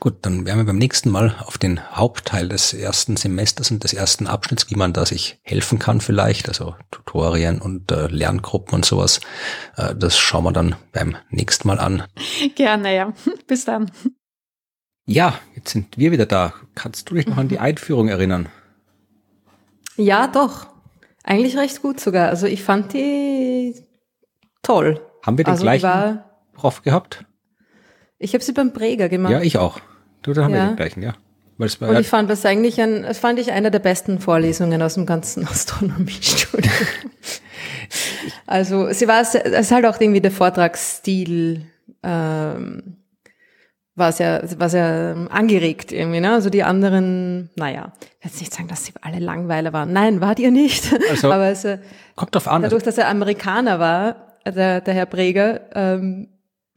Gut, 0.00 0.16
dann 0.22 0.44
werden 0.44 0.58
wir 0.58 0.66
beim 0.66 0.78
nächsten 0.78 1.10
Mal 1.10 1.34
auf 1.46 1.56
den 1.56 1.80
Hauptteil 1.96 2.48
des 2.48 2.74
ersten 2.74 3.16
Semesters 3.16 3.70
und 3.70 3.84
des 3.84 3.94
ersten 3.94 4.26
Abschnitts, 4.26 4.70
wie 4.70 4.74
man 4.74 4.92
da 4.92 5.06
sich 5.06 5.38
helfen 5.42 5.78
kann 5.78 6.00
vielleicht, 6.00 6.48
also 6.48 6.74
Tutorien 6.90 7.60
und 7.60 7.90
äh, 7.90 8.08
Lerngruppen 8.08 8.74
und 8.74 8.84
sowas. 8.84 9.20
Äh, 9.76 9.94
das 9.94 10.18
schauen 10.18 10.44
wir 10.44 10.52
dann 10.52 10.76
beim 10.92 11.16
nächsten 11.30 11.68
Mal 11.68 11.78
an. 11.78 12.02
Gerne, 12.54 12.94
ja. 12.94 13.12
Bis 13.46 13.64
dann. 13.64 13.90
Ja, 15.06 15.38
jetzt 15.54 15.70
sind 15.70 15.96
wir 15.96 16.12
wieder 16.12 16.26
da. 16.26 16.54
Kannst 16.74 17.10
du 17.10 17.14
dich 17.14 17.26
noch 17.26 17.36
an 17.36 17.48
die 17.48 17.58
Einführung 17.58 18.08
erinnern? 18.08 18.48
Ja, 19.96 20.26
doch. 20.26 20.66
Eigentlich 21.22 21.56
recht 21.56 21.80
gut 21.80 22.00
sogar. 22.00 22.28
Also 22.28 22.46
ich 22.46 22.62
fand 22.62 22.92
die 22.92 23.74
toll. 24.62 25.00
Haben 25.22 25.38
wir 25.38 25.44
den 25.44 25.52
also 25.52 25.62
gleichen 25.62 26.20
Prof 26.52 26.82
gehabt? 26.82 27.24
Ich 28.24 28.32
habe 28.32 28.42
sie 28.42 28.52
beim 28.52 28.72
Präger 28.72 29.10
gemacht. 29.10 29.32
Ja, 29.32 29.42
ich 29.42 29.58
auch. 29.58 29.80
Du, 30.22 30.32
da 30.32 30.44
haben 30.44 30.54
ja. 30.54 30.62
wir 30.62 30.66
den 30.68 30.76
gleichen, 30.76 31.02
ja. 31.02 31.12
War, 31.58 31.90
Und 31.90 32.00
ich 32.00 32.08
fand 32.08 32.28
das 32.30 32.44
eigentlich 32.46 32.80
ein, 32.80 33.02
das 33.02 33.18
fand 33.18 33.38
ich 33.38 33.52
eine 33.52 33.70
der 33.70 33.78
besten 33.78 34.18
Vorlesungen 34.18 34.80
aus 34.82 34.94
dem 34.94 35.04
ganzen 35.04 35.46
Astronomiestudium. 35.48 36.72
also 38.46 38.90
sie 38.92 39.06
war, 39.06 39.20
es 39.20 39.34
ist 39.34 39.70
halt 39.70 39.84
auch 39.84 40.00
irgendwie 40.00 40.22
der 40.22 40.30
Vortragsstil, 40.30 41.66
ähm, 42.02 42.96
war 43.94 44.10
sehr, 44.10 44.42
war 44.56 44.70
sehr 44.70 45.28
angeregt 45.30 45.92
irgendwie, 45.92 46.20
ne? 46.20 46.32
Also 46.32 46.50
die 46.50 46.64
anderen, 46.64 47.50
naja, 47.56 47.92
ich 48.00 48.24
will 48.24 48.30
jetzt 48.30 48.40
nicht 48.40 48.54
sagen, 48.54 48.68
dass 48.68 48.86
sie 48.86 48.92
alle 49.02 49.20
Langweiler 49.20 49.72
waren. 49.74 49.92
Nein, 49.92 50.20
war 50.22 50.34
die 50.34 50.44
ja 50.44 50.50
nicht. 50.50 50.92
Also, 51.10 51.30
Aber 51.32 51.48
es, 51.48 51.64
kommt 52.16 52.34
drauf 52.34 52.48
an. 52.48 52.62
Dadurch, 52.62 52.82
dass 52.82 52.98
er 52.98 53.08
Amerikaner 53.08 53.78
war, 53.78 54.38
der, 54.46 54.80
der 54.80 54.94
Herr 54.94 55.06
Breger, 55.06 55.60
ähm, 55.74 56.28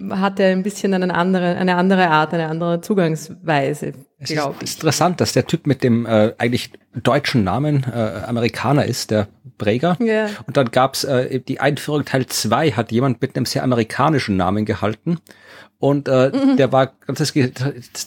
hat 0.09 0.39
er 0.39 0.51
ein 0.51 0.63
bisschen 0.63 0.93
eine 0.93 1.13
andere, 1.13 1.55
eine 1.55 1.75
andere 1.75 2.09
Art, 2.09 2.33
eine 2.33 2.47
andere 2.47 2.81
Zugangsweise. 2.81 3.93
Es 4.19 4.31
ist, 4.31 4.49
ist 4.61 4.75
interessant, 4.75 5.21
dass 5.21 5.33
der 5.33 5.47
Typ 5.47 5.65
mit 5.65 5.83
dem 5.83 6.05
äh, 6.05 6.33
eigentlich 6.37 6.71
deutschen 6.93 7.43
Namen 7.43 7.83
äh, 7.83 8.21
Amerikaner 8.25 8.85
ist, 8.85 9.11
der 9.11 9.27
Breger. 9.57 9.97
Yeah. 9.99 10.29
Und 10.45 10.55
dann 10.55 10.69
gab's 10.69 11.03
äh, 11.03 11.39
die 11.39 11.59
Einführung 11.59 12.05
Teil 12.05 12.27
2, 12.27 12.71
hat 12.71 12.91
jemand 12.91 13.21
mit 13.21 13.35
einem 13.35 13.45
sehr 13.45 13.63
amerikanischen 13.63 14.37
Namen 14.37 14.65
gehalten. 14.65 15.19
Und 15.79 16.07
äh, 16.07 16.31
mhm. 16.33 16.57
der 16.57 16.71
war, 16.71 16.93
das, 17.05 17.33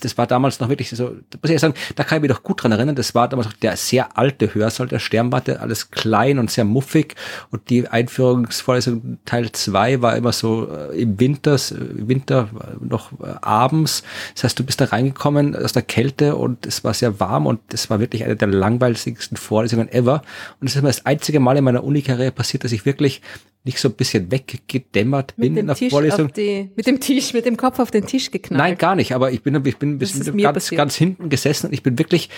das 0.00 0.18
war 0.18 0.26
damals 0.26 0.58
noch 0.58 0.68
wirklich 0.68 0.90
so, 0.90 1.10
da 1.30 1.38
muss 1.40 1.50
ich 1.50 1.60
sagen, 1.60 1.74
da 1.94 2.02
kann 2.02 2.16
ich 2.16 2.22
mich 2.22 2.30
doch 2.32 2.42
gut 2.42 2.62
dran 2.62 2.72
erinnern, 2.72 2.96
das 2.96 3.14
war 3.14 3.28
damals 3.28 3.48
der 3.62 3.76
sehr 3.76 4.18
alte 4.18 4.52
Hörsaal 4.54 4.88
der 4.88 4.98
Sternwarte, 4.98 5.60
alles 5.60 5.92
klein 5.92 6.40
und 6.40 6.50
sehr 6.50 6.64
muffig. 6.64 7.14
Und 7.50 7.70
die 7.70 7.86
Einführungsvorlesung 7.86 9.18
Teil 9.24 9.52
2 9.52 10.02
war 10.02 10.16
immer 10.16 10.32
so 10.32 10.68
äh, 10.68 11.00
im 11.00 11.20
Winter, 11.20 11.56
Winter 11.70 12.48
noch 12.80 13.12
äh, 13.20 13.34
abends. 13.40 14.02
Das 14.34 14.44
heißt, 14.44 14.58
du 14.58 14.64
bist 14.64 14.80
da 14.80 14.86
reingekommen 14.86 15.54
aus 15.54 15.72
der 15.72 15.82
Kälte 15.82 16.34
und 16.34 16.66
es 16.66 16.82
war 16.82 16.92
sehr 16.92 17.20
warm 17.20 17.46
und 17.46 17.60
es 17.72 17.88
war 17.88 18.00
wirklich 18.00 18.24
eine 18.24 18.34
der 18.34 18.48
langweiligsten 18.48 19.36
Vorlesungen 19.36 19.88
ever. 19.92 20.22
Und 20.60 20.66
es 20.66 20.74
ist 20.74 20.82
mir 20.82 20.88
das 20.88 21.06
einzige 21.06 21.38
Mal 21.38 21.56
in 21.56 21.64
meiner 21.64 21.84
Unikarriere 21.84 22.32
passiert, 22.32 22.64
dass 22.64 22.72
ich 22.72 22.84
wirklich 22.84 23.22
nicht 23.64 23.78
so 23.78 23.88
ein 23.88 23.94
bisschen 23.94 24.30
weggedämmert 24.30 25.36
bin 25.36 25.56
in 25.56 25.66
der 25.66 25.76
Tisch 25.76 25.90
Vorlesung. 25.90 26.32
Die, 26.32 26.70
mit 26.74 26.86
dem 26.86 26.98
Tisch, 26.98 27.34
mit 27.34 27.44
dem 27.44 27.56
Kopf 27.56 27.78
auf 27.78 27.90
den 27.90 28.06
Tisch 28.06 28.30
geknallt. 28.30 28.58
Nein, 28.58 28.78
gar 28.78 28.94
nicht, 28.94 29.14
aber 29.14 29.32
ich 29.32 29.42
bin, 29.42 29.54
ich 29.66 29.76
bin 29.76 29.94
ein 29.94 29.98
bisschen 29.98 30.38
ganz, 30.38 30.70
ganz 30.70 30.94
hinten 30.94 31.28
gesessen 31.28 31.66
und 31.66 31.72
ich 31.74 31.82
bin 31.82 31.98
wirklich 31.98 32.30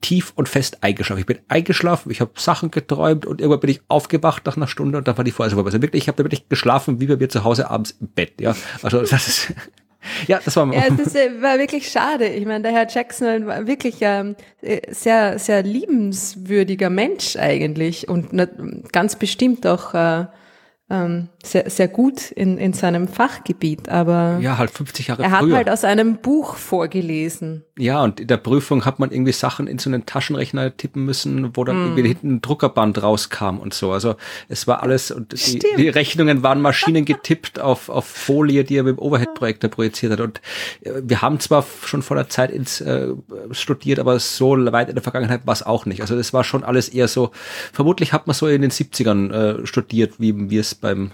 tief 0.00 0.32
und 0.36 0.48
fest 0.48 0.78
eingeschlafen. 0.82 1.20
Ich 1.20 1.26
bin 1.26 1.38
eingeschlafen, 1.48 2.10
ich 2.10 2.20
habe 2.20 2.32
Sachen 2.36 2.70
geträumt 2.70 3.26
und 3.26 3.40
irgendwann 3.40 3.60
bin 3.60 3.70
ich 3.70 3.80
aufgewacht 3.88 4.46
nach 4.46 4.56
einer 4.56 4.68
Stunde 4.68 4.98
und 4.98 5.08
dann 5.08 5.16
war 5.16 5.24
die 5.24 5.32
Vorlesung 5.32 5.56
vorbei. 5.56 5.68
Also 5.68 5.82
wirklich, 5.82 6.04
ich 6.04 6.08
habe 6.08 6.16
da 6.16 6.24
wirklich 6.24 6.48
geschlafen, 6.48 7.00
wie 7.00 7.06
bei 7.06 7.16
mir 7.16 7.28
zu 7.28 7.44
Hause 7.44 7.70
abends 7.70 7.96
im 8.00 8.08
Bett. 8.08 8.40
Ja, 8.40 8.54
also 8.82 9.00
das 9.00 9.26
ist 9.26 9.54
ja, 10.28 10.40
das 10.44 10.54
war 10.54 10.72
ja, 10.72 10.90
das 10.90 11.14
äh, 11.14 11.42
war 11.42 11.58
wirklich 11.58 11.88
schade. 11.88 12.28
Ich 12.28 12.46
meine, 12.46 12.62
der 12.62 12.72
Herr 12.72 12.88
Jackson 12.88 13.46
war 13.46 13.66
wirklich 13.66 13.96
ähm, 14.00 14.36
sehr 14.88 15.38
sehr 15.38 15.62
liebenswürdiger 15.62 16.90
Mensch 16.90 17.36
eigentlich 17.36 18.08
und 18.08 18.30
ganz 18.92 19.16
bestimmt 19.16 19.66
auch 19.66 19.94
äh, 19.94 20.26
ähm, 20.90 21.28
sehr, 21.44 21.68
sehr 21.68 21.88
gut 21.88 22.30
in, 22.30 22.56
in 22.56 22.72
seinem 22.72 23.08
Fachgebiet, 23.08 23.90
aber 23.90 24.38
ja, 24.40 24.56
halt 24.56 24.70
50 24.70 25.08
Jahre 25.08 25.22
er 25.22 25.30
hat 25.32 25.40
früher. 25.40 25.56
halt 25.56 25.68
aus 25.68 25.84
einem 25.84 26.16
Buch 26.16 26.56
vorgelesen. 26.56 27.64
Ja, 27.78 28.02
und 28.02 28.20
in 28.20 28.26
der 28.26 28.38
Prüfung 28.38 28.86
hat 28.86 28.98
man 28.98 29.10
irgendwie 29.10 29.32
Sachen 29.32 29.66
in 29.66 29.78
so 29.78 29.90
einen 29.90 30.06
Taschenrechner 30.06 30.76
tippen 30.76 31.04
müssen, 31.04 31.54
wo 31.56 31.64
dann 31.64 31.76
mm. 31.76 31.84
irgendwie 31.84 32.08
hinten 32.08 32.34
ein 32.34 32.40
Druckerband 32.40 33.02
rauskam 33.02 33.58
und 33.58 33.74
so. 33.74 33.92
Also 33.92 34.16
es 34.48 34.66
war 34.66 34.82
alles 34.82 35.10
und 35.10 35.32
die, 35.32 35.58
die 35.76 35.88
Rechnungen 35.90 36.42
waren 36.42 36.62
Maschinen 36.62 37.04
getippt 37.04 37.60
auf, 37.60 37.90
auf 37.90 38.06
Folie, 38.06 38.64
die 38.64 38.76
er 38.76 38.82
mit 38.82 38.96
dem 38.96 38.98
Overhead-Projektor 38.98 39.70
projiziert 39.70 40.12
hat. 40.12 40.20
Und 40.20 40.40
äh, 40.80 41.02
wir 41.04 41.20
haben 41.20 41.38
zwar 41.38 41.66
schon 41.84 42.00
vor 42.00 42.16
der 42.16 42.30
Zeit 42.30 42.50
ins 42.50 42.80
äh, 42.80 43.08
studiert, 43.50 43.98
aber 43.98 44.18
so 44.18 44.56
weit 44.72 44.88
in 44.88 44.94
der 44.94 45.02
Vergangenheit 45.02 45.46
war 45.46 45.52
es 45.52 45.62
auch 45.62 45.84
nicht. 45.84 46.00
Also 46.00 46.16
das 46.16 46.32
war 46.32 46.44
schon 46.44 46.64
alles 46.64 46.88
eher 46.88 47.08
so, 47.08 47.30
vermutlich 47.74 48.14
hat 48.14 48.26
man 48.26 48.34
so 48.34 48.46
in 48.48 48.62
den 48.62 48.70
70ern 48.70 49.32
äh, 49.32 49.66
studiert, 49.66 50.14
wie 50.18 50.50
wir 50.50 50.62
es 50.62 50.77
beim 50.80 51.10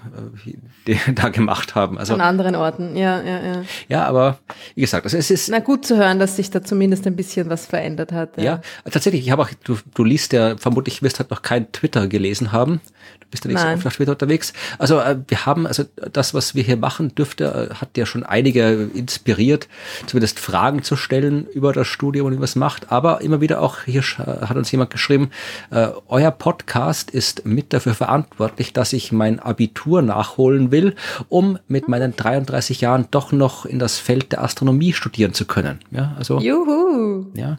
äh, 0.86 0.96
da 1.14 1.28
gemacht 1.28 1.74
haben. 1.74 1.98
Also 1.98 2.14
an 2.14 2.20
anderen 2.20 2.54
Orten, 2.54 2.96
ja, 2.96 3.20
ja, 3.22 3.40
ja. 3.40 3.64
Ja, 3.88 4.04
aber 4.04 4.38
wie 4.74 4.82
gesagt, 4.82 5.04
also 5.04 5.16
es 5.16 5.30
ist 5.30 5.48
na 5.48 5.58
gut 5.58 5.86
zu 5.86 5.96
hören, 5.96 6.18
dass 6.18 6.36
sich 6.36 6.50
da 6.50 6.62
zumindest 6.62 7.06
ein 7.06 7.16
bisschen 7.16 7.50
was 7.50 7.66
verändert 7.66 8.12
hat. 8.12 8.36
Ja, 8.36 8.44
ja 8.44 8.62
tatsächlich. 8.90 9.22
Ich 9.22 9.30
habe 9.30 9.42
auch, 9.42 9.50
du, 9.64 9.78
du 9.94 10.04
liest 10.04 10.32
ja 10.32 10.56
vermutlich 10.56 11.02
wirst 11.02 11.18
halt 11.18 11.30
noch 11.30 11.42
kein 11.42 11.70
Twitter 11.72 12.06
gelesen 12.06 12.52
haben. 12.52 12.80
Du 13.40 13.48
bist 13.48 13.62
so 13.62 13.68
oft 13.68 13.86
auf 13.86 13.96
Twitter 13.96 14.12
unterwegs. 14.12 14.52
Also 14.78 14.98
äh, 14.98 15.16
wir 15.28 15.46
haben 15.46 15.66
also 15.66 15.84
das, 16.12 16.34
was 16.34 16.54
wir 16.54 16.62
hier 16.62 16.76
machen 16.76 17.14
dürfte, 17.14 17.70
äh, 17.70 17.74
hat 17.74 17.96
ja 17.96 18.06
schon 18.06 18.22
einige 18.22 18.88
inspiriert, 18.94 19.68
zumindest 20.06 20.38
Fragen 20.38 20.82
zu 20.82 20.96
stellen 20.96 21.46
über 21.46 21.72
das 21.72 21.86
Studium 21.86 22.26
und 22.26 22.36
wie 22.36 22.40
was 22.40 22.56
macht. 22.56 22.92
Aber 22.92 23.20
immer 23.20 23.40
wieder 23.40 23.60
auch 23.60 23.80
hier 23.84 24.02
hat 24.02 24.56
uns 24.56 24.70
jemand 24.70 24.90
geschrieben, 24.90 25.30
äh, 25.70 25.88
euer 26.08 26.30
Podcast 26.30 27.10
ist 27.10 27.46
mit 27.46 27.72
dafür 27.72 27.94
verantwortlich, 27.94 28.72
dass 28.72 28.92
ich 28.92 29.12
mein 29.12 29.40
Abitur 29.40 30.02
nachholen 30.02 30.70
will, 30.70 30.94
um 31.28 31.58
mit 31.68 31.88
meinen 31.88 32.16
33 32.16 32.80
Jahren 32.80 33.06
doch 33.10 33.32
noch 33.32 33.66
in 33.66 33.78
das 33.78 33.98
Feld 33.98 34.32
der 34.32 34.42
Astronomie 34.42 34.92
studieren 34.92 35.32
zu 35.34 35.44
können. 35.44 35.80
Ja, 35.90 36.14
also. 36.18 36.40
Juhu. 36.40 37.26
Ja. 37.34 37.58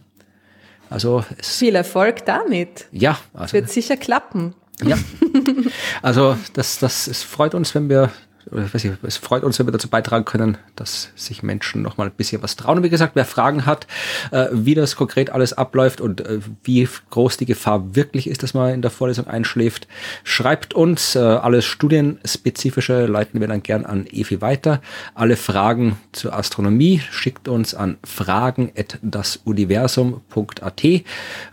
Also 0.89 1.23
viel 1.41 1.75
Erfolg 1.75 2.25
damit. 2.25 2.85
Ja, 2.91 3.17
also 3.33 3.53
wird 3.53 3.69
sicher 3.69 3.97
klappen. 3.97 4.53
Ja. 4.83 4.97
Also 6.01 6.37
das, 6.53 6.79
das 6.79 7.07
es 7.07 7.23
freut 7.23 7.55
uns, 7.55 7.73
wenn 7.75 7.89
wir 7.89 8.11
ich, 8.73 8.91
es 9.01 9.17
freut 9.17 9.43
uns, 9.43 9.57
wenn 9.57 9.65
wir 9.67 9.71
dazu 9.71 9.89
beitragen 9.89 10.25
können, 10.25 10.57
dass 10.75 11.09
sich 11.15 11.41
Menschen 11.41 11.81
noch 11.81 11.97
mal 11.97 12.05
ein 12.05 12.13
bisschen 12.13 12.43
was 12.43 12.55
trauen. 12.55 12.83
Wie 12.83 12.89
gesagt, 12.89 13.15
wer 13.15 13.25
Fragen 13.25 13.65
hat, 13.65 13.87
äh, 14.31 14.45
wie 14.51 14.75
das 14.75 14.95
konkret 14.95 15.31
alles 15.31 15.53
abläuft 15.53 15.99
und 15.99 16.21
äh, 16.21 16.37
wie 16.63 16.87
groß 17.09 17.37
die 17.37 17.47
Gefahr 17.47 17.95
wirklich 17.95 18.29
ist, 18.29 18.43
dass 18.43 18.53
man 18.53 18.71
in 18.73 18.83
der 18.83 18.91
Vorlesung 18.91 19.25
einschläft, 19.27 19.87
schreibt 20.23 20.75
uns. 20.75 21.15
Äh, 21.15 21.19
alles 21.19 21.65
Studienspezifische 21.65 23.07
leiten 23.07 23.39
wir 23.39 23.47
dann 23.47 23.63
gern 23.63 23.85
an 23.85 24.05
Evi 24.07 24.41
weiter. 24.41 24.81
Alle 25.15 25.37
Fragen 25.37 25.97
zur 26.11 26.33
Astronomie 26.33 27.01
schickt 27.11 27.47
uns 27.47 27.73
an 27.73 27.97
fragen@dasuniversum.at. 28.03 30.83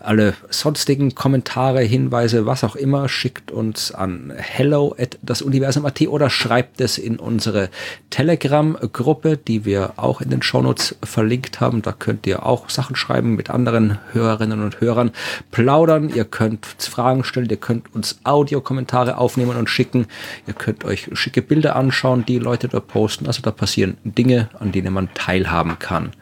Alle 0.00 0.34
sonstigen 0.50 1.14
Kommentare, 1.14 1.80
Hinweise, 1.80 2.44
was 2.44 2.64
auch 2.64 2.76
immer, 2.76 3.08
schickt 3.08 3.50
uns 3.50 3.92
an 3.92 4.34
hello@dasuniversum.at 4.36 6.02
oder 6.02 6.28
schreibt 6.28 6.81
es 6.82 6.98
in 6.98 7.18
unsere 7.18 7.70
Telegram-Gruppe, 8.10 9.36
die 9.36 9.64
wir 9.64 9.94
auch 9.96 10.20
in 10.20 10.30
den 10.30 10.42
Shownotes 10.42 10.96
verlinkt 11.02 11.60
haben. 11.60 11.82
Da 11.82 11.92
könnt 11.92 12.26
ihr 12.26 12.44
auch 12.44 12.68
Sachen 12.68 12.96
schreiben, 12.96 13.34
mit 13.34 13.50
anderen 13.50 13.98
Hörerinnen 14.12 14.62
und 14.62 14.80
Hörern 14.80 15.12
plaudern. 15.50 16.10
Ihr 16.10 16.24
könnt 16.24 16.66
Fragen 16.66 17.24
stellen, 17.24 17.48
ihr 17.48 17.56
könnt 17.56 17.94
uns 17.94 18.18
Audiokommentare 18.24 19.16
aufnehmen 19.16 19.56
und 19.56 19.70
schicken. 19.70 20.06
Ihr 20.46 20.54
könnt 20.54 20.84
euch 20.84 21.08
schicke 21.14 21.42
Bilder 21.42 21.76
anschauen, 21.76 22.24
die 22.26 22.38
Leute 22.38 22.68
da 22.68 22.80
posten. 22.80 23.26
Also 23.26 23.42
da 23.42 23.50
passieren 23.50 23.96
Dinge, 24.04 24.50
an 24.58 24.72
denen 24.72 24.92
man 24.92 25.08
teilhaben 25.14 25.78
kann. 25.78 26.12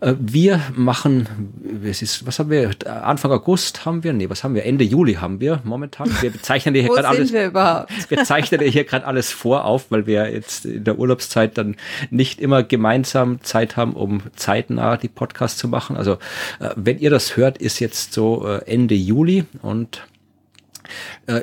Äh, 0.00 0.14
wir 0.18 0.60
machen, 0.74 1.28
es 1.84 2.02
ist, 2.02 2.26
was 2.26 2.38
haben 2.38 2.50
wir? 2.50 2.70
Anfang 2.86 3.32
August 3.32 3.84
haben 3.84 4.02
wir? 4.02 4.12
Nee, 4.12 4.30
was 4.30 4.44
haben 4.44 4.54
wir? 4.54 4.64
Ende 4.64 4.84
Juli 4.84 5.14
haben 5.14 5.40
wir 5.40 5.60
momentan. 5.64 6.10
Wir 6.20 6.30
bezeichnen 6.30 6.74
hier 6.74 6.84
gerade 6.88 7.08
alles. 7.08 7.32
Wir, 7.32 7.52
wir 8.08 8.24
zeichnen 8.24 8.60
hier 8.60 8.84
gerade 8.84 9.06
alles 9.06 9.30
vor 9.30 9.64
auf, 9.64 9.90
weil 9.90 10.06
wir 10.06 10.30
jetzt 10.32 10.64
in 10.64 10.84
der 10.84 10.98
Urlaubszeit 10.98 11.56
dann 11.58 11.76
nicht 12.10 12.40
immer 12.40 12.62
gemeinsam 12.62 13.42
Zeit 13.42 13.76
haben, 13.76 13.92
um 13.92 14.22
zeitnah 14.36 14.96
die 14.96 15.08
Podcasts 15.08 15.58
zu 15.58 15.68
machen. 15.68 15.96
Also 15.96 16.14
äh, 16.60 16.70
wenn 16.76 16.98
ihr 16.98 17.10
das 17.10 17.36
hört, 17.36 17.58
ist 17.58 17.78
jetzt 17.80 18.12
so 18.12 18.46
äh, 18.46 18.64
Ende 18.66 18.94
Juli 18.94 19.44
und 19.62 20.02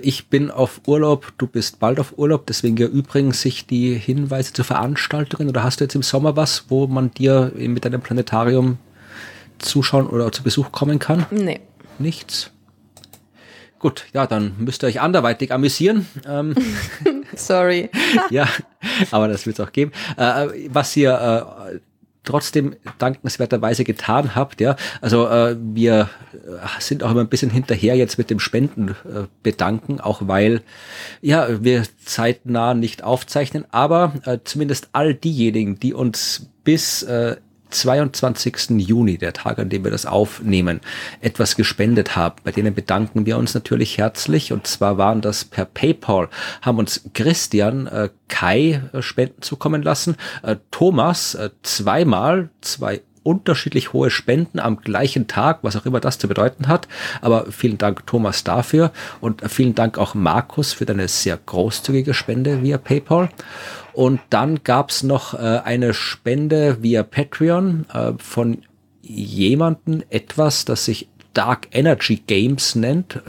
ich 0.02 0.28
bin 0.28 0.52
auf 0.52 0.82
Urlaub, 0.88 1.34
du 1.38 1.48
bist 1.48 1.80
bald 1.80 2.00
auf 2.00 2.18
Urlaub, 2.18 2.46
deswegen 2.48 2.78
erübrigen 2.78 3.32
sich 3.32 3.66
die 3.66 3.96
Hinweise 3.96 4.54
zur 4.54 4.66
Veranstaltungen. 4.66 5.50
Oder 5.50 5.64
hast 5.64 5.80
du 5.80 5.86
jetzt 5.86 5.96
im 5.96 6.04
Sommer 6.04 6.36
was, 6.36 6.66
wo 6.70 6.88
man 6.88 7.12
dir 7.12 7.52
mit 7.56 7.86
deinem 7.86 8.02
Planetarium 8.02 8.78
zuschauen 9.60 10.08
oder 10.08 10.32
zu 10.32 10.44
Besuch 10.44 10.72
kommen 10.72 11.00
kann? 11.00 11.26
Nee. 11.32 11.62
Nichts? 12.00 12.52
Gut, 13.80 14.06
ja, 14.12 14.26
dann 14.26 14.56
müsst 14.58 14.84
ihr 14.84 14.88
euch 14.88 15.02
anderweitig 15.02 15.52
amüsieren. 15.52 16.08
Ähm, 16.28 16.56
Sorry. 17.36 17.90
ja, 18.32 18.48
aber 19.12 19.28
das 19.28 19.46
wird 19.46 19.60
es 19.60 19.66
auch 19.66 19.72
geben. 19.72 19.92
Äh, 20.18 20.48
was 20.70 20.96
ihr 20.98 21.14
äh, 21.74 21.80
trotzdem 22.28 22.76
dankenswerterweise 23.00 23.84
getan 23.84 24.36
habt. 24.36 24.62
Ja, 24.62 24.76
also 25.02 25.28
äh, 25.28 25.56
wir 25.60 26.10
äh, 26.34 26.82
sind 26.82 27.04
auch 27.04 27.12
immer 27.12 27.22
ein 27.22 27.30
bisschen 27.30 27.50
hinterher 27.50 27.96
jetzt 27.96 28.18
mit 28.18 28.30
dem 28.30 28.40
Spenden 28.40 28.90
äh, 28.90 29.24
bedanken, 29.44 30.00
auch 30.00 30.22
weil 30.26 30.62
ja 31.22 31.64
wir 31.64 31.84
zeitnah 32.06 32.74
nicht 32.74 33.04
aufzeichnen, 33.04 33.66
aber 33.72 34.14
äh, 34.26 34.40
zumindest 34.44 34.90
all 34.92 35.14
diejenigen, 35.14 35.80
die 35.80 35.94
uns 35.94 36.50
bis 36.64 37.04
äh, 37.04 37.38
22. 37.70 38.70
Juni, 38.78 39.18
der 39.18 39.34
Tag, 39.34 39.60
an 39.60 39.70
dem 39.70 39.84
wir 39.84 39.92
das 39.92 40.06
aufnehmen, 40.06 40.82
etwas 41.22 41.56
gespendet 41.56 42.16
haben. 42.16 42.36
Bei 42.44 42.52
denen 42.52 42.74
bedanken 42.74 43.26
wir 43.26 43.38
uns 43.38 43.54
natürlich 43.54 43.98
herzlich. 43.98 44.52
Und 44.52 44.68
zwar 44.68 44.98
waren 44.98 45.22
das 45.22 45.46
per 45.46 45.66
PayPal, 45.66 46.30
haben 46.62 46.80
uns 46.80 47.04
Christian 47.14 47.88
äh, 47.88 48.10
Kai 48.28 48.82
äh, 48.94 49.02
Spenden 49.02 49.42
zukommen 49.42 49.82
lassen, 49.82 50.16
äh, 50.44 50.56
Thomas 50.72 51.36
äh, 51.36 51.50
zweimal, 51.64 52.50
zwei 52.62 53.02
unterschiedlich 53.28 53.92
hohe 53.92 54.10
Spenden 54.10 54.58
am 54.60 54.78
gleichen 54.78 55.28
Tag, 55.28 55.60
was 55.62 55.76
auch 55.76 55.86
immer 55.86 56.00
das 56.00 56.18
zu 56.18 56.30
bedeuten 56.30 56.70
hat. 56.70 56.88
Aber 57.20 57.52
vielen 57.52 57.78
Dank 57.78 58.08
Thomas 58.08 58.46
dafür 58.46 58.92
und 59.20 59.42
vielen 59.52 59.76
Dank 59.76 59.98
auch 59.98 60.16
Markus 60.16 60.72
für 60.72 60.86
deine 60.86 61.10
sehr 61.10 61.38
großzügige 61.38 62.14
Spende 62.14 62.64
via 62.64 62.78
PayPal. 62.78 63.28
Und 63.92 64.22
dann 64.30 64.64
gab's 64.64 65.04
noch 65.04 65.34
äh, 65.34 65.38
eine 65.38 65.94
Spende 65.94 66.78
via 66.82 67.04
Patreon 67.04 67.86
äh, 67.94 68.14
von 68.18 68.60
jemanden 69.02 70.04
etwas, 70.10 70.64
das 70.64 70.86
sich 70.86 71.10
Dark 71.38 71.68
Energy 71.72 72.24
Games 72.26 72.74
nennt. 72.74 73.18
Äh, 73.18 73.20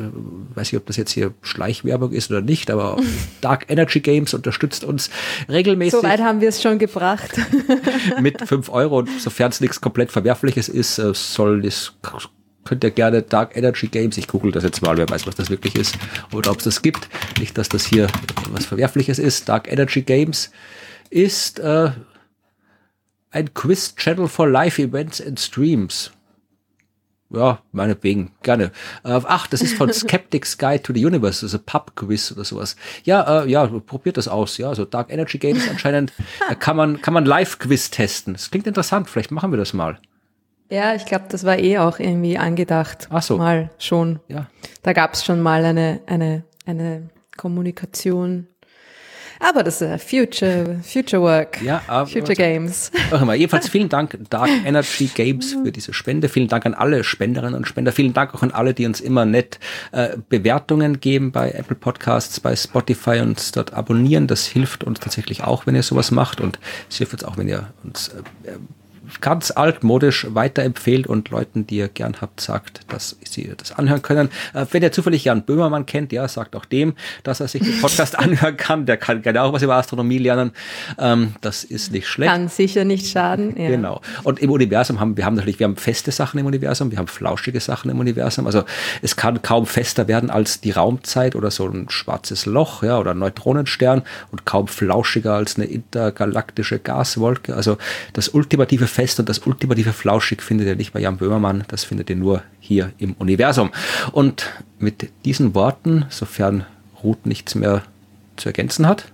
weiß 0.55 0.73
nicht, 0.73 0.81
ob 0.81 0.87
das 0.87 0.97
jetzt 0.97 1.13
hier 1.13 1.35
Schleichwerbung 1.43 2.13
ist 2.13 2.31
oder 2.31 2.41
nicht, 2.41 2.71
aber 2.71 2.97
Dark 3.43 3.67
Energy 3.69 4.01
Games 4.01 4.33
unterstützt 4.33 4.83
uns 4.83 5.11
regelmäßig. 5.47 6.01
Soweit 6.01 6.21
haben 6.21 6.41
wir 6.41 6.49
es 6.49 6.63
schon 6.63 6.79
gebracht. 6.79 7.39
mit 8.23 8.49
fünf 8.49 8.71
Euro 8.71 9.01
und 9.01 9.11
sofern 9.21 9.51
es 9.51 9.61
nichts 9.61 9.83
komplett 9.83 10.11
Verwerfliches 10.11 10.71
ist, 10.71 10.99
äh, 10.99 11.13
soll 11.13 11.61
das 11.61 11.93
könnt 12.65 12.83
ihr 12.83 12.91
gerne 12.91 13.23
Dark 13.23 13.57
Energy 13.57 13.89
Games, 13.89 14.17
ich 14.17 14.27
google 14.27 14.53
das 14.53 14.63
jetzt 14.63 14.83
mal, 14.83 14.97
wer 14.97 15.09
weiß, 15.09 15.27
was 15.27 15.37
das 15.37 15.49
wirklich 15.49 15.75
ist 15.75 15.97
oder 16.33 16.51
ob 16.51 16.59
es 16.59 16.65
das 16.65 16.83
gibt. 16.83 17.09
Nicht, 17.39 17.57
dass 17.59 17.69
das 17.69 17.85
hier 17.85 18.09
was 18.51 18.65
Verwerfliches 18.67 19.19
ist. 19.19 19.49
Dark 19.49 19.71
Energy 19.71 20.03
Games 20.03 20.51
ist 21.11 21.59
äh, 21.61 21.91
ein 23.31 23.53
Quiz-Channel 23.53 24.29
for 24.29 24.49
Live-Events 24.49 25.21
and 25.21 25.39
Streams. 25.39 26.11
Ja, 27.31 27.59
meinetwegen, 27.73 28.33
gerne. 28.43 28.73
Äh, 29.05 29.21
ach, 29.25 29.47
das 29.47 29.61
ist 29.61 29.77
von 29.77 29.93
Skeptics 29.93 30.57
Guide 30.57 30.83
to 30.83 30.95
the 30.95 31.05
Universe, 31.05 31.45
also 31.45 31.59
Pub-Quiz 31.59 32.33
oder 32.33 32.45
sowas. 32.45 32.77
Ja, 33.05 33.43
äh, 33.43 33.51
ja, 33.51 33.67
probiert 33.67 34.17
das 34.17 34.29
aus. 34.29 34.57
Ja, 34.57 34.75
so 34.75 34.87
Dark 34.87 35.13
Energy 35.13 35.39
Games 35.39 35.69
anscheinend 35.69 36.13
äh, 36.49 36.55
kann 36.55 36.77
man, 36.77 37.03
kann 37.03 37.13
man 37.13 37.27
Live-Quiz 37.27 37.91
testen. 37.91 38.33
Das 38.33 38.51
klingt 38.51 38.67
interessant, 38.67 39.11
vielleicht 39.11 39.31
machen 39.31 39.53
wir 39.53 39.59
das 39.59 39.75
mal. 39.75 39.99
Ja, 40.71 40.95
ich 40.95 41.07
glaube, 41.07 41.27
das 41.29 41.45
war 41.45 41.59
eh 41.59 41.79
auch 41.79 41.99
irgendwie 41.99 42.39
angedacht. 42.39 43.09
Ach 43.11 43.23
so. 43.23 43.39
Mal 43.39 43.71
schon. 43.79 44.21
Ja. 44.29 44.47
Da 44.83 44.93
gab 44.93 45.15
es 45.15 45.25
schon 45.25 45.41
mal 45.41 45.65
eine, 45.65 46.01
eine, 46.07 46.45
eine 46.67 47.11
Kommunikation. 47.37 48.47
Aber 49.41 49.63
das 49.63 49.81
ist 49.81 50.03
Future, 50.03 50.81
Future 50.83 51.23
Work. 51.23 51.63
Ja, 51.63 51.83
aber, 51.87 52.07
Future 52.07 52.35
Games. 52.35 52.91
Auch 53.11 53.23
immer. 53.23 53.35
Jedenfalls 53.35 53.69
vielen 53.69 53.89
Dank, 53.89 54.19
Dark 54.31 54.51
Energy 54.65 55.07
Games, 55.07 55.57
für 55.63 55.73
diese 55.73 55.93
Spende. 55.93 56.29
Vielen 56.29 56.49
Dank 56.49 56.67
an 56.67 56.75
alle 56.75 57.05
Spenderinnen 57.05 57.55
und 57.55 57.67
Spender. 57.67 57.93
Vielen 57.93 58.15
Dank 58.15 58.35
auch 58.35 58.43
an 58.43 58.51
alle, 58.51 58.75
die 58.75 58.87
uns 58.87 59.01
immer 59.01 59.25
nett 59.25 59.59
äh, 59.93 60.17
Bewertungen 60.29 61.01
geben 61.01 61.33
bei 61.33 61.51
Apple 61.51 61.77
Podcasts, 61.77 62.41
bei 62.41 62.57
Spotify 62.57 63.21
und 63.21 63.57
dort 63.57 63.73
abonnieren. 63.75 64.27
Das 64.27 64.47
hilft 64.47 64.85
uns 64.85 65.01
tatsächlich 65.01 65.45
auch, 65.45 65.67
wenn 65.67 65.75
ihr 65.75 65.83
sowas 65.83 66.11
macht. 66.11 66.41
Und 66.41 66.59
es 66.91 66.97
hilft 66.99 67.13
uns 67.13 67.25
auch, 67.25 67.37
wenn 67.37 67.49
ihr 67.49 67.69
uns 67.85 68.09
äh, 68.09 68.51
ganz 69.21 69.51
altmodisch 69.51 70.27
weiterempfehlt 70.31 71.07
und 71.07 71.31
Leuten, 71.31 71.67
die 71.67 71.77
ihr 71.77 71.89
gern 71.89 72.17
habt, 72.21 72.41
sagt, 72.41 72.81
dass 72.89 73.17
sie 73.25 73.53
das 73.57 73.73
anhören 73.73 74.03
können. 74.03 74.29
Äh, 74.55 74.67
wenn 74.71 74.83
ihr 74.83 74.93
zufällig 74.93 75.25
Jan 75.25 75.43
Böhmermann 75.43 75.87
kennt, 75.87 76.13
ja, 76.13 76.27
sagt 76.29 76.57
auch 76.57 76.65
dem, 76.65 76.95
dass 77.23 77.41
er 77.41 77.49
sich 77.49 77.63
den 77.63 77.81
Podcast 77.81 78.19
anhören 78.19 78.57
kann. 78.57 78.87
Der 78.87 78.97
kann 78.97 79.23
gerne 79.23 79.43
auch 79.43 79.53
was 79.53 79.63
über 79.63 79.75
Astronomie 79.77 80.19
lernen. 80.19 80.53
Ähm, 80.99 81.35
das 81.41 81.65
ist 81.65 81.93
nicht 81.93 82.07
schlecht. 82.07 82.31
Kann 82.31 82.49
sicher 82.49 82.85
nicht 82.85 83.07
schaden. 83.07 83.55
Ja. 83.57 83.69
Genau. 83.69 84.01
Und 84.25 84.41
im 84.41 84.51
Universum 84.51 85.01
haben 85.01 85.17
wir 85.17 85.25
haben 85.25 85.35
natürlich, 85.35 85.59
wir 85.59 85.65
haben 85.65 85.77
feste 85.77 86.11
Sachen 86.11 86.39
im 86.39 86.47
Universum, 86.47 86.91
wir 86.91 86.99
haben 86.99 87.09
flauschige 87.09 87.61
Sachen 87.61 87.91
im 87.91 87.99
Universum. 87.99 88.47
Also 88.47 88.65
es 89.03 89.17
kann 89.17 89.43
kaum 89.43 89.67
fester 89.67 90.09
werden 90.09 90.31
als 90.31 90.61
die 90.61 90.71
Raumzeit 90.71 91.37
oder 91.37 91.51
so 91.51 91.67
ein 91.67 91.89
schwarzes 91.89 92.47
Loch, 92.47 92.83
ja, 92.83 92.99
oder 92.99 93.13
ein 93.13 93.19
Neutronenstern 93.19 94.03
und 94.31 94.45
kaum 94.45 94.69
flauschiger 94.69 95.35
als 95.35 95.57
eine 95.57 95.67
intergalaktische 95.67 96.79
Gaswolke. 96.79 97.55
Also 97.55 97.79
das 98.13 98.29
ultimative 98.29 98.87
fest 98.99 99.21
und 99.21 99.29
das 99.29 99.39
ultimative 99.47 99.93
Flauschig 99.93 100.43
findet 100.43 100.67
ihr 100.67 100.75
nicht 100.75 100.93
bei 100.93 100.99
Jan 100.99 101.19
Böhmermann, 101.19 101.63
das 101.69 101.85
findet 101.85 102.11
ihr 102.11 102.17
nur 102.17 102.43
hier 102.59 102.91
im 102.99 103.13
Universum. 103.13 103.71
Und 104.11 104.51
mit 104.81 105.09
diesen 105.25 105.55
Worten, 105.55 106.07
sofern 106.09 106.67
Ruth 107.05 107.25
nichts 107.25 107.55
mehr 107.55 107.85
zu 108.37 108.49
ergänzen 108.49 108.89
hat, 108.89 109.05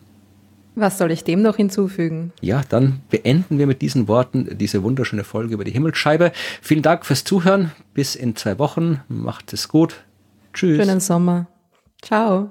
was 0.75 0.99
soll 0.99 1.13
ich 1.13 1.23
dem 1.23 1.41
noch 1.41 1.57
hinzufügen? 1.57 2.33
Ja, 2.41 2.63
dann 2.69 3.03
beenden 3.09 3.59
wir 3.59 3.69
mit 3.69 3.81
diesen 3.81 4.09
Worten 4.09 4.59
diese 4.59 4.83
wunderschöne 4.83 5.23
Folge 5.23 5.55
über 5.55 5.63
die 5.63 5.71
Himmelsscheibe. 5.71 6.33
Vielen 6.63 6.83
Dank 6.83 7.07
fürs 7.07 7.23
Zuhören. 7.23 7.71
Bis 7.93 8.17
in 8.17 8.35
zwei 8.35 8.59
Wochen. 8.59 9.01
Macht 9.07 9.53
es 9.53 9.69
gut. 9.69 10.03
Tschüss. 10.53 10.79
Schönen 10.79 10.99
Sommer. 10.99 11.47
Ciao. 12.03 12.51